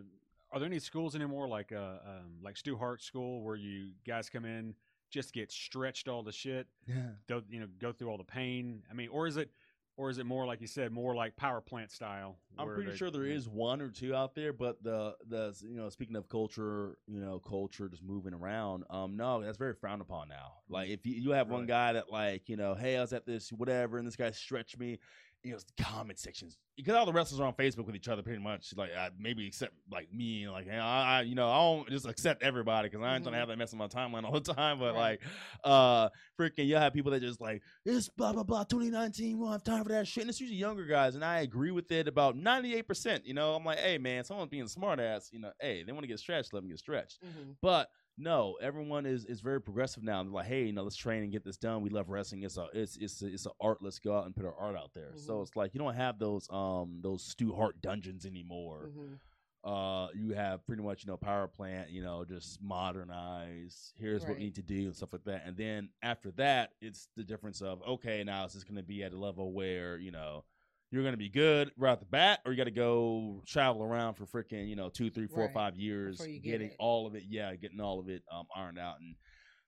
are 0.51 0.59
there 0.59 0.67
any 0.67 0.79
schools 0.81 1.15
anymore 1.15 1.47
like 1.47 1.71
uh, 1.73 1.99
um, 2.05 2.39
like 2.43 2.57
Stu 2.57 2.77
Hart 2.77 3.01
School 3.01 3.43
where 3.45 3.55
you 3.57 3.91
guys 4.05 4.29
come 4.29 4.45
in 4.45 4.75
just 5.11 5.33
get 5.33 5.53
stretched 5.53 6.09
all 6.09 6.23
the 6.25 6.33
shit, 6.33 6.67
yeah 6.87 7.11
go 7.29 7.43
you 7.49 7.61
know 7.61 7.69
go 7.79 7.93
through 7.93 8.09
all 8.09 8.19
the 8.19 8.25
pain? 8.25 8.83
I 8.91 8.95
mean, 8.95 9.09
or 9.13 9.27
is 9.29 9.37
it 9.37 9.51
or 9.97 10.11
is 10.11 10.19
it 10.19 10.27
more 10.27 10.47
like 10.47 10.61
you 10.61 10.67
said, 10.67 10.93
more 10.93 11.15
like 11.15 11.37
power 11.37 11.61
plant 11.61 11.91
style? 11.91 12.39
I'm 12.59 12.69
pretty 12.69 12.91
they- 12.91 12.97
sure 12.97 13.11
there 13.11 13.25
is 13.25 13.49
one 13.49 13.81
or 13.81 13.89
two 13.89 14.15
out 14.15 14.35
there, 14.35 14.53
but 14.53 14.83
the 14.83 15.15
the 15.29 15.55
you 15.63 15.77
know 15.77 15.89
speaking 15.89 16.17
of 16.17 16.29
culture, 16.29 16.99
you 17.07 17.21
know 17.21 17.39
culture 17.39 17.89
just 17.89 18.03
moving 18.03 18.35
around. 18.35 18.85
Um, 18.91 19.17
no, 19.17 19.43
that's 19.43 19.59
very 19.59 19.75
frowned 19.75 20.03
upon 20.03 20.29
now. 20.29 20.55
Like 20.69 20.89
if 20.89 21.07
you, 21.07 21.15
you 21.15 21.31
have 21.33 21.49
one 21.49 21.67
guy 21.67 21.95
that 21.95 22.11
like 22.11 22.49
you 22.49 22.57
know, 22.57 22.75
hey, 22.75 22.97
I 22.97 23.01
was 23.01 23.13
at 23.13 23.27
this 23.27 23.53
whatever, 23.53 23.99
and 23.99 24.07
this 24.07 24.17
guy 24.17 24.31
stretched 24.31 24.79
me. 24.79 24.99
You 25.45 25.51
know, 25.51 25.57
it's 25.57 25.65
the 25.77 25.83
comment 25.83 26.21
sections 26.21 26.57
because 26.77 26.95
all 26.95 27.05
the 27.05 27.13
wrestlers 27.13 27.41
are 27.41 27.47
on 27.47 27.55
Facebook 27.55 27.85
with 27.87 27.97
each 27.97 28.07
other 28.09 28.23
pretty 28.23 28.41
much. 28.41 28.73
Like 28.77 28.91
uh, 28.97 29.11
maybe 29.19 29.45
except 29.47 29.73
like 29.91 30.13
me, 30.13 30.49
like 30.49 30.69
hey, 30.69 30.79
I, 30.79 31.19
I 31.19 31.23
you 31.23 31.35
know 31.35 31.49
I 31.49 31.57
don't 31.59 31.89
just 31.91 32.07
accept 32.07 32.45
everybody 32.45 32.89
because 32.89 33.05
I 33.05 33.15
ain't 33.17 33.25
trying 33.25 33.33
Mhm. 33.33 33.37
to 33.37 33.39
have 33.41 33.49
that 33.49 33.59
mess 33.59 33.73
on 33.73 33.79
my 33.81 33.89
timeline 33.89 34.23
all 34.25 34.33
the 34.39 34.41
time. 34.55 34.79
But 34.79 34.95
Right. 34.95 35.19
like, 35.21 35.21
uh, 35.65 36.09
freaking, 36.39 36.67
you 36.67 36.77
have 36.77 36.93
people 36.93 37.11
that 37.11 37.21
just 37.21 37.41
like 37.41 37.61
this 37.85 38.09
blah 38.11 38.33
blah 38.33 38.45
blah 38.45 38.63
2019 38.65 39.37
we 39.39 39.45
don't 39.45 39.53
have 39.53 39.65
time 39.65 39.83
for 39.83 39.89
that 39.91 40.07
shit 40.07 40.23
and 40.23 40.31
it's 40.31 40.41
usually 40.41 40.59
younger 40.59 40.85
guys 40.85 41.15
and 41.17 41.25
i 41.25 41.41
agree 41.41 41.71
with 41.73 41.91
it 41.91 42.07
about 42.09 42.37
98% 42.37 43.23
you 43.25 43.35
know 43.35 43.55
i'm 43.55 43.65
like 43.65 43.79
hey 43.79 43.99
man 43.99 44.23
someone's 44.25 44.49
being 44.51 44.67
smart 44.69 45.01
ass 45.01 45.31
you 45.33 45.39
know 45.41 45.51
hey 45.61 45.83
they 45.83 45.93
want 45.93 46.03
to 46.05 46.09
get 46.09 46.19
stretched 46.19 46.53
let 46.53 46.61
them 46.61 46.69
get 46.69 46.79
stretched 46.79 47.19
Mhm. 47.25 47.57
but 47.61 47.89
no 48.19 48.57
everyone 48.61 49.07
is 49.07 49.25
is 49.25 49.41
very 49.41 49.61
progressive 49.61 50.03
now. 50.03 50.23
They're 50.23 50.33
like 50.33 50.47
hey 50.47 50.65
you 50.67 50.73
know 50.73 50.83
let's 50.83 50.97
train 50.97 51.23
and 51.23 51.33
get 51.33 51.45
this 51.45 51.57
done. 51.57 51.83
We 51.83 51.91
love 51.91 52.09
wrestling. 52.11 52.43
It's 52.43 52.57
a 52.57 52.69
it's 52.73 52.97
it's 52.97 53.23
a, 53.23 53.27
it's 53.27 53.47
an 53.47 53.53
art. 53.61 53.79
Let's 53.81 53.99
go 53.99 54.17
out 54.17 54.27
and 54.27 54.35
put 54.37 54.45
our 54.45 54.55
art 54.55 54.77
out 54.77 54.93
there. 54.95 55.13
So 55.17 55.39
Mhm. 55.39 55.43
it's 55.43 55.57
like 55.57 55.75
you 55.75 55.81
don't 55.81 55.95
have 55.95 56.19
those 56.19 56.49
um 56.51 57.01
those 57.03 57.25
stu 57.25 57.53
hart 57.55 57.81
dungeons 57.81 58.27
anymore. 58.27 58.91
Mhm. 58.95 59.19
uh 59.65 60.09
you 60.15 60.35
have 60.35 60.67
pretty 60.67 60.83
much 60.83 61.05
you 61.05 61.11
know 61.11 61.17
power 61.17 61.47
plant 61.47 61.89
you 61.91 62.03
know 62.03 62.25
just 62.25 62.61
modernize. 62.63 63.93
Here's 63.97 64.23
what 64.27 64.37
we 64.39 64.45
need 64.45 64.55
to 64.57 64.63
do 64.63 64.87
and 64.87 64.97
stuff 64.97 65.13
like 65.13 65.25
that. 65.25 65.43
And 65.47 65.57
then 65.57 65.89
after 66.03 66.31
that 66.33 66.73
it's 66.81 67.09
the 67.17 67.23
difference 67.25 67.61
of 67.63 67.83
okay 67.83 68.25
now 68.25 68.45
is 68.45 68.53
this 68.55 68.65
going 68.65 68.77
to 68.77 68.83
be 68.83 69.03
at 69.05 69.13
a 69.13 69.19
level 69.19 69.53
where 69.53 69.99
you 69.99 70.11
know 70.11 70.45
you're 70.93 71.03
going 71.03 71.15
to 71.15 71.19
be 71.19 71.29
good 71.31 71.73
right 71.77 71.91
off 71.93 71.99
the 72.01 72.05
bat 72.07 72.41
or 72.45 72.53
you 72.53 72.57
got 72.59 72.65
to 72.65 72.71
go 72.71 73.43
travel 73.47 73.83
around 73.83 74.15
for 74.15 74.27
freaking 74.27 74.69
you 74.69 74.77
know 74.77 74.89
two 74.89 75.11
three 75.11 75.27
four 75.27 75.45
Right. 75.47 75.55
five 75.55 75.77
years 75.77 76.19
get 76.21 76.43
getting 76.43 76.69
it. 76.69 76.77
all 76.79 77.07
of 77.07 77.15
it 77.15 77.25
yeah 77.29 77.55
getting 77.57 77.81
all 77.81 77.99
of 77.99 78.09
it 78.09 78.23
um 78.31 78.47
ironed 78.55 78.79
out 78.79 79.01
and 79.01 79.17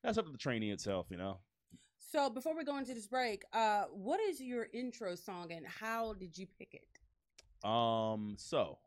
that's 0.02 0.18
up 0.18 0.26
to 0.26 0.30
the 0.32 0.38
trainee 0.38 0.70
itself 0.70 1.06
you 1.10 1.16
know 1.16 1.38
So 1.98 2.28
before 2.30 2.54
we 2.56 2.62
go 2.64 2.76
into 2.78 2.94
this 2.94 3.06
break, 3.08 3.42
uh, 3.52 3.84
what 3.90 4.20
is 4.20 4.40
your 4.40 4.66
intro 4.72 5.14
song 5.16 5.50
and 5.50 5.66
how 5.66 6.12
did 6.12 6.36
you 6.38 6.46
pick 6.58 6.74
it? 6.74 6.86
um 7.68 8.36
so 8.38 8.78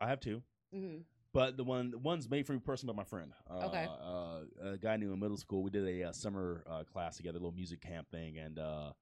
i 0.00 0.06
have 0.08 0.20
two 0.20 0.42
Mm-hmm. 0.74 0.98
But 1.32 1.56
the 1.56 1.64
one, 1.64 1.90
the 1.92 1.98
one's 1.98 2.28
made 2.28 2.46
for 2.46 2.52
me 2.52 2.58
personally 2.58 2.92
by 2.94 2.98
my 2.98 3.04
friend. 3.04 3.32
Uh, 3.50 3.66
Okay. 3.68 3.86
Uh, 3.88 4.70
a 4.72 4.76
guy 4.76 4.92
I 4.94 4.96
knew 4.98 5.12
in 5.14 5.18
middle 5.20 5.36
school. 5.38 5.62
We 5.62 5.70
did 5.70 5.86
a 5.86 6.08
uh, 6.08 6.12
summer 6.12 6.62
uh, 6.68 6.84
class 6.84 7.16
together, 7.16 7.36
a 7.38 7.40
little 7.40 7.54
music 7.54 7.80
camp 7.80 8.10
thing, 8.10 8.36
and 8.38 8.58
uh, 8.58 8.92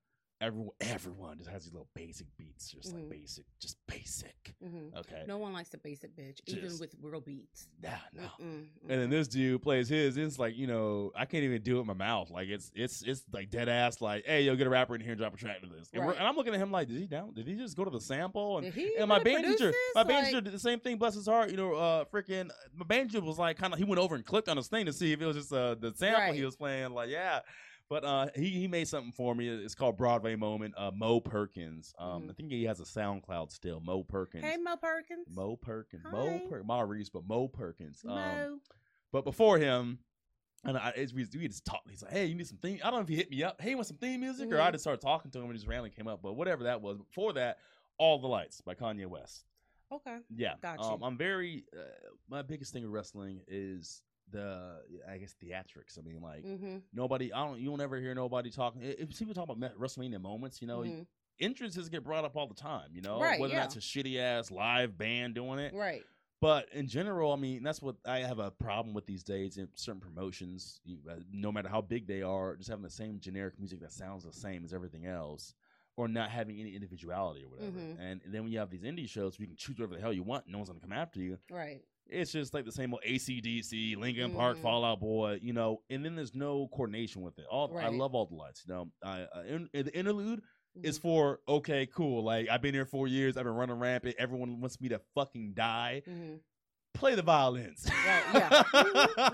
everyone, 0.40 0.74
everyone 0.80 1.38
just 1.38 1.50
has 1.50 1.64
these 1.64 1.72
little 1.72 1.88
basic 1.94 2.26
beats, 2.36 2.70
just 2.70 2.92
Mhm. 2.92 2.94
like 2.94 3.08
basic, 3.08 3.44
just 3.60 3.78
basic. 3.86 4.54
Mm-hmm. 4.62 4.96
Okay. 4.98 5.24
No 5.26 5.38
one 5.38 5.52
likes 5.52 5.68
the 5.70 5.78
basic 5.78 6.14
bitch, 6.16 6.40
even 6.46 6.62
Just- 6.62 6.80
with 6.80 6.94
real 7.00 7.20
beats. 7.20 7.68
Nah, 7.82 7.90
no. 8.12 8.22
Mm-mm, 8.40 8.66
And 8.82 9.00
then 9.02 9.10
this 9.10 9.28
dude 9.28 9.62
plays 9.62 9.88
his. 9.88 10.16
It's 10.16 10.38
like 10.38 10.56
you 10.56 10.66
know, 10.66 11.12
I 11.16 11.24
can't 11.24 11.44
even 11.44 11.62
do 11.62 11.76
it 11.76 11.78
with 11.78 11.86
my 11.86 11.94
mouth. 11.94 12.30
Like 12.30 12.48
it's 12.48 12.70
it's 12.74 13.02
it's 13.02 13.24
like 13.32 13.50
dead 13.50 13.68
ass. 13.68 14.00
Like, 14.00 14.24
hey, 14.26 14.42
yo, 14.42 14.56
get 14.56 14.66
a 14.66 14.70
rapper 14.70 14.94
in 14.94 15.00
here 15.00 15.12
and 15.12 15.18
drop 15.18 15.34
a 15.34 15.36
track 15.36 15.60
to 15.62 15.66
this. 15.68 15.90
And, 15.92 16.00
we're- 16.00 16.08
Right. 16.12 16.18
and 16.18 16.26
I'm 16.26 16.36
looking 16.36 16.54
at 16.54 16.60
him 16.60 16.70
like, 16.70 16.88
did 16.88 16.98
he 16.98 17.06
down? 17.06 17.32
Did 17.34 17.46
he 17.46 17.54
just 17.54 17.76
go 17.76 17.84
to 17.84 17.90
the 17.90 18.00
sample? 18.00 18.58
And 18.58 18.66
Did 18.66 18.74
he 18.74 18.96
and 18.98 19.08
my 19.08 19.16
really 19.18 19.24
band 19.32 19.44
produce 19.44 19.58
teacher, 19.60 19.70
this? 19.72 19.94
my 19.94 20.02
band 20.02 20.16
Like- 20.18 20.26
teacher 20.26 20.40
did 20.42 20.52
the 20.52 20.58
same 20.58 20.80
thing. 20.80 20.98
Bless 20.98 21.14
his 21.14 21.26
heart, 21.26 21.50
you 21.50 21.56
know. 21.56 21.74
Uh, 21.74 22.04
freaking, 22.06 22.50
my 22.74 22.84
band 22.84 23.10
teacher 23.10 23.24
was 23.24 23.38
like, 23.38 23.56
kind 23.56 23.72
of. 23.72 23.78
He 23.78 23.84
went 23.84 24.00
over 24.00 24.14
and 24.14 24.24
clicked 24.24 24.48
on 24.48 24.56
his 24.56 24.68
thing 24.68 24.86
to 24.86 24.92
see 24.92 25.12
if 25.12 25.20
it 25.20 25.26
was 25.26 25.36
just 25.36 25.52
uh 25.52 25.74
the 25.76 25.92
sample 25.94 26.32
he 26.34 26.40
Right. 26.40 26.44
was 26.44 26.56
playing. 26.56 26.90
Like, 26.92 27.10
yeah. 27.10 27.40
But 27.88 28.04
uh, 28.04 28.28
he 28.34 28.48
he 28.50 28.66
made 28.66 28.88
something 28.88 29.12
for 29.12 29.34
me. 29.34 29.48
It's 29.48 29.74
called 29.76 29.96
Broadway 29.96 30.34
Moment. 30.34 30.74
Uh, 30.76 30.90
Mo 30.92 31.20
Perkins. 31.20 31.94
Um, 31.98 32.24
Mhm. 32.24 32.30
I 32.30 32.32
think 32.32 32.50
he 32.50 32.64
has 32.64 32.80
a 32.80 32.84
SoundCloud 32.84 33.52
still. 33.52 33.78
Mo 33.80 34.02
Perkins. 34.02 34.44
Hey, 34.44 34.56
Mo 34.56 34.76
Perkins. 34.76 35.26
Mo 35.30 35.56
Perkins. 35.56 36.02
Mo 36.10 36.38
Hi. 36.42 36.46
per- 36.48 36.62
Maurice, 36.64 37.08
but 37.08 37.26
Mo 37.28 37.46
Perkins. 37.46 38.02
Um, 38.04 38.14
Mo. 38.16 38.58
but 39.12 39.24
before 39.24 39.58
him, 39.58 40.00
and 40.64 40.76
I, 40.76 40.88
it's, 40.96 41.12
we, 41.12 41.26
we 41.38 41.46
just 41.46 41.64
talked. 41.64 41.88
He's 41.88 42.02
like, 42.02 42.10
"Hey, 42.12 42.26
you 42.26 42.34
need 42.34 42.48
some 42.48 42.58
theme." 42.58 42.80
I 42.82 42.90
don't 42.90 42.98
know 42.98 43.02
if 43.02 43.08
he 43.08 43.14
hit 43.16 43.30
me 43.30 43.44
up. 43.44 43.60
Hey, 43.60 43.70
you 43.70 43.76
want 43.76 43.86
some 43.86 43.98
theme 43.98 44.20
music? 44.20 44.50
Or 44.50 44.60
I 44.60 44.68
Mhm. 44.68 44.72
just 44.72 44.82
started 44.82 45.00
talking 45.00 45.30
to 45.30 45.38
him 45.38 45.44
and 45.44 45.52
he 45.52 45.58
just 45.58 45.68
randomly 45.68 45.90
came 45.90 46.08
up. 46.08 46.22
But 46.22 46.32
whatever 46.32 46.64
that 46.64 46.80
was. 46.82 46.98
Before 46.98 47.32
that, 47.34 47.58
"All 47.98 48.18
the 48.18 48.26
Lights" 48.26 48.60
by 48.62 48.74
Kanye 48.74 49.06
West. 49.06 49.44
Okay. 49.92 50.18
Yeah, 50.34 50.54
Got 50.60 50.80
um. 50.80 51.04
I'm 51.04 51.16
very. 51.16 51.64
Uh, 51.72 51.82
my 52.28 52.42
biggest 52.42 52.72
thing 52.72 52.82
with 52.82 52.90
wrestling 52.90 53.42
is 53.46 54.02
the, 54.30 54.80
I 55.08 55.18
guess, 55.18 55.34
theatrics. 55.42 55.98
I 55.98 56.02
mean, 56.02 56.20
like 56.20 56.44
Mm-hmm. 56.44 56.78
nobody. 56.92 57.32
I 57.32 57.44
don't. 57.46 57.58
You 57.60 57.70
don't 57.70 57.80
ever 57.80 57.98
hear 58.00 58.14
nobody 58.14 58.50
talking. 58.50 58.82
If 58.82 59.16
people 59.18 59.34
talk 59.34 59.48
about 59.48 59.78
WrestleMania 59.78 60.20
moments, 60.20 60.60
you 60.60 60.66
know, 60.68 60.78
Mhm. 60.80 61.06
entrances 61.38 61.88
get 61.88 62.02
brought 62.02 62.24
up 62.24 62.36
all 62.36 62.46
the 62.48 62.54
time. 62.54 62.90
You 62.94 63.02
know, 63.02 63.20
Right, 63.20 63.38
whether 63.40 63.54
yeah. 63.54 63.60
that's 63.60 63.76
a 63.76 63.80
shitty 63.80 64.18
ass 64.18 64.50
live 64.50 64.96
band 64.98 65.34
doing 65.34 65.58
it, 65.58 65.74
Right. 65.74 66.04
but 66.40 66.72
in 66.72 66.86
general, 66.88 67.32
I 67.32 67.36
mean, 67.36 67.62
that's 67.62 67.80
what 67.82 67.96
I 68.04 68.20
have 68.20 68.38
a 68.38 68.50
problem 68.50 68.94
with 68.94 69.06
these 69.06 69.22
days 69.22 69.58
in 69.58 69.68
certain 69.74 70.00
promotions. 70.00 70.80
You, 70.84 70.98
uh, 71.08 71.16
no 71.30 71.52
matter 71.52 71.68
how 71.68 71.80
big 71.82 72.06
they 72.06 72.22
are, 72.22 72.56
just 72.56 72.68
having 72.70 72.82
the 72.82 72.90
same 72.90 73.20
generic 73.20 73.58
music 73.58 73.80
that 73.80 73.92
sounds 73.92 74.24
the 74.24 74.32
same 74.32 74.64
as 74.64 74.72
everything 74.72 75.06
else, 75.06 75.54
or 75.96 76.08
not 76.08 76.30
having 76.30 76.58
any 76.60 76.74
individuality 76.74 77.42
or 77.44 77.48
whatever. 77.48 77.78
Mhm. 77.78 77.98
And, 77.98 78.20
then 78.26 78.42
when 78.42 78.52
you 78.52 78.58
have 78.58 78.70
these 78.70 78.82
indie 78.82 79.08
shows, 79.08 79.38
you 79.38 79.46
can 79.46 79.56
choose 79.56 79.78
whatever 79.78 79.94
the 79.94 80.00
hell 80.00 80.12
you 80.12 80.22
want. 80.22 80.46
No 80.48 80.58
one's 80.58 80.68
gonna 80.68 80.80
come 80.80 80.92
after 80.92 81.20
you. 81.20 81.38
Right. 81.50 81.82
It's 82.08 82.32
just 82.32 82.54
like 82.54 82.64
the 82.64 82.72
same 82.72 82.92
old 82.94 83.02
ACDC, 83.06 83.96
Linkin 83.96 84.32
Park, 84.32 84.58
Mhm. 84.58 84.62
Fallout 84.62 85.00
Boy, 85.00 85.38
you 85.42 85.52
know. 85.52 85.82
And 85.90 86.04
then 86.04 86.14
there's 86.14 86.34
no 86.34 86.68
coordination 86.68 87.22
with 87.22 87.38
it. 87.38 87.46
All 87.50 87.76
I 87.76 87.88
love 87.88 88.14
all 88.14 88.26
the 88.26 88.34
lights. 88.36 88.62
You 88.66 88.74
know, 88.74 88.90
I, 89.02 89.26
in, 89.48 89.68
the 89.72 89.96
interlude 89.96 90.42
is 90.82 90.98
Mhm. 90.98 91.02
for 91.02 91.40
okay, 91.48 91.86
cool. 91.86 92.22
Like 92.22 92.48
I've 92.48 92.62
been 92.62 92.74
here 92.74 92.84
four 92.86 93.08
years. 93.08 93.36
I've 93.36 93.44
been 93.44 93.54
running 93.54 93.78
rampant. 93.78 94.14
Everyone 94.18 94.60
wants 94.60 94.80
me 94.80 94.88
to 94.90 95.00
fucking 95.14 95.54
die 95.54 96.02
Mhm. 96.06 96.40
play 96.94 97.14
the 97.14 97.22
violins. 97.22 97.86
Right, 97.90 98.22
yeah. 98.34 98.62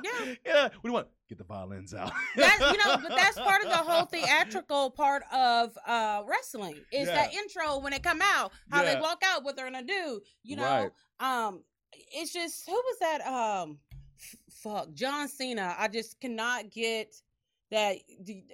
Yeah. 0.03 0.35
Yeah. 0.47 0.63
What 0.65 0.73
do 0.83 0.89
you 0.89 0.93
want? 0.93 1.09
Get 1.29 1.39
the 1.39 1.45
violins 1.45 1.95
out. 1.95 2.13
That, 2.37 2.59
you 2.73 2.79
know, 2.79 2.97
but 3.09 3.15
that's 3.17 3.39
part 3.39 3.63
of 3.63 3.69
the 3.71 3.77
whole 3.91 4.07
theatrical 4.07 4.91
part 4.91 5.23
of 5.33 5.77
uh 5.87 6.23
wrestling 6.27 6.81
is 6.93 7.09
that 7.09 7.33
intro 7.35 7.79
when 7.79 7.93
it 7.93 8.03
come 8.03 8.21
out, 8.23 8.53
how 8.71 8.83
Yeah. 8.83 8.95
they 8.95 9.01
walk 9.01 9.23
out, 9.25 9.45
what 9.45 9.57
they're 9.57 9.71
gonna 9.71 9.83
do. 9.87 10.21
You 10.43 10.57
know, 10.57 10.91
Right. 11.21 11.47
um, 11.47 11.63
it's 12.13 12.33
just 12.33 12.67
who 12.67 12.73
was 12.75 12.99
that? 13.01 13.27
Um, 13.27 13.79
f- 14.19 14.37
fuck, 14.51 14.93
John 14.95 15.29
Cena. 15.29 15.75
I 15.79 15.89
just 15.89 16.21
cannot 16.21 16.71
get 16.71 17.15
that 17.71 17.97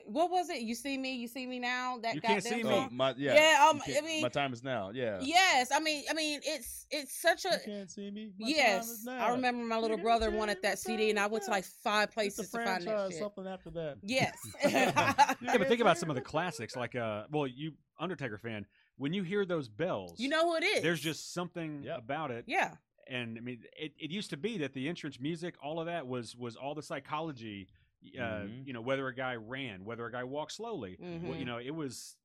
what 0.07 0.31
was 0.31 0.49
it? 0.49 0.61
You 0.61 0.77
see 0.77 0.97
me, 0.97 1.17
you 1.17 1.27
see 1.27 1.45
me 1.45 1.59
now. 1.59 1.99
That 2.01 2.15
You 2.15 2.21
can't 2.21 2.43
see 2.43 2.63
me. 2.63 2.71
Oh, 2.73 2.89
my 2.93 3.15
yeah. 3.19 3.35
Yeah, 3.35 3.69
um, 3.69 3.83
I 3.85 4.01
mean- 4.01 4.23
my 4.23 4.29
time 4.29 4.53
is 4.53 4.63
now. 4.63 4.91
Yeah. 4.95 5.19
Yes, 5.21 5.73
I 5.75 5.81
mean, 5.81 6.05
I 6.09 6.15
mean, 6.15 6.41
it's 6.45 6.87
it's 6.91 7.21
such 7.21 7.45
a 7.45 7.49
You 7.51 7.59
can't 7.65 7.91
see 7.91 8.11
me. 8.13 8.31
My 8.39 8.47
time 8.47 8.57
yes. 8.57 8.89
is 8.89 9.09
I 9.09 9.31
remember 9.33 9.65
my 9.65 9.77
little 9.77 9.97
can't 9.97 10.05
brother 10.05 10.31
wanted 10.31 10.63
that 10.63 10.79
CD, 10.79 11.11
and 11.11 11.19
I 11.19 11.27
went 11.27 11.45
to 11.47 11.51
like 11.51 11.65
five 11.65 12.13
places 12.13 12.49
to 12.51 12.59
find 12.65 12.85
that 12.87 13.11
shit. 13.11 13.19
Something 13.19 13.49
after 13.49 13.71
that. 13.71 13.97
Yes. 14.03 14.39
Yeah, 14.65 15.57
but 15.59 15.67
think 15.69 15.81
about 15.81 15.99
some 15.99 16.11
of 16.11 16.15
the 16.17 16.23
classics, 16.23 16.77
like 16.77 16.95
uh, 16.95 17.25
well, 17.31 17.47
you 17.49 17.73
Undertaker 17.99 18.39
fan, 18.39 18.67
when 18.99 19.13
you 19.13 19.25
hear 19.25 19.45
those 19.45 19.69
bells, 19.69 20.15
you 20.21 20.29
know 20.29 20.49
who 20.49 20.57
it 20.57 20.65
is. 20.65 20.83
there's 20.83 21.01
just 21.01 21.35
something 21.35 21.83
Yep. 21.83 21.99
about 21.99 22.31
it. 22.31 22.45
yeah, 22.47 22.75
And 23.09 23.39
I 23.39 23.41
mean, 23.41 23.61
it, 23.79 23.93
it 23.99 24.11
used 24.11 24.31
to 24.31 24.37
be 24.37 24.59
that 24.59 24.75
the 24.75 24.89
entrance 24.89 25.19
music, 25.21 25.55
all 25.63 25.81
of 25.81 25.87
that 25.87 26.07
was 26.07 26.37
was 26.37 26.57
all 26.57 26.75
the 26.75 26.83
psychology. 26.83 27.69
Uh, 28.17 28.21
Mhm. 28.21 28.67
You 28.67 28.73
know, 28.75 28.81
whether 28.81 29.07
a 29.09 29.15
guy 29.15 29.35
ran, 29.35 29.85
whether 29.85 30.07
a 30.07 30.13
guy 30.13 30.23
walked 30.25 30.53
slowly. 30.53 30.97
Well, 31.01 31.11
Mhm. 31.33 31.39
you 31.39 31.45
know, 31.45 31.59
it 31.59 31.71
was. 31.75 32.17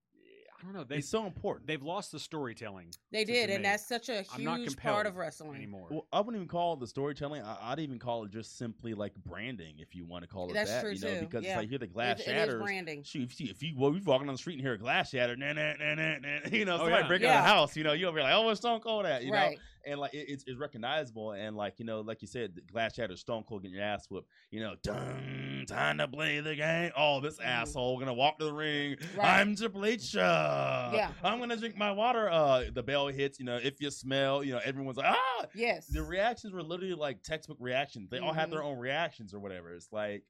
I 0.60 0.66
don't 0.66 0.76
know. 0.76 0.84
They 0.86 1.00
It's 1.00 1.10
so 1.10 1.26
important. 1.26 1.68
they've 1.68 1.82
lost 1.84 2.14
the 2.14 2.20
storytelling 2.20 2.88
they 3.12 3.26
did, 3.26 3.50
and 3.50 3.66
that's 3.66 3.86
such 3.86 4.08
a 4.08 4.24
I'm 4.34 4.46
not 4.46 4.60
huge 4.60 4.78
part 4.78 5.06
of 5.08 5.18
wrestling. 5.18 5.56
anymore. 5.56 5.88
Well, 5.92 6.08
I 6.14 6.20
wouldn't 6.22 6.38
even 6.38 6.48
call 6.48 6.76
it 6.76 6.80
the 6.80 6.88
storytelling. 6.88 7.42
I, 7.42 7.72
I'd 7.72 7.80
even 7.80 8.00
call 8.00 8.24
it 8.24 8.32
just 8.32 8.58
simply 8.58 8.94
like 8.94 9.14
branding, 9.26 9.80
if 9.80 9.94
you 9.94 10.06
want 10.06 10.24
to 10.24 10.28
call 10.30 10.50
it 10.50 10.54
That's 10.54 10.72
that. 10.72 10.82
true, 10.82 10.92
you 10.94 11.00
know, 11.02 11.14
too. 11.16 11.26
because 11.26 11.44
Yeah. 11.44 11.50
it's 11.50 11.58
like 11.58 11.70
hear 11.70 11.80
the 11.80 11.88
glass 11.88 12.22
It- 12.22 12.30
it 12.30 12.48
is 12.48 12.56
branding. 12.56 13.04
Shoot, 13.04 13.24
if 13.34 13.42
you, 13.42 13.50
if 13.50 13.62
you 13.62 13.74
well, 13.76 13.94
you 13.94 14.02
walking 14.06 14.28
down 14.28 14.36
the 14.36 14.38
street 14.38 14.54
and 14.54 14.62
hear 14.62 14.74
a 14.74 14.78
glass 14.78 15.10
shatter, 15.10 15.36
nah, 15.36 15.52
nah, 15.52 15.74
nah, 15.74 15.96
nah, 15.96 16.18
nah, 16.20 16.40
you 16.52 16.64
know, 16.64 16.76
Oh, 16.76 16.78
somebody 16.86 17.02
yeah. 17.02 17.08
breaking 17.10 17.28
out 17.28 17.40
of 17.40 17.44
the 17.44 17.50
house, 17.50 17.76
you 17.76 17.84
know, 17.84 17.92
you'll 17.92 18.14
be 18.14 18.22
like, 18.22 18.34
oh, 18.34 18.46
where's 18.46 18.60
Stone 18.60 18.80
Cold 18.80 19.06
at? 19.06 19.24
You 19.26 19.32
know, 19.32 19.38
right. 19.38 19.60
And 19.86 20.00
like 20.00 20.14
it, 20.14 20.26
it's, 20.30 20.44
it's 20.48 20.58
recognizable 20.60 21.32
and 21.34 21.56
like 21.56 21.80
you 21.80 21.86
know 21.86 22.02
like 22.02 22.22
you 22.22 22.28
said 22.28 22.56
the 22.56 22.62
glass 22.62 22.96
shatter 22.96 23.16
stone 23.18 23.44
cold 23.48 23.62
getting 23.64 23.76
your 23.76 23.84
ass 23.84 24.06
whooped 24.10 24.30
you 24.52 24.60
know 24.60 24.76
dun, 24.84 25.66
time 25.68 25.98
to 25.98 26.08
play 26.08 26.40
the 26.40 26.56
game 26.56 26.92
oh 26.98 27.20
this 27.20 27.38
Mhm. 27.40 27.46
asshole 27.46 28.00
gonna 28.00 28.14
walk 28.14 28.38
to 28.40 28.46
the 28.46 28.54
ring 28.54 28.96
Right. 29.16 29.40
i'm 29.42 29.56
triple 29.56 29.86
h 29.86 30.16
uh, 30.16 30.92
Yeah. 30.94 31.12
i'm 31.24 31.40
gonna 31.40 31.58
drink 31.58 31.76
my 31.78 31.92
water 31.92 32.30
uh 32.30 32.66
the 32.74 32.84
bell 32.84 33.08
hits 33.08 33.40
you 33.40 33.46
know 33.46 33.58
if 33.58 33.80
you 33.82 33.90
smell 33.92 34.44
you 34.44 34.54
know 34.54 34.62
everyone's 34.64 34.98
like 34.98 35.08
ah 35.10 35.46
Yes. 35.54 35.88
the 35.88 36.02
reactions 36.04 36.54
were 36.54 36.64
literally 36.64 36.94
like 36.96 37.22
textbook 37.24 37.58
reactions 37.60 38.10
they 38.10 38.20
all 38.20 38.34
had 38.34 38.50
their 38.52 38.62
Mhm. 38.62 38.66
own 38.66 38.78
reactions 38.80 39.34
or 39.34 39.40
whatever 39.40 39.74
it's 39.74 39.92
like 39.92 40.24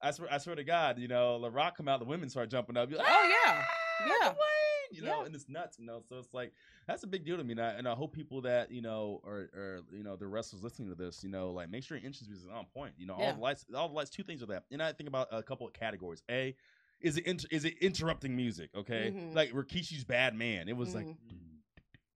I 0.00 0.12
swear, 0.12 0.32
I 0.32 0.38
swear 0.38 0.54
to 0.54 0.62
God, 0.62 1.00
you 1.00 1.08
know, 1.08 1.40
The 1.40 1.50
Rock 1.50 1.76
come 1.76 1.88
out, 1.88 1.98
the 1.98 2.06
women 2.06 2.28
start 2.30 2.48
jumping 2.50 2.76
up. 2.76 2.88
Like, 2.88 3.04
Oh, 3.04 3.28
yeah. 3.44 3.64
"Ah, 3.68 4.06
Yeah. 4.06 4.34
Dwayne!" 4.92 4.96
you 4.96 5.02
know, 5.02 5.20
Yeah. 5.20 5.26
and 5.26 5.34
it's 5.34 5.48
nuts, 5.48 5.78
you 5.78 5.86
know. 5.86 6.02
So 6.08 6.18
it's 6.18 6.32
like 6.34 6.52
that's 6.86 7.02
a 7.02 7.06
big 7.06 7.24
deal 7.24 7.36
to 7.36 7.44
me, 7.44 7.52
and 7.52 7.60
I, 7.60 7.70
and 7.70 7.88
I 7.88 7.94
hope 7.94 8.12
people 8.12 8.40
that 8.42 8.70
you 8.70 8.82
know 8.82 9.20
are, 9.26 9.48
are 9.54 9.80
you 9.92 10.02
know 10.02 10.16
the 10.16 10.26
wrestlers 10.26 10.62
listening 10.62 10.88
to 10.88 10.94
this, 10.94 11.22
you 11.22 11.30
know, 11.30 11.50
like 11.50 11.70
make 11.70 11.84
sure 11.84 11.96
your 11.96 12.06
interest 12.06 12.30
is 12.30 12.46
on 12.52 12.64
point. 12.74 12.94
You 12.98 13.06
know, 13.06 13.14
all 13.14 13.32
the 13.34 13.40
lights, 13.40 13.64
all 13.74 13.88
the 13.88 13.94
lights. 13.94 14.10
Two 14.10 14.22
things 14.22 14.40
with 14.40 14.50
that, 14.50 14.64
and 14.70 14.82
I 14.82 14.92
think 14.92 15.08
about 15.08 15.28
a 15.30 15.42
couple 15.42 15.66
of 15.66 15.72
categories. 15.72 16.22
A, 16.30 16.54
is 17.00 17.16
it 17.16 17.26
inter- 17.26 17.48
is 17.50 17.64
it 17.64 17.78
interrupting 17.78 18.34
music? 18.34 18.70
Okay, 18.76 19.12
Mhm. 19.14 19.34
like 19.34 19.50
Rikishi's 19.52 20.04
Bad 20.04 20.34
Man, 20.34 20.68
it 20.68 20.76
was 20.76 20.94
like. 20.94 21.06
Mhm. 21.06 21.16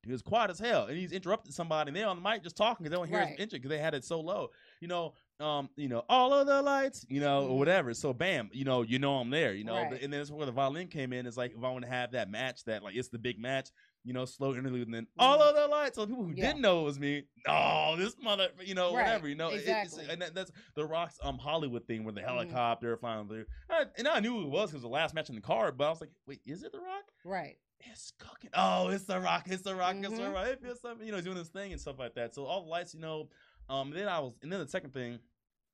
He 0.04 0.10
was 0.10 0.20
quiet 0.20 0.50
as 0.50 0.58
hell, 0.58 0.86
and 0.86 0.98
he's 0.98 1.12
interrupting 1.12 1.52
somebody. 1.52 1.90
And 1.90 1.96
they're 1.96 2.08
on 2.08 2.20
the 2.20 2.28
mic 2.28 2.42
just 2.42 2.56
talking 2.56 2.82
because 2.82 2.90
they 2.90 2.96
don't 2.96 3.06
hear 3.08 3.18
Right. 3.18 3.28
his 3.28 3.38
engine 3.38 3.58
because 3.60 3.68
they 3.68 3.78
had 3.78 3.94
it 3.94 4.04
so 4.04 4.20
low. 4.20 4.50
You 4.80 4.88
know, 4.88 5.14
um, 5.42 5.68
you 5.76 5.88
know, 5.88 6.04
all 6.08 6.32
of 6.32 6.46
the 6.46 6.62
lights, 6.62 7.04
you 7.08 7.20
know, 7.20 7.46
or 7.46 7.58
whatever. 7.58 7.92
So 7.94 8.12
bam, 8.12 8.48
you 8.52 8.64
know, 8.64 8.82
you 8.82 8.98
know 8.98 9.14
I'm 9.16 9.30
there. 9.30 9.52
You 9.54 9.64
know, 9.64 9.74
Right. 9.76 9.92
and 10.02 10.12
then 10.12 10.20
that's 10.20 10.30
where 10.30 10.46
the 10.46 10.52
violin 10.52 10.88
came 10.88 11.12
in. 11.12 11.26
It's 11.26 11.36
like 11.36 11.52
if 11.56 11.58
I 11.64 11.70
want 11.70 11.84
to 11.84 11.90
have 11.90 12.12
that 12.12 12.30
match, 12.30 12.64
that 12.64 12.82
like 12.82 12.94
it's 12.94 13.08
the 13.08 13.18
big 13.18 13.38
match. 13.38 13.68
You 14.04 14.12
know, 14.12 14.24
slow 14.24 14.54
interlude, 14.54 14.88
and 14.88 14.94
then 14.94 15.06
all 15.18 15.38
Mhm. 15.38 15.48
of 15.50 15.54
the 15.54 15.68
lights. 15.68 15.94
So 15.96 16.06
people 16.06 16.24
who 16.24 16.32
Yeah. 16.34 16.46
didn't 16.46 16.60
know 16.62 16.80
it 16.80 16.84
was 16.84 16.98
me, 16.98 17.22
oh, 17.46 17.94
this 17.96 18.16
mother, 18.20 18.48
you 18.64 18.74
know, 18.74 18.92
Right. 18.94 19.04
whatever. 19.04 19.28
You 19.28 19.36
know, 19.36 19.50
Exactly. 19.50 20.06
and 20.08 20.20
that, 20.22 20.34
that's 20.34 20.50
the 20.74 20.84
Rock's 20.84 21.18
um 21.22 21.38
Hollywood 21.38 21.86
thing 21.86 22.02
with 22.04 22.14
the 22.16 22.20
Mhm. 22.20 22.24
helicopter 22.24 22.96
flying 22.96 23.28
through. 23.28 23.46
I, 23.70 23.86
and 23.98 24.08
I 24.08 24.18
knew 24.20 24.32
who 24.32 24.42
it 24.44 24.48
was 24.50 24.70
because 24.70 24.82
the 24.82 24.88
last 24.88 25.14
match 25.14 25.28
in 25.28 25.34
the 25.36 25.40
card, 25.40 25.76
but 25.78 25.84
I 25.86 25.90
was 25.90 26.00
like, 26.00 26.10
wait, 26.26 26.40
is 26.44 26.62
it 26.64 26.72
the 26.72 26.80
Rock? 26.80 27.04
Right. 27.24 27.58
it's 27.84 28.12
cooking. 28.12 28.48
Oh, 28.54 28.90
it's 28.90 29.04
the 29.06 29.18
rock. 29.18 29.48
It's 29.50 29.62
the 29.62 29.74
rock. 29.74 29.96
It's 29.96 30.08
the 30.16 30.22
Mhm. 30.22 30.34
rock. 30.34 30.46
It 30.46 30.62
feels 30.62 30.80
something, 30.80 31.04
you 31.04 31.10
know, 31.12 31.20
doing 31.20 31.36
this 31.36 31.48
thing 31.48 31.72
and 31.72 31.80
stuff 31.80 31.98
like 31.98 32.14
that. 32.14 32.32
So 32.32 32.44
all 32.44 32.62
the 32.62 32.68
lights, 32.68 32.94
you 32.94 33.00
know. 33.00 33.28
Um, 33.68 33.90
then 33.90 34.06
I 34.06 34.20
was, 34.20 34.34
and 34.40 34.52
then 34.52 34.60
the 34.60 34.68
second 34.68 34.92
thing, 34.94 35.18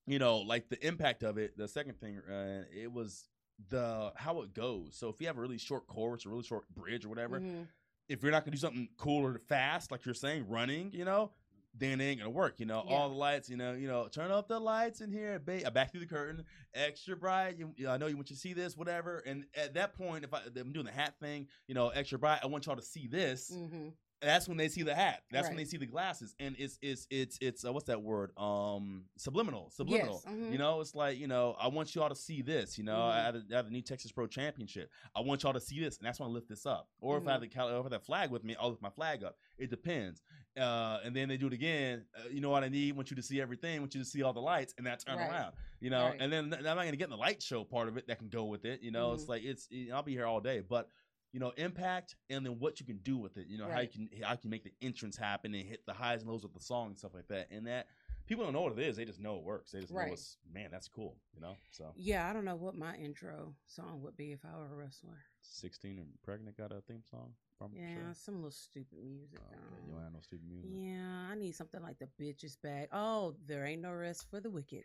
you 0.08 0.18
know, 0.18 0.38
like 0.38 0.68
the 0.68 0.84
impact 0.86 1.22
of 1.22 1.38
it. 1.38 1.56
The 1.56 1.68
second 1.68 2.00
thing, 2.00 2.18
uh, 2.18 2.64
it 2.74 2.92
was 2.92 3.28
the 3.68 4.12
how 4.16 4.42
it 4.42 4.54
goes. 4.54 4.94
So 4.96 5.08
if 5.08 5.20
you 5.20 5.26
have 5.26 5.36
a 5.38 5.40
really 5.40 5.58
short 5.58 5.86
chorus, 5.86 6.24
or 6.24 6.30
really 6.30 6.42
short 6.44 6.68
bridge, 6.74 7.04
or 7.04 7.08
whatever, 7.08 7.40
Mhm. 7.40 7.66
if 8.08 8.22
you're 8.22 8.32
not 8.32 8.44
gonna 8.44 8.56
do 8.56 8.60
something 8.60 8.88
cool 8.96 9.24
or 9.26 9.38
fast, 9.38 9.90
like 9.90 10.04
you're 10.04 10.14
saying, 10.14 10.48
running, 10.48 10.92
you 10.92 11.04
know, 11.04 11.32
then 11.74 12.00
it 12.00 12.04
ain't 12.04 12.18
gonna 12.20 12.30
work. 12.30 12.58
You 12.60 12.66
know, 12.66 12.84
Yeah. 12.86 12.94
all 12.94 13.08
the 13.08 13.14
lights, 13.14 13.50
you 13.50 13.56
know, 13.56 13.74
you 13.74 13.86
know, 13.86 14.08
turn 14.08 14.30
off 14.30 14.48
the 14.48 14.58
lights 14.58 15.00
in 15.00 15.10
here, 15.12 15.38
ba- 15.38 15.66
uh, 15.66 15.70
back 15.70 15.90
through 15.92 16.00
the 16.00 16.06
curtain, 16.06 16.44
extra 16.74 17.16
bright. 17.16 17.56
You, 17.58 17.74
you 17.76 17.84
know, 17.84 17.92
I 17.92 17.98
know 17.98 18.06
you 18.06 18.16
want 18.16 18.30
you 18.30 18.36
to 18.36 18.40
see 18.40 18.52
this, 18.54 18.76
whatever. 18.76 19.18
And 19.20 19.44
at 19.54 19.74
that 19.74 19.92
point, 19.94 20.24
if 20.24 20.32
I, 20.32 20.42
I'm 20.56 20.72
doing 20.72 20.86
the 20.86 20.92
hat 20.92 21.14
thing, 21.20 21.48
you 21.66 21.74
know, 21.74 21.88
extra 21.90 22.18
bright, 22.18 22.40
I 22.42 22.46
want 22.46 22.66
y'all 22.66 22.76
to 22.76 22.82
see 22.82 23.06
this. 23.06 23.50
Mhm. 23.50 23.92
That's 24.20 24.48
when 24.48 24.56
they 24.56 24.68
see 24.68 24.82
the 24.82 24.94
hat. 24.94 25.22
That's 25.30 25.46
when 25.48 25.56
they 25.56 25.64
see 25.64 25.76
the 25.76 25.86
glasses, 25.86 26.34
and 26.40 26.56
it's 26.58 26.78
it's 26.82 27.06
it's 27.10 27.38
it's 27.40 27.64
uh, 27.64 27.72
what's 27.72 27.86
that 27.86 28.02
word? 28.02 28.32
Um, 28.36 29.04
subliminal, 29.16 29.70
subliminal. 29.70 30.22
Yes, 30.24 30.34
mhm. 30.34 30.50
You 30.52 30.58
know, 30.58 30.80
it's 30.80 30.94
like 30.94 31.18
you 31.18 31.28
know, 31.28 31.54
I 31.60 31.68
want 31.68 31.94
y'all 31.94 32.08
to 32.08 32.16
see 32.16 32.42
this. 32.42 32.76
You 32.78 32.84
know, 32.84 32.96
Mhm. 32.96 33.10
I, 33.52 33.54
have 33.56 33.66
the, 33.66 33.70
new 33.70 33.80
Texas 33.82 34.10
Pro 34.10 34.26
Championship. 34.26 34.90
I 35.14 35.20
want 35.20 35.44
y'all 35.44 35.52
to 35.52 35.60
see 35.60 35.78
this, 35.78 35.98
and 35.98 36.06
that's 36.06 36.18
why 36.18 36.26
I 36.26 36.30
lift 36.30 36.48
this 36.48 36.66
up. 36.66 36.88
Or 37.00 37.16
if 37.16 37.22
I 37.28 37.36
Mm-hmm. 37.38 37.42
have 37.42 37.68
the 37.68 37.76
or 37.76 37.80
if 37.80 37.86
I 37.86 37.88
that 37.90 38.04
flag 38.04 38.30
with 38.30 38.42
me, 38.42 38.56
I'll 38.60 38.70
lift 38.70 38.82
my 38.82 38.90
flag 38.90 39.22
up. 39.22 39.36
It 39.56 39.70
depends. 39.70 40.22
Uh, 40.58 40.98
and 41.04 41.14
then 41.14 41.28
they 41.28 41.36
do 41.36 41.46
it 41.46 41.52
again. 41.52 42.04
Uh, 42.16 42.28
you 42.28 42.40
know 42.40 42.50
what 42.50 42.64
I 42.64 42.68
need? 42.68 42.96
want 42.96 43.10
you 43.10 43.16
to 43.16 43.22
see 43.22 43.40
everything. 43.40 43.80
want 43.80 43.94
you 43.94 44.00
to 44.00 44.06
see 44.08 44.22
all 44.24 44.32
the 44.32 44.40
lights, 44.40 44.74
and 44.78 44.86
that 44.88 44.98
turn 45.06 45.18
Right. 45.18 45.30
around. 45.30 45.54
You 45.80 45.90
know, 45.90 46.06
Right. 46.08 46.20
and 46.20 46.32
then 46.32 46.52
I'm 46.52 46.64
not 46.64 46.74
going 46.74 46.90
to 46.90 46.96
get 46.96 47.04
in 47.04 47.10
the 47.10 47.16
light 47.16 47.40
show 47.40 47.62
part 47.62 47.86
of 47.86 47.96
it 47.96 48.08
that 48.08 48.18
can 48.18 48.28
go 48.28 48.46
with 48.46 48.64
it. 48.64 48.82
You 48.82 48.90
know, 48.90 49.12
it's 49.12 49.26
Mhm. 49.26 49.28
like 49.28 49.44
it's. 49.44 49.70
you 49.70 49.90
know, 49.90 49.94
I'll 49.96 50.02
be 50.02 50.12
here 50.12 50.26
all 50.26 50.40
day, 50.40 50.58
but 50.60 50.88
you 51.32 51.40
know, 51.40 51.52
impact 51.56 52.16
and 52.30 52.44
then 52.44 52.58
what 52.58 52.80
you 52.80 52.86
can 52.86 52.98
do 52.98 53.16
with 53.16 53.36
it. 53.36 53.46
You 53.48 53.58
know, 53.58 53.68
how 53.68 53.80
you 53.80 53.88
can 53.88 54.08
how 54.22 54.32
you 54.32 54.38
can 54.38 54.50
make 54.50 54.64
the 54.64 54.72
entrance 54.80 55.16
happen 55.16 55.54
and 55.54 55.64
hit 55.64 55.84
the 55.86 55.92
highs 55.92 56.22
and 56.22 56.30
lows 56.30 56.44
of 56.44 56.54
the 56.54 56.60
song 56.60 56.88
and 56.88 56.98
stuff 56.98 57.14
like 57.14 57.28
that. 57.28 57.48
And 57.50 57.66
that 57.66 57.88
people 58.26 58.44
don't 58.44 58.52
know 58.54 58.62
what 58.62 58.72
it 58.72 58.78
is; 58.78 58.96
they 58.96 59.04
just 59.04 59.20
know 59.20 59.36
it 59.36 59.42
works. 59.42 59.70
They 59.72 59.80
just 59.80 59.92
Right. 59.92 60.08
know 60.08 60.12
it's 60.14 60.36
man, 60.52 60.70
that's 60.70 60.88
cool. 60.88 61.16
You 61.34 61.40
know, 61.40 61.56
so 61.70 61.92
Yeah, 61.96 62.28
I 62.28 62.32
don't 62.32 62.44
know 62.44 62.56
what 62.56 62.74
my 62.74 62.94
intro 62.96 63.54
song 63.66 64.00
would 64.02 64.16
be 64.16 64.32
if 64.32 64.40
I 64.44 64.56
were 64.56 64.72
a 64.72 64.76
wrestler. 64.76 65.18
sixteen 65.42 65.98
and 65.98 66.08
pregnant 66.22 66.56
got 66.56 66.72
a 66.72 66.80
theme 66.80 67.02
song. 67.10 67.34
From 67.58 67.72
Yeah, 67.74 68.12
some 68.12 68.36
little 68.36 68.52
stupid 68.52 68.98
music. 69.04 69.40
Oh, 69.42 69.46
okay. 69.52 69.86
You 69.86 69.92
don't 69.92 70.02
have 70.04 70.12
no 70.12 70.20
stupid 70.20 70.46
music. 70.48 70.70
Yeah, 70.72 71.28
I 71.30 71.34
need 71.34 71.56
something 71.56 71.82
like 71.82 71.98
the 71.98 72.08
bitches 72.20 72.56
back. 72.62 72.88
Oh, 72.92 73.34
there 73.46 73.66
ain't 73.66 73.82
no 73.82 73.90
rest 73.92 74.30
for 74.30 74.38
the 74.38 74.48
wicked. 74.48 74.84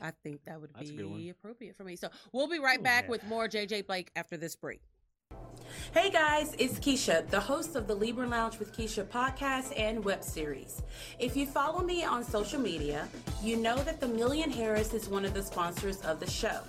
I 0.00 0.10
think 0.10 0.44
that 0.44 0.60
would 0.60 0.70
That's 0.74 0.90
a 0.90 0.92
good 0.92 1.06
one. 1.06 1.18
be 1.20 1.28
appropriate 1.28 1.76
for 1.76 1.84
me. 1.84 1.94
So 1.94 2.08
we'll 2.32 2.48
be 2.48 2.58
right 2.58 2.80
Ooh, 2.80 2.82
back 2.82 3.04
yeah. 3.04 3.10
with 3.10 3.24
more 3.24 3.46
JJ 3.48 3.86
Blake 3.86 4.10
after 4.16 4.36
this 4.36 4.56
break. 4.56 4.80
Hey 5.92 6.10
guys, 6.10 6.54
it's 6.58 6.80
Keisha, 6.80 7.28
the 7.28 7.38
host 7.38 7.76
of 7.76 7.86
the 7.86 7.94
Libra 7.94 8.26
Lounge 8.26 8.58
with 8.58 8.76
Keisha 8.76 9.04
podcast 9.04 9.78
and 9.78 10.04
web 10.04 10.24
series. 10.24 10.82
If 11.20 11.36
you 11.36 11.46
follow 11.46 11.84
me 11.84 12.04
on 12.04 12.24
social 12.24 12.58
media, 12.58 13.06
you 13.42 13.56
know 13.56 13.76
that 13.76 14.00
the 14.00 14.08
Million 14.08 14.50
Harris 14.50 14.92
is 14.92 15.08
one 15.08 15.24
of 15.24 15.34
the 15.34 15.42
sponsors 15.42 16.00
of 16.02 16.18
the 16.18 16.28
show. 16.28 16.60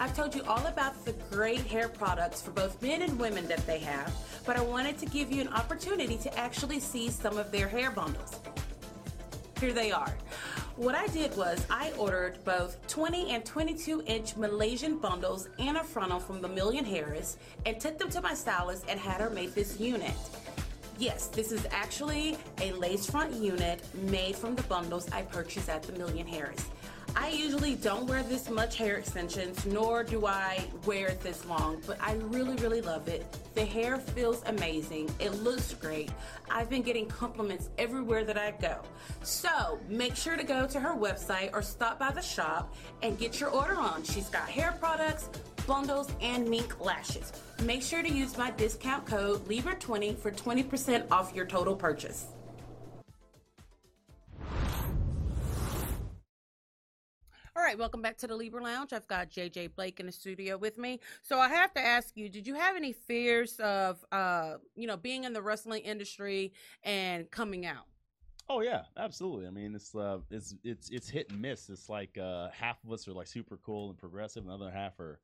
I've 0.00 0.16
told 0.16 0.34
you 0.34 0.42
all 0.44 0.66
about 0.66 1.04
the 1.04 1.12
great 1.30 1.60
hair 1.60 1.88
products 1.88 2.42
for 2.42 2.50
both 2.50 2.80
men 2.82 3.02
and 3.02 3.16
women 3.18 3.46
that 3.46 3.64
they 3.66 3.78
have, 3.80 4.12
but 4.44 4.56
I 4.56 4.62
wanted 4.62 4.98
to 4.98 5.06
give 5.06 5.30
you 5.30 5.42
an 5.42 5.48
opportunity 5.48 6.16
to 6.16 6.38
actually 6.38 6.80
see 6.80 7.10
some 7.10 7.38
of 7.38 7.52
their 7.52 7.68
hair 7.68 7.92
bundles. 7.92 8.40
Here 9.60 9.72
they 9.72 9.92
are. 9.92 10.12
What 10.76 10.96
I 10.96 11.06
did 11.06 11.36
was 11.36 11.64
I 11.70 11.92
ordered 11.92 12.42
both 12.44 12.84
20 12.88 13.30
and 13.30 13.44
22 13.44 14.02
inch 14.06 14.36
Malaysian 14.36 14.98
bundles 14.98 15.48
and 15.60 15.76
a 15.76 15.84
frontal 15.84 16.18
from 16.18 16.42
the 16.42 16.48
Million 16.48 16.84
Harris 16.84 17.36
and 17.64 17.78
took 17.80 17.96
them 17.96 18.10
to 18.10 18.20
my 18.20 18.34
stylist 18.34 18.84
and 18.88 18.98
had 18.98 19.20
her 19.20 19.30
make 19.30 19.54
this 19.54 19.78
unit. 19.78 20.14
Yes, 20.98 21.28
this 21.28 21.52
is 21.52 21.64
actually 21.70 22.36
a 22.60 22.72
lace 22.72 23.08
front 23.08 23.34
unit 23.34 23.82
made 23.94 24.34
from 24.34 24.56
the 24.56 24.64
bundles 24.64 25.08
I 25.12 25.22
purchased 25.22 25.68
at 25.68 25.84
the 25.84 25.92
Million 25.92 26.26
Harris. 26.26 26.66
I 27.16 27.28
usually 27.28 27.76
don't 27.76 28.06
wear 28.06 28.24
this 28.24 28.50
much 28.50 28.76
hair 28.76 28.96
extensions, 28.96 29.64
nor 29.66 30.02
do 30.02 30.26
I 30.26 30.64
wear 30.84 31.08
it 31.08 31.20
this 31.20 31.44
long, 31.46 31.80
but 31.86 31.96
I 32.00 32.14
really, 32.14 32.56
really 32.56 32.80
love 32.80 33.06
it. 33.06 33.24
The 33.54 33.64
hair 33.64 33.98
feels 33.98 34.42
amazing. 34.46 35.14
It 35.20 35.32
looks 35.42 35.74
great. 35.74 36.10
I've 36.50 36.68
been 36.68 36.82
getting 36.82 37.06
compliments 37.06 37.70
everywhere 37.78 38.24
that 38.24 38.36
I 38.36 38.50
go. 38.60 38.80
So 39.22 39.78
make 39.88 40.16
sure 40.16 40.36
to 40.36 40.42
go 40.42 40.66
to 40.66 40.80
her 40.80 40.94
website 40.96 41.50
or 41.52 41.62
stop 41.62 42.00
by 42.00 42.10
the 42.10 42.20
shop 42.20 42.74
and 43.02 43.16
get 43.16 43.38
your 43.38 43.50
order 43.50 43.76
on. 43.76 44.02
She's 44.02 44.28
got 44.28 44.48
hair 44.48 44.76
products, 44.80 45.30
bundles, 45.68 46.10
and 46.20 46.48
mink 46.48 46.84
lashes. 46.84 47.32
Make 47.62 47.82
sure 47.82 48.02
to 48.02 48.10
use 48.10 48.36
my 48.36 48.50
discount 48.50 49.06
code 49.06 49.46
LIBRA20 49.46 50.18
for 50.18 50.32
20% 50.32 51.10
off 51.12 51.32
your 51.32 51.46
total 51.46 51.76
purchase. 51.76 52.26
All 57.56 57.62
right, 57.62 57.78
welcome 57.78 58.02
back 58.02 58.16
to 58.18 58.26
the 58.26 58.34
Libra 58.34 58.60
Lounge. 58.60 58.92
I've 58.92 59.06
got 59.06 59.30
JJ 59.30 59.76
Blake 59.76 60.00
in 60.00 60.06
the 60.06 60.12
studio 60.12 60.56
with 60.56 60.76
me. 60.76 60.98
So 61.22 61.38
I 61.38 61.48
have 61.48 61.72
to 61.74 61.80
ask 61.80 62.16
you, 62.16 62.28
did 62.28 62.48
you 62.48 62.56
have 62.56 62.74
any 62.74 62.92
fears 62.92 63.60
of 63.60 64.04
uh, 64.10 64.54
you 64.74 64.88
know, 64.88 64.96
being 64.96 65.22
in 65.22 65.32
the 65.32 65.40
wrestling 65.40 65.82
industry 65.82 66.52
and 66.82 67.30
coming 67.30 67.64
out? 67.64 67.84
Oh 68.48 68.60
yeah, 68.60 68.82
absolutely. 68.96 69.46
I 69.46 69.50
mean, 69.50 69.76
it's 69.76 69.94
uh, 69.94 70.18
it's 70.32 70.56
it's 70.64 70.90
it's 70.90 71.08
hit 71.08 71.30
and 71.30 71.40
miss. 71.40 71.70
It's 71.70 71.88
like 71.88 72.18
uh, 72.18 72.48
half 72.50 72.82
of 72.84 72.90
us 72.90 73.06
are 73.06 73.12
like 73.12 73.28
super 73.28 73.56
cool 73.64 73.88
and 73.88 73.96
progressive, 73.96 74.42
and 74.42 74.50
the 74.50 74.54
other 74.54 74.72
half 74.72 74.98
are 74.98 75.20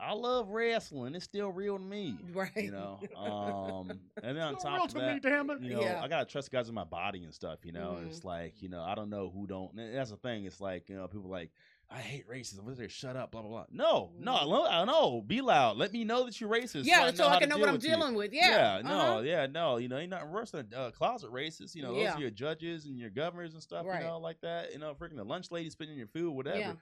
I 0.00 0.12
love 0.12 0.50
wrestling. 0.50 1.14
It's 1.14 1.24
still 1.24 1.50
real 1.50 1.78
to 1.78 1.84
me. 1.84 2.18
Right. 2.32 2.50
You 2.56 2.70
know. 2.72 3.00
Um, 3.16 3.90
and 4.22 4.36
then 4.36 4.42
on 4.44 4.56
top 4.56 4.74
real 4.74 4.84
of 4.84 4.88
to 4.92 4.98
that, 4.98 5.14
me, 5.14 5.20
damn 5.20 5.50
it. 5.50 5.60
you 5.62 5.74
know, 5.74 5.80
Yeah. 5.82 6.00
I 6.02 6.08
gotta 6.08 6.24
trust 6.26 6.50
guys 6.50 6.68
in 6.68 6.74
my 6.74 6.84
body 6.84 7.24
and 7.24 7.32
stuff. 7.32 7.60
You 7.64 7.72
know, 7.72 7.98
Mhm. 8.00 8.06
it's 8.06 8.24
like 8.24 8.60
you 8.62 8.68
know, 8.68 8.82
I 8.82 8.94
don't 8.94 9.10
know 9.10 9.30
who 9.34 9.46
don't. 9.46 9.74
That's 9.76 10.10
the 10.10 10.16
thing. 10.16 10.44
It's 10.44 10.60
like 10.60 10.88
you 10.88 10.96
know, 10.96 11.06
people 11.08 11.30
like. 11.30 11.50
I 11.90 11.98
hate 11.98 12.26
racism. 12.26 12.62
What's 12.62 12.78
there? 12.78 12.88
Shut 12.88 13.14
up. 13.14 13.30
Blah 13.30 13.42
blah 13.42 13.50
blah. 13.50 13.64
No, 13.70 14.10
no, 14.18 14.32
Mhm. 14.32 14.46
lo- 14.46 14.66
I 14.66 14.84
know. 14.86 15.20
Be 15.20 15.42
loud. 15.42 15.76
Let 15.76 15.92
me 15.92 16.02
know 16.02 16.24
that 16.24 16.40
you're 16.40 16.48
racist. 16.50 16.86
yeah, 16.86 17.10
so 17.12 17.28
how 17.28 17.36
I 17.36 17.40
can 17.40 17.50
know 17.50 17.58
what 17.58 17.68
I'm 17.68 17.74
with 17.74 17.84
you. 17.84 17.90
dealing 17.90 18.14
with. 18.14 18.32
Yeah. 18.32 18.80
no, 18.82 18.90
uh-huh. 18.90 19.20
yeah, 19.20 19.46
no. 19.46 19.76
You 19.76 19.88
know, 19.88 19.98
ain't 19.98 20.08
nothing 20.10 20.30
worse 20.30 20.50
than 20.50 20.72
uh, 20.74 20.90
closet 20.92 21.30
racist. 21.30 21.74
You 21.74 21.82
know, 21.82 21.92
those 21.92 22.02
Yeah. 22.02 22.16
are 22.16 22.20
your 22.20 22.30
judges 22.30 22.86
and 22.86 22.98
your 22.98 23.10
governors 23.10 23.52
and 23.52 23.62
stuff. 23.62 23.84
Right. 23.86 24.00
You 24.00 24.08
know, 24.08 24.18
like 24.18 24.40
that. 24.40 24.72
You 24.72 24.78
know, 24.78 24.94
freaking 24.94 25.16
the 25.16 25.24
lunch 25.24 25.50
lady 25.50 25.68
spitting 25.68 25.96
your 25.96 26.06
food, 26.08 26.32
whatever. 26.32 26.58
Yeah. 26.58 26.72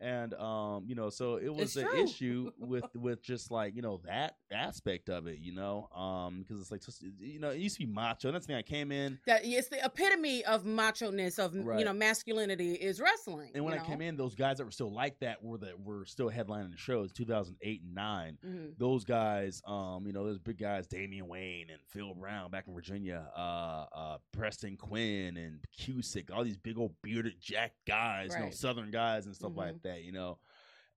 And 0.00 0.34
um, 0.34 0.84
you 0.86 0.94
know, 0.94 1.10
so 1.10 1.36
it 1.36 1.48
was 1.48 1.62
It's 1.62 1.74
the 1.74 1.82
true. 1.82 2.02
issue 2.04 2.50
with 2.58 2.84
with 2.94 3.22
just 3.22 3.50
like 3.50 3.76
you 3.76 3.82
know 3.82 4.00
that 4.06 4.36
aspect 4.52 5.08
of 5.08 5.26
it. 5.26 5.38
You 5.38 5.54
know, 5.54 5.88
um, 5.94 6.40
because 6.42 6.60
it's 6.60 6.70
like 6.70 6.82
just, 6.84 7.02
you 7.20 7.38
know, 7.38 7.50
it 7.50 7.58
used 7.58 7.76
to 7.78 7.86
be 7.86 7.92
macho. 7.92 8.28
And 8.28 8.34
that's 8.34 8.46
the 8.46 8.52
thing. 8.52 8.58
I 8.58 8.62
came 8.62 8.90
in. 8.92 9.18
That 9.26 9.42
it's 9.44 9.68
the 9.68 9.84
epitome 9.84 10.44
of 10.44 10.64
macho 10.64 11.10
ness 11.10 11.38
of 11.38 11.54
Right. 11.54 11.78
you 11.78 11.84
know 11.84 11.92
masculinity 11.92 12.72
is 12.74 13.00
wrestling. 13.00 13.50
And 13.54 13.64
when 13.64 13.74
I 13.74 13.78
know? 13.78 13.84
came 13.84 14.00
in, 14.00 14.16
those 14.16 14.34
guys 14.34 14.58
that 14.58 14.64
were 14.64 14.70
still 14.70 14.92
like 14.92 15.18
that 15.20 15.42
were 15.42 15.58
that 15.58 15.78
were 15.80 16.04
still 16.04 16.30
headlining 16.30 16.70
the 16.72 16.76
shows, 16.78 17.12
2008 17.12 17.82
and 17.82 17.94
nine. 17.94 18.38
Mhm. 18.44 18.78
Those 18.78 19.04
guys, 19.04 19.62
um, 19.66 20.06
you 20.06 20.12
know, 20.12 20.24
those 20.24 20.38
big 20.38 20.58
guys, 20.58 20.86
Damian 20.86 21.28
Wayne 21.28 21.70
and 21.70 21.80
Phil 21.90 22.14
Brown 22.14 22.50
back 22.50 22.66
in 22.66 22.74
Virginia, 22.74 23.30
uh, 23.36 23.86
uh, 23.92 24.18
Preston 24.32 24.76
Quinn 24.76 25.36
and 25.36 25.60
Cusick, 25.78 26.30
all 26.32 26.42
these 26.44 26.56
big 26.56 26.78
old 26.78 26.94
bearded 27.02 27.34
jack 27.40 27.72
guys, 27.86 28.30
you 28.34 28.40
know, 28.46 28.50
Southern 28.50 28.90
guys 28.90 29.26
and 29.26 29.34
stuff 29.34 29.52
like 29.56 29.74
Mhm. 29.74 29.81
That, 29.82 30.02
you 30.04 30.12
know. 30.12 30.38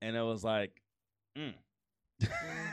And 0.02 0.16
it 0.16 0.22
was 0.22 0.44
like, 0.44 0.82
mm. 1.38 1.54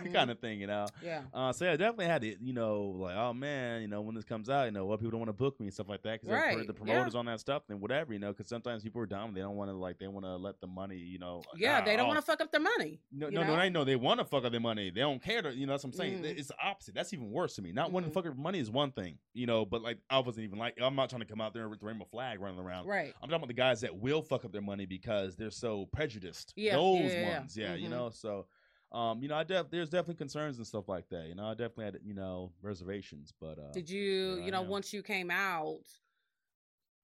Mhm. 0.02 0.12
kind 0.12 0.30
of 0.32 0.40
thing, 0.40 0.60
you 0.60 0.66
know. 0.66 0.86
Yeah. 1.00 1.22
Uh, 1.32 1.52
so 1.52 1.64
yeah, 1.64 1.72
I 1.72 1.76
definitely 1.76 2.06
had 2.06 2.22
to, 2.22 2.36
you 2.44 2.52
know, 2.52 2.82
like, 2.98 3.14
oh 3.14 3.32
man, 3.32 3.82
you 3.82 3.86
know, 3.88 4.00
when 4.00 4.16
this 4.16 4.24
comes 4.24 4.50
out, 4.50 4.64
you 4.64 4.72
know, 4.72 4.84
what 4.84 4.98
people 4.98 5.12
don't 5.12 5.20
want 5.20 5.28
to 5.28 5.32
book 5.32 5.60
me 5.60 5.66
and 5.66 5.74
stuff 5.74 5.88
like 5.88 6.02
that 6.02 6.20
because 6.20 6.32
Right, 6.36 6.56
the 6.66 6.72
yeah. 6.72 6.72
promoters 6.72 7.14
on 7.14 7.26
that 7.26 7.38
stuff 7.38 7.62
and 7.68 7.80
whatever, 7.80 8.12
you 8.12 8.18
know, 8.18 8.32
because 8.32 8.48
sometimes 8.48 8.82
people 8.82 9.00
are 9.00 9.06
dumb, 9.06 9.32
they 9.32 9.40
don't 9.40 9.54
want 9.54 9.70
to 9.70 9.76
like, 9.76 9.98
they 10.00 10.08
want 10.08 10.26
to 10.26 10.34
let 10.36 10.60
the 10.60 10.66
money, 10.66 10.96
you 10.96 11.20
know. 11.20 11.42
Yeah, 11.56 11.78
uh, 11.78 11.84
they 11.84 11.92
don't 11.96 12.06
off. 12.06 12.08
want 12.08 12.18
to 12.20 12.26
fuck 12.26 12.40
up 12.40 12.50
their 12.50 12.60
money. 12.60 13.00
No, 13.12 13.26
you 13.28 13.32
no, 13.34 13.44
no. 13.44 13.54
I 13.54 13.68
know 13.68 13.84
they 13.84 13.94
want 13.94 14.18
to 14.18 14.24
fuck 14.24 14.44
up 14.44 14.50
their 14.50 14.60
money. 14.60 14.90
They 14.90 15.00
don't 15.02 15.22
care. 15.22 15.40
To, 15.42 15.54
you 15.54 15.66
know, 15.66 15.72
that's 15.74 15.84
what 15.84 15.94
I'm 15.94 15.98
saying. 15.98 16.22
Mm. 16.24 16.36
It's 16.38 16.48
the 16.48 16.56
opposite. 16.60 16.94
That's 16.94 17.12
even 17.12 17.30
worse 17.30 17.54
to 17.56 17.62
me. 17.62 17.70
Not 17.70 17.92
wanting 17.92 18.10
Mhm. 18.10 18.14
to 18.14 18.22
fuck 18.22 18.26
up 18.32 18.36
money 18.36 18.58
is 18.58 18.70
one 18.72 18.90
thing, 18.90 19.18
you 19.34 19.46
know, 19.46 19.64
but 19.64 19.82
like 19.82 19.98
I 20.10 20.18
wasn't 20.18 20.44
even 20.44 20.58
like 20.58 20.80
I'm 20.82 20.96
not 20.96 21.10
trying 21.10 21.20
to 21.22 21.26
come 21.26 21.40
out 21.40 21.54
there 21.54 21.68
with 21.68 21.78
the 21.78 21.86
rainbow 21.86 22.06
flag 22.06 22.40
running 22.40 22.58
around. 22.58 22.86
Right. 22.88 23.14
I'm 23.22 23.28
talking 23.28 23.36
about 23.36 23.48
the 23.48 23.54
guys 23.54 23.80
that 23.82 23.94
will 23.96 24.22
fuck 24.22 24.44
up 24.44 24.50
their 24.52 24.62
money 24.62 24.86
because 24.86 25.36
they're 25.36 25.50
so 25.50 25.86
prejudiced. 25.92 26.52
Yeah, 26.56 26.74
those 26.74 26.98
yeah, 27.00 27.06
yeah, 27.06 27.20
yeah. 27.28 27.38
ones, 27.38 27.56
yeah, 27.56 27.74
you 27.74 27.86
Mhm. 27.86 27.90
know. 27.90 28.10
So, 28.10 28.46
um, 28.92 29.22
you 29.22 29.28
know, 29.28 29.36
I 29.36 29.44
def- 29.44 29.70
there's 29.70 29.88
definitely 29.88 30.16
concerns 30.16 30.58
and 30.58 30.66
stuff 30.66 30.88
like 30.88 31.08
that. 31.10 31.26
You 31.28 31.34
know, 31.34 31.46
I 31.46 31.52
definitely 31.52 31.84
had 31.86 31.98
you 32.04 32.14
know 32.14 32.50
reservations, 32.62 33.32
but 33.40 33.58
uh, 33.58 33.72
Did 33.72 33.88
you, 33.88 34.38
I 34.40 34.46
you 34.46 34.52
know, 34.52 34.62
am. 34.62 34.68
once 34.68 34.92
you 34.92 35.02
came 35.02 35.30
out, 35.30 35.80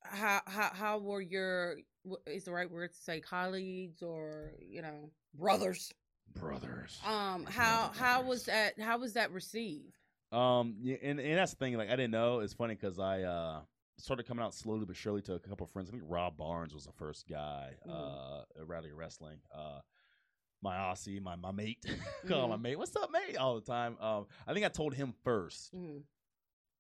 how 0.03 0.41
how 0.47 0.71
how 0.73 0.99
were 0.99 1.21
your 1.21 1.77
is 2.27 2.45
the 2.45 2.53
right 2.53 2.71
word 2.71 2.93
to 2.93 2.99
say 2.99 3.21
colleagues 3.21 4.03
or 4.03 4.53
you 4.61 4.83
know 4.83 5.11
brothers? 5.35 5.93
brothers. 6.39 6.99
Um, 7.07 7.47
how 7.47 7.91
how 7.95 8.23
was 8.23 8.45
that 8.45 8.79
how 8.81 8.99
was 8.99 9.15
that 9.15 9.33
received? 9.33 9.97
Um, 10.31 10.77
yeah, 10.83 10.97
and, 11.03 11.19
and 11.19 11.39
that's 11.39 11.53
the 11.53 11.57
thing. 11.57 11.77
Like, 11.77 11.89
I 11.89 11.97
didn't 11.97 12.11
know. 12.11 12.41
It's 12.41 12.53
funny 12.53 12.75
because 12.75 12.99
I 12.99 13.23
uh 13.23 13.61
started 13.99 14.27
coming 14.29 14.45
out 14.45 14.55
slowly 14.55 14.85
but 14.85 14.95
surely 14.95 15.21
to 15.23 15.35
a 15.35 15.39
couple 15.41 15.65
of 15.65 15.71
friends. 15.71 15.89
I 15.89 15.93
think 15.93 16.05
Rob 16.07 16.37
Barnes 16.37 16.73
was 16.73 16.85
the 16.85 16.93
first 16.93 17.27
guy 17.29 17.73
Mhm. 17.87 17.93
uh 17.93 18.41
at 18.61 18.69
Reality 18.69 18.93
Wrestling. 18.93 19.39
Uh, 19.55 19.81
my 20.63 20.77
Aussie, 20.77 21.21
my 21.23 21.37
my 21.37 21.51
mate, 21.53 21.79
call 22.29 22.45
him 22.45 22.51
my 22.51 22.57
Mhm. 22.57 22.63
mate. 22.63 22.77
What's 22.79 22.95
up, 22.97 23.11
mate? 23.11 23.37
All 23.37 23.55
the 23.55 23.61
time. 23.61 23.97
Um, 24.01 24.27
I 24.47 24.53
think 24.55 24.65
I 24.67 24.69
told 24.69 24.95
him 24.95 25.13
first, 25.25 25.75
Mhm. 25.75 26.03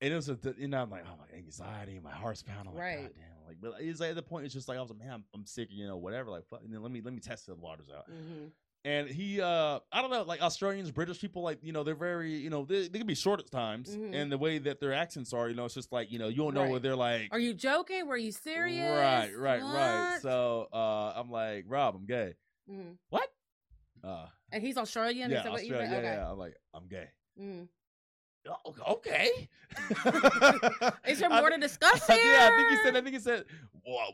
and 0.00 0.12
it 0.12 0.16
was 0.16 0.28
a, 0.28 0.38
you 0.56 0.68
know, 0.68 0.82
I'm 0.82 0.90
like, 0.90 1.04
oh 1.06 1.16
my 1.16 1.36
anxiety, 1.36 1.98
my 2.02 2.10
heart's 2.12 2.42
pounding. 2.42 2.74
Like, 2.74 2.82
Right. 2.82 3.02
God 3.02 3.14
damn. 3.14 3.46
Like, 3.46 3.56
but 3.60 3.74
it's 3.80 4.00
like 4.00 4.10
at 4.10 4.16
the 4.16 4.22
point, 4.22 4.44
it's 4.44 4.54
just 4.54 4.68
like 4.68 4.76
I 4.76 4.80
was 4.80 4.90
like, 4.90 4.98
man, 4.98 5.10
I'm, 5.12 5.24
I'm 5.34 5.46
sick, 5.46 5.68
you 5.70 5.86
know, 5.86 5.96
whatever. 5.96 6.30
Like, 6.30 6.44
fuck, 6.46 6.62
and 6.62 6.72
then 6.72 6.82
let 6.82 6.92
me 6.92 7.00
let 7.00 7.14
me 7.14 7.20
test 7.20 7.46
the 7.46 7.54
waters 7.54 7.88
out. 7.96 8.10
Mhm. 8.10 8.50
And 8.84 9.08
he, 9.08 9.40
uh, 9.40 9.80
I 9.90 10.00
don't 10.00 10.10
know, 10.10 10.22
like 10.22 10.40
Australians, 10.40 10.90
British 10.92 11.20
people, 11.20 11.42
like, 11.42 11.58
you 11.62 11.72
know, 11.72 11.82
they're 11.82 11.94
very, 11.96 12.36
you 12.36 12.48
know, 12.48 12.64
they, 12.64 12.86
they 12.88 12.98
can 12.98 13.06
be 13.08 13.14
short 13.14 13.40
at 13.40 13.50
times. 13.50 13.94
Mhm. 13.96 14.14
And 14.14 14.30
the 14.32 14.38
way 14.38 14.58
that 14.58 14.80
their 14.80 14.92
accents 14.92 15.32
are, 15.32 15.48
you 15.48 15.54
know, 15.56 15.64
it's 15.64 15.74
just 15.74 15.90
like, 15.92 16.12
you 16.12 16.18
know, 16.18 16.28
you 16.28 16.36
don't 16.36 16.54
know 16.54 16.62
Right. 16.62 16.70
where 16.70 16.80
they're 16.80 16.94
like, 16.96 17.28
Are 17.32 17.40
you 17.40 17.54
joking? 17.54 18.06
Were 18.06 18.16
you 18.16 18.30
serious? 18.32 18.88
right, 18.88 19.36
right, 19.36 19.62
right. 19.62 20.18
So 20.22 20.68
uh, 20.72 21.12
I'm 21.16 21.28
like, 21.30 21.64
Rob, 21.66 21.96
I'm 21.96 22.06
gay. 22.06 22.34
Mhm. 22.70 22.98
What? 23.10 23.28
Uh, 24.04 24.26
and 24.52 24.62
he's 24.62 24.76
Australian. 24.76 25.30
yeah, 25.30 25.38
Australia, 25.46 25.88
yeah, 25.90 25.96
okay. 25.98 26.02
yeah. 26.16 26.30
I'm 26.30 26.38
like, 26.38 26.54
I'm 26.74 26.86
gay. 26.88 27.08
Mhm. 27.40 27.68
Oh, 28.48 28.92
okay. 28.92 29.30
Is 31.06 31.18
there 31.18 31.28
more 31.28 31.48
thi- 31.50 31.56
to 31.56 31.60
discuss 31.60 32.06
here? 32.06 32.16
yeah, 32.24 32.48
I 32.50 32.56
think 32.56 32.70
he 32.70 32.76
said. 32.84 32.96
I 32.96 33.00
think 33.02 33.14
he 33.14 33.20
said, 33.20 33.44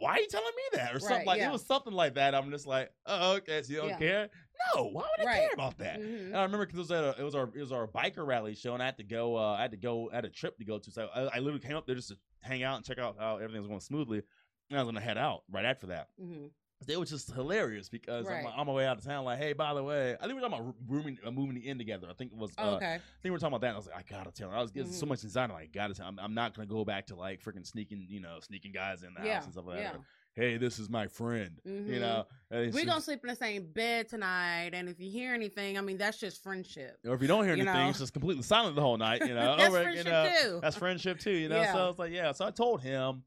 "Why 0.00 0.12
are 0.14 0.18
you 0.20 0.26
telling 0.26 0.46
me 0.56 0.62
that?" 0.78 0.94
Or 0.94 0.98
something 0.98 1.18
Right, 1.18 1.26
like 1.26 1.38
yeah. 1.38 1.48
it 1.50 1.52
was 1.52 1.64
something 1.64 1.92
like 1.92 2.14
that. 2.14 2.34
I'm 2.34 2.50
just 2.50 2.66
like, 2.66 2.90
"Oh, 3.06 3.34
okay." 3.34 3.62
So 3.62 3.72
you 3.72 3.78
don't 3.80 3.88
Yeah. 3.90 3.98
care? 3.98 4.28
No. 4.74 4.84
Why 4.86 5.02
would 5.18 5.26
I 5.26 5.30
Right. 5.30 5.40
care 5.40 5.50
about 5.54 5.78
that? 5.78 6.00
Mhm. 6.00 6.26
And 6.28 6.36
I 6.36 6.42
remember 6.42 6.66
because 6.66 6.78
it 6.78 6.82
was 6.82 6.90
at 6.90 7.04
a, 7.04 7.20
it 7.20 7.22
was 7.24 7.34
our 7.34 7.44
it 7.54 7.60
was 7.60 7.70
our 7.72 7.86
biker 7.86 8.26
rally 8.26 8.54
show, 8.54 8.74
and 8.74 8.82
I 8.82 8.86
had 8.86 8.96
to 8.98 9.04
go. 9.04 9.36
Uh, 9.36 9.52
I 9.52 9.62
had 9.62 9.70
to 9.72 9.76
go. 9.76 10.10
I 10.10 10.16
had 10.16 10.24
a 10.24 10.30
trip 10.30 10.56
to 10.58 10.64
go 10.64 10.78
to, 10.78 10.90
so 10.90 11.08
I, 11.14 11.20
I 11.36 11.38
literally 11.38 11.60
came 11.60 11.76
up 11.76 11.86
there 11.86 11.94
just 11.94 12.08
to 12.08 12.16
hang 12.42 12.62
out 12.64 12.76
and 12.76 12.84
check 12.84 12.98
out 12.98 13.16
how 13.18 13.36
everything 13.36 13.60
was 13.60 13.68
going 13.68 13.80
smoothly. 13.80 14.22
And 14.70 14.78
I 14.78 14.82
was 14.82 14.88
gonna 14.88 15.00
head 15.04 15.18
out 15.18 15.42
right 15.50 15.64
after 15.66 15.88
that. 15.88 16.08
Mhm. 16.20 16.50
It 16.88 16.98
was 17.00 17.10
just 17.10 17.32
hilarious 17.32 17.88
because 17.88 18.26
I'm 18.26 18.32
Right. 18.34 18.44
like, 18.44 18.54
on 18.56 18.66
my 18.66 18.72
way 18.72 18.86
out 18.86 18.98
of 18.98 19.04
town. 19.04 19.24
Like, 19.24 19.38
hey, 19.38 19.52
by 19.52 19.74
the 19.74 19.82
way, 19.82 20.14
I 20.14 20.26
think 20.26 20.28
we 20.28 20.34
were 20.34 20.40
talking 20.48 20.58
about 20.64 20.74
rooming, 20.88 21.18
uh, 21.24 21.30
moving 21.30 21.62
in 21.62 21.78
together. 21.78 22.08
I 22.10 22.12
think 22.14 22.32
it 22.32 22.38
was. 22.38 22.52
Oh, 22.58 22.72
uh, 22.72 22.76
okay. 22.76 22.86
I 22.86 22.98
think 22.98 23.02
we 23.24 23.30
were 23.30 23.38
talking 23.38 23.54
about 23.56 23.60
that. 23.62 23.68
And 23.68 23.74
I 23.76 23.78
was 23.78 23.86
like, 23.86 23.96
I 23.96 24.16
gotta 24.16 24.30
tell 24.32 24.50
her. 24.50 24.56
I 24.56 24.62
was 24.62 24.70
getting 24.70 24.90
so 24.92 25.06
Mhm. 25.06 25.10
much 25.10 25.24
anxiety. 25.24 25.52
Like, 25.52 25.72
gotta 25.72 25.94
tell. 25.94 26.06
I'm, 26.06 26.18
I'm 26.18 26.34
not 26.34 26.54
gonna 26.54 26.66
go 26.66 26.84
back 26.84 27.06
to 27.06 27.16
like 27.16 27.42
freaking 27.42 27.66
sneaking, 27.66 28.06
you 28.08 28.20
know, 28.20 28.38
sneaking 28.40 28.72
guys 28.72 29.02
in 29.02 29.14
the 29.14 29.20
Yeah. 29.24 29.34
house 29.36 29.44
and 29.44 29.52
stuff 29.52 29.66
like 29.66 29.78
Yeah. 29.78 29.92
that. 29.92 30.00
Hey, 30.36 30.56
this 30.56 30.80
is 30.80 30.90
my 30.90 31.06
friend. 31.06 31.60
You 31.64 31.70
Mhm. 31.72 32.00
know, 32.00 32.26
We're 32.50 32.84
gonna 32.86 33.00
sleep 33.00 33.20
in 33.22 33.28
the 33.30 33.36
same 33.36 33.66
bed 33.72 34.08
tonight, 34.08 34.70
and 34.74 34.88
if 34.88 34.98
you 34.98 35.08
hear 35.08 35.32
anything, 35.32 35.78
I 35.78 35.80
mean 35.80 35.96
that's 35.96 36.18
just 36.18 36.42
friendship. 36.42 36.98
or 37.06 37.14
if 37.14 37.22
you 37.22 37.28
don't 37.28 37.44
hear 37.44 37.54
you 37.54 37.62
anything, 37.62 37.84
know. 37.84 37.90
it's 37.90 38.00
just 38.00 38.12
completely 38.12 38.42
silent 38.42 38.74
the 38.74 38.82
whole 38.82 38.96
night. 38.96 39.20
You 39.24 39.34
know, 39.34 39.56
That's 39.56 39.72
Or, 39.72 39.78
you 39.78 39.84
friendship 40.02 40.06
know, 40.06 40.30
too. 40.42 40.58
That's 40.60 40.76
friendship 40.76 41.18
too. 41.20 41.30
You 41.30 41.48
know, 41.48 41.60
Yeah. 41.60 41.72
so 41.72 41.86
was 41.86 41.98
like, 42.00 42.12
yeah. 42.12 42.32
So 42.32 42.46
I 42.46 42.50
told 42.50 42.80
him, 42.82 43.22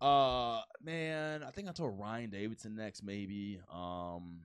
uh, 0.00 0.62
man, 0.82 1.42
I 1.42 1.50
think 1.50 1.68
I 1.68 1.72
told 1.72 1.98
Ryan 1.98 2.30
Davidson 2.30 2.74
next, 2.76 3.02
maybe. 3.02 3.60
Um, 3.72 4.40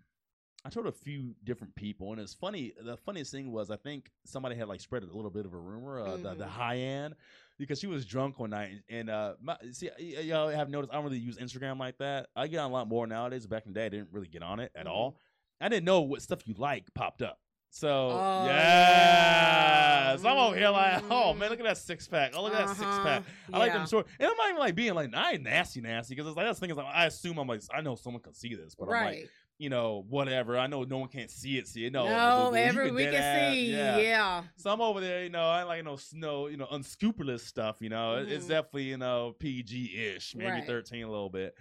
I 0.65 0.69
told 0.69 0.87
a 0.87 0.91
few 0.91 1.35
different 1.43 1.75
people, 1.75 2.11
and 2.11 2.19
it's 2.19 2.33
funny. 2.33 2.73
The 2.81 2.97
funniest 2.97 3.31
thing 3.31 3.51
was, 3.51 3.69
I 3.69 3.75
think 3.75 4.09
somebody 4.25 4.55
had 4.55 4.67
like 4.67 4.81
spread 4.81 5.03
a 5.03 5.05
little 5.05 5.29
bit 5.29 5.45
of 5.45 5.53
a 5.53 5.57
rumor, 5.57 5.99
uh, 6.01 6.17
the, 6.17 6.33
the 6.35 6.45
Mhm. 6.45 6.49
high 6.49 6.77
end, 6.77 7.15
because 7.59 7.79
she 7.79 7.85
was 7.87 8.03
drunk 8.05 8.39
one 8.39 8.49
night, 8.49 8.81
and 8.89 9.09
uh, 9.09 9.35
my, 9.39 9.57
see, 9.71 9.89
y- 9.99 10.21
y'all 10.21 10.47
have 10.49 10.69
noticed 10.69 10.91
I 10.91 10.95
don't 10.95 11.03
really 11.05 11.19
use 11.19 11.37
Instagram 11.37 11.77
like 11.79 11.99
that. 11.99 12.29
I 12.35 12.47
get 12.47 12.57
on 12.57 12.71
a 12.71 12.73
lot 12.73 12.87
more 12.87 13.05
nowadays. 13.05 13.45
Back 13.45 13.65
in 13.67 13.73
the 13.73 13.79
day, 13.79 13.85
I 13.85 13.89
didn't 13.89 14.09
really 14.11 14.27
get 14.27 14.41
on 14.41 14.59
it 14.59 14.71
at 14.75 14.87
Mhm. 14.87 14.91
all. 14.91 15.17
I 15.61 15.69
didn't 15.69 15.85
know 15.85 16.01
what 16.01 16.21
stuff 16.23 16.47
you 16.47 16.55
like 16.55 16.91
popped 16.95 17.21
up. 17.21 17.39
So 17.75 17.89
Oh, 17.89 18.45
yeah, 18.47 20.11
yeah. 20.11 20.15
so 20.15 20.29
I'm 20.29 20.37
over 20.37 20.55
here 20.55 20.69
like, 20.69 21.03
oh 21.11 21.33
man, 21.33 21.49
look 21.49 21.59
at 21.59 21.65
that 21.65 21.77
six 21.77 22.07
pack. 22.07 22.31
Oh 22.33 22.41
look 22.43 22.53
at 22.53 22.67
that 22.67 22.77
six 22.77 22.89
pack. 22.99 23.19
Uh-huh. 23.21 23.51
I 23.53 23.57
like 23.59 23.73
them 23.73 23.85
short, 23.85 24.07
and 24.17 24.29
I'm 24.29 24.37
not 24.37 24.47
even 24.49 24.59
like 24.59 24.75
being 24.75 24.93
like, 24.93 25.13
I 25.13 25.33
ain't 25.33 25.43
nasty, 25.43 25.81
nasty, 25.81 26.15
because 26.15 26.27
it's 26.29 26.37
like 26.37 26.45
that's 26.45 26.57
thing 26.57 26.69
is 26.69 26.77
like, 26.77 26.85
I 26.85 27.05
assume 27.05 27.37
I'm 27.37 27.47
like, 27.49 27.61
I 27.73 27.81
know 27.81 27.95
someone 27.95 28.21
can 28.23 28.33
see 28.33 28.55
this, 28.55 28.75
but 28.75 28.85
I'm 28.85 29.03
like, 29.05 29.29
you 29.57 29.69
know, 29.69 30.05
whatever. 30.07 30.57
I 30.57 30.67
know 30.67 30.83
no 30.83 30.99
one 30.99 31.09
can't 31.09 31.29
see 31.29 31.57
it, 31.57 31.67
see 31.67 31.85
it. 31.85 31.91
No, 31.91 32.07
No, 32.07 32.45
boo-boo, 32.45 32.57
you 32.59 32.63
every 32.63 32.91
we 32.91 33.03
can 33.05 33.13
ass- 33.15 33.53
see. 33.53 33.71
yeah. 33.73 33.97
Yeah. 33.97 34.43
So 34.55 34.69
I'm 34.71 34.79
over 34.79 35.01
there, 35.01 35.23
you 35.23 35.29
know, 35.29 35.43
I 35.45 35.63
like 35.63 35.83
no 35.83 35.97
snow, 35.97 36.47
you 36.47 36.55
know, 36.55 36.67
unscrupulous 36.71 37.43
stuff, 37.45 37.77
you 37.81 37.89
know. 37.89 38.15
It- 38.19 38.31
It's 38.31 38.47
definitely, 38.47 38.83
you 38.83 38.97
know, 38.97 39.35
PG 39.37 39.97
ish, 40.15 40.33
maybe 40.33 40.49
Right. 40.49 40.65
13 40.65 41.03
a 41.03 41.09
little 41.09 41.29
bit. 41.29 41.55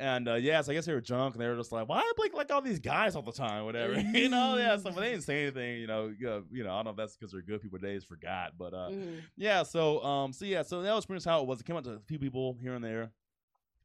And 0.00 0.28
uh, 0.28 0.34
yeah, 0.34 0.60
so 0.62 0.70
I 0.70 0.74
guess 0.76 0.86
they 0.86 0.92
were 0.94 1.00
drunk 1.00 1.34
and 1.34 1.42
they 1.42 1.48
were 1.48 1.56
just 1.56 1.72
like, 1.72 1.88
why 1.88 1.98
I 1.98 2.12
Blake 2.16 2.32
like 2.32 2.52
all 2.52 2.62
these 2.62 2.78
guys 2.78 3.16
all 3.16 3.22
the 3.22 3.32
time, 3.32 3.64
whatever. 3.64 3.94
you 4.14 4.28
know, 4.28 4.56
yeah. 4.56 4.76
So 4.76 4.90
they 4.92 5.10
didn't 5.10 5.24
say 5.24 5.42
anything, 5.42 5.80
you 5.80 5.88
know, 5.88 6.14
you 6.16 6.26
know, 6.26 6.44
you 6.52 6.62
know 6.62 6.70
I 6.70 6.76
don't 6.76 6.84
know 6.84 6.90
if 6.92 6.96
that's 6.96 7.16
because 7.16 7.32
they're 7.32 7.42
good 7.42 7.60
people 7.60 7.78
days 7.78 8.04
forgot. 8.04 8.52
But 8.56 8.74
uh 8.74 8.90
Mhm. 8.90 9.22
yeah, 9.36 9.64
so 9.64 10.02
um 10.04 10.32
so 10.32 10.44
yeah, 10.44 10.62
so 10.62 10.82
that 10.82 10.94
was 10.94 11.04
pretty 11.04 11.18
much 11.18 11.24
how 11.24 11.40
it 11.42 11.48
was. 11.48 11.60
It 11.60 11.66
came 11.66 11.76
out 11.76 11.84
to 11.84 11.94
a 11.94 12.00
few 12.06 12.18
people 12.18 12.56
here 12.62 12.74
and 12.74 12.84
there. 12.84 13.10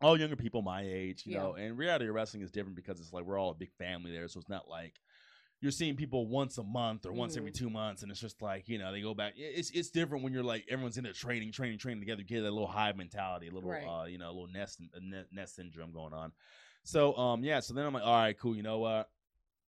All 0.01 0.20
younger 0.20 0.36
people 0.36 0.61
my 0.61 0.84
age, 0.86 1.24
you 1.26 1.34
Yeah. 1.34 1.39
know, 1.43 1.53
and 1.55 1.78
reality 1.78 2.05
wrestling 2.09 2.43
is 2.43 2.51
different 2.51 2.76
because 2.76 2.99
it's 2.99 3.14
like 3.14 3.24
we're 3.24 3.39
all 3.39 3.51
a 3.51 3.55
big 3.55 3.72
family 3.80 4.11
there. 4.11 4.28
So 4.28 4.39
it's 4.39 4.49
not 4.49 4.68
like 4.70 4.99
you're 5.64 5.72
seeing 5.72 5.95
people 5.95 6.28
once 6.28 6.57
a 6.57 6.64
month 6.64 7.05
or 7.05 7.14
once 7.14 7.38
every 7.38 7.49
Mhm. 7.49 7.55
two 7.55 7.70
months, 7.70 8.03
and 8.03 8.11
it's 8.11 8.20
just 8.20 8.41
like 8.41 8.68
you 8.68 8.77
know 8.77 8.91
they 8.91 8.99
go 9.02 9.14
back. 9.14 9.34
It's 9.38 9.69
it's 9.69 9.90
different 9.90 10.22
when 10.22 10.34
you're 10.34 10.44
like 10.44 10.65
everyone's 10.69 10.98
in 10.98 11.06
there 11.06 11.14
training, 11.14 11.53
training, 11.53 11.77
training 11.80 12.02
together. 12.02 12.22
You 12.22 12.27
get 12.27 12.41
that 12.41 12.52
little 12.52 12.68
hive 12.68 12.98
mentality, 12.98 13.48
a 13.48 13.52
little 13.52 13.69
Right. 13.69 13.88
uh, 13.88 14.03
you 14.03 14.18
know, 14.18 14.27
a 14.27 14.34
little 14.34 14.48
nest 14.48 14.81
nest 15.31 15.56
syndrome 15.56 15.94
going 15.94 16.14
on. 16.14 16.34
So 16.84 17.15
um 17.15 17.45
yeah, 17.45 17.61
so 17.61 17.73
then 17.73 17.85
I'm 17.85 17.94
like, 17.94 18.03
all 18.03 18.14
right, 18.14 18.38
cool. 18.38 18.57
You 18.57 18.61
know 18.64 18.80
what? 18.80 19.10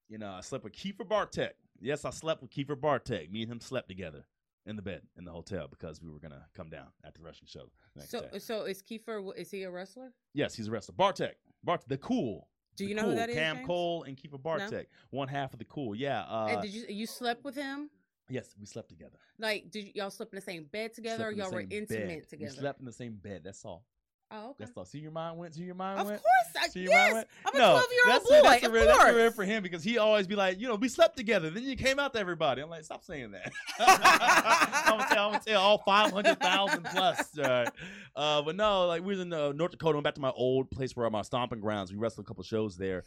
You 0.09 0.16
know, 0.16 0.31
I 0.32 0.40
slept 0.40 0.64
with 0.64 0.73
Kiefer 0.73 1.06
Bartek. 1.06 1.56
Yes, 1.78 2.06
I 2.06 2.10
slept 2.10 2.40
with 2.40 2.51
Kiefer 2.51 2.81
Bartek. 2.81 3.31
Me 3.31 3.43
and 3.43 3.52
him 3.52 3.60
slept 3.60 3.89
together 3.89 4.24
in 4.64 4.77
the 4.77 4.82
bed 4.82 5.02
in 5.16 5.24
the 5.27 5.31
hotel 5.32 5.69
because 5.69 6.01
we 6.01 6.09
were 6.10 6.20
gonna 6.20 6.48
come 6.55 6.70
down 6.70 6.89
at 7.05 7.14
the 7.14 7.20
wrestling 7.20 7.48
show 7.48 7.70
So 8.06 8.23
day. 8.31 8.39
so 8.39 8.62
is 8.64 8.82
Kiefer 8.82 9.36
is 9.36 9.51
he 9.51 9.64
a 9.64 9.70
wrestler? 9.70 10.14
Yes, 10.32 10.55
he's 10.55 10.69
a 10.69 10.70
wrestler. 10.70 10.94
Bartek, 10.94 11.36
Bartek, 11.62 11.89
the 11.89 11.98
cool 11.98 12.48
Do 12.77 12.85
you 12.86 12.94
know 12.94 13.03
cool. 13.03 13.11
who 13.11 13.16
that 13.16 13.28
is? 13.31 13.36
Cam 13.36 13.57
James? 13.57 13.66
Cole 13.66 14.03
and 14.05 14.16
Kiefer 14.16 14.43
Bartek. 14.43 14.89
One 15.11 15.28
half 15.28 15.53
of 15.53 15.59
the 15.59 15.65
cool. 15.66 15.94
Yeah. 15.94 16.23
And 16.49 16.59
Uh, 16.59 16.61
did 16.62 16.73
you 16.73 16.85
you 16.89 17.07
slept 17.07 17.44
with 17.44 17.55
him? 17.55 17.90
yes, 18.31 18.55
we 18.59 18.66
slept 18.66 18.89
together. 18.89 19.19
Like, 19.39 19.70
did 19.70 19.94
y'all 19.94 20.11
sleep 20.11 20.31
in 20.32 20.36
the 20.36 20.43
same 20.43 20.65
bed 20.65 20.94
together, 20.94 21.24
Slept 21.24 21.32
or 21.32 21.36
y'all 21.36 21.51
were 21.53 21.61
intimate 21.69 22.09
bed. 22.23 22.28
together? 22.28 22.53
We 22.55 22.59
slept 22.59 22.81
in 22.81 22.86
the 22.86 22.93
same 22.93 23.15
bed. 23.16 23.43
That's 23.44 23.65
all. 23.65 23.85
Oh, 24.34 24.50
okay. 24.50 24.54
That's 24.60 24.72
all. 24.76 24.84
See 24.86 24.98
your 24.98 25.10
mind 25.10 25.36
went. 25.36 25.54
See 25.54 25.62
your 25.62 25.74
mind 25.74 26.00
Of 26.00 26.06
went. 26.06 26.16
Of 26.18 26.22
course, 26.22 26.64
I, 26.64 26.68
See 26.68 26.80
your 26.80 26.92
mind 26.92 27.04
yes. 27.06 27.14
went? 27.14 27.28
I'm 27.46 27.54
a 27.54 27.59
No, 27.59 27.70
12 27.72 27.86
year 27.92 28.00
old 28.00 28.14
that's 28.14 28.30
boy. 28.30 28.38
A, 28.38 28.42
that's, 28.42 28.62
a 28.62 28.66
of 28.66 28.72
real, 28.72 28.86
that's 28.86 29.04
a 29.04 29.14
real 29.14 29.30
for 29.30 29.44
him 29.44 29.62
because 29.62 29.84
he 29.84 29.98
always 29.98 30.26
be 30.26 30.36
like, 30.36 30.59
you 30.59 30.68
know, 30.68 30.76
we 30.76 30.88
slept 30.88 31.16
together. 31.16 31.50
Then 31.50 31.64
you 31.64 31.76
came 31.76 31.98
out 31.98 32.14
to 32.14 32.18
everybody. 32.18 32.62
I'm 32.62 32.70
like, 32.70 32.84
stop 32.84 33.04
saying 33.04 33.32
that. 33.32 33.52
I'm 33.78 34.98
gonna 34.98 35.09
tell, 35.10 35.26
I'm 35.26 35.32
gonna 35.32 35.44
tell 35.44 35.60
all 35.60 35.78
500,000 35.78 36.84
plus. 36.84 37.38
right. 37.38 37.68
Uh, 38.16 38.42
but 38.42 38.56
no, 38.56 38.86
like 38.86 39.02
we 39.02 39.09
was 39.09 39.20
in 39.20 39.32
uh, 39.32 39.52
North 39.52 39.72
Dakota. 39.72 39.96
Went 39.96 40.04
back 40.04 40.14
to 40.14 40.20
my 40.20 40.32
old 40.34 40.70
place 40.70 40.96
where 40.96 41.09
my 41.10 41.22
stomping 41.22 41.60
grounds. 41.60 41.92
We 41.92 41.98
wrestled 41.98 42.24
a 42.24 42.28
couple 42.28 42.42
shows 42.44 42.76
there. 42.76 43.04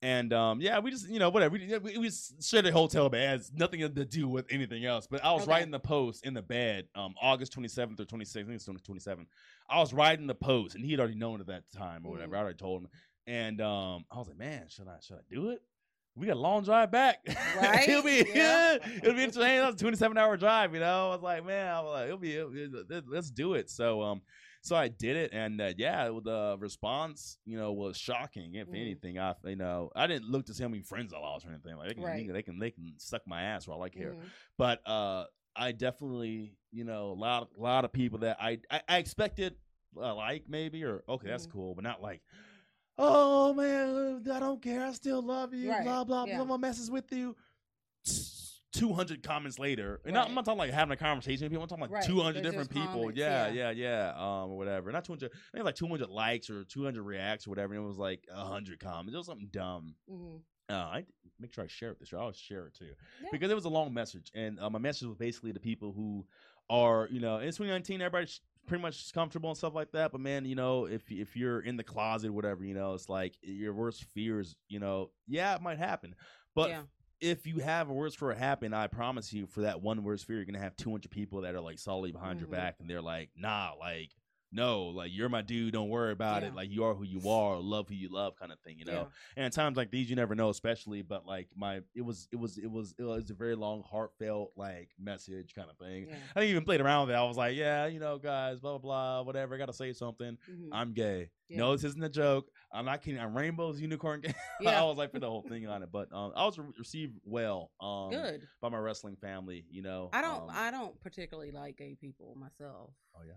And 0.00 0.32
um, 0.32 0.60
yeah, 0.60 0.78
we 0.78 0.92
just 0.92 1.08
you 1.08 1.18
know 1.18 1.28
whatever 1.28 1.54
we 1.54 1.76
we, 1.78 1.98
we 1.98 2.06
just 2.06 2.42
shared 2.48 2.64
a 2.66 2.72
hotel 2.72 3.08
bed. 3.08 3.22
It 3.24 3.28
has 3.38 3.52
nothing 3.52 3.80
to 3.80 3.88
do 3.88 4.28
with 4.28 4.46
anything 4.48 4.84
else. 4.84 5.08
But 5.10 5.24
I 5.24 5.32
was 5.32 5.42
Okay. 5.42 5.50
writing 5.50 5.70
the 5.72 5.80
post 5.80 6.24
in 6.24 6.34
the 6.34 6.42
bed, 6.42 6.86
um, 6.94 7.14
August 7.20 7.52
twenty 7.52 7.68
seventh 7.68 7.98
or 7.98 8.04
twenty 8.04 8.24
sixth. 8.24 8.46
I 8.46 8.56
think 8.56 8.62
it's 8.68 8.82
twenty 8.84 9.00
seventh. 9.00 9.26
I 9.68 9.80
was 9.80 9.92
writing 9.92 10.28
the 10.28 10.36
post, 10.36 10.76
and 10.76 10.84
he 10.84 10.92
had 10.92 11.00
already 11.00 11.16
known 11.16 11.40
at 11.40 11.48
that 11.48 11.64
time 11.76 12.06
or 12.06 12.12
whatever. 12.12 12.34
Mhm. 12.34 12.38
I 12.38 12.40
already 12.42 12.58
told 12.58 12.82
him, 12.82 12.88
and 13.26 13.60
um, 13.60 14.04
I 14.10 14.18
was 14.18 14.28
like, 14.28 14.38
man, 14.38 14.66
should 14.68 14.86
I 14.86 14.98
should 15.00 15.16
I 15.16 15.20
do 15.28 15.50
it? 15.50 15.62
We 16.14 16.26
got 16.28 16.36
a 16.36 16.40
long 16.40 16.62
drive 16.62 16.92
back. 16.92 17.18
Right? 17.60 17.88
it'll 17.88 18.02
be 18.02 18.24
Yeah. 18.32 18.74
it'll 19.02 19.14
be 19.14 19.24
interesting. 19.24 19.42
That 19.42 19.66
was 19.66 19.74
a 19.74 19.78
twenty 19.78 19.96
seven 19.96 20.16
hour 20.16 20.36
drive. 20.36 20.74
You 20.74 20.80
know, 20.80 21.08
I 21.08 21.14
was 21.14 21.22
like, 21.22 21.44
man, 21.44 21.74
I 21.74 21.80
was 21.80 21.92
like, 21.92 22.04
it'll 22.06 22.18
be, 22.18 22.36
it'll 22.36 22.50
be 22.50 22.68
let's 23.08 23.30
do 23.32 23.54
it. 23.54 23.68
So 23.68 24.00
um, 24.02 24.22
so 24.68 24.76
I 24.76 24.88
did 24.88 25.16
it, 25.16 25.32
and 25.32 25.60
uh, 25.60 25.72
yeah, 25.76 26.04
the 26.22 26.56
response, 26.58 27.38
you 27.44 27.56
know, 27.58 27.72
was 27.72 27.96
shocking. 27.96 28.54
If 28.54 28.68
Mhm. 28.68 28.74
anything, 28.74 29.18
I, 29.18 29.34
you 29.44 29.56
know, 29.56 29.90
I 29.96 30.06
didn't 30.06 30.28
look 30.30 30.46
to 30.46 30.54
see 30.54 30.62
how 30.62 30.68
many 30.68 30.82
friends 30.82 31.12
I 31.12 31.18
lost 31.18 31.46
or 31.46 31.50
anything. 31.50 31.76
Like 31.76 31.88
they 31.88 31.94
can, 31.94 32.04
Right. 32.04 32.32
they 32.32 32.42
can, 32.42 32.58
they 32.58 32.70
can 32.70 32.94
suck 32.98 33.22
my 33.26 33.42
ass 33.42 33.64
for 33.64 33.72
all 33.72 33.82
I 33.82 33.88
care. 33.88 34.12
Mhm. 34.12 34.26
But 34.56 34.86
uh, 34.86 35.24
I 35.56 35.72
definitely, 35.72 36.56
you 36.70 36.84
know, 36.84 37.10
a 37.12 37.18
lot, 37.18 37.48
a 37.58 37.60
lot 37.60 37.84
of 37.84 37.92
people 37.92 38.18
that 38.20 38.36
I, 38.40 38.58
I, 38.70 38.82
I 38.88 38.98
expected, 38.98 39.56
uh, 39.96 40.14
like 40.14 40.44
maybe 40.48 40.84
or 40.84 41.02
okay, 41.08 41.28
that's 41.28 41.46
Mhm. 41.46 41.52
cool, 41.52 41.74
but 41.74 41.84
not 41.84 42.02
like. 42.02 42.22
Oh 42.98 43.54
man, 43.54 44.22
I 44.30 44.40
don't 44.40 44.60
care. 44.60 44.84
I 44.84 44.92
still 44.92 45.22
love 45.22 45.54
you. 45.54 45.70
Right, 45.70 45.82
Blah 45.84 46.04
blah 46.04 46.26
yeah. 46.26 46.36
blah. 46.36 46.44
My 46.44 46.56
messes 46.56 46.90
with 46.90 47.10
you. 47.12 47.36
Two 48.72 48.92
hundred 48.92 49.22
comments 49.22 49.58
later, 49.58 50.00
and 50.04 50.12
not- 50.12 50.28
I'm 50.28 50.34
not 50.34 50.44
talking 50.44 50.58
like 50.58 50.70
having 50.70 50.92
a 50.92 50.96
conversation 50.96 51.44
with 51.46 51.52
people. 51.52 51.62
I'm 51.62 51.68
talking 51.68 51.82
like 51.82 51.90
Right, 51.90 52.04
two 52.04 52.20
hundred 52.20 52.44
they're 52.44 52.52
different 52.52 52.70
people. 52.70 52.86
comments, 52.92 53.18
yeah, 53.18 53.48
yeah. 53.48 53.70
yeah, 53.70 54.10
yeah, 54.10 54.42
um, 54.42 54.50
or 54.50 54.58
whatever. 54.58 54.92
Not 54.92 55.04
two 55.06 55.12
hundred. 55.12 55.32
I 55.32 55.56
think 55.56 55.64
like 55.64 55.74
two 55.74 55.86
hundred 55.88 56.10
likes 56.10 56.50
or 56.50 56.64
two 56.64 56.84
hundred 56.84 57.04
reacts 57.04 57.46
or 57.46 57.50
whatever. 57.50 57.72
And 57.74 57.82
it 57.82 57.86
was 57.86 57.96
like 57.96 58.26
hundred 58.30 58.78
comments. 58.78 59.14
It 59.14 59.16
was 59.16 59.26
something 59.26 59.48
dumb. 59.50 59.94
Mhm. 60.10 60.40
Uh, 60.68 60.74
I 60.74 61.06
make 61.40 61.54
sure 61.54 61.64
I 61.64 61.66
share 61.66 61.92
it 61.92 61.98
this 61.98 62.12
year. 62.12 62.18
I 62.18 62.22
always 62.22 62.36
share 62.36 62.66
it 62.66 62.74
too 62.74 62.90
Yeah. 63.22 63.28
because 63.32 63.50
it 63.50 63.54
was 63.54 63.64
a 63.64 63.70
long 63.70 63.94
message, 63.94 64.30
and 64.34 64.60
uh, 64.60 64.68
my 64.68 64.78
message 64.78 65.08
was 65.08 65.16
basically 65.16 65.54
to 65.54 65.60
people 65.60 65.92
who 65.92 66.26
are, 66.68 67.08
you 67.10 67.20
know, 67.20 67.36
in 67.38 67.46
2019, 67.46 68.02
everybody's 68.02 68.42
pretty 68.66 68.82
much 68.82 69.14
comfortable 69.14 69.48
and 69.48 69.56
stuff 69.56 69.74
like 69.74 69.92
that. 69.92 70.12
But 70.12 70.20
man, 70.20 70.44
you 70.44 70.56
know, 70.56 70.84
if 70.84 71.10
if 71.10 71.36
you're 71.36 71.60
in 71.60 71.78
the 71.78 71.84
closet, 71.84 72.30
whatever, 72.30 72.64
you 72.66 72.74
know, 72.74 72.92
it's 72.92 73.08
like 73.08 73.34
your 73.40 73.72
worst 73.72 74.04
fears, 74.12 74.56
you 74.68 74.78
know, 74.78 75.10
yeah, 75.26 75.54
it 75.54 75.62
might 75.62 75.78
happen, 75.78 76.14
but. 76.54 76.68
yeah. 76.68 76.82
If 77.20 77.46
you 77.46 77.58
have 77.58 77.88
a 77.88 77.92
worst 77.92 78.16
fear 78.18 78.32
happen, 78.32 78.72
I 78.72 78.86
promise 78.86 79.32
you, 79.32 79.46
for 79.46 79.62
that 79.62 79.82
one 79.82 80.04
worst 80.04 80.24
fear, 80.26 80.36
you're 80.36 80.44
gonna 80.44 80.60
have 80.60 80.76
200 80.76 81.10
people 81.10 81.40
that 81.42 81.54
are 81.54 81.60
like 81.60 81.78
solidly 81.78 82.12
behind 82.12 82.38
your 82.38 82.48
Mhm. 82.48 82.52
back, 82.52 82.76
and 82.78 82.88
they're 82.88 83.02
like, 83.02 83.30
"Nah, 83.36 83.72
like, 83.78 84.14
no, 84.52 84.84
like 84.86 85.10
you're 85.12 85.28
my 85.28 85.42
dude. 85.42 85.72
Don't 85.74 85.88
worry 85.88 86.12
about 86.12 86.42
Yeah. 86.42 86.48
it. 86.48 86.54
Like 86.54 86.70
you 86.70 86.84
are 86.84 86.94
who 86.94 87.02
you 87.04 87.28
are. 87.28 87.58
Love 87.58 87.88
who 87.88 87.94
you 87.96 88.08
love, 88.08 88.36
kind 88.36 88.52
of 88.52 88.60
thing, 88.60 88.78
you 88.78 88.84
know." 88.84 88.92
Yeah. 88.92 89.04
and 89.36 89.46
at 89.46 89.52
times 89.52 89.76
like 89.76 89.90
these 89.90 90.08
you 90.08 90.14
never 90.16 90.34
know 90.36 90.48
especially 90.48 91.02
but 91.02 91.26
like 91.26 91.48
my 91.56 91.82
it 91.94 92.02
was 92.02 92.28
it 92.32 92.36
was 92.36 92.56
it 92.56 92.70
was 92.70 92.94
it 92.98 93.02
was 93.02 93.30
a 93.30 93.34
very 93.34 93.54
long 93.56 93.82
heartfelt 93.82 94.52
like 94.56 94.90
message 94.98 95.54
kind 95.54 95.68
of 95.70 95.76
thing 95.76 96.06
Yeah. 96.08 96.16
i 96.36 96.44
even 96.44 96.64
played 96.64 96.80
around 96.80 97.06
with 97.08 97.14
it 97.14 97.18
i 97.18 97.24
was 97.24 97.36
like 97.36 97.56
yeah 97.56 97.86
you 97.86 97.98
know 98.00 98.16
guys 98.18 98.60
blah 98.60 98.78
blah 98.78 98.78
blah 98.78 99.22
whatever 99.22 99.54
i 99.54 99.58
gotta 99.58 99.72
say 99.72 99.92
something 99.92 100.38
Mhm. 100.50 100.68
i'm 100.72 100.92
gay 100.92 101.30
no 101.50 101.72
this 101.72 101.84
isn't 101.84 102.02
a 102.02 102.08
joke 102.08 102.50
i'm 102.72 102.84
not 102.84 103.02
kidding 103.02 103.20
i'm 103.20 103.36
rainbows 103.36 103.80
unicorn 103.80 104.20
gay 104.20 104.34
Yeah. 104.60 104.80
i 104.80 104.84
was 104.84 104.96
like 104.98 105.10
put 105.12 105.20
the 105.20 105.28
whole 105.30 105.42
thing 105.42 105.66
on 105.66 105.82
it 105.82 105.90
but 105.92 106.12
um 106.12 106.32
i 106.36 106.44
was 106.44 106.58
re- 106.58 106.66
received 106.78 107.18
well 107.24 107.70
um 107.80 108.10
Good. 108.10 108.42
by 108.60 108.68
my 108.68 108.78
wrestling 108.78 109.16
family 109.16 109.64
you 109.70 109.82
know 109.82 110.10
I 110.12 110.20
don't. 110.22 110.42
um, 110.42 110.50
I 110.52 110.70
don't 110.70 110.98
particularly 111.00 111.50
like 111.50 111.76
gay 111.78 111.94
people 111.98 112.34
myself. 112.38 112.90
oh 113.16 113.20
yeah 113.26 113.34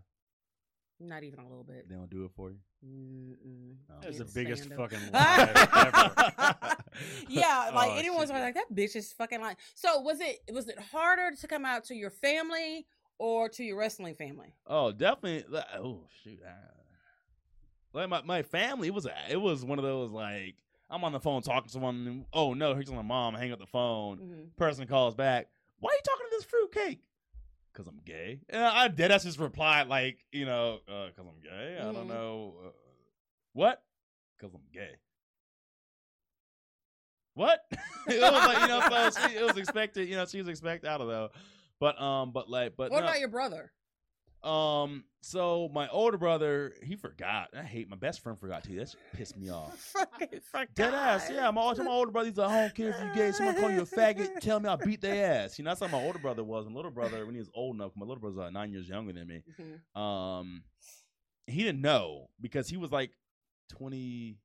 Not 1.00 1.24
even 1.24 1.40
a 1.40 1.48
little 1.48 1.64
bit. 1.64 1.88
they 1.90 1.96
don't 1.96 2.10
do 2.10 2.26
it 2.26 2.32
for 2.36 2.52
you 2.52 2.58
Mm-mm. 2.86 3.76
No. 3.90 3.96
That's 4.02 4.18
the 4.18 4.26
biggest 4.26 4.64
stand 4.64 4.80
'em. 4.80 4.90
fucking 4.90 5.12
lie 5.14 5.52
ever. 6.66 6.76
yeah, 7.30 7.70
like 7.76 7.92
Oh, 7.92 7.96
anyone's 7.96 8.30
shit. 8.32 8.40
like 8.40 8.56
that 8.56 8.74
bitch 8.74 8.96
is 8.96 9.14
fucking 9.14 9.40
like. 9.40 9.58
So 9.76 10.00
was 10.02 10.20
it 10.20 10.40
was 10.52 10.68
it 10.68 10.80
harder 10.92 11.36
to 11.40 11.48
come 11.48 11.64
out 11.66 11.84
to 11.86 11.96
your 11.96 12.10
family 12.10 12.88
or 13.20 13.50
to 13.50 13.64
your 13.64 13.78
wrestling 13.78 14.16
family? 14.16 14.56
Oh, 14.66 14.92
definitely. 14.92 15.60
Oh 15.78 16.02
shoot. 16.24 16.40
I- 17.94 17.98
Like 18.00 18.10
my, 18.10 18.22
my 18.24 18.44
family, 18.44 18.88
it 18.88 18.94
was 18.94 19.06
a, 19.06 19.14
it 19.30 19.38
was 19.40 19.64
one 19.66 19.80
of 19.80 19.84
those 19.86 20.12
like 20.12 20.56
I'm 20.90 21.04
on 21.04 21.12
the 21.14 21.20
phone 21.20 21.42
talking 21.42 21.68
to 21.68 21.72
someone. 21.72 22.08
And, 22.08 22.26
oh 22.34 22.54
no, 22.54 22.74
here's 22.74 22.92
my 22.92 23.02
mom. 23.02 23.34
Hang 23.36 23.52
up 23.52 23.60
the 23.60 23.66
phone. 23.66 24.18
Mhm. 24.20 24.56
Person 24.58 24.88
calls 24.88 25.16
back. 25.16 25.48
Why 25.80 25.90
are 25.92 25.94
you 25.94 26.02
talking 26.06 26.26
to 26.30 26.36
this 26.38 26.46
fruitcake? 26.46 27.00
Cause 27.74 27.88
I'm 27.88 28.00
gay. 28.06 28.42
And 28.50 28.62
I 28.64 28.90
did. 28.90 29.12
I 29.12 29.18
just 29.18 29.40
replied 29.40 29.88
like 29.88 30.18
you 30.32 30.46
know, 30.46 30.80
uh, 30.90 31.08
cause 31.16 31.26
I'm 31.26 31.40
gay. 31.42 31.78
I 31.80 31.86
Mhm. 31.86 31.94
don't 31.94 32.08
know 32.08 32.54
uh, 32.66 32.70
what. 33.54 33.82
Cause 34.40 34.52
I'm 34.54 34.62
gay. 34.74 34.96
What? 37.34 37.62
it 38.10 38.20
was 38.22 38.32
like 38.46 38.62
you 38.62 38.68
know, 38.68 38.82
so 39.12 39.28
she, 39.28 39.36
it 39.38 39.46
was 39.46 39.58
expected. 39.58 40.10
You 40.10 40.16
know, 40.18 40.26
she 40.26 40.40
was 40.40 40.48
expected. 40.50 40.90
I 40.90 40.98
don't 40.98 41.08
know. 41.08 41.30
But 41.80 42.00
um, 42.02 42.32
but 42.32 42.50
like, 42.50 42.74
but 42.76 42.92
What 42.92 43.00
no. 43.00 43.06
about 43.08 43.20
your 43.20 43.30
brother? 43.30 43.72
Um, 44.44 45.04
so 45.22 45.70
my 45.72 45.88
older 45.90 46.18
brother, 46.18 46.74
he 46.84 46.96
forgot. 46.96 47.50
I 47.56 47.62
hate 47.62 47.88
my 47.90 47.96
best 47.96 48.22
friend 48.22 48.40
forgot 48.40 48.64
too. 48.64 48.76
That 48.78 48.90
shit 48.90 49.00
pissed 49.14 49.38
me 49.38 49.50
off. 49.50 49.94
Dead 50.76 50.94
ass, 50.94 51.30
yeah. 51.32 51.52
My, 51.52 51.74
my 51.76 51.92
older 51.92 52.12
brother, 52.12 52.30
he's 52.30 52.38
like, 52.38 52.50
I 52.50 52.62
don't 52.62 52.76
care 52.76 52.90
if 52.90 52.96
you 53.00 53.14
gay. 53.14 53.32
Someone 53.32 53.56
call 53.60 53.70
you 53.70 53.82
a 53.82 53.86
faggot, 53.86 54.40
tell 54.40 54.60
me 54.60 54.68
I'll 54.68 54.78
beat 54.78 55.02
their 55.02 55.44
ass. 55.44 55.60
You 55.60 55.66
know, 55.66 55.72
that's 55.72 55.82
how 55.82 55.88
my 55.88 56.04
older 56.04 56.18
brother 56.20 56.44
was. 56.44 56.66
My 56.68 56.74
little 56.74 56.92
brother, 56.92 57.24
when 57.26 57.36
he 57.36 57.40
was 57.40 57.52
old 57.54 57.76
enough, 57.76 57.92
my 57.96 58.06
little 58.06 58.20
brother's 58.22 58.38
like 58.38 58.54
nine 58.54 58.72
years 58.72 58.90
younger 58.90 59.14
than 59.14 59.28
me. 59.28 59.44
Mhm. 59.96 60.00
Um, 60.00 60.64
he 61.46 61.64
didn't 61.64 61.82
know 61.82 62.30
because 62.40 62.68
he 62.68 62.78
was 62.78 62.92
like 62.92 63.12
twenty. 63.70 64.38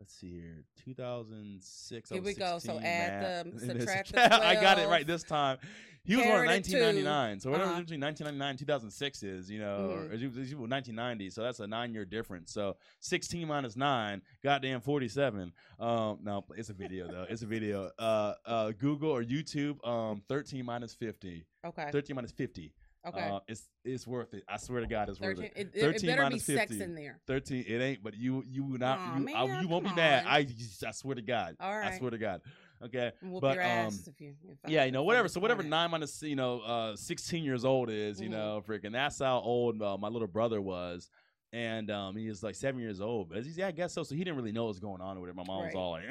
Let's 0.00 0.14
see 0.18 0.30
here, 0.32 0.64
two 0.82 0.94
thousand 0.94 1.60
six. 1.62 2.08
Here 2.08 2.22
we 2.22 2.32
go. 2.32 2.58
So 2.58 2.80
add 2.80 3.44
the- 3.52 3.60
subtract 3.66 4.12
the 4.12 4.34
I 4.46 4.54
got 4.54 4.78
it 4.78 4.88
right 4.88 5.06
this 5.06 5.22
time. 5.22 5.58
He 6.02 6.16
was 6.16 6.24
born 6.24 6.38
in 6.40 6.46
carry 6.46 6.60
the 6.62 6.70
two. 6.70 6.78
1999, 6.78 7.40
so 7.40 7.50
whatever 7.50 7.70
Uh-huh. 7.72 7.80
between 7.82 8.00
1999 8.00 8.50
and 8.50 8.58
2006 8.58 9.22
is, 9.22 9.50
you 9.50 9.58
know, 9.58 9.90
Mhm. 9.92 10.08
or, 10.08 10.12
was- 10.56 10.70
1990, 10.70 11.28
so 11.28 11.42
that's 11.42 11.60
a 11.60 11.66
nine-year 11.66 12.06
difference. 12.06 12.50
So 12.54 12.78
16 13.00 13.46
minus 13.46 13.76
nine, 13.76 14.22
goddamn 14.42 14.80
47. 14.80 15.52
Um, 15.78 16.18
no, 16.22 16.46
it's 16.56 16.70
a 16.70 16.72
video 16.72 17.06
though. 17.06 17.26
It's 17.28 17.42
a 17.42 17.46
video. 17.46 17.90
Uh, 17.98 18.32
uh, 18.46 18.72
Google 18.78 19.10
or 19.10 19.22
YouTube. 19.22 19.86
Um, 19.86 20.22
13 20.26 20.64
minus 20.64 20.94
50. 20.94 21.44
Okay. 21.66 21.90
13 21.92 22.16
minus 22.16 22.32
50. 22.32 22.72
Okay. 23.06 23.20
Uh, 23.30 23.40
it's 23.48 23.68
it's 23.84 24.06
worth 24.06 24.34
it. 24.34 24.42
I 24.48 24.58
swear 24.58 24.80
to 24.80 24.86
God, 24.86 25.08
it's 25.08 25.18
worth 25.20 25.38
it. 25.40 25.52
It, 25.56 25.70
it, 25.74 25.80
13 25.80 26.06
better 26.10 26.22
be 26.22 26.28
minus 26.30 26.44
sex 26.44 26.70
50. 26.70 26.84
in 26.84 26.94
there. 26.94 27.18
13 27.26 27.64
it 27.66 27.80
ain't 27.80 28.02
but 28.02 28.14
you 28.14 28.44
you 28.46 28.62
will 28.64 28.78
not 28.78 28.98
Aw, 28.98 29.16
you, 29.18 29.34
I- 29.34 29.46
man, 29.46 29.62
you 29.62 29.68
won't 29.68 29.84
be 29.84 29.88
come 29.88 29.96
mad 29.96 30.26
on. 30.26 30.32
i 30.32 30.46
i 30.86 30.90
swear 30.90 31.14
to 31.14 31.22
god 31.22 31.56
All 31.60 31.72
i 31.72 31.96
swear 31.96 32.10
to 32.10 32.18
god 32.18 32.42
okay 32.84 33.12
Whoop 33.22 33.40
but, 33.40 33.54
your 33.54 33.62
um, 33.64 33.68
ass 33.70 34.06
if 34.06 34.20
you. 34.20 34.34
If 34.46 34.58
I- 34.66 34.70
yeah 34.70 34.84
you 34.84 34.92
know 34.92 35.00
if 35.00 35.04
I 35.04 35.06
whatever 35.06 35.28
so 35.28 35.40
whatever 35.40 35.62
nine 35.62 35.90
minus 35.90 36.22
you 36.22 36.36
know 36.36 36.60
uh 36.60 36.94
16 36.96 37.42
years 37.42 37.64
old 37.64 37.88
is 37.90 38.20
you 38.20 38.28
Mhm. 38.28 38.32
know 38.32 38.62
freaking 38.68 38.92
that's 38.92 39.18
how 39.18 39.38
old 39.40 39.80
uh, 39.80 39.96
my 39.96 40.08
little 40.08 40.28
brother 40.28 40.60
was 40.60 41.08
and 41.54 41.90
um 41.90 42.16
he 42.16 42.28
was 42.28 42.42
like 42.42 42.54
seven 42.54 42.80
years 42.82 43.00
old 43.00 43.30
but 43.30 43.42
he's 43.44 43.56
yeah 43.56 43.68
i 43.68 43.70
guess 43.72 43.94
so 43.94 44.02
so 44.02 44.14
he 44.14 44.22
didn't 44.24 44.36
really 44.36 44.52
know 44.52 44.64
what 44.64 44.68
was 44.68 44.78
going 44.80 45.00
on 45.00 45.18
with 45.20 45.30
it 45.30 45.34
my 45.36 45.42
mom 45.46 45.64
was 45.64 45.74
Right. 45.74 45.80
all 45.80 45.90
like 45.92 46.04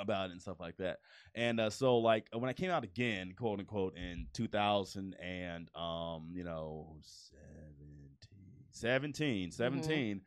about 0.00 0.30
it 0.30 0.32
and 0.32 0.40
stuff 0.42 0.60
like 0.60 0.76
that. 0.78 0.98
And 1.34 1.60
uh, 1.60 1.70
so 1.70 1.98
like 1.98 2.28
when 2.32 2.48
i 2.48 2.52
came 2.52 2.70
out 2.70 2.84
again 2.84 3.34
quote 3.36 3.58
unquote 3.58 3.96
in 3.96 4.26
2000 4.32 5.14
and 5.22 5.70
um 5.74 6.28
you 6.32 6.44
know 6.44 6.96
17 7.02 7.66
17 8.70 9.50
17 9.50 10.20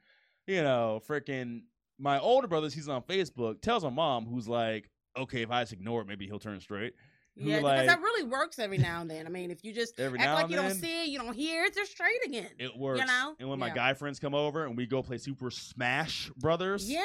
you 0.48 0.64
know 0.64 1.02
freaking 1.08 1.62
my 2.00 2.20
older 2.20 2.48
brother, 2.48 2.68
he's 2.70 2.90
on 2.90 3.02
facebook 3.04 3.62
tells 3.62 3.84
my 3.84 3.90
mom 3.90 4.26
who's 4.26 4.48
like 4.48 4.90
okay 5.18 5.42
if 5.42 5.52
i 5.52 5.62
just 5.62 5.74
ignore 5.74 6.02
it 6.02 6.08
maybe 6.08 6.26
he'll 6.26 6.40
turn 6.40 6.60
straight 6.60 6.94
Yeah, 7.36 7.60
like 7.60 7.82
because 7.82 7.88
that 7.88 8.02
really 8.02 8.24
works 8.24 8.60
every 8.60 8.78
now 8.78 9.02
and 9.02 9.10
then. 9.10 9.26
I 9.26 9.30
mean, 9.30 9.52
if 9.52 9.64
you 9.64 9.74
just 9.74 9.98
Every 10.00 10.20
act 10.20 10.26
now 10.28 10.36
like 10.36 10.50
you 10.50 10.58
don't 10.58 10.74
see 10.74 11.04
it, 11.04 11.08
you 11.08 11.18
don't 11.18 11.34
hear 11.34 11.64
it, 11.64 11.74
they're 11.74 11.86
straight 11.86 12.20
again. 12.26 12.50
it 12.60 12.76
works. 12.78 13.00
You 13.00 13.06
know? 13.08 13.36
And 13.40 13.50
when 13.50 13.58
my 13.58 13.70
guy 13.70 13.94
friends 13.94 14.20
come 14.20 14.36
over 14.36 14.66
and 14.66 14.76
we 14.76 14.86
go 14.86 15.02
play 15.02 15.18
Super 15.18 15.50
Smash 15.50 16.30
Brothers. 16.38 16.90
Yeah. 16.92 17.02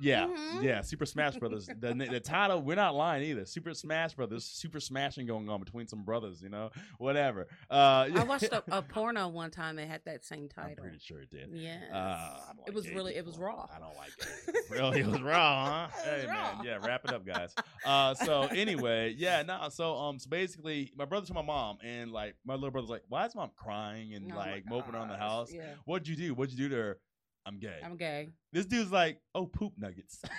Yeah, 0.00 0.26
Mhm. 0.26 0.62
yeah, 0.62 0.80
Super 0.80 1.04
Smash 1.04 1.36
Brothers. 1.38 1.66
the, 1.66 1.92
the 2.10 2.20
title, 2.20 2.62
we're 2.62 2.74
not 2.74 2.94
lying 2.94 3.22
either. 3.24 3.44
Super 3.44 3.74
Smash 3.74 4.14
Brothers, 4.14 4.44
super 4.44 4.80
smashing 4.80 5.26
going 5.26 5.48
on 5.50 5.60
between 5.60 5.86
some 5.86 6.02
brothers, 6.04 6.40
you 6.42 6.48
know, 6.48 6.70
whatever. 6.98 7.46
Uh, 7.70 8.08
I 8.14 8.24
watched 8.28 8.44
a, 8.44 8.62
a 8.74 8.80
porno 8.82 9.28
one 9.28 9.50
time 9.50 9.76
that 9.76 9.88
had 9.88 10.00
that 10.06 10.24
same 10.24 10.48
I'm 10.56 10.64
title. 10.68 10.84
pretty 10.84 10.98
sure 11.00 11.20
it 11.20 11.30
did. 11.30 11.50
Yeah. 11.52 11.76
Uh, 11.92 12.38
don't 12.56 12.68
it 12.68 12.74
was 12.74 12.88
really, 12.90 13.14
it 13.14 13.26
was 13.26 13.36
raw. 13.38 13.66
I 13.74 13.78
don't 13.78 13.94
like 13.96 14.10
it. 14.18 14.54
really, 14.70 15.00
it 15.00 15.06
was 15.06 15.20
raw, 15.20 15.64
huh? 15.66 15.88
Was 15.94 16.04
hey 16.04 16.26
raw. 16.26 16.32
man, 16.56 16.64
yeah. 16.64 16.78
Wrap 16.82 17.04
it 17.04 17.12
up, 17.12 17.26
guys. 17.26 17.54
Uh, 17.84 18.14
so 18.14 18.42
anyway, 18.44 19.14
yeah, 19.16 19.42
no. 19.42 19.65
So 19.68 19.96
um, 19.96 20.18
so 20.18 20.28
basically, 20.28 20.92
my 20.96 21.04
brother 21.04 21.26
to 21.26 21.34
my 21.34 21.42
mom, 21.42 21.78
and 21.82 22.12
like 22.12 22.34
my 22.44 22.54
little 22.54 22.70
brother's 22.70 22.90
like, 22.90 23.02
"Why 23.08 23.26
is 23.26 23.34
mom 23.34 23.50
crying 23.56 24.14
and 24.14 24.30
Oh 24.32 24.34
my 24.34 24.52
like 24.52 24.66
moping 24.66 24.94
around 24.94 25.08
the 25.08 25.14
gosh, 25.14 25.22
house? 25.22 25.52
Yeah. 25.52 25.74
What'd 25.84 26.08
you 26.08 26.16
do? 26.16 26.34
What'd 26.34 26.52
you 26.52 26.68
do 26.68 26.74
to 26.74 26.82
her? 26.82 27.00
I'm 27.46 27.58
gay. 27.58 27.78
I'm 27.84 27.96
gay. 27.96 28.30
this 28.52 28.66
dude's 28.66 28.90
like, 28.90 29.20
oh, 29.34 29.46
poop 29.46 29.74
nuggets. 29.78 30.20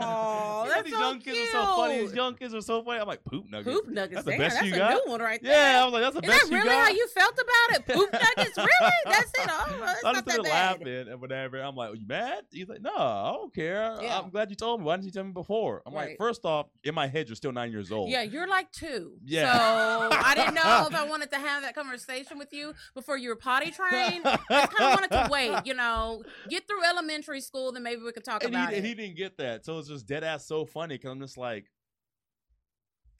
Oh, 0.00 0.66
that's 0.68 0.84
these 0.84 0.92
so 0.92 1.00
young 1.00 1.18
kids 1.20 1.38
are 1.38 1.52
so 1.52 1.64
funny. 1.76 1.98
These 2.00 2.14
young 2.14 2.34
kids 2.34 2.54
are 2.54 2.60
so 2.60 2.82
funny. 2.82 3.00
I'm 3.00 3.06
like, 3.06 3.24
poop 3.24 3.48
nuggets. 3.48 3.76
Poop 3.76 3.88
nuggets. 3.88 4.14
That's 4.14 4.24
the 4.24 4.30
Damn, 4.32 4.40
best 4.40 4.54
that's 4.56 4.66
you 4.66 4.74
a 4.74 4.78
got? 4.78 4.90
new 4.90 5.10
one 5.10 5.20
right 5.20 5.42
there. 5.42 5.72
Yeah. 5.72 5.82
I 5.82 5.84
was 5.84 5.92
like, 5.94 6.02
that's 6.02 6.14
the 6.14 6.22
best. 6.22 6.32
Is 6.32 6.38
best 6.40 6.50
that 6.50 6.56
you 6.56 6.62
really 6.62 6.76
got. 6.76 6.84
how 6.88 6.92
you 6.92 7.08
felt 7.08 7.34
about 7.34 7.78
it? 7.78 7.86
Poop 7.86 8.12
nuggets? 8.36 8.56
Really? 8.56 8.92
That's 9.06 9.30
it? 9.30 9.50
Oh, 9.50 9.84
it's 9.88 10.04
I 10.04 10.12
just 10.12 10.24
started 10.24 10.42
laughing 10.50 11.08
and 11.08 11.20
whatever. 11.20 11.60
I'm 11.60 11.74
like, 11.74 11.94
you 11.98 12.06
mad? 12.06 12.44
He's 12.52 12.68
like, 12.68 12.80
no, 12.82 12.94
I 12.94 13.32
don't 13.32 13.54
care. 13.54 13.96
Yeah. 14.00 14.18
I'm 14.18 14.30
glad 14.30 14.50
you 14.50 14.56
told 14.56 14.80
me. 14.80 14.86
Why 14.86 14.96
didn't 14.96 15.06
you 15.06 15.10
tell 15.12 15.24
me 15.24 15.32
before? 15.32 15.82
I'm 15.86 15.94
like, 15.94 16.16
first 16.18 16.44
off, 16.44 16.66
in 16.84 16.94
my 16.94 17.06
head, 17.06 17.28
you're 17.28 17.36
still 17.36 17.52
nine 17.52 17.70
years 17.72 17.90
old. 17.90 18.10
Yeah, 18.10 18.22
you're 18.22 18.48
like 18.48 18.70
two. 18.72 19.12
Yeah. 19.24 19.52
So 19.52 20.08
I 20.12 20.34
didn't 20.34 20.54
know 20.54 20.86
if 20.88 20.94
I 20.94 21.04
wanted 21.08 21.30
to 21.30 21.38
have 21.38 21.62
that 21.62 21.74
conversation 21.74 22.38
with 22.38 22.52
you 22.52 22.74
before 22.94 23.16
you 23.16 23.30
were 23.30 23.36
potty 23.36 23.70
trained. 23.72 24.26
I 24.26 24.36
kind 24.48 24.68
of 24.80 25.00
wanted 25.00 25.10
to 25.10 25.28
wait, 25.30 25.54
you 25.64 25.74
know, 25.74 26.22
get 26.48 26.66
through 26.68 26.84
elementary 26.84 27.40
school, 27.40 27.72
then 27.72 27.82
maybe 27.82 28.02
we 28.02 28.12
could 28.12 28.24
talk 28.24 28.44
and 28.44 28.54
about 28.54 28.70
he, 28.70 28.74
it. 28.74 28.78
and 28.78 28.86
he 28.86 28.94
didn't 28.94 29.16
get 29.16 29.36
that. 29.38 29.64
So 29.64 29.77
it's 29.78 29.88
just 29.88 30.06
dead 30.06 30.24
ass 30.24 30.46
so 30.46 30.64
funny 30.64 30.94
because 30.96 31.10
I'm 31.10 31.20
just 31.20 31.36
like, 31.38 31.66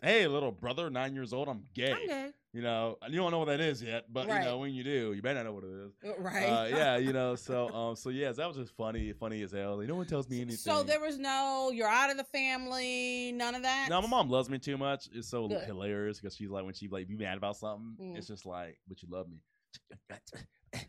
hey, 0.03 0.27
little 0.27 0.53
brother, 0.53 0.91
nine 0.91 1.15
years 1.15 1.33
old, 1.33 1.49
I'm 1.49 1.65
gay. 1.75 1.93
I'm 1.93 2.07
gay. 2.07 2.31
You 2.55 2.63
know, 2.63 2.97
you 3.09 3.17
don't 3.19 3.31
know 3.31 3.39
what 3.41 3.49
that 3.49 3.61
is 3.61 3.83
yet, 3.83 4.07
but 4.11 4.27
you 4.27 4.35
know, 4.41 4.57
when 4.59 4.73
you 4.73 4.83
do, 4.83 5.13
you 5.13 5.21
better 5.21 5.35
not 5.35 5.45
know 5.45 5.53
what 5.53 5.65
it 5.65 5.71
is. 5.71 5.93
Uh, 6.03 6.23
Right. 6.23 6.43
Uh, 6.45 6.65
yeah, 6.77 6.97
you 6.97 7.13
know, 7.13 7.35
so 7.37 7.69
um, 7.75 7.95
so 7.95 8.09
yes, 8.09 8.37
that 8.37 8.49
was 8.49 8.57
just 8.57 8.75
funny, 8.75 9.13
funny 9.13 9.43
as 9.43 9.53
hell. 9.53 9.77
No 9.77 9.95
one 9.97 10.07
tells 10.07 10.29
me 10.31 10.41
anything. 10.41 10.57
So 10.57 10.83
there 10.83 10.99
was 10.99 11.19
no, 11.19 11.71
you're 11.73 11.87
out 11.89 12.11
of 12.11 12.17
the 12.17 12.25
family, 12.25 13.33
none 13.33 13.55
of 13.55 13.63
that? 13.63 13.89
No, 13.91 14.01
my 14.01 14.09
mom 14.09 14.31
loves 14.31 14.49
me 14.49 14.59
too 14.59 14.79
much. 14.79 15.09
It's 15.13 15.29
so 15.29 15.47
Good. 15.47 15.65
hilarious 15.65 16.19
because 16.21 16.35
she's 16.37 16.49
like, 16.49 16.65
when 16.65 16.73
she 16.75 16.89
like 16.89 17.07
be 17.07 17.17
mad 17.17 17.37
about 17.37 17.57
something, 17.59 17.97
Mm. 18.01 18.17
it's 18.17 18.27
just 18.27 18.47
like, 18.47 18.79
but 18.89 19.03
you 19.03 19.09
love 19.11 19.29
me. 19.29 19.37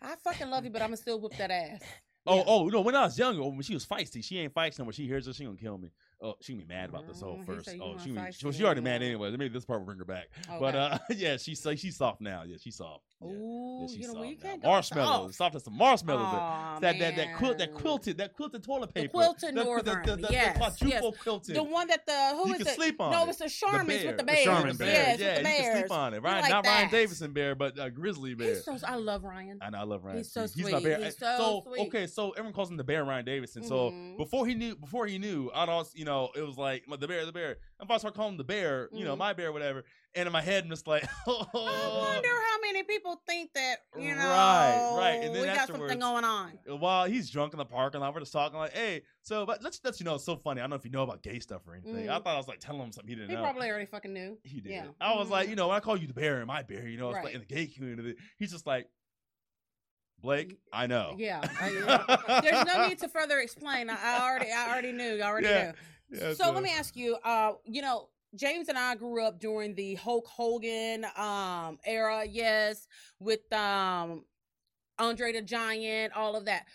I 0.01 0.15
fucking 0.23 0.49
love 0.49 0.63
you, 0.63 0.69
but 0.71 0.81
I'm 0.81 0.87
gonna 0.89 0.97
still 0.97 1.19
whip 1.19 1.33
that 1.37 1.51
ass. 1.51 1.81
Oh, 2.29 2.35
Yeah. 2.37 2.43
oh 2.47 2.67
no! 2.67 2.81
When 2.81 2.95
I 2.95 3.03
was 3.05 3.17
younger, 3.17 3.43
when 3.43 3.61
she 3.61 3.73
was 3.73 3.85
feisty, 3.85 4.23
she 4.23 4.37
ain't 4.39 4.53
feisty 4.53 4.79
no 4.79 4.85
more. 4.85 4.93
She 4.93 5.07
hears 5.07 5.25
this, 5.25 5.35
she 5.35 5.43
gonna 5.45 5.57
kill 5.57 5.77
me. 5.77 5.89
Oh, 6.21 6.35
she 6.41 6.51
gonna 6.53 6.65
be 6.65 6.73
mad 6.73 6.89
about 6.89 7.07
this 7.07 7.21
whole 7.21 7.37
Mm, 7.37 7.45
first. 7.45 7.69
Oh, 7.81 7.95
she, 8.03 8.09
gonna 8.09 8.21
be- 8.25 8.31
feisty 8.31 8.43
well, 8.43 8.53
she 8.53 8.63
already 8.65 8.81
mad 8.81 9.01
anyway. 9.01 9.31
Maybe 9.31 9.47
this 9.49 9.63
part 9.65 9.79
will 9.79 9.85
bring 9.85 9.99
her 9.99 10.05
back. 10.05 10.27
But 10.59 10.75
uh, 10.75 10.97
yeah, 11.11 11.37
she's 11.37 11.65
like 11.65 11.77
she's 11.79 11.95
soft 11.97 12.19
now. 12.21 12.43
Yeah, 12.45 12.57
she's 12.61 12.75
soft. 12.75 13.05
Yeah. 13.21 13.27
Ooh, 13.29 13.77
Yeah, 13.81 13.87
she's 13.87 13.95
you 13.97 14.07
know, 14.07 14.13
soft 14.15 14.27
you 14.29 14.35
can't 14.37 14.63
marshmallow, 14.63 15.31
soft 15.31 15.55
as 15.55 15.63
some 15.63 15.77
marshmallow. 15.77 16.77
bit. 16.79 16.81
That 16.81 16.99
that 16.99 17.15
that 17.15 17.35
quilt 17.37 17.57
that 17.59 17.73
quilted 17.73 18.17
that 18.17 18.33
quilted 18.33 18.63
toilet 18.63 18.87
The 18.93 19.01
paper. 19.01 19.13
quilted 19.13 19.55
the, 19.55 19.63
northern, 19.63 20.03
The, 20.05 20.15
the, 20.17 20.27
the, 20.27 20.33
yes, 20.33 20.53
the 20.53 20.59
quadruple 20.59 21.09
yes. 21.13 21.21
quilted. 21.23 21.55
The 21.55 21.63
one 21.63 21.87
that 21.87 22.05
the 22.05 22.33
who 22.35 22.47
You 22.49 22.53
is 22.55 22.57
can 22.59 22.67
it? 22.67 22.75
sleep 22.75 22.99
on 23.01 23.11
no, 23.11 23.23
it. 23.23 23.29
it's 23.29 23.37
the 23.39 23.45
Charmin's 23.45 23.87
with 24.03 24.17
the 24.17 24.17
The 24.17 24.23
bears. 24.25 24.43
Charmin 24.43 24.75
bear. 24.77 24.87
Yes, 24.87 25.19
yeah, 25.19 25.35
with 25.37 25.43
the 25.43 25.49
you 25.51 25.55
can 25.57 25.77
sleep 25.87 25.91
on 25.91 26.13
it. 26.13 26.21
Ryan, 26.21 26.49
not 26.49 26.65
Ryan. 26.65 26.89
Davidson 26.89 27.31
bear, 27.31 27.55
but 27.55 27.75
Grizzly 27.95 28.33
bear. 28.35 28.57
I 28.85 28.95
love 28.95 29.23
Ryan. 29.23 29.59
I 29.61 29.69
know, 29.69 29.77
I 29.79 29.83
love 29.83 30.03
Ryan. 30.03 30.17
He's 30.17 30.31
so 30.33 30.41
He's 30.41 30.57
my 30.57 30.71
sweet. 30.71 30.83
bear. 30.83 31.03
He's 31.05 31.17
so 31.17 31.63
sweet. 31.65 31.87
okay, 31.87 32.07
so 32.19 32.31
everyone 32.31 32.53
calls 32.53 32.69
him 32.69 32.75
the 32.75 32.83
bear, 32.83 33.05
Ryan 33.05 33.23
Davidson. 33.23 33.63
So 33.63 33.91
Mhm. 33.91 34.17
before 34.17 34.45
he 34.45 34.53
knew, 34.53 34.75
before 34.75 35.07
he 35.07 35.17
knew, 35.17 35.49
I'd 35.53 35.69
also, 35.69 35.91
you 35.95 36.03
know, 36.03 36.29
it 36.35 36.41
was 36.41 36.57
like 36.57 36.83
the 36.87 37.07
bear, 37.07 37.25
the 37.25 37.31
bear. 37.31 37.57
If 37.81 37.89
I 37.89 37.97
start 37.97 38.13
calling 38.13 38.33
him 38.33 38.37
the 38.37 38.43
bear, 38.43 38.89
you 38.91 39.05
know, 39.05 39.15
Mhm. 39.15 39.19
my 39.19 39.31
bear, 39.33 39.53
whatever, 39.53 39.85
and 40.15 40.27
in 40.27 40.33
my 40.33 40.41
head, 40.41 40.63
I'm 40.65 40.69
just 40.69 40.85
like, 40.85 41.05
oh. 41.27 41.47
I 41.53 42.13
wonder 42.13 42.27
how 42.27 42.59
many 42.61 42.83
people 42.83 43.21
think 43.25 43.53
that 43.53 43.77
you 43.97 44.13
know. 44.15 44.29
Right, 44.29 44.89
right. 44.91 45.23
And 45.23 45.33
then 45.33 45.41
we 45.43 45.47
got 45.47 45.67
something 45.67 45.99
going 45.99 46.25
on. 46.25 46.59
While 46.67 47.05
he's 47.05 47.29
drunk 47.29 47.53
in 47.53 47.57
the 47.59 47.65
parking 47.65 48.01
lot, 48.01 48.13
we're 48.13 48.19
just 48.19 48.33
talking 48.33 48.57
like, 48.59 48.73
"Hey, 48.73 49.03
so 49.21 49.45
but 49.45 49.63
let's 49.63 49.79
let 49.83 49.97
you 49.99 50.03
know, 50.03 50.15
it's 50.15 50.25
so 50.25 50.35
funny. 50.35 50.59
I 50.59 50.63
don't 50.63 50.71
know 50.71 50.75
if 50.75 50.83
you 50.85 50.91
know 50.91 51.03
about 51.03 51.23
gay 51.23 51.39
stuff 51.39 51.61
or 51.67 51.73
anything. 51.75 52.09
I 52.09 52.19
Mhm. 52.19 52.23
thought 52.23 52.33
I 52.33 52.37
was 52.37 52.47
like 52.49 52.59
telling 52.59 52.81
him 52.81 52.91
something 52.91 53.09
he 53.09 53.15
didn't 53.15 53.29
He 53.29 53.35
know. 53.35 53.43
probably 53.43 53.69
already 53.69 53.85
fucking 53.85 54.11
knew. 54.13 54.37
He 54.43 54.59
did. 54.59 54.71
Yeah. 54.71 54.87
I 54.99 55.15
was 55.15 55.29
like, 55.29 55.47
Mhm. 55.47 55.51
you 55.51 55.55
know, 55.55 55.67
when 55.69 55.77
I 55.77 55.79
call 55.79 55.95
you 55.95 56.07
the 56.07 56.13
bear 56.13 56.39
and 56.39 56.47
my 56.47 56.63
bear, 56.63 56.87
you 56.87 56.97
know, 56.97 57.11
it's 57.11 57.23
like 57.23 57.33
in 57.33 57.39
the 57.39 57.45
gay 57.45 57.67
community. 57.67 58.15
He's 58.37 58.51
just 58.51 58.67
like, 58.67 58.89
Blake, 60.21 60.57
I 60.73 60.87
know. 60.87 61.15
Yeah. 61.17 61.41
I- 61.43 62.41
There's 62.43 62.65
no 62.65 62.87
need 62.87 62.99
to 62.99 63.07
further 63.07 63.39
explain. 63.39 63.89
I, 63.89 63.97
I 64.01 64.21
already, 64.29 64.51
I 64.51 64.69
already 64.71 64.91
knew. 64.91 65.19
I 65.21 65.27
already 65.27 65.47
Yeah. 65.47 65.71
knew. 66.11 66.19
Yeah, 66.19 66.33
so 66.33 66.51
let 66.51 66.63
me 66.63 66.71
ask 66.71 66.95
you. 66.95 67.15
Uh, 67.23 67.53
you 67.65 67.81
know, 67.81 68.09
James 68.35 68.67
and 68.69 68.77
I 68.77 68.95
grew 68.95 69.23
up 69.23 69.39
during 69.39 69.75
the 69.75 69.95
Hulk 69.95 70.25
Hogan 70.27 71.05
um 71.15 71.77
era. 71.85 72.25
Yes, 72.29 72.87
with 73.19 73.51
um 73.53 74.25
Andre 74.97 75.31
the 75.33 75.41
Giant, 75.41 76.13
all 76.15 76.35
of 76.35 76.45
that. 76.45 76.65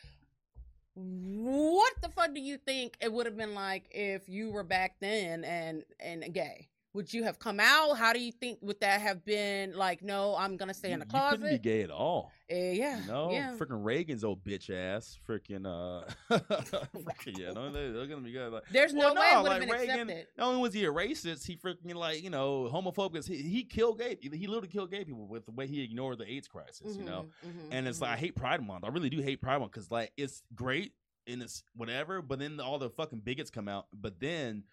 What 0.95 1.93
the 2.03 2.09
fuck 2.09 2.33
do 2.35 2.41
you 2.41 2.57
think 2.57 2.97
it 3.01 3.13
would 3.13 3.27
have 3.27 3.37
been 3.37 3.55
like 3.55 3.85
if 3.91 4.29
you 4.29 4.51
were 4.51 4.63
back 4.63 4.97
then 5.01 5.43
and 5.45 5.83
and 5.99 6.33
gay? 6.33 6.69
Would 6.95 7.13
you 7.13 7.25
have 7.25 7.39
come 7.41 7.59
out? 7.61 7.95
How 7.99 8.13
do 8.13 8.21
you 8.21 8.31
think 8.33 8.61
would 8.63 8.81
that 8.81 9.01
have 9.01 9.25
been 9.25 9.77
like? 9.77 10.03
No, 10.03 10.37
I'm 10.37 10.57
gonna 10.57 10.73
stay 10.73 10.93
in 10.93 11.01
the 11.01 11.07
closet. 11.07 11.41
You 11.41 11.45
couldn't 11.47 11.63
be 11.63 11.69
gay 11.69 11.83
at 11.83 11.91
all. 11.91 12.31
Eh, 12.49 12.73
yeah, 12.73 13.01
No, 13.09 13.31
yeah. 13.33 13.55
freaking 13.59 13.85
Reagan's 13.85 14.23
old 14.23 14.45
bitch 14.45 14.71
ass, 14.71 15.19
freaking 15.29 15.67
uh, 15.67 16.05
freaking 16.31 17.39
yeah, 17.39 17.53
no, 17.53 17.73
they, 17.73 17.91
they're 17.91 18.07
gonna 18.07 18.21
be 18.21 18.33
good. 18.33 18.53
Like, 18.53 18.63
There's 18.71 18.93
well, 18.93 19.15
no 19.15 19.21
way 19.21 19.31
it 19.33 19.37
would 19.37 19.45
like 19.45 19.53
have 19.53 19.61
been 19.69 19.71
Reagan, 19.71 20.01
accepted. 20.11 20.27
not 20.39 20.49
only 20.49 20.61
was 20.63 20.75
he 20.75 20.85
a 20.85 20.93
racist, 20.93 21.47
he 21.47 21.57
freaking 21.57 21.95
like 21.95 22.23
you 22.23 22.31
know 22.31 22.71
homophobic. 22.73 23.27
He, 23.27 23.37
he 23.39 23.65
killed 23.65 23.99
gay. 23.99 24.17
He 24.21 24.47
literally 24.47 24.69
killed 24.69 24.91
gay 24.91 25.05
people 25.05 25.27
with 25.27 25.47
the 25.47 25.53
way 25.53 25.67
he 25.67 25.83
ignored 25.83 26.19
the 26.19 26.31
AIDS 26.31 26.47
crisis. 26.49 26.97
You 26.97 27.05
know, 27.05 27.27
Mhm, 27.45 27.51
mhm, 27.51 27.69
and 27.73 27.89
it's 27.89 27.99
mhm. 27.99 28.03
like 28.03 28.11
I 28.11 28.17
hate 28.17 28.37
Pride 28.37 28.65
Month. 28.65 28.85
I 28.85 28.89
really 28.89 29.11
do 29.11 29.21
hate 29.21 29.41
Pride 29.41 29.59
Month 29.59 29.73
because 29.73 29.91
like 29.91 30.13
it's 30.17 30.43
great 30.55 30.93
and 31.27 31.43
it's 31.43 31.63
whatever, 31.75 32.21
but 32.23 32.39
then 32.39 32.61
all 32.61 32.79
the 32.79 32.91
fucking 32.91 33.21
bigots 33.21 33.51
come 33.51 33.67
out. 33.69 33.87
But 33.93 34.21
then 34.21 34.65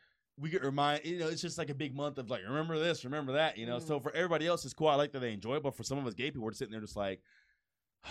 we 0.42 0.50
get 0.50 0.64
remind, 0.64 1.06
you 1.06 1.20
know, 1.20 1.28
it's 1.28 1.42
just 1.42 1.58
like 1.58 1.70
a 1.70 1.74
big 1.76 1.96
month 1.96 2.18
of 2.18 2.30
like 2.30 2.42
remember 2.46 2.78
this, 2.80 3.06
remember 3.06 3.34
that, 3.34 3.58
you 3.58 3.66
know. 3.68 3.80
So 3.80 4.00
Mm. 4.00 4.04
for 4.04 4.12
everybody 4.14 4.48
else, 4.48 4.66
it's 4.66 4.74
cool. 4.74 4.88
I 4.88 4.96
like 4.96 5.12
that 5.12 5.20
they 5.20 5.34
enjoy, 5.34 5.56
it, 5.58 5.64
but 5.64 5.76
for 5.76 5.84
some 5.84 5.98
of 6.00 6.06
us 6.08 6.14
gay 6.16 6.32
people, 6.32 6.42
we're 6.44 6.54
sitting 6.54 6.72
there 6.72 6.82
just 6.82 6.96
like. 6.98 7.22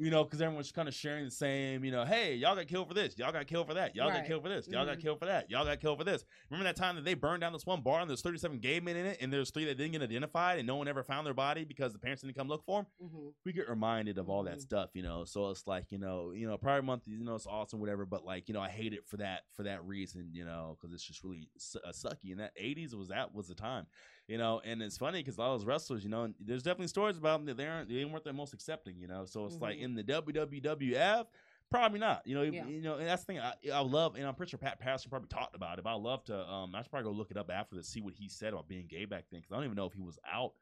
You 0.00 0.10
know, 0.10 0.22
because 0.22 0.40
everyone's 0.40 0.70
kind 0.70 0.86
of 0.86 0.94
sharing 0.94 1.24
the 1.24 1.30
same, 1.32 1.84
you 1.84 1.90
know, 1.90 2.04
hey, 2.04 2.36
y'all 2.36 2.54
got 2.54 2.68
killed 2.68 2.86
for 2.86 2.94
this, 2.94 3.18
y'all 3.18 3.32
got 3.32 3.48
killed 3.48 3.66
for 3.66 3.74
that, 3.74 3.96
y'all 3.96 4.08
got 4.10 4.24
killed 4.24 4.44
for 4.44 4.48
this, 4.48 4.68
y'all 4.68 4.86
got 4.86 4.98
Mhm. 4.98 5.02
killed 5.02 5.18
for 5.18 5.26
that, 5.26 5.50
y'all 5.50 5.64
got 5.64 5.80
killed 5.80 5.98
for 5.98 6.04
this. 6.04 6.24
Remember 6.50 6.62
that 6.68 6.76
time 6.76 6.94
that 6.94 7.04
they 7.04 7.14
burned 7.14 7.40
down 7.40 7.52
this 7.52 7.66
one 7.66 7.80
bar 7.82 8.00
and 8.00 8.08
there's 8.08 8.22
37 8.22 8.60
gay 8.60 8.78
men 8.78 8.94
in 8.94 9.06
it, 9.06 9.18
and 9.20 9.32
there's 9.32 9.50
three 9.50 9.64
that 9.64 9.74
didn't 9.76 9.90
get 9.92 10.02
identified, 10.02 10.58
and 10.58 10.68
no 10.68 10.76
one 10.76 10.86
ever 10.86 11.02
found 11.02 11.26
their 11.26 11.34
body 11.34 11.64
because 11.64 11.92
the 11.92 11.98
parents 11.98 12.22
didn't 12.22 12.36
come 12.36 12.46
look 12.46 12.64
for 12.64 12.82
them 12.82 12.86
Mhm. 13.02 13.32
we 13.44 13.52
get 13.52 13.68
reminded 13.68 14.18
of 14.18 14.28
all 14.30 14.44
that 14.44 14.58
Mhm. 14.58 14.62
stuff, 14.62 14.90
you 14.94 15.02
know. 15.02 15.24
So 15.24 15.50
it's 15.50 15.66
like, 15.66 15.90
you 15.90 15.98
know, 15.98 16.30
you 16.30 16.46
know, 16.46 16.56
Pride 16.58 16.84
Month, 16.84 17.08
you 17.08 17.18
know, 17.24 17.34
it's 17.34 17.46
awesome, 17.46 17.80
whatever. 17.80 18.06
But 18.06 18.24
like, 18.24 18.48
you 18.48 18.54
know, 18.54 18.60
I 18.60 18.68
hate 18.68 18.92
it 18.92 19.04
for 19.06 19.16
that 19.16 19.42
for 19.52 19.64
that 19.64 19.84
reason, 19.84 20.30
you 20.32 20.44
know, 20.44 20.76
because 20.78 20.94
it's 20.94 21.02
just 21.04 21.24
really 21.24 21.48
su- 21.56 21.80
uh, 21.84 21.90
sucky. 21.90 22.30
And 22.30 22.38
that 22.40 22.52
'80s 22.56 22.94
was 22.94 23.08
that 23.08 23.34
was 23.34 23.48
the 23.48 23.54
time, 23.54 23.86
you 24.28 24.38
know. 24.38 24.60
And 24.64 24.80
it's 24.82 24.96
funny 24.96 25.18
because 25.20 25.38
a 25.38 25.42
all 25.42 25.56
those 25.58 25.66
wrestlers, 25.66 26.04
you 26.04 26.10
know, 26.10 26.22
and 26.24 26.34
there's 26.38 26.62
definitely 26.62 26.86
stories 26.88 27.16
about 27.18 27.38
them 27.38 27.46
that 27.46 27.56
they 27.56 27.66
aren't 27.66 27.88
they 27.88 28.04
weren't 28.04 28.22
the 28.24 28.32
most 28.32 28.52
accepting, 28.54 28.96
you 29.00 29.08
know. 29.08 29.24
So 29.24 29.44
it's 29.46 29.56
like 29.60 29.78
Mhm. 29.78 29.82
in 29.82 29.94
the 29.94 30.04
WWF. 30.04 31.26
Probably 31.70 31.98
not, 31.98 32.22
you 32.26 32.34
know. 32.34 32.42
Yeah. 32.42 32.66
You 32.66 32.80
know, 32.80 32.94
and 32.96 33.06
that's 33.06 33.24
the 33.24 33.34
thing. 33.34 33.40
I, 33.40 33.52
I 33.74 33.80
love, 33.80 34.14
and 34.14 34.26
I'm 34.26 34.34
pretty 34.34 34.50
sure 34.50 34.58
Pat 34.58 34.80
Patterson 34.80 35.10
probably 35.10 35.28
talked 35.28 35.54
about 35.54 35.78
it. 35.78 35.84
But 35.84 35.90
I 35.90 35.94
love 35.96 36.24
to. 36.24 36.48
Um, 36.48 36.74
I 36.74 36.80
should 36.80 36.90
probably 36.90 37.10
go 37.10 37.16
look 37.16 37.30
it 37.30 37.36
up 37.36 37.50
after 37.50 37.76
to 37.76 37.82
see 37.84 38.00
what 38.00 38.14
he 38.14 38.28
said 38.28 38.54
about 38.54 38.68
being 38.68 38.86
gay 38.86 39.04
back 39.04 39.24
then, 39.30 39.40
because 39.40 39.52
I 39.52 39.56
don't 39.56 39.64
even 39.64 39.76
know 39.76 39.84
if 39.86 39.92
he 39.92 40.00
was 40.00 40.18
out. 40.32 40.52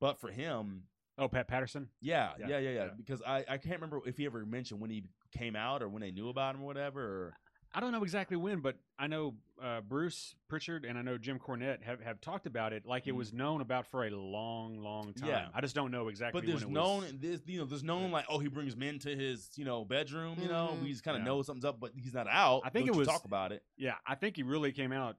But 0.00 0.18
for 0.18 0.30
him, 0.30 0.84
Oh, 1.18 1.28
Pat 1.28 1.46
Patterson. 1.48 1.88
yeah, 2.00 2.32
Yeah, 2.40 2.48
yeah, 2.48 2.58
yeah, 2.58 2.70
yeah. 2.70 2.84
yeah. 2.86 2.90
Because 2.96 3.20
I, 3.26 3.44
I 3.48 3.58
can't 3.58 3.74
remember 3.80 4.00
if 4.06 4.16
he 4.16 4.24
ever 4.26 4.44
mentioned 4.46 4.80
when 4.80 4.90
he 4.90 5.04
came 5.36 5.54
out 5.54 5.82
or 5.82 5.88
when 5.88 6.00
they 6.00 6.10
knew 6.10 6.28
about 6.30 6.54
him 6.54 6.62
or 6.62 6.66
whatever. 6.66 7.02
Or 7.02 7.34
I 7.76 7.80
don't 7.80 7.90
know 7.92 8.04
exactly 8.04 8.36
when, 8.36 8.60
but 8.60 8.76
I 8.98 9.08
know 9.08 9.34
uh, 9.60 9.80
Bruce 9.80 10.36
Pritchard 10.48 10.84
and 10.84 10.96
I 10.96 11.02
know 11.02 11.18
Jim 11.18 11.38
Cornette 11.40 11.82
have, 11.82 12.00
have 12.00 12.20
talked 12.20 12.46
about 12.46 12.72
it 12.72 12.86
like 12.86 13.06
it 13.08 13.12
Mhm. 13.12 13.16
was 13.16 13.32
known 13.32 13.60
about 13.60 13.86
for 13.86 14.04
a 14.04 14.10
long, 14.10 14.78
long 14.78 15.12
time. 15.12 15.28
Yeah. 15.28 15.48
I 15.52 15.60
just 15.60 15.74
don't 15.74 15.90
know 15.90 16.08
exactly. 16.08 16.40
but 16.40 16.46
there's 16.46 16.64
when 16.64 16.70
it 16.70 16.74
known 16.74 17.02
was. 17.02 17.12
this 17.18 17.40
you 17.46 17.58
know 17.58 17.64
there's 17.64 17.82
known 17.82 18.10
like 18.12 18.26
oh 18.28 18.38
he 18.38 18.48
brings 18.48 18.76
men 18.76 18.98
to 19.00 19.14
his 19.16 19.50
you 19.56 19.64
know 19.64 19.84
bedroom 19.84 20.38
you 20.40 20.48
know 20.48 20.76
Mhm. 20.76 20.82
we 20.82 20.90
just 20.92 21.02
kind 21.04 21.16
of 21.16 21.22
Yeah. 21.22 21.26
know 21.26 21.42
something's 21.42 21.64
up 21.64 21.80
but 21.80 21.92
he's 21.96 22.14
not 22.14 22.28
out. 22.28 22.62
I 22.64 22.70
think 22.70 22.86
Don't 22.86 22.94
it 22.94 22.98
was- 22.98 23.08
talk 23.08 23.24
about 23.24 23.50
it. 23.52 23.62
Yeah, 23.76 23.94
I 24.06 24.14
think 24.14 24.36
he 24.36 24.42
really 24.44 24.70
came 24.72 24.92
out 24.92 25.16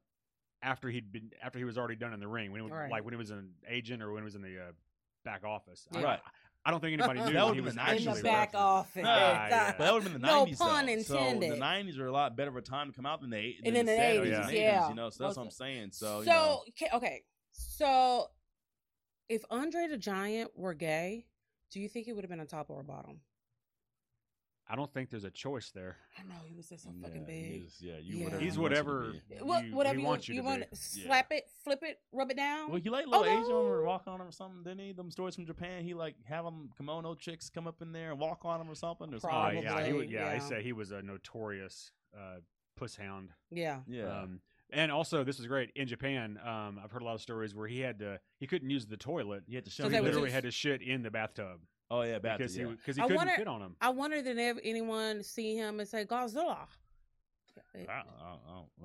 after 0.62 0.90
he'd 0.90 1.12
been 1.12 1.32
after 1.42 1.60
he 1.60 1.66
was 1.66 1.78
already 1.78 1.96
done 1.98 2.14
in 2.14 2.20
the 2.20 2.28
ring 2.28 2.52
when 2.52 2.60
he 2.62 2.64
was 2.64 2.72
Right. 2.72 2.90
like 2.90 3.04
when 3.04 3.14
he 3.14 3.18
was 3.18 3.32
an 3.32 3.54
agent 3.68 4.02
or 4.02 4.12
when 4.14 4.22
he 4.24 4.26
was 4.26 4.36
in 4.36 4.42
the 4.42 4.60
uh, 4.60 4.72
back 5.26 5.44
office. 5.44 5.88
I- 5.94 6.02
Right. 6.04 6.20
I, 6.66 6.72
don't 6.72 6.80
think 6.80 7.00
anybody 7.00 7.20
knew 7.26 7.34
That 7.34 7.44
would've 7.44 7.56
he 7.56 7.62
been 7.62 7.66
was 7.66 7.76
the 7.76 7.82
in 7.82 7.88
actually 7.88 8.18
the 8.22 8.24
back 8.24 8.54
wrestling. 8.54 8.64
office. 8.64 9.04
Ah, 9.06 9.48
yeah. 9.50 9.72
But 9.78 9.84
that 9.84 9.94
would 9.94 10.04
have 10.04 10.12
been 10.14 10.22
the 10.22 10.28
No 10.28 10.46
90s. 10.46 10.58
pun 10.58 10.86
though. 10.86 10.92
intended. 10.94 11.50
So 11.50 11.56
the 11.56 11.62
90s 11.62 12.00
are 12.00 12.08
a 12.08 12.12
lot 12.12 12.36
better 12.36 12.50
of 12.50 12.56
a 12.58 12.62
time 12.62 12.90
to 12.90 12.96
come 12.96 13.06
out 13.06 13.22
than 13.22 13.30
the, 13.30 13.38
eight- 13.38 13.62
And 13.64 13.76
than 13.76 13.82
in 13.82 13.86
the 13.86 13.92
70s 13.92 14.32
80s, 14.32 14.48
and 14.48 14.54
yeah. 14.58 14.82
80s, 14.82 14.90
you 14.90 14.96
know. 14.96 15.10
So 15.10 15.24
that's 15.24 15.38
what 15.38 15.44
I'm 15.44 15.52
saying. 15.52 15.90
So 15.92 16.20
you 16.20 16.26
So 16.26 16.32
know, 16.32 16.62
okay, 16.70 16.90
okay. 16.94 17.24
So, 17.52 18.28
if 19.30 19.44
Andre 19.50 19.88
the 19.88 19.98
Giant 19.98 20.52
were 20.58 20.74
gay, 20.74 21.26
do 21.72 21.80
you 21.80 21.88
think 21.88 22.06
he 22.06 22.14
would 22.14 22.24
have 22.24 22.30
been 22.30 22.40
a 22.42 22.46
top 22.46 22.70
or 22.70 22.82
a 22.82 22.84
bottom? 22.84 23.22
I 24.68 24.76
don't 24.76 24.92
think 24.92 25.12
there's 25.12 25.24
a 25.26 25.30
choice 25.30 25.70
there. 25.72 25.98
I 26.18 26.24
know 26.24 26.36
he 26.48 26.56
was 26.56 26.68
just 26.70 26.86
so 26.86 26.90
Yeah, 26.96 27.06
fucking 27.08 27.26
big. 27.26 27.64
is- 27.66 27.78
yeah, 27.82 27.98
you 28.00 28.16
Yeah. 28.18 28.24
whatever 28.26 28.42
He's 28.44 28.54
he 28.56 28.60
wants 28.60 28.78
you 28.80 28.84
whatever. 28.86 29.14
What, 29.46 29.66
you- 29.66 29.76
whatever 29.76 30.00
you, 30.00 30.06
wants 30.06 30.28
you 30.28 30.36
you 30.36 30.42
to 30.42 30.46
want 30.48 30.62
be. 30.62 30.68
to 30.70 30.76
slap 30.76 31.32
it, 31.32 31.44
flip 31.64 31.80
it, 31.84 32.00
rub 32.12 32.32
it 32.32 32.38
down. 32.38 32.72
Well, 32.72 32.82
he 32.82 32.90
like 32.90 33.06
little 33.06 33.22
Oh, 33.24 33.26
Asian 33.26 33.56
women 33.56 33.82
no. 33.82 33.84
walk 33.86 34.08
on 34.08 34.20
him 34.22 34.28
or 34.28 34.32
something, 34.32 34.64
didn't 34.64 34.80
he? 34.80 34.92
Them 34.94 35.12
stories 35.12 35.36
from 35.36 35.46
Japan, 35.46 35.84
he 35.84 35.94
like 35.94 36.16
have 36.26 36.46
them 36.46 36.72
kimono 36.78 37.14
chicks 37.14 37.50
come 37.50 37.68
up 37.68 37.82
in 37.84 37.92
there 37.92 38.10
and 38.12 38.20
walk 38.20 38.44
on 38.44 38.60
him 38.60 38.70
or 38.70 38.74
something. 38.76 39.14
Or 39.14 39.18
Oh 39.18 39.20
something. 39.20 39.62
yeah, 39.64 39.86
he 39.86 39.94
would. 39.94 40.00
Probably, 40.10 40.14
Yeah, 40.16 40.30
I 40.30 40.34
yeah. 40.36 40.40
say 40.40 40.64
he 40.64 40.74
was 40.74 40.92
a 40.92 41.02
notorious 41.04 41.92
uh, 42.18 42.38
puss 42.76 42.96
hound. 42.96 43.30
yeah. 43.52 43.82
yeah. 43.88 44.22
Um, 44.22 44.42
and 44.72 44.92
also, 44.92 45.24
this 45.24 45.40
is 45.40 45.46
great 45.46 45.70
in 45.76 45.88
Japan. 45.88 46.40
Um, 46.44 46.80
I've 46.84 46.92
heard 46.92 47.04
a 47.04 47.06
lot 47.06 47.14
of 47.14 47.22
stories 47.22 47.54
where 47.54 47.68
he 47.68 47.82
had 47.82 48.00
to 48.00 48.20
he 48.40 48.48
couldn't 48.48 48.70
use 48.72 48.88
the 48.88 48.98
toilet. 48.98 49.44
he 49.48 49.54
had 49.54 49.66
to 49.66 49.72
So 49.72 49.88
he 49.90 50.00
literally 50.00 50.24
just- 50.30 50.34
had 50.34 50.44
to 50.46 50.52
shit 50.52 50.82
in 50.82 51.04
the 51.04 51.12
bathtub 51.12 51.60
Oh 51.92 52.02
yeah, 52.02 52.20
bad 52.20 52.38
because 52.40 52.58
yeah. 52.58 52.66
he 52.68 52.72
because 52.72 52.96
he 52.96 53.02
I 53.02 53.06
couldn't 53.06 53.18
wonder- 53.18 53.34
fit 53.38 53.48
on 53.48 53.62
him. 53.62 53.76
I 53.82 53.90
wonder 53.90 54.22
did 54.22 54.40
ever 54.40 54.60
anyone 54.64 55.22
see 55.24 55.56
him 55.56 55.80
and 55.80 55.88
say 55.88 56.06
Godzilla? 56.06 56.58
I, 57.76 57.92
I, 57.92 58.04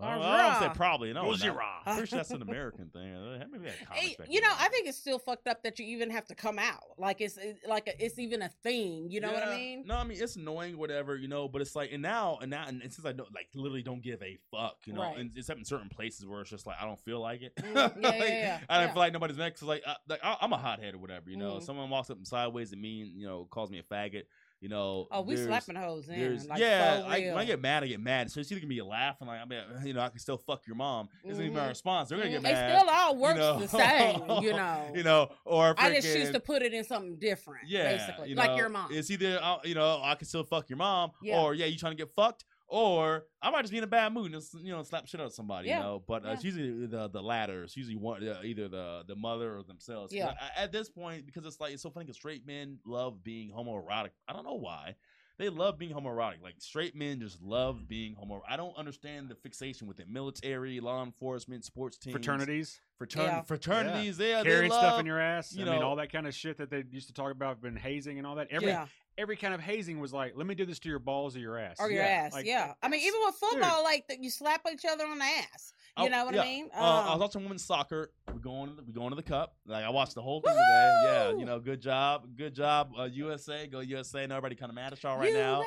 I, 0.03 0.17
Or 0.19 0.23
I, 0.25 0.49
I 0.49 0.51
don't 0.61 0.61
say 0.69 0.75
probably. 0.77 1.13
No, 1.13 1.25
Godzilla. 1.25 1.55
not- 1.57 1.83
I'm 1.87 2.07
sure 2.07 2.19
that's 2.19 2.31
an 2.31 2.43
American 2.49 2.89
thing. 2.91 3.15
Uh, 3.15 3.45
Maybe 3.51 3.65
that 3.67 3.87
comics 3.87 4.01
Hey, 4.07 4.17
you 4.29 4.41
know, 4.41 4.49
the. 4.51 4.63
I 4.63 4.69
think 4.69 4.89
it's 4.89 4.99
still 4.99 5.19
fucked 5.19 5.47
up 5.49 5.63
that 5.63 5.79
you 5.79 5.87
even 5.87 6.11
have 6.11 6.27
to 6.27 6.35
come 6.35 6.59
out. 6.59 6.83
Like 6.99 7.21
it's 7.21 7.37
it- 7.37 7.61
like 7.69 7.89
a, 7.89 8.05
it's 8.05 8.19
even 8.19 8.43
a 8.43 8.49
thing. 8.63 9.09
You 9.11 9.21
know 9.21 9.33
what 9.33 9.43
I 9.47 9.57
mean? 9.57 9.85
No, 9.87 9.97
I 9.97 10.05
mean 10.05 10.19
it's 10.21 10.37
annoying, 10.37 10.77
whatever, 10.79 11.17
you 11.17 11.29
know. 11.29 11.49
But 11.49 11.63
it's 11.63 11.75
like, 11.77 11.91
and 11.93 12.03
now, 12.03 12.39
and 12.43 12.51
now, 12.51 12.65
and 12.67 12.81
since 12.83 13.05
I 13.05 13.13
don't 13.13 13.33
like, 13.35 13.49
literally 13.55 13.83
don't 13.83 14.03
give 14.03 14.23
a 14.23 14.39
fuck, 14.51 14.77
you 14.87 14.93
know. 14.93 15.03
Right. 15.03 15.19
And 15.19 15.31
except 15.37 15.59
in 15.59 15.65
certain 15.65 15.89
places 15.89 16.27
where 16.27 16.41
it's 16.41 16.51
just 16.51 16.67
like 16.67 16.77
I 16.81 16.85
don't 16.87 17.01
feel 17.01 17.21
like 17.21 17.43
it. 17.43 17.55
Mm, 17.57 17.75
yeah, 17.75 17.83
Like, 18.11 18.19
yeah, 18.21 18.25
yeah, 18.29 18.61
I 18.69 18.79
don't 18.79 18.87
yeah. 18.89 18.93
feel 18.93 19.01
like 19.01 19.13
nobody's 19.13 19.37
next. 19.39 19.63
Like, 19.63 19.83
I, 19.87 19.97
like 20.09 20.21
I, 20.23 20.37
I'm 20.41 20.53
a 20.53 20.59
hothead 20.59 20.95
or 20.95 20.99
whatever, 20.99 21.31
you 21.31 21.37
know. 21.37 21.55
Mhm. 21.55 21.63
Someone 21.63 21.91
walks 21.91 22.11
up 22.11 22.17
and 22.17 22.27
sideways 22.27 22.73
at 22.73 22.79
me, 22.79 23.03
and 23.03 23.21
you 23.21 23.27
know, 23.27 23.47
calls 23.51 23.71
me 23.71 23.79
a 23.79 23.83
faggot. 23.83 24.25
You 24.61 24.69
know, 24.69 25.09
Oh, 25.11 25.23
we 25.23 25.37
slapping 25.37 25.75
hoes 25.75 26.11
in. 26.11 26.47
Like, 26.47 26.59
yeah, 26.61 27.01
for 27.01 27.07
I, 27.09 27.21
when 27.21 27.39
I 27.39 27.45
get 27.47 27.63
mad, 27.63 27.83
I 27.83 27.87
get 27.87 27.99
mad. 28.01 28.31
So 28.31 28.41
it's 28.41 28.53
either 28.53 28.61
gonna 28.61 28.69
be 28.69 28.79
a 28.81 28.85
laugh 28.85 29.17
and 29.21 29.29
like 29.29 29.41
I 29.41 29.47
mean, 29.47 29.63
you 29.87 29.95
know, 29.95 30.01
I 30.01 30.11
can 30.11 30.19
still 30.19 30.37
fuck 30.37 30.67
your 30.67 30.77
mom. 30.77 31.09
Isn't 31.25 31.43
even 31.43 31.55
my 31.57 31.65
Mhm. 31.65 31.69
response. 31.71 32.11
They're 32.11 32.19
gonna 32.19 32.31
get 32.31 32.43
mad. 32.43 32.71
It 32.71 32.79
still 32.79 32.91
all 32.91 33.15
you 33.15 33.21
works 33.21 33.39
know? 33.39 33.59
the 33.59 33.69
same, 33.69 34.43
you 34.43 34.53
know. 34.61 34.93
you 34.95 35.03
know, 35.03 35.31
or 35.47 35.75
I 35.79 35.95
just 35.95 36.07
choose 36.15 36.31
to 36.33 36.41
put 36.41 36.61
it 36.61 36.75
in 36.75 36.85
something 36.85 37.17
different. 37.19 37.69
yeah, 37.69 37.97
basically, 37.97 38.29
you 38.29 38.35
like 38.35 38.57
your 38.59 38.69
mom. 38.69 38.89
It's 38.93 39.11
either 39.11 39.39
uh, 39.43 39.57
you 39.65 39.75
know 39.75 39.99
I 40.03 40.15
can 40.15 40.27
still 40.27 40.45
fuck 40.45 40.69
your 40.69 40.77
mom, 40.77 41.13
Yeah. 41.23 41.41
or 41.41 41.55
yeah, 41.55 41.65
you 41.65 41.79
trying 41.79 41.93
to 41.93 41.97
get 42.05 42.11
fucked, 42.15 42.45
or 42.71 43.25
I 43.43 43.51
might 43.51 43.63
just 43.63 43.73
be 43.73 43.79
in 43.79 43.85
a 43.85 43.89
bad 43.89 44.13
mood 44.13 44.33
and 44.33 44.41
just, 44.41 44.55
you 44.63 44.71
know 44.73 44.83
slap 44.83 45.07
shit 45.07 45.21
out 45.21 45.27
of 45.27 45.33
somebody, 45.33 45.69
Yeah, 45.69 45.79
you 45.79 45.83
know. 45.83 46.03
But 46.07 46.25
uh, 46.25 46.31
it's 46.31 46.45
usually 46.45 46.87
the 46.87 47.09
the 47.09 47.23
latter. 47.23 47.65
It's 47.65 47.77
usually 47.77 47.97
one 47.97 48.27
uh, 48.27 48.41
either 48.45 48.69
the 48.69 49.03
the 49.07 49.17
mother 49.17 49.57
or 49.59 49.63
themselves. 49.63 50.13
Yeah. 50.13 50.29
I- 50.57 50.63
at 50.63 50.73
this 50.73 50.89
point, 50.89 51.27
because 51.27 51.45
it's 51.45 51.61
like 51.61 51.73
it's 51.75 51.83
so 51.83 51.91
funny 51.91 52.05
because 52.07 52.17
straight 52.17 52.47
men 52.47 52.79
love 52.87 53.23
being 53.25 53.51
homoerotic. 53.51 54.11
I 54.29 54.33
don't 54.33 54.45
know 54.45 54.55
why. 54.55 54.95
They 55.39 55.49
love 55.49 55.79
being 55.79 55.93
homoerotic. 55.95 56.43
Like 56.43 56.57
straight 56.59 56.95
men 56.95 57.19
just 57.19 57.41
love 57.41 57.89
being 57.89 58.15
homo. 58.15 58.43
I 58.47 58.59
don't 58.59 58.77
understand 58.77 59.31
the 59.31 59.35
fixation 59.35 59.87
with 59.89 59.99
it. 59.99 60.07
Military, 60.07 60.81
law 60.81 61.03
enforcement, 61.03 61.65
sports 61.65 61.97
teams, 61.97 62.13
Fraternities, 62.13 62.79
fratern- 63.01 63.17
Yeah. 63.27 63.43
fraternities. 63.43 64.19
Yeah, 64.19 64.43
they 64.43 64.51
carrying 64.51 64.71
love, 64.71 64.81
stuff 64.83 65.01
in 65.01 65.07
your 65.07 65.19
ass. 65.19 65.55
you 65.55 65.65
I 65.65 65.71
mean, 65.71 65.81
know- 65.81 65.87
all 65.89 65.97
that 65.97 66.13
kind 66.13 66.27
of 66.27 66.35
shit 66.35 66.59
that 66.59 66.69
they 66.69 66.85
used 66.91 67.07
to 67.09 67.15
talk 67.15 67.33
about, 67.33 67.63
been 67.63 67.75
hazing 67.77 68.19
and 68.19 68.27
all 68.27 68.35
that. 68.35 68.49
Every 68.51 68.69
yeah, 68.69 68.87
every 69.19 69.37
kind 69.37 69.53
of 69.55 69.61
hazing 69.61 70.01
was 70.01 70.13
like, 70.13 70.33
let 70.37 70.47
me 70.47 70.55
do 70.55 70.65
this 70.65 70.79
to 70.81 70.89
your 70.89 70.99
balls 70.99 71.37
or 71.37 71.41
your 71.41 71.59
ass. 71.59 71.77
or 71.79 71.91
your 71.91 72.03
yeah, 72.03 72.09
ass. 72.27 72.33
like, 72.33 72.47
yeah, 72.47 72.73
I 72.83 72.89
mean, 72.89 73.01
even 73.01 73.21
with 73.25 73.35
football, 73.37 73.83
like 73.85 74.05
you 74.21 74.31
slap 74.31 74.63
each 74.73 74.85
other 74.91 75.05
on 75.05 75.19
the 75.19 75.25
ass. 75.25 75.73
You 75.99 76.05
Oh, 76.05 76.09
know 76.09 76.25
what 76.25 76.35
yeah. 76.35 76.43
I 76.43 76.45
mean? 76.45 76.69
Uh, 76.75 76.79
I 76.79 77.05
was 77.05 77.13
Um, 77.15 77.21
watching 77.21 77.43
women's 77.43 77.65
soccer. 77.65 78.13
We're 78.29 78.39
going. 78.39 78.77
We're 78.87 78.93
going 78.95 79.11
to 79.11 79.17
the 79.17 79.23
cup. 79.23 79.57
Like 79.67 79.85
I 79.85 79.91
watched 79.91 80.15
the 80.15 80.23
whole 80.23 80.41
thing 80.41 80.53
today. 80.55 81.01
Yeah, 81.05 81.31
you 81.37 81.45
know, 81.45 81.59
good 81.59 81.81
job, 81.81 82.29
good 82.37 82.55
job, 82.55 82.93
uh, 82.99 83.05
USA. 83.05 83.67
Go 83.67 83.81
USA. 83.81 84.23
And 84.23 84.33
everybody 84.33 84.55
kind 84.55 84.71
of 84.71 84.77
mad 84.77 84.93
at 84.93 85.03
y'all 85.03 85.19
right 85.19 85.35
now. 85.35 85.63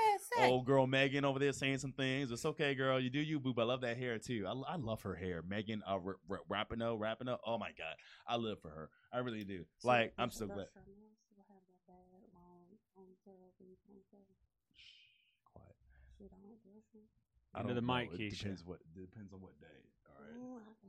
Old 0.49 0.65
girl 0.65 0.87
Megan 0.87 1.25
over 1.25 1.39
there 1.39 1.51
saying 1.51 1.79
some 1.79 1.91
things. 1.91 2.31
It's 2.31 2.45
okay, 2.45 2.73
girl. 2.73 2.99
You 2.99 3.09
do 3.09 3.19
you, 3.19 3.39
boo. 3.39 3.53
I 3.57 3.63
love 3.63 3.81
that 3.81 3.97
hair 3.97 4.17
too. 4.17 4.45
I, 4.47 4.73
I 4.73 4.75
love 4.77 5.01
her 5.03 5.13
hair. 5.13 5.43
Megan 5.47 5.83
uh, 5.87 5.99
R- 6.03 6.17
R- 6.29 6.41
Rapinoe, 6.49 6.97
Rapinoe. 6.97 7.37
Oh 7.45 7.57
my 7.57 7.69
god, 7.77 7.95
I 8.25 8.37
live 8.37 8.59
for 8.61 8.69
her. 8.69 8.89
I 9.11 9.19
really 9.19 9.43
do. 9.43 9.65
Like 9.83 10.13
I'm 10.17 10.31
so 10.31 10.45
glad. 10.47 10.55
Quiet. 10.55 10.69
I 10.75 10.79
Into 17.55 17.67
don't 17.67 17.75
the 17.75 17.81
know. 17.81 17.93
mic, 17.95 18.13
It 18.13 18.19
Keisha. 18.19 18.37
depends 18.39 18.63
what 18.65 18.79
depends 18.95 19.33
on 19.33 19.41
what 19.41 19.59
day. 19.59 19.67
All 20.07 20.15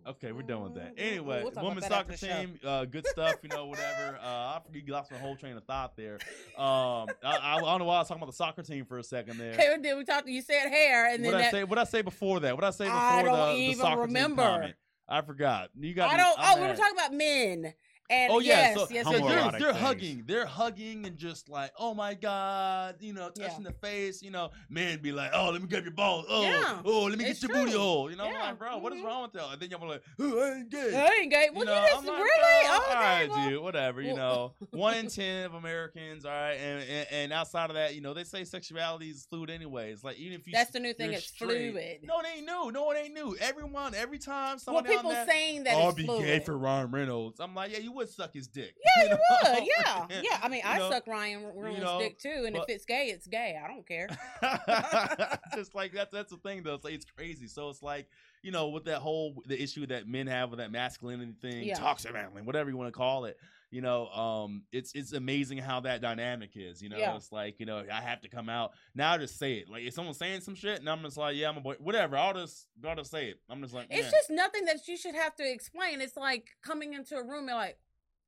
right. 0.06 0.10
Okay, 0.16 0.32
we're 0.32 0.42
done 0.42 0.62
with 0.62 0.74
that. 0.74 0.94
Anyway, 0.98 1.42
we'll 1.42 1.64
women's 1.64 1.86
soccer 1.86 2.12
after 2.12 2.12
the 2.12 2.18
show. 2.18 2.40
team, 2.40 2.58
uh, 2.64 2.84
good 2.84 3.06
stuff, 3.06 3.36
you 3.42 3.48
know, 3.48 3.66
whatever. 3.66 4.18
Uh, 4.24 4.26
I 4.26 4.60
forget 4.64 4.86
you 4.86 4.92
lost 4.92 5.10
my 5.10 5.18
whole 5.18 5.36
train 5.36 5.56
of 5.56 5.64
thought 5.64 5.96
there. 5.96 6.14
Um, 6.56 7.08
I, 7.22 7.36
I, 7.42 7.56
I 7.56 7.60
don't 7.60 7.78
know 7.80 7.84
why 7.84 7.96
I 7.96 7.98
was 7.98 8.08
talking 8.08 8.22
about 8.22 8.30
the 8.32 8.36
soccer 8.36 8.62
team 8.62 8.84
for 8.86 8.98
a 8.98 9.04
second 9.04 9.38
there. 9.38 9.52
Okay, 9.52 9.76
then 9.82 9.98
we 9.98 10.04
talked. 10.04 10.26
You 10.28 10.40
said 10.40 10.68
hair, 10.68 11.06
and 11.12 11.24
then 11.24 11.32
What 11.32 11.40
I 11.42 11.50
say? 11.50 11.64
What 11.64 11.78
I 11.78 11.84
say 11.84 12.02
before 12.02 12.40
that? 12.40 12.54
What 12.54 12.64
I 12.64 12.70
say 12.70 12.84
before 12.84 12.98
I 12.98 13.22
don't 13.22 13.56
the, 13.56 13.66
the 13.68 13.74
soccer 13.74 14.00
remember. 14.02 14.42
team 14.42 14.50
comment? 14.52 14.74
I 15.08 15.20
forgot. 15.22 15.70
You 15.78 15.92
got. 15.94 16.08
I 16.10 16.12
me- 16.16 16.22
don't. 16.22 16.38
I'm 16.38 16.58
Oh, 16.58 16.62
we 16.62 16.68
were 16.68 16.76
talking 16.76 16.94
about 16.96 17.12
men. 17.12 17.74
And 18.10 18.32
Oh 18.32 18.38
yeah, 18.38 18.48
yes, 18.48 18.76
so, 18.76 18.86
yes, 18.90 19.04
so 19.06 19.12
yes, 19.12 19.50
they're, 19.52 19.60
they're 19.60 19.72
hugging, 19.72 20.24
they're 20.26 20.44
hugging 20.46 21.06
and 21.06 21.16
just 21.16 21.48
like, 21.48 21.70
oh 21.78 21.94
my 21.94 22.12
god, 22.12 22.96
you 23.00 23.14
know, 23.14 23.30
Yeah. 23.34 23.48
touching 23.48 23.64
the 23.64 23.72
face, 23.72 24.22
you 24.22 24.30
know, 24.30 24.50
men 24.68 24.98
be 25.00 25.10
like, 25.10 25.30
oh, 25.32 25.50
let 25.50 25.62
me 25.62 25.68
grab 25.68 25.84
your 25.84 25.92
balls, 25.92 26.26
oh, 26.28 26.42
Yeah, 26.42 26.82
oh, 26.84 27.04
let 27.04 27.18
me 27.18 27.24
it's 27.24 27.40
get 27.40 27.48
your 27.48 27.64
booty 27.64 27.76
hole, 27.76 28.10
you 28.10 28.16
know, 28.16 28.24
I'm 28.24 28.32
Yeah, 28.32 28.42
like, 28.42 28.58
bro, 28.58 28.76
what 28.78 28.92
is 28.92 29.00
mhm. 29.00 29.04
wrong 29.04 29.22
with 29.22 29.32
that? 29.32 29.52
And 29.52 29.60
then 29.60 29.70
y'all 29.70 29.80
be 29.80 29.86
like, 29.86 30.02
oh, 30.20 30.38
I 30.40 30.52
ain't 30.56 30.70
gay. 30.70 30.94
I 30.94 31.20
ain't 31.22 31.30
gay. 31.30 31.48
Well, 31.50 31.60
you, 31.60 31.64
know, 31.66 31.86
just 31.86 31.98
I'm 31.98 32.06
like, 32.06 32.18
really. 32.18 32.66
bro, 32.66 32.76
oh, 32.76 32.86
all 32.88 32.94
right, 32.94 33.22
okay, 33.22 33.30
well, 33.30 33.50
dude, 33.50 33.62
whatever, 33.62 34.02
you 34.02 34.14
know, 34.14 34.52
one 34.70 34.94
in 34.96 35.08
ten 35.08 35.46
of 35.46 35.54
Americans, 35.54 36.26
all 36.26 36.30
right, 36.30 36.54
and, 36.54 36.82
and 36.82 37.06
and 37.10 37.32
outside 37.32 37.70
of 37.70 37.76
that, 37.76 37.94
you 37.94 38.02
know, 38.02 38.12
they 38.12 38.24
say 38.24 38.44
sexuality 38.44 39.08
is 39.08 39.26
fluid 39.30 39.48
anyways. 39.48 40.04
Like 40.04 40.18
even 40.18 40.34
if 40.34 40.46
you 40.46 40.52
That's 40.52 40.70
the 40.70 40.80
new 40.80 40.92
thing. 40.92 41.12
It's 41.14 41.28
straight- 41.28 41.72
fluid. 41.72 42.00
No, 42.02 42.20
it 42.20 42.26
ain't 42.36 42.46
new. 42.46 42.70
No, 42.70 42.90
it 42.90 42.98
ain't 43.02 43.14
new. 43.14 43.34
Everyone, 43.40 43.94
every 43.94 44.18
time 44.18 44.58
well, 44.66 44.82
people 44.82 45.10
out 45.10 45.26
saying 45.26 45.64
that 45.64 45.74
oh, 45.74 45.84
I'll 45.84 45.92
be 45.92 46.06
gay 46.06 46.40
for 46.40 46.58
Ryan 46.58 46.90
Reynolds. 46.90 47.40
I'm 47.40 47.54
like, 47.54 47.72
yeah, 47.72 47.78
you 47.78 47.93
would 47.94 48.08
suck 48.08 48.32
his 48.34 48.46
dick. 48.48 48.74
Yeah, 48.84 49.04
you 49.04 49.10
know? 49.10 49.16
would. 49.54 49.68
Yeah, 49.78 50.06
yeah. 50.22 50.38
I 50.42 50.48
mean, 50.48 50.62
I 50.64 50.78
know, 50.78 50.90
suck 50.90 51.06
Ryan 51.06 51.44
Reynolds' 51.54 51.82
know, 51.82 51.98
dick 51.98 52.18
too, 52.18 52.44
and 52.46 52.54
but- 52.54 52.62
if 52.68 52.74
it's 52.76 52.84
gay, 52.84 53.06
it's 53.08 53.26
gay. 53.26 53.58
I 53.62 53.68
don't 53.68 53.86
care. 53.86 54.08
just 55.54 55.74
like 55.74 55.92
that's 55.92 56.12
that's 56.12 56.30
the 56.30 56.36
thing 56.38 56.62
though. 56.62 56.74
It's 56.74 56.84
like 56.84 56.94
it's 56.94 57.04
crazy. 57.04 57.46
So 57.46 57.68
it's 57.68 57.82
like 57.82 58.08
you 58.42 58.50
know 58.50 58.68
with 58.68 58.84
that 58.84 58.98
whole 58.98 59.42
the 59.46 59.60
issue 59.60 59.86
that 59.86 60.06
men 60.08 60.26
have 60.26 60.50
with 60.50 60.58
that 60.58 60.70
masculinity 60.72 61.34
thing, 61.40 61.64
Yeah. 61.64 61.74
toxic 61.74 62.12
masculinity, 62.12 62.46
whatever 62.46 62.70
you 62.70 62.76
want 62.76 62.92
to 62.92 62.96
call 62.96 63.24
it. 63.26 63.38
You 63.70 63.80
know, 63.80 64.06
um, 64.08 64.62
it's 64.70 64.92
it's 64.94 65.14
amazing 65.14 65.58
how 65.58 65.80
that 65.80 66.00
dynamic 66.00 66.50
is. 66.54 66.80
You 66.80 66.90
know, 66.90 66.96
Yeah. 66.96 67.16
it's 67.16 67.32
like 67.32 67.58
you 67.58 67.66
know 67.66 67.82
I 67.92 68.00
have 68.02 68.20
to 68.20 68.28
come 68.28 68.48
out 68.48 68.70
now. 68.94 69.12
I 69.12 69.18
just 69.18 69.36
say 69.36 69.54
it. 69.54 69.68
Like 69.68 69.82
if 69.82 69.94
someone's 69.94 70.18
saying 70.18 70.42
some 70.42 70.54
shit, 70.54 70.78
and 70.78 70.88
I'm 70.88 71.02
just 71.02 71.16
like, 71.16 71.34
yeah, 71.34 71.48
I'm 71.48 71.56
a 71.56 71.60
boy. 71.60 71.74
Whatever. 71.80 72.16
I'll 72.16 72.34
just 72.34 72.68
I'll 72.86 72.94
just 72.94 73.10
say 73.10 73.30
it. 73.30 73.40
I'm 73.50 73.60
just 73.62 73.74
like, 73.74 73.88
It's 73.90 74.04
yeah. 74.04 74.10
just 74.12 74.30
nothing 74.30 74.66
that 74.66 74.86
you 74.86 74.96
should 74.96 75.16
have 75.16 75.34
to 75.36 75.50
explain. 75.50 76.00
It's 76.00 76.16
like 76.16 76.50
coming 76.62 76.92
into 76.92 77.16
a 77.16 77.24
room 77.24 77.48
and 77.48 77.56
like, 77.56 77.76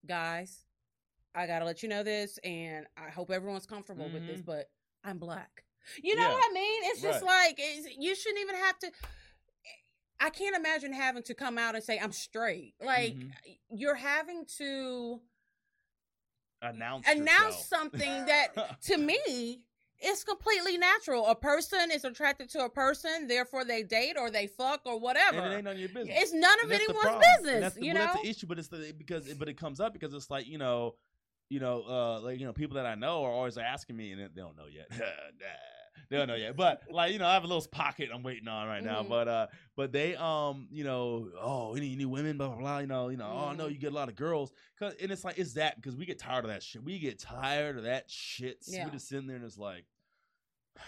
guys, 0.06 0.64
I 1.34 1.46
gotta 1.46 1.64
let 1.64 1.82
you 1.82 1.88
know 1.88 2.02
this, 2.02 2.38
and 2.44 2.86
I 2.96 3.10
hope 3.10 3.30
everyone's 3.30 3.66
comfortable 3.66 4.08
with 4.08 4.26
this, 4.26 4.40
Mhm. 4.40 4.46
but 4.46 4.70
I'm 5.04 5.18
black. 5.18 5.64
You 6.02 6.16
know 6.16 6.22
Yeah. 6.22 6.32
what 6.34 6.50
I 6.50 6.52
mean? 6.54 6.82
It's 6.84 7.00
just 7.02 7.22
Right. 7.22 7.46
like 7.48 7.56
it's, 7.58 7.96
you 7.96 8.14
shouldn't 8.14 8.40
even 8.40 8.56
have 8.56 8.78
to. 8.80 8.92
I 10.18 10.30
can't 10.30 10.56
imagine 10.56 10.92
having 10.94 11.22
to 11.24 11.34
come 11.34 11.58
out 11.58 11.74
and 11.74 11.84
say 11.84 11.98
I'm 11.98 12.12
straight. 12.12 12.74
Like 12.80 13.14
Mhm. 13.14 13.32
you're 13.70 13.94
having 13.94 14.46
to 14.58 15.20
announce 16.62 17.06
announce 17.06 17.56
yourself. 17.58 17.66
something 17.66 18.00
that 18.26 18.80
to 18.84 18.96
me 18.96 19.65
is 20.02 20.24
completely 20.24 20.76
natural. 20.78 21.26
A 21.26 21.34
person 21.34 21.90
is 21.90 22.04
attracted 22.04 22.48
to 22.50 22.64
a 22.64 22.68
person, 22.68 23.26
therefore 23.28 23.64
they 23.64 23.82
date 23.82 24.16
or 24.18 24.30
they 24.30 24.46
fuck 24.46 24.80
or 24.84 24.98
whatever. 24.98 25.38
and 25.38 25.52
it 25.52 25.56
ain't 25.56 25.64
none 25.64 25.74
of 25.74 25.80
your 25.80 25.88
business. 25.88 26.16
It's 26.20 26.32
none 26.32 26.58
of 26.64 26.70
And 26.70 26.72
that's 26.72 26.86
the 26.86 26.92
anyone's 26.92 27.26
business, 27.42 27.60
that's 27.60 27.74
the, 27.76 27.84
you 27.84 27.94
well, 27.94 28.02
know. 28.02 28.12
that's 28.12 28.22
the 28.22 28.28
issue, 28.28 28.46
but 28.46 28.58
it's 28.58 28.68
the 28.68 28.94
because 28.96 29.32
but 29.34 29.48
it 29.48 29.56
comes 29.58 29.80
up 29.80 29.92
because 29.92 30.12
it's 30.14 30.30
like 30.30 30.46
you 30.46 30.58
know, 30.58 30.94
you 31.48 31.60
know, 31.60 31.82
uh, 31.88 32.20
like 32.20 32.38
you 32.38 32.46
know, 32.46 32.52
people 32.52 32.76
that 32.76 32.86
I 32.86 32.94
know 32.94 33.24
are 33.24 33.30
always 33.30 33.56
asking 33.58 33.96
me, 33.96 34.12
and 34.12 34.20
they 34.20 34.40
don't 34.40 34.56
know 34.56 34.66
yet. 34.70 34.88
They 36.08 36.16
don't 36.16 36.28
know 36.28 36.34
yet, 36.36 36.56
but 36.56 36.82
like 36.90 37.12
you 37.12 37.18
know, 37.18 37.26
I 37.26 37.34
have 37.34 37.44
a 37.44 37.46
little 37.46 37.66
pocket 37.70 38.10
I'm 38.12 38.22
waiting 38.22 38.48
on 38.48 38.68
right 38.68 38.82
now. 38.82 39.02
Mhm. 39.02 39.08
But 39.08 39.28
uh, 39.28 39.46
but 39.76 39.92
they 39.92 40.14
um, 40.16 40.68
you 40.70 40.84
know, 40.84 41.30
oh, 41.40 41.74
any 41.74 41.96
new 41.96 42.08
women, 42.08 42.36
blah 42.38 42.48
blah 42.48 42.56
blah. 42.58 42.78
You 42.78 42.86
know, 42.86 43.08
you 43.08 43.16
know, 43.16 43.26
oh 43.30 43.52
no, 43.52 43.66
Mhm. 43.66 43.72
you 43.72 43.78
get 43.78 43.92
a 43.92 43.94
lot 43.94 44.08
of 44.08 44.14
girls, 44.16 44.52
cause 44.78 44.94
and 45.00 45.10
it's 45.10 45.24
like 45.24 45.38
it's 45.38 45.54
that 45.54 45.76
because 45.76 45.96
we 45.96 46.06
get 46.06 46.18
tired 46.18 46.44
of 46.44 46.50
that 46.50 46.62
shit. 46.62 46.82
We 46.84 46.98
get 46.98 47.18
tired 47.18 47.76
of 47.78 47.84
that 47.84 48.10
shit. 48.10 48.62
So 48.64 48.72
Yeah. 48.76 48.84
We 48.86 48.90
just 48.92 49.08
sitting 49.08 49.26
there 49.26 49.36
and 49.36 49.44
it's 49.44 49.58
like. 49.58 49.84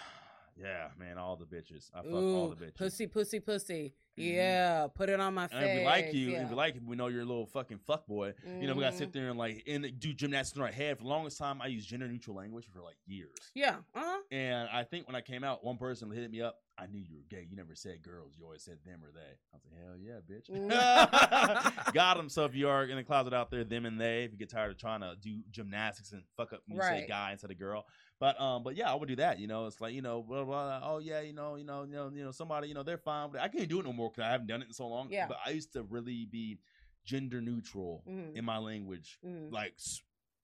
Yeah, 0.61 0.89
man, 0.99 1.19
all 1.19 1.37
the 1.37 1.45
bitches. 1.45 1.89
I 1.95 1.99
fuck 2.03 2.13
all 2.15 2.49
the 2.49 2.57
bitches. 2.57 2.75
pussy, 2.75 3.07
pussy, 3.07 3.39
pussy. 3.39 3.95
Mhm. 4.19 4.35
Yeah, 4.35 4.87
put 4.95 5.09
it 5.09 5.21
on 5.21 5.35
my 5.35 5.47
face. 5.47 5.59
And 5.63 5.79
we 5.81 5.85
like 5.87 6.13
you, 6.13 6.31
yeah. 6.31 6.43
if 6.45 6.51
we 6.51 6.55
like 6.57 6.75
you, 6.75 6.81
we 6.85 6.97
know 6.97 7.07
you're 7.09 7.23
a 7.23 7.27
little 7.27 7.47
fucking 7.47 7.79
fuck 7.87 8.07
boy. 8.07 8.35
You 8.61 8.67
know, 8.67 8.75
we 8.75 8.83
gotta 8.83 8.97
sit 8.97 9.13
there 9.13 9.29
and 9.31 9.39
like 9.39 9.63
and 9.67 9.87
do 9.99 10.13
gymnastics 10.13 10.57
in 10.57 10.63
our 10.63 10.69
head. 10.69 10.97
For 10.99 11.05
the 11.05 11.09
longest 11.09 11.39
time, 11.39 11.61
I 11.63 11.67
used 11.69 11.89
gender 11.89 12.09
neutral 12.09 12.37
language 12.37 12.67
for 12.73 12.81
like 12.83 12.97
years. 13.07 13.31
Yeah, 13.55 13.77
uh 13.95 14.01
huh. 14.01 14.19
And 14.31 14.69
I 14.71 14.85
think 14.85 15.07
when 15.07 15.17
I 15.17 15.21
came 15.21 15.45
out, 15.45 15.65
one 15.65 15.77
person 15.77 16.11
hit 16.11 16.31
me 16.31 16.43
up. 16.43 16.57
I 16.81 16.87
knew 16.87 17.01
you 17.01 17.17
were 17.17 17.25
gay. 17.29 17.45
You 17.51 17.57
never 17.57 17.75
said 17.75 18.03
girls. 18.03 18.35
You 18.39 18.45
always 18.45 18.63
said 18.63 18.79
them 18.87 19.01
or 19.03 19.11
they. 19.13 19.21
I 19.21 19.57
was 19.57 19.63
like, 19.65 19.83
hell 19.83 19.97
yeah, 19.99 20.21
bitch. 20.31 21.93
Got 21.93 22.17
them. 22.17 22.29
So 22.29 22.45
if 22.45 22.55
you 22.55 22.69
are 22.69 22.85
in 22.85 22.97
the 22.97 23.03
closet 23.03 23.33
out 23.33 23.51
there, 23.51 23.65
them 23.65 23.85
and 23.85 24.01
they, 24.01 24.23
if 24.25 24.33
you 24.33 24.39
get 24.39 24.49
tired 24.51 24.71
of 24.71 24.79
trying 24.79 25.01
to 25.01 25.17
do 25.21 25.41
gymnastics 25.51 26.13
and 26.13 26.23
fuck 26.37 26.53
up, 26.53 26.61
when 26.67 26.77
you 26.77 26.83
say 26.83 27.07
guy 27.09 27.33
instead 27.33 27.51
of 27.51 27.59
girl. 27.59 27.85
But 28.21 28.41
um, 28.41 28.63
but 28.65 28.75
yeah, 28.77 28.91
I 28.91 28.95
would 28.95 29.09
do 29.09 29.17
that. 29.17 29.39
You 29.39 29.47
know, 29.47 29.67
it's 29.67 29.81
like 29.81 29.95
you 29.95 30.03
know, 30.03 30.23
blah, 30.23 30.45
blah, 30.45 30.79
blah, 30.81 30.91
oh 30.91 30.99
yeah, 30.99 31.21
you 31.21 31.33
know, 31.33 31.55
you 31.57 31.65
know, 31.65 31.85
you 31.85 31.93
know, 31.93 32.11
you 32.13 32.25
know, 32.25 32.31
somebody, 32.33 32.69
you 32.69 32.75
know, 32.75 32.83
they're 32.83 32.99
fine. 32.99 33.31
But 33.31 33.41
I 33.43 33.49
can't 33.49 33.69
do 33.69 33.79
it 33.81 33.85
no 33.87 33.93
more 33.93 34.11
because 34.11 34.25
I 34.25 34.31
haven't 34.33 34.49
done 34.49 34.63
it 34.63 34.67
in 34.69 34.73
so 34.75 34.89
long. 34.89 35.09
Yeah. 35.11 35.29
But 35.29 35.39
I 35.47 35.51
used 35.51 35.73
to 35.75 35.83
really 35.85 36.27
be 36.31 36.59
gender 37.05 37.41
neutral 37.41 38.03
Mhm. 38.09 38.35
in 38.37 38.45
my 38.45 38.59
language, 38.59 39.19
Mhm. 39.25 39.53
like 39.53 39.75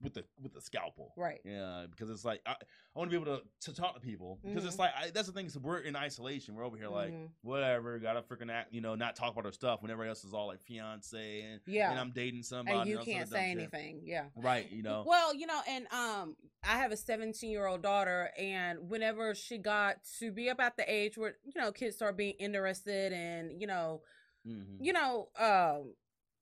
with 0.05 0.15
the 0.15 0.25
with 0.41 0.53
the 0.53 0.61
scalpel. 0.61 1.13
Right. 1.17 1.41
Yeah, 1.45 1.87
because 1.91 2.11
it's 2.11 2.25
like 2.25 2.41
I, 2.47 2.53
I 2.53 2.99
want 2.99 3.11
to 3.11 3.19
be 3.19 3.21
able 3.23 3.39
to, 3.39 3.43
to 3.63 3.75
talk 3.75 3.95
to 3.95 4.01
people 4.01 4.39
because 4.45 4.65
it's 4.65 4.77
Mhm. 4.77 4.81
like 4.81 4.91
I, 4.97 5.11
that's 5.11 5.27
the 5.27 5.33
thing. 5.33 5.47
is 5.47 5.59
we're 5.59 5.79
in 5.79 5.97
isolation. 5.97 6.55
We're 6.55 6.65
over 6.65 6.77
here 6.77 6.89
like 6.89 7.13
Mhm. 7.13 7.31
whatever. 7.43 7.99
Got 7.99 8.13
to 8.13 8.23
freaking 8.23 8.53
act, 8.53 8.73
you 8.73 8.81
know, 8.83 8.95
not 8.95 9.17
talk 9.17 9.33
about 9.33 9.47
our 9.47 9.53
stuff 9.53 9.83
when 9.83 9.91
everybody 9.91 10.11
else 10.11 10.23
is 10.23 10.35
all 10.35 10.47
like 10.47 10.61
fiance 10.63 11.41
and 11.43 11.61
Yeah. 11.67 11.91
and 11.91 11.99
I'm 11.99 12.11
dating 12.13 12.43
somebody. 12.45 12.79
and 12.79 12.89
you 12.91 12.99
of 12.99 13.05
can't 13.05 13.29
say 13.29 13.51
shit. 13.51 13.59
anything. 13.59 14.03
Yeah. 14.05 14.27
Right. 14.37 14.71
You 14.71 14.83
know. 14.83 15.03
Well, 15.07 15.35
you 15.35 15.47
know, 15.47 15.61
and 15.67 15.87
um, 15.93 16.37
I 16.63 16.77
have 16.79 16.93
a 16.93 16.97
17 16.97 17.51
year 17.51 17.67
old 17.67 17.83
daughter, 17.83 18.31
and 18.39 18.91
whenever 18.91 19.35
she 19.35 19.59
got 19.59 19.97
to 20.21 20.31
be 20.31 20.49
about 20.49 20.77
the 20.77 20.85
age 20.93 21.17
where 21.17 21.37
you 21.45 21.61
know 21.61 21.73
kids 21.73 21.97
start 21.97 22.17
being 22.17 22.35
interested, 22.39 23.13
and 23.15 23.59
you 23.61 23.67
know, 23.67 24.03
Mhm. 24.47 24.77
you 24.81 24.93
know, 24.93 25.31
um, 25.39 25.95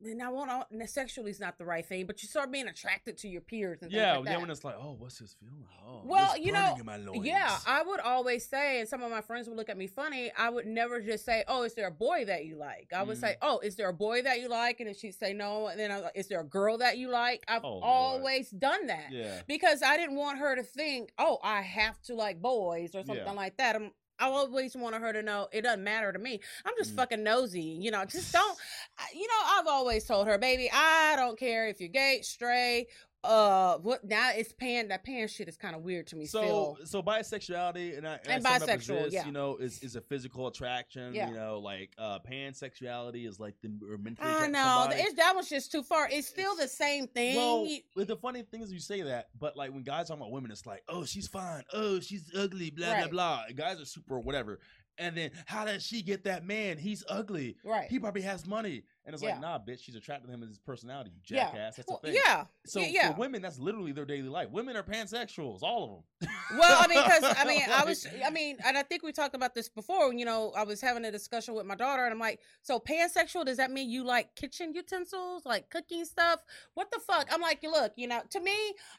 and 0.04 0.22
I 0.22 0.28
won't. 0.28 0.50
and 0.70 0.88
Sexually 0.88 1.30
is 1.30 1.40
not 1.40 1.58
the 1.58 1.64
right 1.64 1.84
thing, 1.86 2.06
but 2.06 2.22
you 2.22 2.28
start 2.28 2.50
being 2.50 2.68
attracted 2.68 3.18
to 3.18 3.28
your 3.28 3.40
peers 3.40 3.82
and 3.82 3.90
Yeah. 3.92 4.16
like 4.16 4.24
that. 4.26 4.40
when 4.40 4.50
it's 4.50 4.64
like, 4.64 4.76
oh, 4.78 4.96
what's 4.98 5.18
his 5.18 5.34
feeling? 5.34 5.64
Oh, 5.86 6.02
Well, 6.04 6.36
you 6.38 6.52
know, 6.52 6.76
in 6.78 6.84
my 6.86 6.96
loins. 6.96 7.26
Yeah, 7.26 7.56
I 7.66 7.82
would 7.82 8.00
always 8.00 8.44
say, 8.48 8.80
and 8.80 8.88
some 8.88 9.02
of 9.02 9.10
my 9.10 9.20
friends 9.20 9.46
would 9.48 9.56
look 9.56 9.68
at 9.68 9.76
me 9.76 9.86
funny. 9.86 10.32
I 10.36 10.48
would 10.50 10.66
never 10.66 11.00
just 11.00 11.24
say, 11.24 11.44
"Oh, 11.46 11.62
is 11.62 11.74
there 11.74 11.86
a 11.86 11.92
boy 11.92 12.24
that 12.24 12.44
you 12.44 12.56
like?" 12.56 12.92
I 12.92 13.02
would 13.02 13.16
Mhm. 13.18 13.20
say, 13.20 13.36
"Oh, 13.42 13.58
is 13.60 13.76
there 13.76 13.88
a 13.88 13.92
boy 13.92 14.22
that 14.22 14.40
you 14.40 14.48
like?" 14.48 14.80
And 14.80 14.88
if 14.88 14.96
she'd 14.98 15.14
say 15.14 15.32
no, 15.32 15.66
and 15.68 15.78
then 15.78 15.90
I 15.90 15.96
was 15.96 16.04
like, 16.04 16.16
"Is 16.16 16.28
there 16.28 16.40
a 16.40 16.44
girl 16.44 16.78
that 16.78 16.98
you 16.98 17.08
like?" 17.08 17.44
I've 17.48 17.64
Oh, 17.64 17.68
Lord. 17.74 17.82
always 17.84 18.50
done 18.50 18.86
that 18.86 19.12
yeah. 19.12 19.42
because 19.46 19.82
I 19.82 19.96
didn't 19.96 20.16
want 20.16 20.38
her 20.38 20.56
to 20.56 20.62
think, 20.62 21.12
"Oh, 21.18 21.38
I 21.42 21.60
have 21.62 22.00
to 22.02 22.14
like 22.14 22.40
boys" 22.40 22.94
or 22.94 23.02
something 23.02 23.24
Yeah. 23.24 23.32
like 23.32 23.56
that. 23.58 23.76
I'm, 23.76 23.92
I 24.18 24.26
always 24.26 24.76
wanted 24.76 25.00
her 25.02 25.12
to 25.12 25.22
know 25.22 25.48
it 25.52 25.62
doesn't 25.62 25.82
matter 25.82 26.12
to 26.12 26.18
me. 26.18 26.40
I'm 26.64 26.74
just 26.78 26.92
Mm. 26.92 26.96
fucking 26.96 27.22
nosy, 27.22 27.60
you 27.60 27.90
know. 27.90 28.04
Just 28.04 28.32
don't, 28.32 28.58
you 29.14 29.26
know. 29.26 29.40
I've 29.44 29.66
always 29.66 30.04
told 30.04 30.26
her, 30.28 30.38
baby, 30.38 30.70
I 30.72 31.14
don't 31.16 31.38
care 31.38 31.68
if 31.68 31.80
you're 31.80 31.88
gay, 31.88 32.20
straight. 32.22 32.88
Uh, 33.24 33.78
what 33.78 34.04
now? 34.04 34.30
It's 34.34 34.52
pan. 34.52 34.88
That 34.88 35.04
pan 35.04 35.28
shit 35.28 35.48
is 35.48 35.56
kind 35.56 35.76
of 35.76 35.82
weird 35.82 36.08
to 36.08 36.16
me. 36.16 36.26
So 36.26 36.42
still. 36.42 36.86
so 36.86 37.02
bisexuality 37.02 37.96
and, 37.96 38.06
I, 38.06 38.14
and, 38.24 38.28
And 38.28 38.42
sum 38.42 38.54
it 38.56 38.62
up 38.62 38.68
as 38.68 38.80
bisexual, 38.88 39.04
this, 39.04 39.14
yeah. 39.14 39.26
you 39.26 39.32
know, 39.32 39.56
is 39.58 39.78
is 39.82 39.94
a 39.96 40.00
physical 40.00 40.48
attraction. 40.48 41.14
Yeah. 41.14 41.28
You 41.28 41.34
know, 41.36 41.58
like 41.60 41.90
uh 41.98 42.18
pansexuality 42.28 43.26
is 43.28 43.38
like 43.38 43.54
the 43.62 43.68
or 43.88 43.98
mentally 43.98 44.28
I 44.28 44.48
know 44.48 44.88
it's, 44.90 45.14
that 45.14 45.34
was 45.36 45.48
just 45.48 45.70
too 45.72 45.82
far. 45.82 46.08
It's 46.10 46.26
still 46.26 46.56
the 46.56 46.68
same 46.68 47.06
thing. 47.06 47.36
Well, 47.36 47.66
the 47.96 48.16
funny 48.16 48.42
thing 48.42 48.62
is 48.62 48.72
you 48.72 48.80
say 48.80 49.02
that, 49.02 49.28
but 49.38 49.56
like 49.56 49.72
when 49.72 49.82
guys 49.82 50.08
talk 50.08 50.16
about 50.16 50.30
women, 50.32 50.50
it's 50.50 50.66
like, 50.66 50.82
oh, 50.88 51.04
she's 51.04 51.28
fine. 51.28 51.62
Oh, 51.72 52.00
she's 52.00 52.30
ugly. 52.36 52.70
Blah 52.70 52.92
Right. 52.92 53.10
blah 53.10 53.10
blah. 53.10 53.44
Guys 53.54 53.80
are 53.80 53.84
super 53.86 54.18
whatever. 54.18 54.58
And 54.98 55.16
then 55.16 55.30
how 55.46 55.64
does 55.64 55.82
she 55.82 56.02
get 56.02 56.24
that 56.24 56.44
man? 56.44 56.76
He's 56.76 57.02
ugly. 57.08 57.56
right? 57.64 57.88
He 57.88 57.98
probably 57.98 58.22
has 58.22 58.46
money. 58.46 58.84
And 59.04 59.14
it's 59.14 59.22
Yeah. 59.22 59.30
like, 59.32 59.40
nah, 59.40 59.58
bitch, 59.58 59.82
she's 59.82 59.96
attracted 59.96 60.28
to 60.28 60.32
him 60.32 60.42
as 60.44 60.48
his 60.50 60.58
personality. 60.58 61.10
You 61.10 61.36
Yeah. 61.36 61.46
jackass. 61.46 61.76
That's 61.76 61.88
Well, 61.88 61.98
the 62.02 62.12
thing. 62.12 62.20
yeah, 62.24 62.44
So 62.64 62.78
yeah, 62.80 62.86
yeah. 62.86 63.12
for 63.12 63.18
women, 63.18 63.42
that's 63.42 63.58
literally 63.58 63.90
their 63.90 64.04
daily 64.04 64.28
life. 64.28 64.48
Women 64.50 64.76
are 64.76 64.84
pansexuals, 64.84 65.62
all 65.62 66.04
of 66.20 66.28
them. 66.28 66.58
Well, 66.58 66.78
I 66.80 66.86
mean, 66.86 67.02
because 67.02 67.24
I 67.36 67.44
mean, 67.44 67.62
I 67.68 67.84
was, 67.84 68.06
I 68.24 68.30
mean, 68.30 68.58
and 68.64 68.78
I 68.78 68.82
think 68.84 69.02
we 69.02 69.10
talked 69.10 69.34
about 69.34 69.54
this 69.54 69.68
before. 69.68 70.12
You 70.14 70.24
know, 70.24 70.52
I 70.56 70.62
was 70.62 70.80
having 70.80 71.04
a 71.04 71.10
discussion 71.10 71.54
with 71.54 71.66
my 71.66 71.74
daughter, 71.74 72.04
and 72.04 72.12
I'm 72.12 72.20
like, 72.20 72.40
so 72.62 72.78
pansexual? 72.78 73.44
Does 73.44 73.56
that 73.56 73.72
mean 73.72 73.90
you 73.90 74.04
like 74.04 74.34
kitchen 74.36 74.72
utensils, 74.72 75.44
like 75.44 75.68
cooking 75.68 76.04
stuff? 76.04 76.40
What 76.74 76.92
the 76.92 77.00
fuck? 77.00 77.26
I'm 77.32 77.40
like, 77.40 77.60
look, 77.64 77.92
you 77.96 78.06
know, 78.06 78.22
to 78.30 78.38
me, 78.40 78.54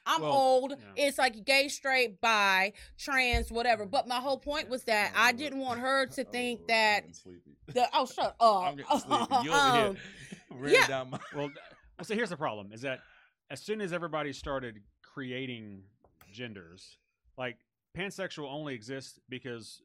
I'm 0.06 0.22
Well, 0.22 0.34
old. 0.34 0.72
yeah. 0.72 1.06
It's 1.08 1.18
like 1.18 1.46
gay, 1.46 1.70
straight, 1.70 2.20
bi, 2.20 2.74
trans, 2.98 3.52
whatever. 3.52 3.86
But 3.86 4.08
my 4.08 4.20
whole 4.20 4.38
point 4.38 4.68
was 4.68 4.84
that 4.84 5.14
I 5.16 5.32
didn't 5.32 5.60
want 5.60 5.80
her 5.80 6.08
to 6.08 6.24
think 6.26 6.62
Oh, 6.64 6.66
that 6.68 7.04
I'm 7.06 7.12
the 7.74 7.88
oh, 7.94 8.06
shut 8.06 8.36
up. 8.40 8.64
I'm 8.64 8.76
getting 8.76 9.00
sleepy. 9.00 9.36
You 9.46 9.52
over 9.52 9.54
Um, 9.54 9.76
here 9.76 9.93
running 10.52 10.76
yeah. 10.76 10.88
down 10.88 11.10
my 11.10 11.20
Well, 11.36 11.50
well, 11.98 12.06
so 12.06 12.16
here's 12.16 12.30
the 12.30 12.38
problem: 12.38 12.72
is 12.72 12.82
that 12.82 13.00
as 13.50 13.62
soon 13.62 13.82
as 13.82 13.94
everybody 13.94 14.34
started 14.34 14.82
creating 15.14 15.84
genders, 16.32 16.98
like 17.38 17.58
pansexual 17.98 18.52
only 18.52 18.74
exists 18.74 19.20
because 19.30 19.82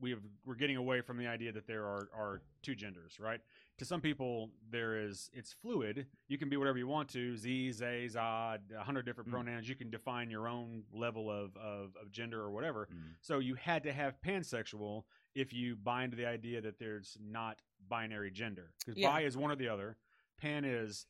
we 0.00 0.10
have 0.10 0.20
we're 0.44 0.56
getting 0.56 0.76
away 0.76 1.00
from 1.00 1.16
the 1.16 1.26
idea 1.26 1.52
that 1.52 1.66
there 1.66 1.84
are 1.84 2.08
are 2.16 2.42
two 2.62 2.74
genders, 2.74 3.18
right? 3.20 3.40
To 3.78 3.84
some 3.84 4.00
people, 4.00 4.50
there 4.70 4.96
is 5.00 5.30
it's 5.32 5.52
fluid. 5.52 6.06
You 6.28 6.38
can 6.38 6.48
be 6.48 6.56
whatever 6.56 6.78
you 6.78 6.86
want 6.86 7.08
to, 7.10 7.36
z, 7.36 7.72
zay, 7.72 8.08
zod, 8.12 8.58
a 8.78 8.82
hundred 8.84 9.06
different 9.06 9.28
Mm. 9.28 9.32
pronouns. 9.32 9.68
You 9.68 9.74
can 9.76 9.90
define 9.90 10.30
your 10.30 10.46
own 10.48 10.82
level 10.92 11.30
of, 11.30 11.56
of 11.56 11.96
of 12.00 12.10
gender 12.10 12.40
or 12.40 12.50
whatever. 12.50 12.88
Mm. 12.92 13.14
So 13.20 13.38
you 13.38 13.54
had 13.54 13.82
to 13.84 13.92
have 13.92 14.20
pansexual 14.26 15.04
if 15.34 15.52
you 15.52 15.76
buy 15.76 16.04
into 16.04 16.16
the 16.16 16.26
idea 16.26 16.60
that 16.60 16.78
there's 16.78 17.16
not 17.20 17.60
binary 17.88 18.30
gender. 18.30 18.72
Because 18.84 18.98
Yeah. 18.98 19.10
bi 19.10 19.22
is 19.22 19.36
one 19.36 19.50
or 19.50 19.56
the 19.56 19.68
other. 19.68 19.96
Pan 20.38 20.64
is 20.64 21.06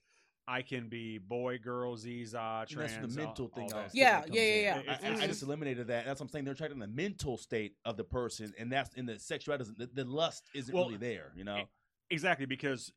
I 0.49 0.63
can 0.63 0.89
be 0.89 1.19
boy, 1.19 1.59
girl, 1.59 1.97
Z, 1.97 2.25
za, 2.25 2.61
And 2.63 2.69
trans. 2.69 2.93
that's 2.93 3.15
the 3.15 3.21
mental 3.25 3.45
all 3.47 3.51
thing. 3.53 3.69
that. 3.69 3.77
also 3.77 3.91
Yeah, 3.95 4.25
yeah, 4.29 4.43
yeah, 4.43 4.79
in. 4.81 4.85
yeah. 4.87 4.93
I- 5.01 5.07
I, 5.07 5.09
I 5.11 5.13
It's- 5.15 5.27
just 5.29 5.43
eliminated 5.45 5.87
that. 5.87 6.05
That's 6.05 6.19
what 6.21 6.25
I'm 6.27 6.29
saying. 6.31 6.45
They're 6.45 6.55
attracted 6.55 6.75
in 6.75 6.81
the 6.81 6.89
mental 6.89 7.37
state 7.39 7.77
of 7.85 7.97
the 7.97 8.03
person, 8.05 8.53
and 8.59 8.71
that's 8.71 8.93
in 8.95 9.07
the 9.07 9.21
sexuality. 9.21 9.71
The, 9.77 9.87
the 9.87 10.05
lust 10.05 10.51
isn't 10.53 10.75
Well, 10.75 10.87
really 10.87 10.97
there. 10.99 11.33
You 11.37 11.45
know. 11.45 11.69
Exactly, 12.11 12.47
because 12.47 12.93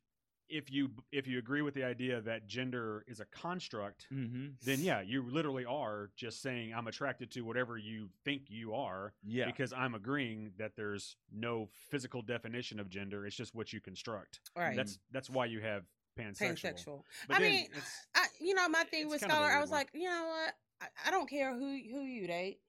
if 0.48 0.70
you 0.70 0.90
if 1.12 1.26
you 1.26 1.38
agree 1.38 1.62
with 1.62 1.74
the 1.74 1.84
idea 1.84 2.20
that 2.20 2.46
gender 2.46 3.04
is 3.06 3.20
a 3.20 3.24
construct, 3.26 4.06
Mm-hmm. 4.12 4.46
then 4.64 4.80
yeah, 4.80 5.00
you 5.00 5.22
literally 5.30 5.64
are 5.64 6.10
just 6.16 6.40
saying 6.42 6.72
I'm 6.74 6.86
attracted 6.86 7.30
to 7.32 7.42
whatever 7.42 7.76
you 7.78 8.08
think 8.24 8.42
you 8.48 8.74
are 8.74 9.12
Yeah. 9.24 9.46
because 9.46 9.72
I'm 9.72 9.94
agreeing 9.94 10.52
that 10.58 10.76
there's 10.76 11.16
no 11.32 11.68
physical 11.90 12.22
definition 12.22 12.78
of 12.80 12.88
gender. 12.88 13.26
It's 13.26 13.36
just 13.36 13.54
what 13.54 13.72
you 13.72 13.80
construct. 13.80 14.40
right. 14.56 14.76
That's 14.76 14.98
that's 15.12 15.28
why 15.30 15.46
you 15.46 15.60
have 15.60 15.84
pansexual. 16.18 16.38
pansexual. 16.62 17.02
But 17.28 17.36
I 17.36 17.40
mean, 17.40 17.66
I, 18.14 18.26
you 18.40 18.54
know, 18.54 18.68
my 18.68 18.84
thing 18.84 19.08
with 19.08 19.20
kind 19.20 19.32
of 19.32 19.38
a 19.38 19.40
Scholar, 19.42 19.52
I 19.56 19.60
was 19.60 19.70
one. 19.70 19.78
like, 19.80 19.90
you 19.94 20.04
know 20.08 20.24
what? 20.28 20.54
I, 20.80 21.08
I 21.08 21.10
don't 21.10 21.28
care 21.28 21.52
who 21.54 21.66
who 21.90 22.02
you 22.02 22.26
date. 22.26 22.60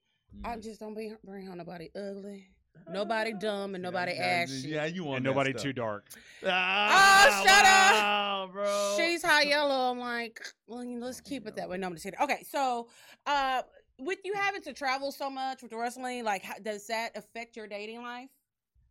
I 0.44 0.56
Mhm. 0.58 0.64
just 0.64 0.80
don't 0.82 0.94
be, 0.94 1.14
bring 1.24 1.46
home 1.48 1.58
nobody 1.58 1.90
ugly, 1.96 2.48
nobody 2.92 3.34
dumb, 3.34 3.76
and 3.76 3.84
nobody 3.84 4.14
yeah, 4.16 4.46
ashy. 4.46 4.70
Yeah, 4.70 4.86
you 4.86 5.04
want 5.04 5.18
and 5.18 5.26
nobody 5.26 5.52
stuff. 5.52 5.64
too 5.64 5.74
dark. 5.74 6.08
Ah, 6.46 7.44
shut 7.46 7.66
up! 7.66 8.18
bro. 8.52 8.96
She's 8.98 9.24
high 9.24 9.44
yellow. 9.44 9.92
I'm 9.92 10.00
like, 10.00 10.42
well, 10.68 10.86
let's 11.00 11.22
keep 11.22 11.48
it 11.48 11.56
that 11.56 11.70
way. 11.70 11.78
No, 11.78 11.88
I'm 11.88 11.94
just 11.94 12.04
kidding. 12.06 12.20
Okay, 12.22 12.44
so 12.50 12.88
uh, 13.26 13.62
with 14.00 14.20
you 14.24 14.34
having 14.34 14.62
to 14.64 14.74
travel 14.74 15.12
so 15.12 15.30
much 15.30 15.62
with 15.62 15.74
wrestling, 15.74 16.24
like, 16.24 16.44
how, 16.44 16.56
does 16.62 16.88
that 16.88 17.16
affect 17.16 17.56
your 17.56 17.68
dating 17.68 18.02
life? 18.02 18.30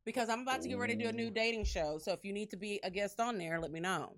Because 0.04 0.28
I'm 0.28 0.40
about 0.40 0.62
to 0.62 0.68
get 0.68 0.78
ready 0.78 0.96
to 0.96 1.02
do 1.02 1.08
a 1.08 1.12
new 1.12 1.30
dating 1.30 1.64
show. 1.64 1.98
So 1.98 2.12
if 2.12 2.24
you 2.24 2.32
need 2.32 2.50
to 2.50 2.56
be 2.56 2.78
a 2.84 2.90
guest 2.90 3.18
on 3.18 3.38
there, 3.38 3.60
let 3.60 3.72
me 3.72 3.80
know. 3.80 4.16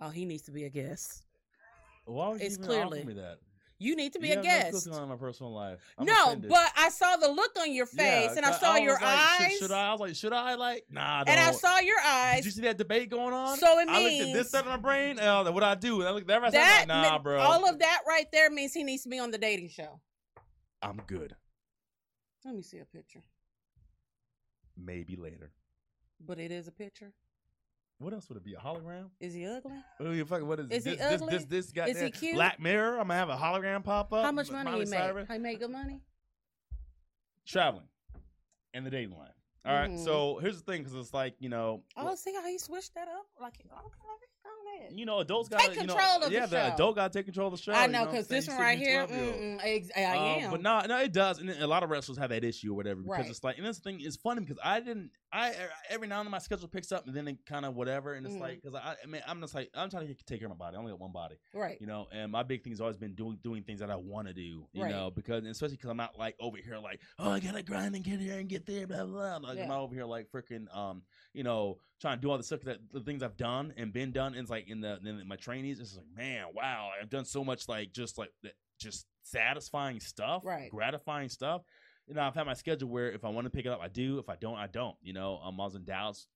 Oh, 0.00 0.10
he 0.10 0.24
needs 0.24 0.42
to 0.42 0.50
be 0.50 0.64
a 0.64 0.70
guest. 0.70 1.24
Why 2.04 2.28
would 2.28 2.40
you 2.40 2.46
it's 2.46 2.56
even 2.56 2.66
clearly- 2.66 2.98
offer 2.98 3.08
me 3.08 3.14
that? 3.14 3.38
You 3.78 3.96
need 3.96 4.12
to 4.12 4.18
be 4.20 4.28
You 4.28 4.34
a 4.34 4.36
no 4.36 4.42
guest. 4.42 4.86
clue 4.88 4.94
on 4.96 5.08
my 5.08 5.16
personal 5.16 5.52
life. 5.52 5.80
I'm 5.98 6.06
no, 6.06 6.26
offended. 6.26 6.48
but 6.50 6.70
I 6.76 6.88
saw 6.90 7.16
the 7.16 7.28
look 7.28 7.50
on 7.58 7.72
your 7.72 7.86
face, 7.86 8.30
Yeah, 8.30 8.34
and 8.36 8.46
I 8.46 8.52
saw 8.52 8.74
was 8.74 8.82
your 8.82 8.92
like, 8.94 9.02
eyes, 9.02 9.50
Should, 9.52 9.58
should 9.62 9.70
I? 9.72 9.88
I 9.88 9.92
was 9.92 10.00
like, 10.00 10.14
should 10.14 10.32
I? 10.32 10.54
Like, 10.54 10.84
nah. 10.90 11.24
and 11.26 11.40
I 11.40 11.50
saw 11.52 11.78
your 11.80 11.98
eyes. 12.04 12.36
Did 12.36 12.44
you 12.46 12.50
see 12.52 12.60
that 12.62 12.78
debate 12.78 13.10
going 13.10 13.34
on? 13.34 13.58
So 13.58 13.78
it 13.80 13.88
I 13.88 13.98
looked 14.00 14.14
at 14.14 14.20
means 14.20 14.32
this 14.32 14.50
side 14.50 14.60
of 14.60 14.66
my 14.66 14.76
brain. 14.76 15.18
Uh, 15.18 15.50
what 15.50 15.64
I 15.64 15.74
do? 15.74 16.00
And 16.00 16.08
I 16.08 16.12
looked 16.12 16.22
at 16.30 16.40
that. 16.40 16.42
Right 16.42 16.52
That 16.52 16.80
side, 16.80 16.88
like, 16.88 17.10
nah, 17.12 17.18
bro. 17.18 17.40
all 17.40 17.68
of 17.68 17.78
that 17.80 18.00
right 18.06 18.26
there 18.32 18.48
means 18.50 18.72
he 18.72 18.84
needs 18.84 19.02
to 19.02 19.08
be 19.08 19.18
on 19.18 19.30
the 19.32 19.38
dating 19.38 19.70
show. 19.70 20.00
I'm 20.80 21.00
good. 21.06 21.34
Let 22.44 22.54
me 22.54 22.62
see 22.62 22.78
a 22.78 22.84
picture. 22.84 23.22
Maybe 24.76 25.16
later. 25.16 25.50
But 26.24 26.38
it 26.38 26.50
is 26.52 26.68
a 26.68 26.72
picture. 26.72 27.12
What 27.98 28.12
else 28.12 28.28
would 28.28 28.36
it 28.36 28.44
be? 28.44 28.54
A 28.54 28.58
hologram? 28.58 29.10
Is 29.20 29.34
he 29.34 29.46
ugly? 29.46 29.72
Oh, 30.00 30.10
you 30.10 30.24
fucking 30.24 30.46
what 30.46 30.60
is, 30.60 30.70
Is 30.70 30.84
this? 30.84 30.98
This, 30.98 31.22
ugly? 31.22 31.36
this, 31.36 31.44
this 31.46 31.72
guy 31.72 31.86
Is 31.86 32.00
he 32.00 32.10
cute? 32.10 32.34
Black 32.34 32.60
Mirror. 32.60 32.98
I'm 32.98 33.08
gonna 33.08 33.14
have 33.14 33.28
a 33.28 33.36
hologram 33.36 33.84
pop 33.84 34.12
up. 34.12 34.24
How 34.24 34.32
much 34.32 34.50
money 34.50 34.70
Miley 34.70 34.84
he 34.84 34.90
make? 34.90 35.00
Cyrus. 35.00 35.28
He 35.30 35.38
make 35.38 35.60
good 35.60 35.70
money? 35.70 36.00
Traveling, 37.46 37.86
and 38.72 38.84
the 38.86 38.90
dating 38.90 39.16
life. 39.16 39.30
All 39.66 39.74
right. 39.74 39.90
Mhm. 39.90 40.02
So 40.04 40.38
here's 40.38 40.56
the 40.62 40.70
thing, 40.70 40.82
because 40.82 40.94
it's 40.98 41.14
like 41.14 41.34
you 41.38 41.48
know, 41.48 41.82
Oh, 41.96 42.14
see 42.14 42.34
how 42.34 42.46
he 42.46 42.58
switched 42.58 42.94
that 42.94 43.08
up? 43.08 43.26
Like, 43.40 43.54
okay, 43.60 43.68
okay, 43.70 44.26
ahead. 44.80 44.92
You 44.98 45.06
know, 45.06 45.18
adults 45.20 45.48
got 45.48 45.60
to 45.60 45.70
you 45.80 45.86
know, 45.86 45.94
control 45.94 46.16
of 46.22 46.28
the 46.28 46.32
yeah, 46.32 46.46
the 46.46 46.72
adult 46.74 46.96
got 46.96 47.12
to 47.12 47.18
take 47.18 47.26
control 47.26 47.48
of 47.48 47.56
the 47.56 47.62
show. 47.62 47.72
I 47.72 47.86
know 47.86 48.00
what 48.00 48.08
I'm 48.08 48.14
because 48.14 48.28
this 48.28 48.48
one 48.48 48.58
right 48.58 48.78
here, 48.78 49.00
I 49.96 50.16
Um, 50.16 50.18
am. 50.44 50.50
but 50.50 50.62
no, 50.62 50.80
no, 50.86 50.98
it 51.00 51.12
does, 51.12 51.38
and 51.38 51.50
a 51.50 51.66
lot 51.66 51.82
of 51.82 51.90
wrestlers 51.90 52.18
have 52.18 52.30
that 52.30 52.44
issue 52.44 52.72
or 52.72 52.76
whatever 52.76 53.00
because 53.02 53.18
Right. 53.18 53.30
it's 53.30 53.44
like, 53.44 53.56
and 53.58 53.66
this 53.66 53.78
thing 53.78 54.00
is 54.00 54.16
funny 54.16 54.40
because 54.40 54.58
I 54.62 54.80
didn't, 54.80 55.10
I 55.32 55.54
every 55.88 56.06
now 56.06 56.20
and 56.20 56.26
then 56.26 56.30
my 56.30 56.38
schedule 56.38 56.68
picks 56.68 56.92
up 56.92 57.06
and 57.06 57.14
then 57.16 57.26
it 57.28 57.44
kind 57.46 57.64
of 57.64 57.74
whatever, 57.74 58.14
and 58.14 58.24
it's 58.26 58.36
Mhm. 58.36 58.40
like 58.40 58.62
because 58.62 58.74
I, 58.74 58.96
I 59.02 59.06
mean, 59.06 59.22
I'm 59.26 59.40
just 59.40 59.54
like 59.54 59.70
I'm 59.74 59.90
trying 59.90 60.06
to 60.06 60.14
take 60.14 60.38
care 60.40 60.46
of 60.46 60.50
my 60.50 60.64
body. 60.64 60.76
I 60.76 60.78
only 60.78 60.92
got 60.92 61.00
one 61.00 61.12
body, 61.12 61.36
right. 61.52 61.76
you 61.80 61.86
know, 61.86 62.06
and 62.12 62.30
my 62.30 62.42
big 62.42 62.62
thing 62.62 62.72
has 62.72 62.80
always 62.80 62.96
been 62.96 63.14
doing 63.14 63.38
doing 63.42 63.62
things 63.62 63.80
that 63.80 63.90
I 63.90 63.96
want 63.96 64.28
to 64.28 64.34
do, 64.34 64.68
you 64.72 64.82
Right. 64.82 64.90
know, 64.90 65.10
because 65.10 65.44
especially 65.44 65.76
because 65.76 65.90
I'm 65.90 65.96
not 65.96 66.18
like 66.18 66.36
over 66.38 66.56
here 66.56 66.78
like, 66.78 67.00
oh, 67.18 67.30
I 67.30 67.40
gotta 67.40 67.62
grind 67.62 67.94
and 67.94 68.04
get 68.04 68.20
here 68.20 68.38
and 68.38 68.48
get 68.48 68.66
there, 68.66 68.86
blah 68.86 69.04
blah. 69.04 69.38
blah. 69.38 69.48
Like 69.50 69.58
I'm 69.58 69.68
not 69.68 69.80
over 69.80 69.94
here 69.94 70.04
like 70.04 70.28
freaking, 70.30 70.74
um, 70.76 71.02
you 71.32 71.42
know, 71.42 71.78
trying 72.04 72.18
to 72.18 72.20
do 72.20 72.30
all 72.30 72.36
the 72.36 72.44
stuff 72.44 72.60
that 72.60 72.78
the 72.92 73.00
things 73.00 73.22
I've 73.22 73.38
done 73.38 73.72
and 73.78 73.90
been 73.90 74.12
done. 74.12 74.34
And 74.34 74.42
it's 74.42 74.50
like 74.50 74.68
in 74.68 74.82
the 74.82 74.98
in 75.04 75.26
my 75.26 75.36
trainees, 75.36 75.80
it's 75.80 75.96
like, 75.96 76.04
man, 76.14 76.44
wow, 76.52 76.90
I've 77.00 77.08
done 77.08 77.24
so 77.24 77.42
much 77.42 77.66
like 77.66 77.92
just 77.92 78.18
like 78.18 78.28
just 78.78 79.06
satisfying 79.22 80.00
stuff, 80.00 80.42
Right. 80.44 80.70
gratifying 80.70 81.30
stuff. 81.30 81.62
You 82.06 82.12
know, 82.14 82.20
I've 82.20 82.34
had 82.34 82.44
my 82.44 82.52
schedule 82.52 82.90
where 82.90 83.10
if 83.10 83.24
I 83.24 83.30
want 83.30 83.46
to 83.46 83.50
pick 83.50 83.64
it 83.64 83.70
up, 83.70 83.80
I 83.80 83.88
do. 83.88 84.18
If 84.18 84.28
I 84.28 84.36
don't, 84.36 84.56
I 84.56 84.66
don't. 84.66 84.96
You 85.00 85.14
know, 85.14 85.40
um, 85.42 85.58
I 85.58 85.64
was 85.64 85.76
in 85.76 85.84
Dallas 85.84 86.26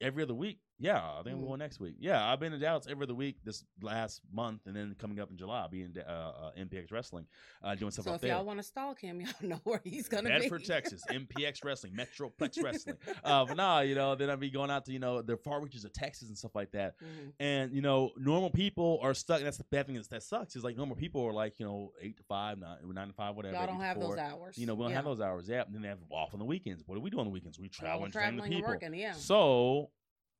every 0.00 0.22
other 0.22 0.34
week. 0.34 0.60
Yeah, 0.82 0.98
I 1.00 1.22
think 1.22 1.36
Mm. 1.36 1.40
we're 1.42 1.46
going 1.46 1.60
next 1.60 1.78
week. 1.78 1.94
Yeah, 2.00 2.28
I've 2.28 2.40
been 2.40 2.52
in 2.52 2.58
Dallas 2.60 2.88
every 2.90 3.04
other 3.04 3.14
week 3.14 3.36
this 3.44 3.64
last 3.80 4.20
month, 4.32 4.62
and 4.66 4.74
then 4.74 4.96
coming 4.98 5.20
up 5.20 5.30
in 5.30 5.36
July, 5.38 5.60
I'll 5.60 5.68
be 5.68 5.82
in 5.82 5.96
uh, 5.96 6.10
uh, 6.10 6.50
MPX 6.58 6.90
Wrestling, 6.90 7.24
uh, 7.62 7.76
doing 7.76 7.92
stuff 7.92 8.04
So 8.06 8.14
if 8.14 8.20
there. 8.20 8.32
y'all 8.32 8.44
want 8.44 8.58
to 8.58 8.64
stalk 8.64 9.00
him, 9.00 9.20
y'all 9.20 9.32
know 9.42 9.60
where 9.62 9.80
he's 9.84 10.08
gonna 10.08 10.28
Bedford, 10.28 10.62
be. 10.62 10.66
Texas, 10.66 11.04
MPX 11.08 11.62
Wrestling, 11.64 11.92
Metroplex 11.92 12.60
Wrestling. 12.62 12.96
Uh, 13.22 13.44
but 13.44 13.56
nah, 13.56 13.78
you 13.80 13.94
know, 13.94 14.16
then 14.16 14.28
I'll 14.28 14.36
be 14.36 14.50
going 14.50 14.70
out 14.72 14.84
to 14.86 14.92
you 14.92 14.98
know 14.98 15.22
the 15.22 15.36
far 15.36 15.60
reaches 15.62 15.84
of 15.84 15.92
Texas 15.92 16.26
and 16.28 16.36
stuff 16.36 16.56
like 16.56 16.72
that. 16.72 16.98
Mhm. 17.00 17.32
And 17.38 17.72
you 17.72 17.80
know, 17.80 18.10
normal 18.16 18.50
people 18.50 18.98
are 19.02 19.14
stuck. 19.14 19.40
That's 19.40 19.58
the 19.58 19.64
bad 19.70 19.86
thing 19.86 19.94
is 19.94 20.08
that 20.08 20.24
sucks. 20.24 20.56
Is 20.56 20.64
like 20.64 20.76
normal 20.76 20.96
people 20.96 21.24
are 21.24 21.32
like 21.32 21.60
you 21.60 21.64
know 21.66 21.92
eight 22.00 22.16
to 22.16 22.24
five, 22.24 22.58
nine, 22.58 22.78
nine 22.92 23.06
to 23.06 23.14
five, 23.14 23.36
whatever. 23.36 23.54
Y'all 23.56 23.66
don't 23.68 23.80
have 23.80 23.98
four. 23.98 24.08
those 24.16 24.18
hours. 24.18 24.58
You 24.58 24.66
know, 24.66 24.74
we 24.74 24.82
don't 24.82 24.90
Yeah. 24.90 24.96
have 24.96 25.04
those 25.04 25.20
hours. 25.20 25.48
Yeah, 25.48 25.62
and 25.62 25.72
then 25.72 25.82
they 25.82 25.88
have 25.88 26.00
off 26.10 26.32
on 26.34 26.40
the 26.40 26.44
weekends. 26.44 26.82
What 26.86 26.96
do 26.96 27.00
we 27.00 27.08
do 27.10 27.20
on 27.20 27.26
the 27.26 27.30
weekends? 27.30 27.56
We 27.60 27.68
travel 27.68 28.02
and 28.02 28.12
train 28.12 28.34
the 28.34 28.42
traveling 28.42 28.50
people. 28.58 28.68
working, 28.72 28.94
yeah. 28.94 29.12
So 29.12 29.90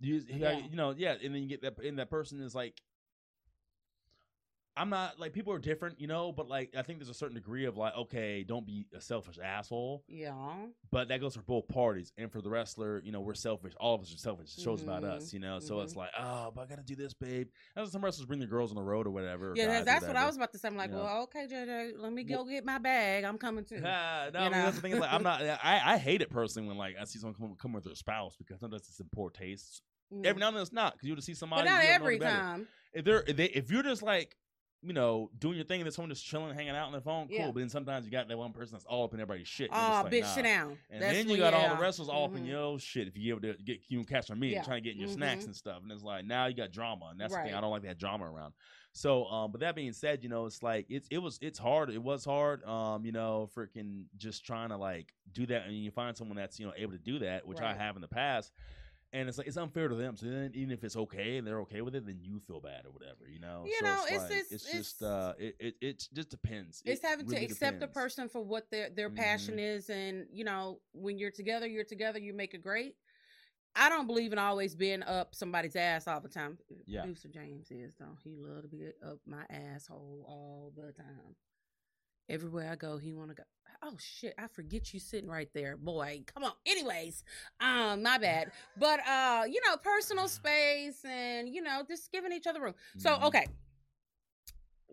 you, 0.02 0.22
Yeah. 0.28 0.58
you 0.70 0.76
know, 0.76 0.94
yeah, 0.96 1.14
and 1.22 1.34
then 1.34 1.42
you 1.42 1.48
get 1.48 1.62
that, 1.62 1.78
and 1.84 1.98
that 1.98 2.10
person 2.10 2.40
is 2.40 2.54
like, 2.54 2.74
I'm 4.74 4.88
not 4.88 5.20
like 5.20 5.34
people 5.34 5.52
are 5.52 5.58
different, 5.58 6.00
you 6.00 6.06
know, 6.06 6.32
but 6.32 6.48
like 6.48 6.70
I 6.74 6.80
think 6.80 6.98
there's 6.98 7.10
a 7.10 7.14
certain 7.14 7.34
degree 7.34 7.66
of 7.66 7.76
like, 7.76 7.94
okay, 7.94 8.42
don't 8.42 8.64
be 8.64 8.86
a 8.96 9.02
selfish 9.02 9.38
asshole, 9.38 10.02
Yeah. 10.08 10.54
but 10.90 11.08
that 11.08 11.20
goes 11.20 11.36
for 11.36 11.42
both 11.42 11.68
parties. 11.68 12.10
And 12.16 12.32
for 12.32 12.40
the 12.40 12.48
wrestler, 12.48 13.02
you 13.04 13.12
know, 13.12 13.20
we're 13.20 13.34
selfish. 13.34 13.74
All 13.78 13.94
of 13.94 14.00
us 14.00 14.14
are 14.14 14.16
selfish. 14.16 14.56
It 14.56 14.62
shows 14.62 14.82
about 14.82 15.02
Mhm. 15.02 15.10
us, 15.10 15.34
you 15.34 15.40
know. 15.40 15.58
So 15.58 15.82
it's 15.82 15.92
Mhm. 15.92 15.96
like, 15.98 16.10
oh, 16.18 16.52
but 16.54 16.62
I 16.62 16.66
gotta 16.66 16.82
do 16.84 16.96
this, 16.96 17.12
babe. 17.12 17.50
And 17.76 17.86
some 17.86 18.02
wrestlers 18.02 18.24
bring 18.24 18.40
the 18.40 18.46
girls 18.46 18.70
on 18.70 18.76
the 18.76 18.82
road 18.82 19.06
or 19.06 19.10
whatever. 19.10 19.52
Yeah, 19.54 19.82
that's 19.82 20.06
what 20.06 20.16
I 20.16 20.24
was 20.24 20.36
about 20.36 20.52
to 20.52 20.58
say. 20.58 20.68
I'm 20.68 20.76
like, 20.78 20.88
you 20.88 20.96
know. 20.96 21.02
well, 21.04 21.22
okay, 21.24 21.46
JJ, 21.46 21.98
let 21.98 22.10
me 22.10 22.24
go 22.24 22.42
get 22.46 22.64
my 22.64 22.78
bag. 22.78 23.24
I'm 23.24 23.36
coming 23.36 23.66
too. 23.66 23.82
Ah, 23.84 24.30
no, 24.32 24.38
I 24.38 24.42
mean, 24.44 24.52
that's 24.52 24.76
the 24.76 24.80
thing. 24.80 24.92
Is 24.92 25.00
like, 25.00 25.12
I'm 25.12 25.22
not. 25.22 25.42
I, 25.42 25.82
I 25.84 25.98
hate 25.98 26.22
it 26.22 26.30
personally 26.30 26.66
when 26.66 26.78
like 26.78 26.96
I 26.98 27.04
see 27.04 27.18
someone 27.18 27.34
come, 27.34 27.56
come 27.60 27.74
with 27.74 27.84
their 27.84 27.94
spouse 27.94 28.36
because 28.36 28.60
sometimes 28.60 28.88
it's 28.88 29.00
in 29.00 29.08
poor 29.12 29.28
taste. 29.28 29.82
Mm. 30.12 30.26
Every 30.26 30.40
now 30.40 30.48
and 30.48 30.56
then 30.56 30.62
it's 30.62 30.72
not 30.72 30.92
because 30.94 31.06
you'll 31.06 31.16
just 31.16 31.26
see 31.26 31.34
somebody. 31.34 31.62
but 31.62 31.70
not 31.70 31.82
you 31.82 31.88
don't 31.90 31.98
know 32.00 32.04
every 32.04 32.18
time. 32.18 32.68
If 32.92 33.04
they're 33.04 33.24
if, 33.26 33.36
they, 33.36 33.46
if 33.46 33.70
you're 33.70 33.82
just 33.82 34.02
like 34.02 34.36
you 34.84 34.92
know 34.92 35.30
doing 35.38 35.54
your 35.54 35.64
thing 35.64 35.80
and 35.80 35.86
there's 35.86 35.94
someone 35.94 36.10
just 36.10 36.26
chilling, 36.26 36.52
hanging 36.54 36.70
out 36.74 36.86
on 36.86 36.92
their 36.92 37.00
phone, 37.00 37.28
cool. 37.28 37.36
Yeah. 37.36 37.46
But 37.46 37.60
then 37.60 37.68
sometimes 37.68 38.04
you 38.04 38.10
got 38.10 38.26
that 38.28 38.36
one 38.36 38.52
person 38.52 38.72
that's 38.72 38.84
all 38.84 39.04
up 39.04 39.14
in 39.14 39.20
everybody's 39.20 39.46
shit. 39.46 39.70
and 39.70 39.78
Oh, 39.80 40.02
like, 40.02 40.12
bitch, 40.12 40.22
nah. 40.22 40.26
sit 40.26 40.42
down. 40.42 40.76
And 40.90 41.00
That's 41.00 41.14
then 41.18 41.28
you 41.28 41.36
got 41.36 41.54
all 41.54 41.76
the 41.76 41.80
wrestlers 41.80 42.08
all 42.08 42.24
up 42.24 42.34
in 42.36 42.42
Mhm. 42.44 42.48
your 42.48 42.78
shit 42.80 43.06
if 43.06 43.16
you 43.16 43.32
able 43.32 43.42
to 43.42 43.54
get 43.62 43.78
you 43.88 43.98
can 43.98 44.06
catch 44.06 44.30
on 44.30 44.40
me 44.40 44.50
Yeah. 44.52 44.62
trying 44.64 44.82
to 44.82 44.88
get 44.88 44.94
in 44.94 45.00
your 45.00 45.08
snacks 45.08 45.44
Mhm. 45.44 45.46
and 45.46 45.56
stuff. 45.56 45.82
And 45.82 45.92
it's 45.92 46.02
like 46.02 46.24
now 46.24 46.46
you 46.46 46.54
got 46.54 46.72
drama, 46.72 47.06
and 47.12 47.20
that's 47.20 47.32
the 47.32 47.40
thing. 47.42 47.54
I 47.54 47.60
don't 47.60 47.70
like 47.70 47.82
that 47.82 47.98
drama 47.98 48.30
around. 48.30 48.54
So, 48.94 49.24
um, 49.26 49.52
but 49.52 49.60
that 49.60 49.74
being 49.74 49.92
said, 49.92 50.22
you 50.22 50.28
know, 50.28 50.44
it's 50.46 50.62
like 50.64 50.84
it's 50.90 51.06
it 51.12 51.18
was 51.18 51.38
it's 51.40 51.58
hard. 51.60 51.88
It 51.88 52.02
was 52.02 52.24
hard. 52.24 52.62
Um, 52.64 53.06
you 53.06 53.12
know, 53.12 53.48
freaking 53.56 54.04
just 54.16 54.44
trying 54.44 54.68
to 54.70 54.76
like 54.76 55.14
do 55.32 55.46
that, 55.46 55.64
and 55.64 55.74
you 55.76 55.90
find 55.92 56.14
someone 56.16 56.36
that's 56.36 56.58
you 56.58 56.66
know 56.66 56.72
able 56.76 56.92
to 56.92 56.98
do 56.98 57.20
that, 57.20 57.46
which 57.46 57.60
I 57.60 57.72
have 57.72 57.94
in 57.96 58.02
the 58.02 58.08
past. 58.08 58.52
And 59.14 59.28
it's 59.28 59.36
like 59.36 59.46
it's 59.46 59.58
unfair 59.58 59.88
to 59.88 59.94
them. 59.94 60.16
So 60.16 60.24
then, 60.26 60.52
even 60.54 60.70
if 60.70 60.82
it's 60.84 60.96
okay 60.96 61.36
and 61.36 61.46
they're 61.46 61.60
okay 61.60 61.82
with 61.82 61.94
it, 61.94 62.06
then 62.06 62.18
you 62.22 62.40
feel 62.40 62.60
bad 62.60 62.86
or 62.86 62.92
whatever, 62.92 63.28
you 63.30 63.40
know. 63.40 63.64
You 63.66 63.76
so 63.80 63.84
know, 63.86 64.02
it's, 64.04 64.10
it's- 64.12 64.22
like, 64.22 64.30
it's- 64.38 64.50
it's 64.52 64.72
just 64.72 65.02
uh, 65.02 65.34
it, 65.38 65.56
it 65.60 65.74
it 65.82 66.08
just 66.14 66.30
depends. 66.30 66.82
It's 66.86 67.04
It 67.04 67.06
having 67.06 67.26
really 67.26 67.40
to 67.46 67.52
accept 67.52 67.80
the 67.80 67.86
depends. 67.86 67.94
person 67.94 68.28
for 68.30 68.42
what 68.42 68.70
their 68.70 68.88
their 68.88 69.10
passion 69.10 69.56
Mhm. 69.56 69.76
is, 69.76 69.90
and 69.90 70.26
you 70.32 70.44
know, 70.44 70.80
when 70.92 71.18
you're 71.18 71.30
together, 71.30 71.66
you're 71.66 71.84
together. 71.84 72.18
You 72.18 72.32
make 72.32 72.54
it 72.54 72.62
great. 72.62 72.96
I 73.74 73.88
don't 73.90 74.06
believe 74.06 74.32
in 74.32 74.38
always 74.38 74.74
being 74.74 75.02
up 75.02 75.34
somebody's 75.34 75.76
ass 75.76 76.06
all 76.08 76.20
the 76.20 76.28
time. 76.28 76.58
Yeah. 76.86 77.02
Producer 77.02 77.28
James 77.28 77.70
is 77.70 77.94
though. 77.96 78.16
He 78.24 78.36
love 78.36 78.62
to 78.62 78.68
be 78.68 78.86
up 79.04 79.18
my 79.26 79.44
asshole 79.50 80.24
all 80.28 80.72
the 80.74 80.92
time. 80.92 81.36
Everywhere 82.28 82.70
I 82.70 82.76
go, 82.76 82.98
he 82.98 83.12
want 83.12 83.30
to 83.30 83.34
go. 83.34 83.42
Oh 83.84 83.96
shit! 83.98 84.34
I 84.38 84.46
forget 84.46 84.94
you 84.94 85.00
sitting 85.00 85.28
right 85.28 85.48
there, 85.54 85.76
boy. 85.76 86.22
Come 86.32 86.44
on. 86.44 86.52
Anyways, 86.64 87.24
um, 87.60 88.02
my 88.04 88.16
bad. 88.16 88.52
But 88.78 89.00
uh, 89.06 89.42
you 89.50 89.60
know, 89.66 89.76
personal 89.76 90.28
space 90.40 91.04
and 91.04 91.48
you 91.48 91.62
know, 91.62 91.82
just 91.88 92.12
giving 92.12 92.32
each 92.32 92.46
other 92.46 92.60
room. 92.60 92.74
So 92.96 93.10
Mhm. 93.10 93.24
okay, 93.24 93.46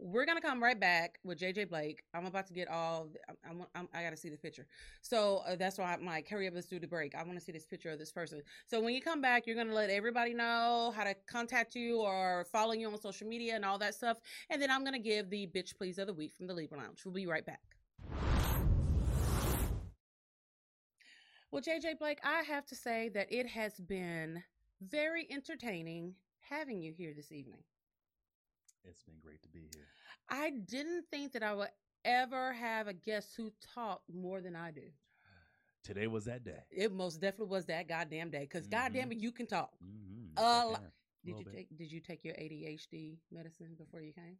we're 0.01 0.25
gonna 0.25 0.41
come 0.41 0.61
right 0.61 0.79
back 0.79 1.19
with 1.23 1.39
JJ 1.39 1.69
Blake. 1.69 2.03
I'm 2.13 2.25
about 2.25 2.47
to 2.47 2.53
get 2.53 2.69
all. 2.69 3.09
I'm, 3.47 3.65
I'm, 3.75 3.87
i 3.93 4.01
got 4.01 4.11
to 4.11 4.17
see 4.17 4.29
the 4.29 4.37
picture. 4.37 4.65
So 5.01 5.43
uh, 5.47 5.55
that's 5.55 5.77
why 5.77 5.93
I'm 5.93 6.05
like, 6.05 6.27
hurry 6.29 6.47
up, 6.47 6.53
let's 6.55 6.67
do 6.67 6.79
the 6.79 6.87
break. 6.87 7.15
I 7.15 7.23
want 7.23 7.37
to 7.37 7.43
see 7.43 7.51
this 7.51 7.65
picture 7.65 7.89
of 7.89 7.99
this 7.99 8.11
person. 8.11 8.41
So 8.65 8.79
when 8.79 8.93
you 8.93 9.01
come 9.01 9.21
back, 9.21 9.45
you're 9.45 9.55
gonna 9.55 9.73
let 9.73 9.89
everybody 9.89 10.33
know 10.33 10.93
how 10.95 11.03
to 11.03 11.15
contact 11.29 11.75
you 11.75 11.99
or 11.99 12.45
follow 12.51 12.73
you 12.73 12.89
on 12.89 12.97
social 12.99 13.27
media 13.27 13.55
and 13.55 13.65
all 13.65 13.77
that 13.79 13.95
stuff. 13.95 14.19
And 14.49 14.61
then 14.61 14.71
I'm 14.71 14.83
gonna 14.83 14.99
give 14.99 15.29
the 15.29 15.47
bitch 15.47 15.75
please 15.77 15.97
of 15.97 16.07
the 16.07 16.13
week 16.13 16.33
from 16.33 16.47
the 16.47 16.53
Libra 16.53 16.77
Lounge. 16.77 17.01
We'll 17.05 17.13
be 17.13 17.27
right 17.27 17.45
back. 17.45 17.61
Well, 21.51 21.61
JJ 21.63 21.97
Blake, 21.97 22.19
I 22.23 22.43
have 22.43 22.65
to 22.67 22.75
say 22.75 23.09
that 23.09 23.31
it 23.31 23.47
has 23.47 23.73
been 23.79 24.43
very 24.81 25.27
entertaining 25.31 26.13
having 26.41 26.81
you 26.81 26.93
here 26.95 27.13
this 27.15 27.31
evening. 27.31 27.59
It's 28.85 29.03
been 29.03 29.19
great 29.21 29.41
to 29.43 29.49
be 29.49 29.67
here. 29.73 29.85
I 30.29 30.51
didn't 30.51 31.05
think 31.11 31.33
that 31.33 31.43
I 31.43 31.53
would 31.53 31.69
ever 32.05 32.53
have 32.53 32.87
a 32.87 32.93
guest 32.93 33.33
who 33.35 33.51
talked 33.75 34.09
more 34.13 34.41
than 34.41 34.55
I 34.55 34.71
do. 34.71 34.83
Today 35.83 36.07
was 36.07 36.25
that 36.25 36.43
day. 36.43 36.59
It 36.69 36.91
most 36.93 37.21
definitely 37.21 37.51
was 37.51 37.65
that 37.65 37.87
goddamn 37.87 38.29
day. 38.29 38.41
because 38.41 38.67
goddamn 38.67 39.11
it, 39.11 39.19
you 39.19 39.31
can 39.31 39.47
talk. 39.47 39.71
Mm-hmm. 39.83 40.33
Uh, 40.37 40.77
Did 41.25 41.37
you 41.39 41.45
bit. 41.45 41.53
take 41.53 41.77
Did 41.77 41.91
you 41.91 41.99
take 42.01 42.23
your 42.25 42.35
ADHD 42.35 43.17
medicine 43.31 43.75
before 43.77 44.01
you 44.01 44.13
came? 44.13 44.37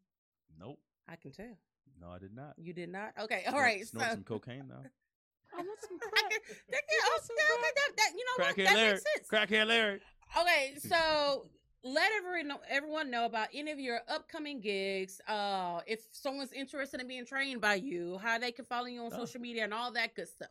Nope. 0.60 0.80
I 1.08 1.16
can 1.16 1.32
tell 1.32 1.58
No, 2.00 2.10
I 2.12 2.20
did 2.20 2.36
not. 2.36 2.54
you 2.58 2.74
did 2.74 2.90
not. 2.90 3.14
Okay, 3.20 3.44
all 3.46 3.52
Snort- 3.54 3.64
right. 3.64 3.82
So 3.82 3.98
snort 3.98 4.12
some 4.12 4.24
cocaine 4.24 4.68
though. 4.68 4.84
I 5.54 5.58
want 5.62 5.80
some 5.82 5.98
crack. 6.00 6.30
that, 6.30 6.42
that, 6.70 6.82
oh, 7.06 7.20
yeah, 7.38 7.56
okay, 7.56 7.70
that, 7.76 7.98
that, 7.98 8.12
you 8.16 8.26
know 8.26 8.46
what? 8.46 8.56
Crackhead 8.56 8.66
That 8.66 8.76
Larry. 8.76 8.92
makes 8.92 9.04
sense. 9.16 9.28
Crackhead 9.30 9.68
Larry. 9.68 10.00
Okay, 10.40 10.74
so 10.78 11.46
let 11.84 12.12
everyone 12.18 12.48
know, 12.48 12.60
everyone 12.70 13.10
know 13.12 13.26
about 13.26 13.48
any 13.54 13.72
of 13.72 13.80
your 13.80 14.02
upcoming 14.08 14.60
gigs. 14.62 15.22
Uh, 15.28 15.82
if 15.88 16.02
someone's 16.12 16.52
interested 16.52 17.00
in 17.02 17.08
being 17.08 17.26
trained 17.26 17.62
by 17.62 17.76
you, 17.76 18.18
how 18.22 18.38
they 18.38 18.52
can 18.52 18.66
follow 18.66 18.88
you 18.88 19.02
on 19.02 19.12
Oh. 19.14 19.18
social 19.18 19.42
media 19.42 19.64
and 19.64 19.74
all 19.74 19.92
that 19.94 20.14
good 20.16 20.28
stuff. 20.28 20.50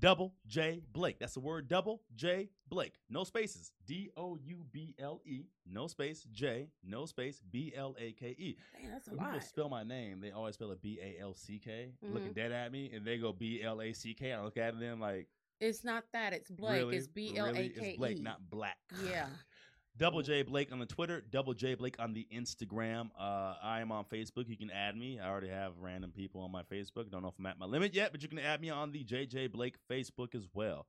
Double 0.00 0.34
J 0.48 0.82
Blake. 0.92 1.20
That's 1.20 1.34
the 1.34 1.40
word 1.40 1.68
double 1.68 2.02
J 2.16 2.50
Blake. 2.68 2.98
No 3.08 3.22
spaces. 3.22 3.70
D 3.86 4.10
O 4.16 4.36
U 4.36 4.64
B 4.72 4.96
L 4.98 5.20
E. 5.24 5.44
No 5.64 5.86
space. 5.86 6.24
J. 6.32 6.70
No 6.82 7.06
space. 7.06 7.40
B 7.52 7.72
L 7.76 7.94
A 8.00 8.10
K 8.12 8.30
E. 8.36 8.56
That's 8.90 9.06
a 9.06 9.10
When 9.10 9.18
people 9.20 9.32
lot. 9.34 9.44
spell 9.44 9.68
my 9.68 9.84
name, 9.84 10.20
they 10.20 10.32
always 10.32 10.54
spell 10.54 10.72
it 10.72 10.82
B 10.82 10.98
A 11.00 11.20
L 11.22 11.34
C 11.34 11.60
K, 11.60 11.92
looking 12.02 12.30
Mhm. 12.30 12.34
dead 12.34 12.50
at 12.50 12.72
me, 12.72 12.90
and 12.92 13.06
they 13.06 13.16
go 13.16 13.32
B 13.32 13.62
L 13.62 13.80
A 13.80 13.92
C 13.92 14.12
K. 14.12 14.32
I 14.32 14.42
look 14.42 14.56
at 14.56 14.76
them 14.80 14.98
like, 14.98 15.28
It's 15.60 15.84
not 15.84 16.10
that. 16.10 16.32
It's 16.32 16.50
Blake. 16.50 16.80
really? 16.80 16.96
It's 16.96 17.06
B 17.06 17.36
L 17.36 17.46
A 17.46 17.52
Really? 17.52 17.66
It's 17.68 17.96
Blake, 17.96 18.18
E. 18.18 18.22
not 18.22 18.50
black. 18.50 18.78
Yeah. 19.04 19.28
Double 19.96 20.22
J 20.22 20.42
Blake 20.42 20.72
on 20.72 20.78
the 20.78 20.86
Twitter, 20.86 21.22
Double 21.30 21.52
J 21.52 21.74
Blake 21.74 21.96
on 21.98 22.14
the 22.14 22.26
Instagram. 22.34 23.10
Uh, 23.18 23.54
I 23.62 23.80
am 23.80 23.92
on 23.92 24.04
Facebook. 24.04 24.48
You 24.48 24.56
can 24.56 24.70
add 24.70 24.96
me. 24.96 25.20
I 25.20 25.28
already 25.28 25.48
have 25.48 25.72
random 25.80 26.10
people 26.10 26.40
on 26.40 26.50
my 26.50 26.62
Facebook. 26.62 27.10
Don't 27.10 27.22
know 27.22 27.28
if 27.28 27.34
I'm 27.38 27.46
at 27.46 27.58
my 27.58 27.66
limit 27.66 27.94
yet, 27.94 28.10
but 28.10 28.22
you 28.22 28.28
can 28.28 28.38
add 28.38 28.60
me 28.60 28.70
on 28.70 28.92
the 28.92 29.04
JJ 29.04 29.52
Blake 29.52 29.76
Facebook 29.90 30.34
as 30.34 30.48
well. 30.54 30.86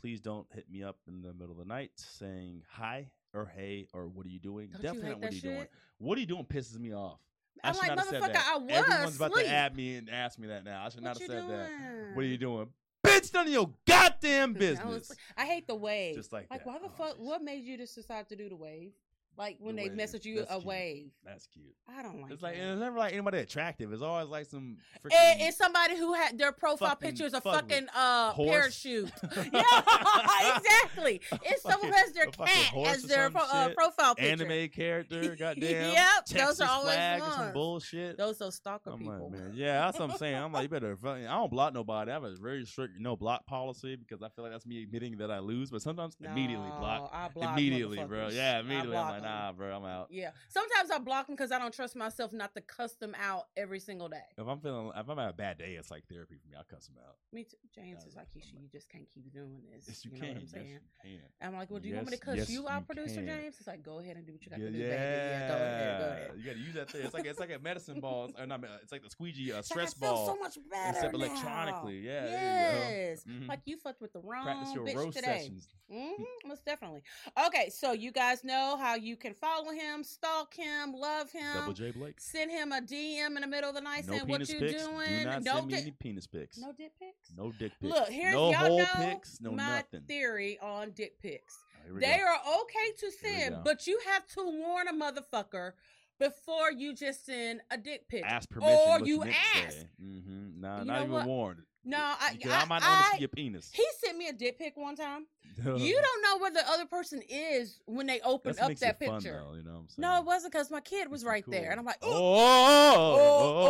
Please 0.00 0.20
don't 0.20 0.46
hit 0.54 0.70
me 0.70 0.82
up 0.82 0.96
in 1.06 1.22
the 1.22 1.32
middle 1.32 1.52
of 1.52 1.58
the 1.58 1.64
night 1.64 1.90
saying 1.96 2.62
hi 2.68 3.10
or 3.34 3.50
hey 3.54 3.86
or 3.92 4.08
what 4.08 4.26
are 4.26 4.30
you 4.30 4.38
doing? 4.38 4.68
Don't 4.72 4.82
Definitely 4.82 5.10
you 5.10 5.16
what 5.16 5.30
are 5.30 5.34
you 5.34 5.40
doing. 5.40 5.66
What 5.98 6.18
are 6.18 6.20
you 6.20 6.26
doing 6.26 6.44
pisses 6.44 6.78
me 6.78 6.94
off. 6.94 7.20
I 7.62 7.68
I'm 7.68 7.74
should 7.74 7.88
like, 7.88 7.96
not 7.96 7.98
have 7.98 8.08
said 8.08 8.22
motherfucker, 8.22 8.32
that. 8.32 8.52
I 8.54 8.58
was 8.58 8.70
Everyone's 8.70 9.16
about 9.16 9.34
to 9.34 9.48
add 9.48 9.76
me 9.76 9.96
and 9.96 10.10
ask 10.10 10.38
me 10.38 10.48
that 10.48 10.64
now. 10.64 10.84
I 10.84 10.88
should 10.90 11.02
not 11.02 11.18
have 11.18 11.26
said 11.26 11.48
that. 11.48 11.70
What 12.14 12.24
are 12.24 12.28
you 12.28 12.36
doing? 12.38 12.68
Bitch, 13.06 13.32
none 13.34 13.46
of 13.46 13.52
your 13.52 13.70
goddamn 13.86 14.50
I, 14.56 14.58
business. 14.58 15.08
was- 15.08 15.16
I 15.36 15.46
hate 15.46 15.66
the 15.66 15.74
wave. 15.74 16.16
Just 16.16 16.32
like 16.32 16.46
Like, 16.50 16.64
that. 16.64 16.66
why 16.66 16.78
the 16.78 16.86
Oh, 16.86 16.90
fuck? 16.96 17.16
What 17.18 17.42
made 17.42 17.64
you 17.64 17.76
just 17.76 17.94
decide 17.94 18.28
to 18.28 18.36
do 18.36 18.48
the 18.48 18.56
wave? 18.56 18.92
Like 19.38 19.56
when 19.60 19.76
The 19.76 19.82
they 19.82 19.88
wave. 19.88 19.96
message 19.96 20.24
you 20.24 20.36
That's 20.38 20.50
a 20.50 20.54
cute. 20.54 20.66
wave. 20.66 21.10
That's 21.24 21.46
cute. 21.48 21.66
I 21.88 22.02
don't 22.02 22.22
like 22.22 22.32
It's 22.32 22.42
like 22.42 22.56
that. 22.56 22.70
it's 22.72 22.80
never 22.80 22.98
like 22.98 23.12
anybody 23.12 23.38
attractive. 23.38 23.92
It's 23.92 24.02
always 24.02 24.28
like 24.28 24.46
some. 24.46 24.78
Freaking 25.04 25.36
it's 25.40 25.56
somebody 25.58 25.96
who 25.96 26.14
had 26.14 26.38
their 26.38 26.52
profile 26.52 26.88
fucking 26.90 27.10
picture 27.10 27.26
is 27.26 27.34
a 27.34 27.40
fuck 27.40 27.54
fucking 27.68 27.86
uh 27.94 28.32
horse. 28.32 28.50
parachute. 28.50 29.10
yeah, 29.52 29.60
exactly. 30.56 31.20
It's 31.44 31.62
someone 31.62 31.90
who 31.90 31.96
has 31.96 32.12
their 32.12 32.26
cat 32.26 32.72
as 32.86 33.02
their 33.02 33.30
pro- 33.30 33.42
uh, 33.42 33.68
profile 33.70 34.14
picture. 34.14 34.44
anime 34.44 34.68
character. 34.70 35.36
Goddamn. 35.36 35.92
Yep, 35.92 36.24
Texas 36.26 36.58
those 36.58 36.60
are 36.62 36.70
always 36.70 36.94
flag 36.94 37.22
some 37.22 37.52
bullshit. 37.52 38.16
Those 38.18 38.38
those 38.38 38.54
stalker 38.56 38.90
I'm 38.92 38.98
people. 38.98 39.30
like, 39.30 39.40
man, 39.40 39.52
yeah, 39.54 39.80
that's 39.84 39.98
what 39.98 40.10
I'm 40.10 40.16
saying. 40.16 40.36
I'm 40.36 40.52
like, 40.52 40.64
you 40.64 40.68
better. 40.68 40.96
I 41.04 41.18
don't 41.22 41.50
block 41.50 41.74
nobody. 41.74 42.10
I 42.10 42.14
have 42.14 42.24
a 42.24 42.34
very 42.36 42.64
strict 42.64 42.98
no 42.98 43.16
block 43.16 43.46
policy 43.46 43.96
because 43.96 44.22
I 44.22 44.28
feel 44.30 44.44
like 44.44 44.52
that's 44.52 44.66
me 44.66 44.82
admitting 44.82 45.18
that 45.18 45.30
I 45.30 45.38
lose. 45.40 45.70
But 45.70 45.82
sometimes 45.82 46.16
immediately 46.20 46.68
block. 46.78 47.10
I 47.12 47.28
block 47.28 47.52
Immediately, 47.58 48.02
bro. 48.04 48.28
Yeah, 48.28 48.60
immediately. 48.60 48.96
I'm 49.26 49.32
block 49.32 49.34
like, 49.34 49.38
'em. 49.38 49.44
nah, 49.44 49.52
bro, 49.52 49.76
I'm 49.76 49.84
out. 49.84 50.08
Yeah. 50.10 50.30
Sometimes 50.48 50.90
I 50.90 50.98
block 50.98 51.26
them 51.26 51.36
because 51.36 51.52
I 51.52 51.58
don't 51.58 51.74
trust 51.74 51.96
myself 51.96 52.32
not 52.32 52.54
to 52.54 52.60
cuss 52.60 52.94
them 52.94 53.14
out 53.20 53.48
every 53.56 53.80
single 53.80 54.08
day. 54.08 54.22
If 54.38 54.46
I'm 54.46 54.60
feeling, 54.60 54.88
if 54.88 55.08
I'm 55.08 55.16
having 55.16 55.30
a 55.30 55.32
bad 55.32 55.58
day, 55.58 55.74
it's 55.74 55.90
like 55.90 56.04
therapy 56.08 56.36
for 56.36 56.48
me. 56.48 56.56
I'll 56.56 56.64
cuss 56.64 56.86
them 56.86 56.96
out. 57.06 57.16
Me 57.32 57.44
too. 57.44 57.56
James 57.74 58.00
Yeah, 58.02 58.08
is 58.08 58.16
like, 58.16 58.28
Keisha, 58.34 58.60
you 58.60 58.68
just 58.70 58.88
can't 58.88 59.06
keep 59.12 59.32
doing 59.32 59.62
this. 59.72 59.84
Yes, 59.88 60.04
you, 60.04 60.10
know 60.12 60.18
can. 60.20 60.28
what 60.28 60.36
I'm 60.36 60.42
yes, 60.42 60.50
saying? 60.52 60.80
you 61.04 61.18
can. 61.40 61.48
I'm 61.48 61.54
like, 61.54 61.70
well, 61.70 61.80
do 61.80 61.88
you 61.88 61.94
want 61.96 62.10
me 62.10 62.16
to 62.16 62.22
cuss 62.22 62.36
yes, 62.36 62.50
you 62.50 62.68
out, 62.68 62.80
you 62.80 62.86
producer 62.94 63.16
can. 63.16 63.26
James? 63.26 63.56
It's 63.58 63.66
like, 63.66 63.82
go 63.82 63.98
ahead 63.98 64.16
and 64.16 64.26
do 64.26 64.32
what 64.32 64.44
you 64.44 64.50
got 64.50 64.58
Yeah, 64.60 64.66
to 64.66 64.72
do, 64.72 64.78
baby. 64.78 64.92
Yeah, 64.92 65.48
go 65.48 65.54
ahead, 65.54 65.98
go 66.00 66.04
ahead. 66.06 66.30
You 66.38 66.44
gotta 66.44 66.58
use 66.58 66.74
that 66.74 66.90
thing. 66.90 67.02
It's 67.04 67.14
like 67.14 67.26
it's 67.26 67.40
like 67.40 67.50
a 67.52 67.58
medicine 67.58 68.00
ball. 68.00 68.30
Or 68.38 68.46
not, 68.46 68.64
it's 68.82 68.92
like 68.92 69.02
the 69.02 69.10
squeegee 69.10 69.52
uh, 69.52 69.58
It's 69.58 69.70
like, 69.70 69.80
I 69.80 69.86
stress 69.86 69.94
feel 69.94 70.14
ball. 70.14 70.26
so 70.26 70.36
much 70.36 70.58
better 70.70 70.90
except 70.90 71.12
now. 71.12 71.18
electronically. 71.18 71.98
Yeah, 72.00 72.24
Yes. 72.26 73.22
you. 73.26 73.32
Mhm. 73.32 73.48
Like 73.48 73.60
you 73.64 73.76
fucked 73.76 74.00
with 74.00 74.12
the 74.12 74.20
wrong 74.20 74.44
Practice 74.44 74.74
your 74.74 74.86
bitch 74.86 74.94
roast 74.96 75.16
today. 75.16 75.38
sessions. 75.40 75.68
hmm 75.90 76.22
most 76.46 76.64
definitely. 76.64 77.02
Okay, 77.46 77.70
so 77.70 77.92
you 77.92 78.12
guys 78.12 78.44
know 78.44 78.76
how 78.76 78.94
you 78.94 79.15
can 79.16 79.34
follow 79.34 79.70
him, 79.72 80.04
stalk 80.04 80.54
him, 80.54 80.92
love 80.92 81.30
him, 81.32 81.54
Double 81.54 81.72
J 81.72 81.90
Blake. 81.90 82.20
send 82.20 82.50
him 82.50 82.72
a 82.72 82.80
DM 82.80 83.26
in 83.36 83.40
the 83.40 83.46
middle 83.46 83.70
of 83.70 83.74
the 83.74 83.80
night 83.80 84.06
No 84.06 84.12
saying 84.14 84.28
what 84.28 84.38
penis 84.40 84.52
you 84.52 84.58
pics. 84.60 84.84
doing. 84.84 85.18
Do 85.20 85.24
not 85.24 85.42
no 85.42 85.54
send 85.56 85.66
me 85.68 85.74
any 85.78 85.90
penis 85.92 86.26
pics. 86.26 86.58
no 86.58 86.72
dick 86.72 86.92
pics. 86.98 87.32
No 87.36 87.52
dick 87.58 87.72
pics. 87.80 87.92
Look, 87.94 88.08
here's 88.08 88.34
no 88.34 88.50
y'all 88.50 88.54
whole 88.54 88.78
know 88.78 88.86
pics. 88.96 89.40
No 89.40 89.52
my 89.52 89.76
nothing. 89.76 90.02
theory 90.02 90.58
on 90.60 90.90
dick 90.92 91.18
pics. 91.20 91.58
Oh, 91.90 91.98
They 91.98 92.16
go. 92.18 92.24
are 92.24 92.60
okay 92.62 92.92
to 92.98 93.10
send, 93.10 93.56
but 93.64 93.86
you 93.86 94.00
have 94.06 94.26
to 94.28 94.42
warn 94.44 94.88
a 94.88 94.92
motherfucker 94.92 95.72
before 96.18 96.72
you 96.72 96.94
just 96.94 97.24
send 97.26 97.60
a 97.70 97.76
dick 97.76 98.08
pic. 98.08 98.24
ask 98.24 98.48
permission. 98.48 98.74
or 99.02 99.06
you 99.06 99.22
ask. 99.22 99.70
say. 99.70 99.88
Mhm. 100.02 100.56
Nah, 100.60 100.78
You 100.80 100.84
not 100.86 101.00
even 101.02 101.12
what? 101.12 101.26
warned. 101.26 101.62
No, 101.88 101.98
I, 101.98 102.32
Because 102.32 102.50
I, 102.52 102.60
I, 102.62 102.64
might 102.64 102.80
not 102.80 102.90
I- 102.90 103.10
see 103.14 103.20
your 103.20 103.28
penis. 103.28 103.70
he 103.72 103.86
sent 104.04 104.18
me 104.18 104.26
a 104.28 104.32
dick 104.32 104.58
pic 104.58 104.76
one 104.76 104.96
time. 104.96 105.26
you 105.64 105.64
don't 106.02 106.22
know 106.22 106.38
where 106.38 106.50
the 106.50 106.68
other 106.68 106.84
person 106.84 107.22
is 107.30 107.78
when 107.86 108.06
they 108.06 108.20
open 108.20 108.54
That 108.56 108.62
up 108.64 108.68
makes 108.68 108.80
that 108.80 108.98
it 109.00 109.06
fun, 109.06 109.20
picture. 109.20 109.40
though, 109.42 109.54
you 109.56 109.62
know 109.62 109.70
what 109.70 109.78
I'm 109.78 109.88
saying? 109.88 110.02
No, 110.02 110.18
it 110.18 110.26
wasn't 110.26 110.52
because 110.52 110.70
my 110.70 110.80
kid 110.80 111.10
was 111.10 111.22
Makes 111.22 111.28
it 111.28 111.28
right 111.30 111.44
there, 111.48 111.70
and 111.70 111.80
I'm 111.80 111.86
like, 111.86 111.96
oh, 112.02 112.10
oh, 112.12 113.16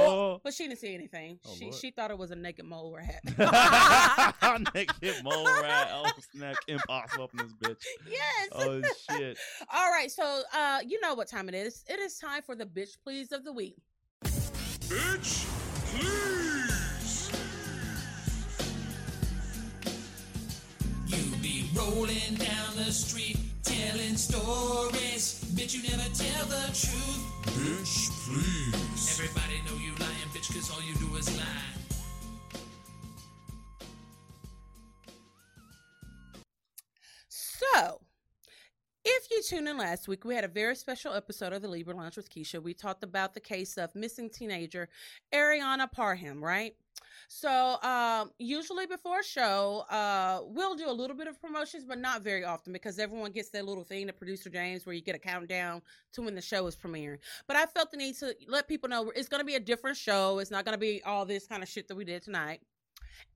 oh, 0.09 0.40
but 0.43 0.52
she 0.55 0.66
didn't 0.66 0.80
see 0.80 0.94
anything. 0.94 1.38
Oh, 1.47 1.55
she 1.56 1.64
Lord. 1.66 1.74
she 1.76 1.90
thought 1.93 2.10
it 2.10 2.18
was 2.18 2.32
a 2.32 2.34
naked 2.36 2.64
mole 2.64 2.97
rat. 2.97 3.20
oh. 3.38 4.56
Naked 4.74 5.22
mole 5.22 5.44
rat. 5.44 5.88
Oh, 5.93 6.10
snap. 6.32 6.56
Impossible 6.66 7.24
up 7.24 7.30
in 7.34 7.38
this 7.38 7.52
bitch. 7.62 7.84
yes. 8.10 8.48
Oh, 8.52 8.82
shit. 9.10 9.38
All 9.72 9.90
right, 9.93 10.10
so 10.10 10.43
uh, 10.55 10.78
you 10.84 11.01
know 11.01 11.14
what 11.14 11.28
time 11.28 11.48
it 11.48 11.55
is. 11.55 11.84
It 11.88 12.01
is 12.01 12.18
time 12.18 12.43
for 12.43 12.56
the 12.56 12.66
bitch 12.66 12.97
please 13.05 13.30
of 13.30 13.44
the 13.44 13.52
week. 13.52 13.76
Bitch, 14.24 15.47
please. 15.94 16.35
Rolling 21.76 22.34
down 22.34 22.76
the 22.76 22.90
street 22.90 23.36
telling 23.62 24.16
stories. 24.16 25.44
Bitch, 25.54 25.74
you 25.74 25.82
never 25.82 26.08
tell 26.14 26.46
the 26.46 26.66
truth. 26.72 27.22
Bitch, 27.56 28.10
please. 28.24 29.20
Everybody 29.20 29.60
know 29.66 29.76
you 29.82 29.92
lying, 29.98 30.30
bitch, 30.32 30.52
cause 30.54 30.70
all 30.70 30.82
you 30.82 30.94
do 30.94 31.14
is 31.16 31.36
lie. 31.36 31.44
So, 37.28 38.00
if 39.04 39.30
you 39.30 39.42
tuned 39.42 39.68
in 39.68 39.76
last 39.78 40.08
week, 40.08 40.24
we 40.24 40.34
had 40.34 40.44
a 40.44 40.48
very 40.48 40.76
special 40.76 41.12
episode 41.12 41.52
of 41.52 41.62
the 41.62 41.68
Libra 41.68 41.94
Lounge 41.94 42.16
with 42.16 42.30
Keisha. 42.30 42.62
We 42.62 42.74
talked 42.74 43.02
about 43.02 43.34
the 43.34 43.40
case 43.40 43.76
of 43.76 43.94
missing 43.94 44.30
teenager 44.30 44.88
Ariana 45.32 45.90
Parham, 45.90 46.42
right? 46.42 46.74
So, 47.28 47.80
um, 47.82 48.30
usually 48.38 48.86
before 48.86 49.20
a 49.20 49.24
show, 49.24 49.84
uh, 49.90 50.40
we'll 50.44 50.74
do 50.74 50.88
a 50.88 50.92
little 50.92 51.16
bit 51.16 51.26
of 51.26 51.40
promotions, 51.40 51.84
but 51.84 51.98
not 51.98 52.22
very 52.22 52.44
often 52.44 52.72
because 52.72 52.98
everyone 52.98 53.32
gets 53.32 53.50
that 53.50 53.64
little 53.64 53.84
thing, 53.84 54.06
the 54.06 54.12
producer 54.12 54.48
James, 54.48 54.86
where 54.86 54.94
you 54.94 55.02
get 55.02 55.14
a 55.14 55.18
countdown 55.18 55.82
to 56.12 56.22
when 56.22 56.34
the 56.34 56.40
show 56.40 56.66
is 56.66 56.76
premiering. 56.76 57.18
But 57.46 57.56
I 57.56 57.66
felt 57.66 57.90
the 57.90 57.96
need 57.96 58.16
to 58.16 58.34
let 58.48 58.68
people 58.68 58.88
know 58.88 59.10
it's 59.14 59.28
going 59.28 59.40
to 59.40 59.46
be 59.46 59.56
a 59.56 59.60
different 59.60 59.96
show. 59.96 60.38
It's 60.38 60.50
not 60.50 60.64
going 60.64 60.74
to 60.74 60.80
be 60.80 61.02
all 61.04 61.24
this 61.24 61.46
kind 61.46 61.62
of 61.62 61.68
shit 61.68 61.88
that 61.88 61.96
we 61.96 62.04
did 62.04 62.22
tonight. 62.22 62.60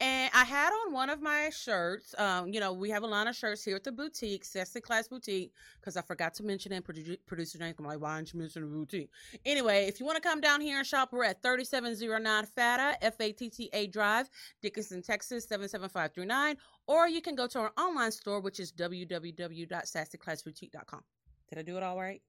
And 0.00 0.30
I 0.34 0.44
had 0.44 0.72
on 0.72 0.92
one 0.92 1.10
of 1.10 1.20
my 1.20 1.50
shirts. 1.50 2.14
Um, 2.18 2.48
you 2.48 2.60
know, 2.60 2.72
we 2.72 2.88
have 2.90 3.02
a 3.02 3.06
line 3.06 3.26
of 3.26 3.36
shirts 3.36 3.64
here 3.64 3.76
at 3.76 3.84
the 3.84 3.92
boutique, 3.92 4.44
Sassy 4.44 4.80
Class 4.80 5.08
Boutique, 5.08 5.52
because 5.80 5.96
I 5.96 6.02
forgot 6.02 6.34
to 6.34 6.42
mention 6.42 6.72
it. 6.72 6.86
Produ- 6.86 7.18
producer 7.26 7.58
I'm 7.60 7.74
like, 7.84 8.00
why 8.00 8.16
didn't 8.16 8.32
you 8.32 8.40
mention 8.40 8.62
the 8.62 8.68
boutique? 8.68 9.10
Anyway, 9.44 9.86
if 9.86 10.00
you 10.00 10.06
want 10.06 10.16
to 10.16 10.22
come 10.22 10.40
down 10.40 10.60
here 10.60 10.78
and 10.78 10.86
shop, 10.86 11.12
we're 11.12 11.24
at 11.24 11.42
3709 11.42 12.46
FATA, 12.46 13.04
F 13.04 13.20
A 13.20 13.32
T 13.32 13.50
T 13.50 13.68
A 13.72 13.86
Drive, 13.86 14.28
Dickinson, 14.62 15.02
Texas, 15.02 15.46
77539. 15.48 16.56
Or 16.86 17.08
you 17.08 17.20
can 17.20 17.34
go 17.34 17.46
to 17.46 17.58
our 17.60 17.72
online 17.78 18.12
store, 18.12 18.40
which 18.40 18.58
is 18.58 18.72
www.sassyclassboutique.com. 18.72 21.00
Did 21.48 21.58
I 21.58 21.62
do 21.62 21.76
it 21.76 21.82
all 21.82 21.98
right? 21.98 22.22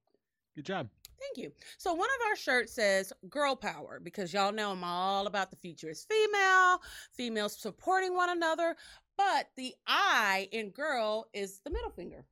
Good 0.55 0.65
job. 0.65 0.89
Thank 1.19 1.37
you. 1.37 1.51
So 1.77 1.93
one 1.93 2.09
of 2.09 2.29
our 2.29 2.35
shirts 2.35 2.73
says 2.73 3.13
girl 3.29 3.55
power 3.55 3.99
because 4.03 4.33
y'all 4.33 4.51
know 4.51 4.71
I'm 4.71 4.83
all 4.83 5.27
about 5.27 5.49
the 5.51 5.57
future 5.57 5.89
is 5.89 6.05
female, 6.09 6.81
females 7.13 7.57
supporting 7.57 8.15
one 8.15 8.31
another, 8.31 8.75
but 9.17 9.49
the 9.55 9.73
I 9.87 10.49
in 10.51 10.71
girl 10.71 11.27
is 11.33 11.61
the 11.63 11.69
middle 11.69 11.91
finger. 11.91 12.25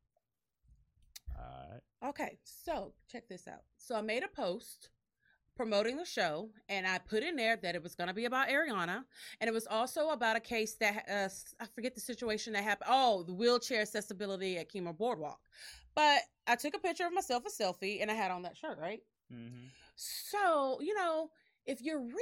All 1.38 1.70
right. 1.72 2.10
Okay, 2.10 2.40
so 2.44 2.94
check 3.10 3.28
this 3.30 3.48
out. 3.48 3.62
So 3.78 3.96
I 3.96 4.02
made 4.02 4.24
a 4.24 4.28
post 4.28 4.90
promoting 5.56 5.98
the 5.98 6.06
show, 6.06 6.50
and 6.70 6.88
I 6.88 7.00
put 7.00 7.22
in 7.22 7.36
there 7.36 7.58
that 7.58 7.76
it 7.76 7.84
was 7.84 7.94
going 7.94 8.08
to 8.08 8.14
be 8.14 8.24
about 8.24 8.48
Ariana, 8.48 9.04
and 9.42 9.48
it 9.50 9.54
was 9.54 9.68
also 9.68 10.12
about 10.12 10.38
a 10.38 10.40
case 10.40 10.76
that 10.76 11.04
uh, 11.12 11.28
I 11.62 11.68
forget 11.76 11.94
the 11.94 12.00
situation 12.00 12.54
that 12.54 12.64
happened. 12.64 12.90
Oh, 12.90 13.24
the 13.24 13.34
wheelchair 13.34 13.82
accessibility 13.82 14.58
at 14.58 14.72
Kemah 14.72 14.98
Boardwalk. 14.98 15.42
But 15.96 16.22
I 16.48 16.56
took 16.56 16.76
a 16.76 16.80
picture 16.80 17.06
of 17.06 17.14
myself, 17.14 17.44
a 17.46 17.50
selfie, 17.50 18.02
and 18.02 18.10
I 18.10 18.14
had 18.14 18.32
on 18.32 18.44
that 18.44 18.58
shirt, 18.58 18.78
right? 18.80 19.02
Mm-hmm. 19.34 19.68
So, 19.96 20.80
you 20.82 20.94
know, 20.96 21.30
if 21.66 21.82
you're 21.82 22.00
reading 22.00 22.16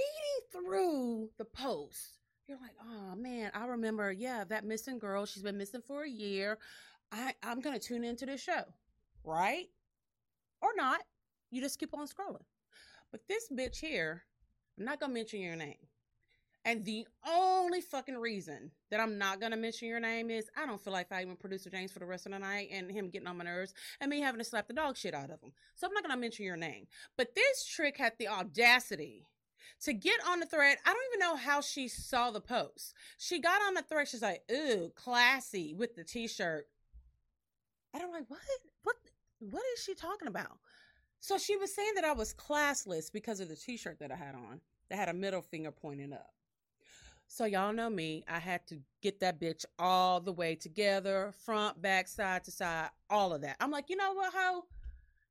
through 0.52 1.30
the 1.38 1.46
post, 1.46 2.20
you're 2.48 2.58
like, 2.60 2.76
oh 2.82 3.16
man, 3.16 3.52
I 3.54 3.66
remember, 3.66 4.12
yeah, 4.12 4.44
that 4.46 4.66
missing 4.66 5.00
girl, 5.00 5.26
she's 5.26 5.44
been 5.44 5.58
missing 5.58 5.82
for 5.86 6.04
a 6.04 6.10
year. 6.10 6.58
I, 7.12 7.34
I'm 7.44 7.62
gonna 7.62 7.80
tune 7.80 8.04
into 8.04 8.26
this 8.26 8.42
show, 8.42 8.64
right? 9.24 9.68
Or 10.62 10.70
not. 10.76 11.02
You 11.52 11.62
just 11.62 11.80
keep 11.80 11.94
on 11.94 12.08
scrolling. 12.08 12.44
But 13.12 13.22
this 13.30 13.50
bitch 13.50 13.80
here, 13.80 14.24
I'm 14.78 14.86
not 14.86 15.00
gonna 15.00 15.14
mention 15.14 15.40
your 15.40 15.56
name. 15.56 15.87
And 16.68 16.84
the 16.84 17.08
only 17.26 17.80
fucking 17.80 18.18
reason 18.18 18.72
that 18.92 19.00
I'm 19.00 19.18
not 19.18 19.40
gonna 19.40 19.56
mention 19.56 19.88
your 19.88 20.02
name 20.02 20.30
is 20.30 20.50
I 20.54 20.66
don't 20.66 20.82
feel 20.82 20.92
like 20.92 21.08
fighting 21.08 21.34
producer 21.38 21.70
James 21.70 21.94
for 21.94 22.00
the 22.00 22.06
rest 22.06 22.26
of 22.26 22.34
the 22.34 22.40
night 22.40 22.68
and 22.74 22.92
him 22.92 23.08
getting 23.08 23.30
on 23.30 23.38
my 23.38 23.46
nerves 23.46 23.74
and 24.02 24.10
me 24.10 24.20
having 24.20 24.40
to 24.40 24.44
slap 24.44 24.68
the 24.68 24.74
dog 24.74 24.98
shit 24.98 25.14
out 25.14 25.32
of 25.32 25.42
him. 25.42 25.54
So 25.76 25.88
I'm 25.88 25.94
not 25.94 26.04
gonna 26.04 26.18
mention 26.18 26.44
your 26.44 26.58
name. 26.58 26.88
But 27.16 27.36
this 27.36 27.66
trick 27.66 27.96
had 27.96 28.18
the 28.20 28.28
audacity 28.28 29.26
to 29.84 29.94
get 29.94 30.20
on 30.28 30.42
the 30.42 30.46
thread. 30.46 30.78
I 30.86 30.92
don't 30.92 31.06
even 31.14 31.20
know 31.22 31.38
how 31.38 31.62
she 31.62 31.88
saw 31.88 32.32
the 32.32 32.42
post. 32.42 32.94
She 33.18 33.40
got 33.40 33.62
on 33.62 33.74
the 33.74 33.84
thread. 33.84 34.10
She's 34.10 34.22
like, 34.22 34.44
"Ooh, 34.52 34.92
classy" 34.94 35.74
with 35.74 35.96
the 35.96 36.04
t-shirt. 36.04 36.68
And 37.94 38.04
I'm 38.04 38.12
like, 38.12 38.30
"What? 38.30 38.42
What? 38.84 38.98
What 39.40 39.64
is 39.74 39.84
she 39.84 39.96
talking 39.96 40.28
about?" 40.28 40.60
So 41.22 41.38
she 41.38 41.56
was 41.56 41.74
saying 41.74 41.94
that 41.96 42.04
I 42.04 42.12
was 42.12 42.34
classless 42.34 43.10
because 43.10 43.40
of 43.40 43.48
the 43.48 43.56
t-shirt 43.56 44.00
that 44.00 44.12
I 44.12 44.18
had 44.18 44.36
on 44.36 44.60
that 44.90 44.98
had 44.98 45.08
a 45.08 45.14
middle 45.14 45.42
finger 45.42 45.72
pointing 45.72 46.12
up. 46.12 46.34
So 47.28 47.46
y'all 47.46 47.74
know 47.74 47.90
me. 47.90 48.24
I 48.28 48.40
had 48.40 48.66
to 48.68 48.80
get 49.02 49.20
that 49.20 49.40
bitch 49.40 49.66
all 49.78 50.22
the 50.22 50.32
way 50.32 50.56
together, 50.56 51.34
front, 51.46 51.82
back, 51.82 52.08
side 52.08 52.44
to 52.46 52.52
side, 52.52 52.90
all 53.10 53.34
of 53.34 53.42
that. 53.42 53.58
I'm 53.60 53.72
like, 53.72 53.90
you 53.90 53.98
know 53.98 54.14
what, 54.14 54.34
ho? 54.34 54.66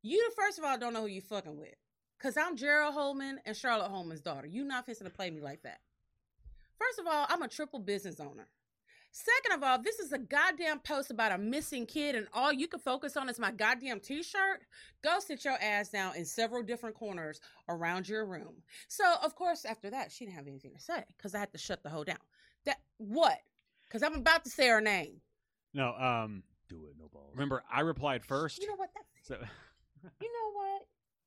You 0.02 0.30
first 0.36 0.58
of 0.58 0.64
all 0.64 0.78
don't 0.78 0.92
know 0.92 1.02
who 1.02 1.08
you 1.08 1.20
fucking 1.20 1.58
with. 1.58 1.74
Cause 2.18 2.36
I'm 2.36 2.56
Gerald 2.56 2.94
Holman 2.94 3.40
and 3.44 3.56
Charlotte 3.56 3.90
Holman's 3.90 4.20
daughter. 4.20 4.46
You 4.46 4.64
not 4.64 4.86
fixing 4.86 5.06
to 5.06 5.12
play 5.12 5.30
me 5.30 5.40
like 5.40 5.62
that. 5.62 5.80
First 6.78 6.98
of 6.98 7.06
all, 7.06 7.26
I'm 7.28 7.42
a 7.42 7.48
triple 7.48 7.78
business 7.78 8.20
owner. 8.20 8.46
Second 9.18 9.52
of 9.56 9.62
all, 9.66 9.78
this 9.80 9.98
is 9.98 10.12
a 10.12 10.18
goddamn 10.18 10.78
post 10.80 11.10
about 11.10 11.32
a 11.32 11.38
missing 11.38 11.86
kid, 11.86 12.14
and 12.16 12.26
all 12.34 12.52
you 12.52 12.68
can 12.68 12.78
focus 12.80 13.16
on 13.16 13.30
is 13.30 13.38
my 13.38 13.50
goddamn 13.50 13.98
t-shirt. 13.98 14.60
Go 15.02 15.20
sit 15.20 15.42
your 15.42 15.54
ass 15.62 15.88
down 15.88 16.14
in 16.16 16.26
several 16.26 16.62
different 16.62 16.94
corners 16.96 17.40
around 17.70 18.06
your 18.06 18.26
room. 18.26 18.56
So, 18.88 19.04
of 19.24 19.34
course, 19.34 19.64
after 19.64 19.88
that, 19.88 20.12
she 20.12 20.26
didn't 20.26 20.36
have 20.36 20.46
anything 20.46 20.74
to 20.74 20.80
say 20.80 21.02
because 21.16 21.34
I 21.34 21.38
had 21.38 21.50
to 21.52 21.58
shut 21.58 21.82
the 21.82 21.88
whole 21.88 22.04
down. 22.04 22.18
That 22.66 22.76
what? 22.98 23.38
Because 23.88 24.02
I'm 24.02 24.16
about 24.16 24.44
to 24.44 24.50
say 24.50 24.68
her 24.68 24.82
name. 24.82 25.22
No, 25.72 25.94
um, 25.94 26.42
Do 26.68 26.84
it. 26.90 26.96
No 26.98 27.08
balls. 27.10 27.30
remember 27.32 27.62
I 27.72 27.80
replied 27.80 28.22
first. 28.22 28.60
You 28.60 28.68
know 28.68 28.76
what? 28.76 28.90
That's 28.94 29.28
So, 29.28 29.36
You 30.20 30.28
know 30.28 30.52
what? 30.60 30.82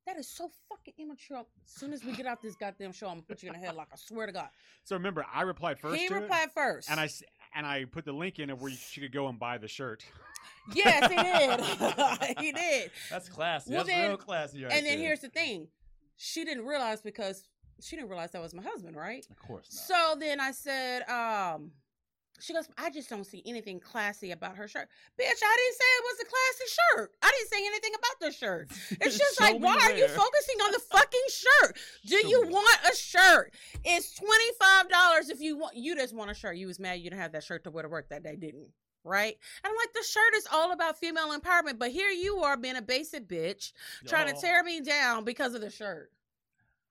That 0.05 0.17
is 0.19 0.27
so 0.27 0.51
fucking 0.69 0.93
immature. 0.99 1.39
As 1.39 1.71
soon 1.73 1.93
as 1.93 2.03
we 2.03 2.11
get 2.13 2.25
out 2.27 2.41
this 2.41 2.55
goddamn 2.55 2.91
show, 2.91 3.07
I'm 3.07 3.13
gonna 3.13 3.23
put 3.23 3.41
you 3.43 3.51
in 3.51 3.59
the 3.59 3.67
headlock. 3.67 3.87
I 3.91 3.95
swear 3.95 4.27
to 4.27 4.31
God. 4.31 4.49
So 4.83 4.95
remember, 4.95 5.25
I 5.33 5.41
replied 5.41 5.79
first 5.79 5.99
he 5.99 6.07
to 6.07 6.15
it, 6.15 6.19
replied 6.21 6.49
first. 6.53 6.89
and 6.89 6.99
I 6.99 7.05
s- 7.05 7.21
and 7.55 7.65
I 7.65 7.85
put 7.85 8.05
the 8.05 8.11
link 8.13 8.39
in 8.39 8.49
of 8.49 8.61
where 8.61 8.71
she 8.71 9.01
could 9.01 9.11
go 9.13 9.27
and 9.27 9.39
buy 9.39 9.57
the 9.57 9.67
shirt. 9.67 10.03
yes, 10.75 11.09
he 11.11 11.17
did. 11.17 12.37
he 12.39 12.51
did. 12.51 12.91
That's 13.09 13.29
classy. 13.29 13.71
Well, 13.73 13.83
That's 13.83 13.95
then- 13.95 14.07
real 14.09 14.17
classy, 14.17 14.63
right 14.63 14.71
and 14.73 14.85
then 14.85 14.97
there. 14.97 15.07
here's 15.07 15.19
the 15.21 15.29
thing: 15.29 15.67
she 16.17 16.45
didn't 16.45 16.65
realize 16.65 17.01
because 17.01 17.47
she 17.81 17.95
didn't 17.95 18.09
realize 18.09 18.31
that 18.31 18.41
was 18.41 18.53
my 18.53 18.63
husband, 18.63 18.95
right? 18.95 19.25
of 19.29 19.39
course 19.39 19.67
not. 19.89 19.97
So 20.13 20.19
then 20.19 20.39
I 20.39 20.51
said, 20.51 21.03
um, 21.09 21.71
she 22.39 22.53
goes, 22.53 22.67
I 22.77 22.89
just 22.89 23.09
don't 23.09 23.25
see 23.25 23.43
anything 23.45 23.79
classy 23.79 24.31
about 24.31 24.55
her 24.55 24.67
shirt. 24.67 24.87
Bitch, 25.19 25.23
I 25.23 25.57
didn't 25.57 25.77
say 25.77 25.85
it 25.85 26.03
was 26.03 26.19
a 26.21 26.25
classy 26.25 26.71
shirt. 26.95 27.11
I 27.21 27.31
didn't 27.37 27.49
say 27.49 27.65
anything 27.65 27.91
about 27.95 28.19
the 28.19 28.31
shirt. 28.31 28.71
It's 29.01 29.17
just 29.19 29.39
like, 29.39 29.59
why 29.59 29.75
are 29.75 29.91
you 29.91 30.07
focusing 30.07 30.61
on 30.63 30.71
the 30.71 30.79
fucking 30.79 31.21
shirt? 31.29 31.77
Do 32.05 32.19
Show 32.19 32.27
you 32.27 32.45
me. 32.45 32.53
want 32.53 32.79
a 32.91 32.95
shirt? 32.95 33.53
It's 33.83 34.13
twenty 34.15 34.51
five 34.59 34.89
dollars 34.89 35.29
if 35.29 35.39
you 35.41 35.57
want. 35.57 35.75
You 35.75 35.95
just 35.95 36.15
want 36.15 36.31
a 36.31 36.33
shirt. 36.33 36.57
You 36.57 36.67
was 36.67 36.79
mad 36.79 36.99
you 36.99 37.09
didn't 37.09 37.21
have 37.21 37.33
that 37.33 37.43
shirt 37.43 37.63
to 37.65 37.71
wear 37.71 37.83
to 37.83 37.89
work 37.89 38.09
that 38.09 38.23
day, 38.23 38.35
didn't 38.35 38.61
you? 38.61 38.69
Right? 39.03 39.35
And 39.63 39.71
I'm 39.71 39.75
like, 39.77 39.93
the 39.93 40.03
shirt 40.03 40.35
is 40.35 40.47
all 40.51 40.71
about 40.71 40.97
female 40.99 41.37
empowerment, 41.37 41.79
but 41.79 41.91
here 41.91 42.09
you 42.09 42.39
are 42.43 42.57
being 42.57 42.75
a 42.75 42.81
basic 42.81 43.27
bitch 43.27 43.71
trying 44.05 44.33
to 44.33 44.39
tear 44.39 44.63
me 44.63 44.81
down 44.81 45.23
because 45.23 45.53
of 45.53 45.61
the 45.61 45.69
shirt. 45.69 46.11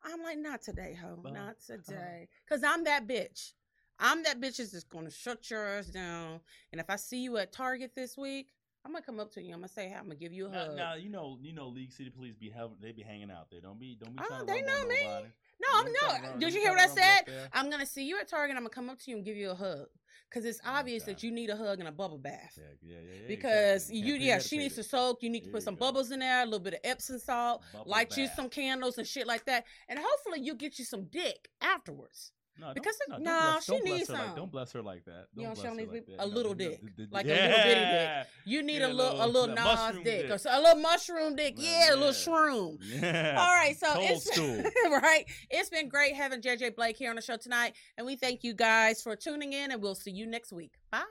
I'm 0.03 0.23
like, 0.23 0.39
not 0.39 0.63
today, 0.63 0.97
ho, 1.01 1.21
not 1.25 1.57
today, 1.67 2.29
because 2.45 2.63
I'm 2.65 2.85
that 2.85 3.07
bitch. 3.07 3.53
I'm 3.99 4.23
that 4.25 4.41
bitch 4.41 4.61
is 4.61 4.71
just 4.73 4.89
gonna 4.89 5.11
shut 5.11 5.51
your 5.51 5.67
ass 5.67 5.87
down. 5.87 6.41
And 6.73 6.81
if 6.81 6.89
I 6.91 6.97
see 6.97 7.23
you 7.23 7.37
at 7.39 7.53
Target 7.53 7.93
this 7.95 8.17
week, 8.17 8.53
I'm 8.85 8.93
gonna 8.93 9.05
come 9.05 9.19
up 9.21 9.33
to 9.33 9.43
you. 9.43 9.53
I'm 9.53 9.61
gonna 9.61 9.69
say, 9.69 9.89
hey, 9.89 9.95
I'm 9.97 10.05
gonna 10.05 10.15
give 10.15 10.33
you 10.33 10.47
a 10.47 10.51
Now, 10.51 10.65
hug. 10.67 10.77
now 10.77 10.95
you 10.95 11.11
know, 11.11 11.39
you 11.43 11.53
know, 11.53 11.69
League 11.69 11.93
City 11.93 12.11
Police 12.11 12.37
be 12.37 12.49
having, 12.49 12.77
they 12.81 12.93
be 12.93 13.03
hanging 13.03 13.31
out 13.31 13.51
there. 13.51 13.61
Don't 13.61 13.79
be, 13.79 13.97
don't 14.01 14.15
be 14.17 14.23
Oh, 14.23 14.27
trying 14.29 14.41
to 14.47 14.47
they 14.47 14.63
know 14.63 14.87
me. 14.87 14.97
nobody. 15.03 15.29
no, 15.61 15.69
I'm 15.75 15.85
to 15.87 15.93
no. 16.35 16.39
Did 16.39 16.55
you 16.55 16.61
hear 16.61 16.71
what 16.71 16.81
I 16.81 16.87
to 16.87 16.93
said? 16.93 17.51
I'm 17.53 17.71
gonna 17.71 17.87
see 17.87 18.05
you 18.05 18.19
at 18.21 18.29
Target. 18.29 18.57
I'm 18.57 18.63
gonna 18.63 18.71
come 18.71 18.89
up 18.89 18.99
to 19.01 19.11
you 19.11 19.17
and 19.17 19.25
give 19.25 19.37
you 19.37 19.51
a 19.51 19.55
hug. 19.55 19.87
Cause 20.31 20.45
it's 20.45 20.61
oh, 20.65 20.71
obvious 20.75 21.05
Okay. 21.05 21.13
that 21.15 21.23
you 21.23 21.31
need 21.31 21.49
a 21.49 21.57
hug 21.57 21.79
and 21.79 21.89
a 21.89 21.93
bubble 21.93 22.19
bath. 22.19 22.59
Yeah, 22.59 22.65
yeah, 22.83 22.97
yeah, 23.01 23.13
yeah, 23.23 23.29
Because 23.29 23.89
exactly. 23.89 23.99
you, 24.11 24.15
yeah, 24.17 24.39
she 24.39 24.59
needs 24.59 24.75
to 24.75 24.83
soak. 24.83 25.23
You 25.23 25.31
need 25.31 25.41
to 25.41 25.47
There 25.47 25.53
put 25.55 25.63
some 25.63 25.75
go. 25.75 25.87
bubbles 25.87 26.11
in 26.11 26.19
there, 26.21 26.43
a 26.43 26.45
little 26.45 26.61
bit 26.61 26.75
of 26.75 26.81
Epsom 26.85 27.19
salt. 27.19 27.63
Bubble 27.73 27.91
light 27.91 28.15
you 28.17 28.29
some 28.37 28.51
candles 28.51 28.99
and 28.99 29.07
shit 29.07 29.27
like 29.27 29.47
that, 29.47 29.65
and 29.89 29.99
hopefully 29.99 30.41
you 30.41 30.55
get 30.55 30.79
you 30.79 30.85
some 30.85 31.05
dick 31.05 31.49
afterwards. 31.63 32.33
No, 32.61 32.73
because 32.75 32.97
no, 33.09 33.19
bless- 33.21 33.65
she 33.65 33.79
needs 33.81 34.09
her 34.09 34.15
like- 34.15 34.27
some. 34.27 34.37
don't 34.37 34.51
bless 34.51 34.73
her 34.73 34.83
like 34.83 35.05
that. 35.05 35.27
Don't 35.37 35.45
show 35.57 35.63
bless 35.63 35.65
her 35.67 35.75
me 35.75 35.87
like 35.87 36.05
a 36.19 36.27
little 36.27 36.53
No, 36.53 36.59
dick, 36.59 36.81
the- 36.97 37.07
like 37.13 37.25
a 37.27 37.29
little 37.29 37.47
bitty 37.57 37.81
dick. 37.81 38.27
You 38.45 38.63
need 38.63 38.81
Yeah, 38.81 38.87
a 38.87 38.93
little, 38.93 39.25
a 39.25 39.27
little- 39.27 39.55
Lil 39.55 39.55
Nas 39.55 39.95
dick, 39.97 40.05
dick. 40.05 40.31
or 40.31 40.39
a 40.49 40.61
little 40.61 40.81
mushroom 40.81 41.37
dick. 41.37 41.55
Well, 41.57 41.65
Yeah, 41.67 41.95
a 41.95 41.97
little 41.97 42.09
shroom. 42.13 42.79
Yeah. 42.83 43.37
All 43.39 43.55
right, 43.55 43.77
so 43.79 43.95
Told 43.95 44.11
it's 44.11 44.39
right. 45.03 45.25
It's 45.51 45.71
been 45.71 45.89
great 45.89 46.15
having 46.15 46.41
JJ 46.43 46.75
Blake 46.75 46.97
here 46.97 47.11
on 47.11 47.17
the 47.17 47.23
show 47.23 47.37
tonight, 47.37 47.75
and 47.97 48.07
we 48.07 48.17
thank 48.17 48.43
you 48.43 48.55
guys 48.55 49.03
for 49.03 49.15
tuning 49.15 49.53
in, 49.53 49.71
and 49.71 49.81
we'll 49.81 49.95
see 49.95 50.11
you 50.11 50.27
next 50.27 50.53
week. 50.53 50.73
Bye. 50.91 51.05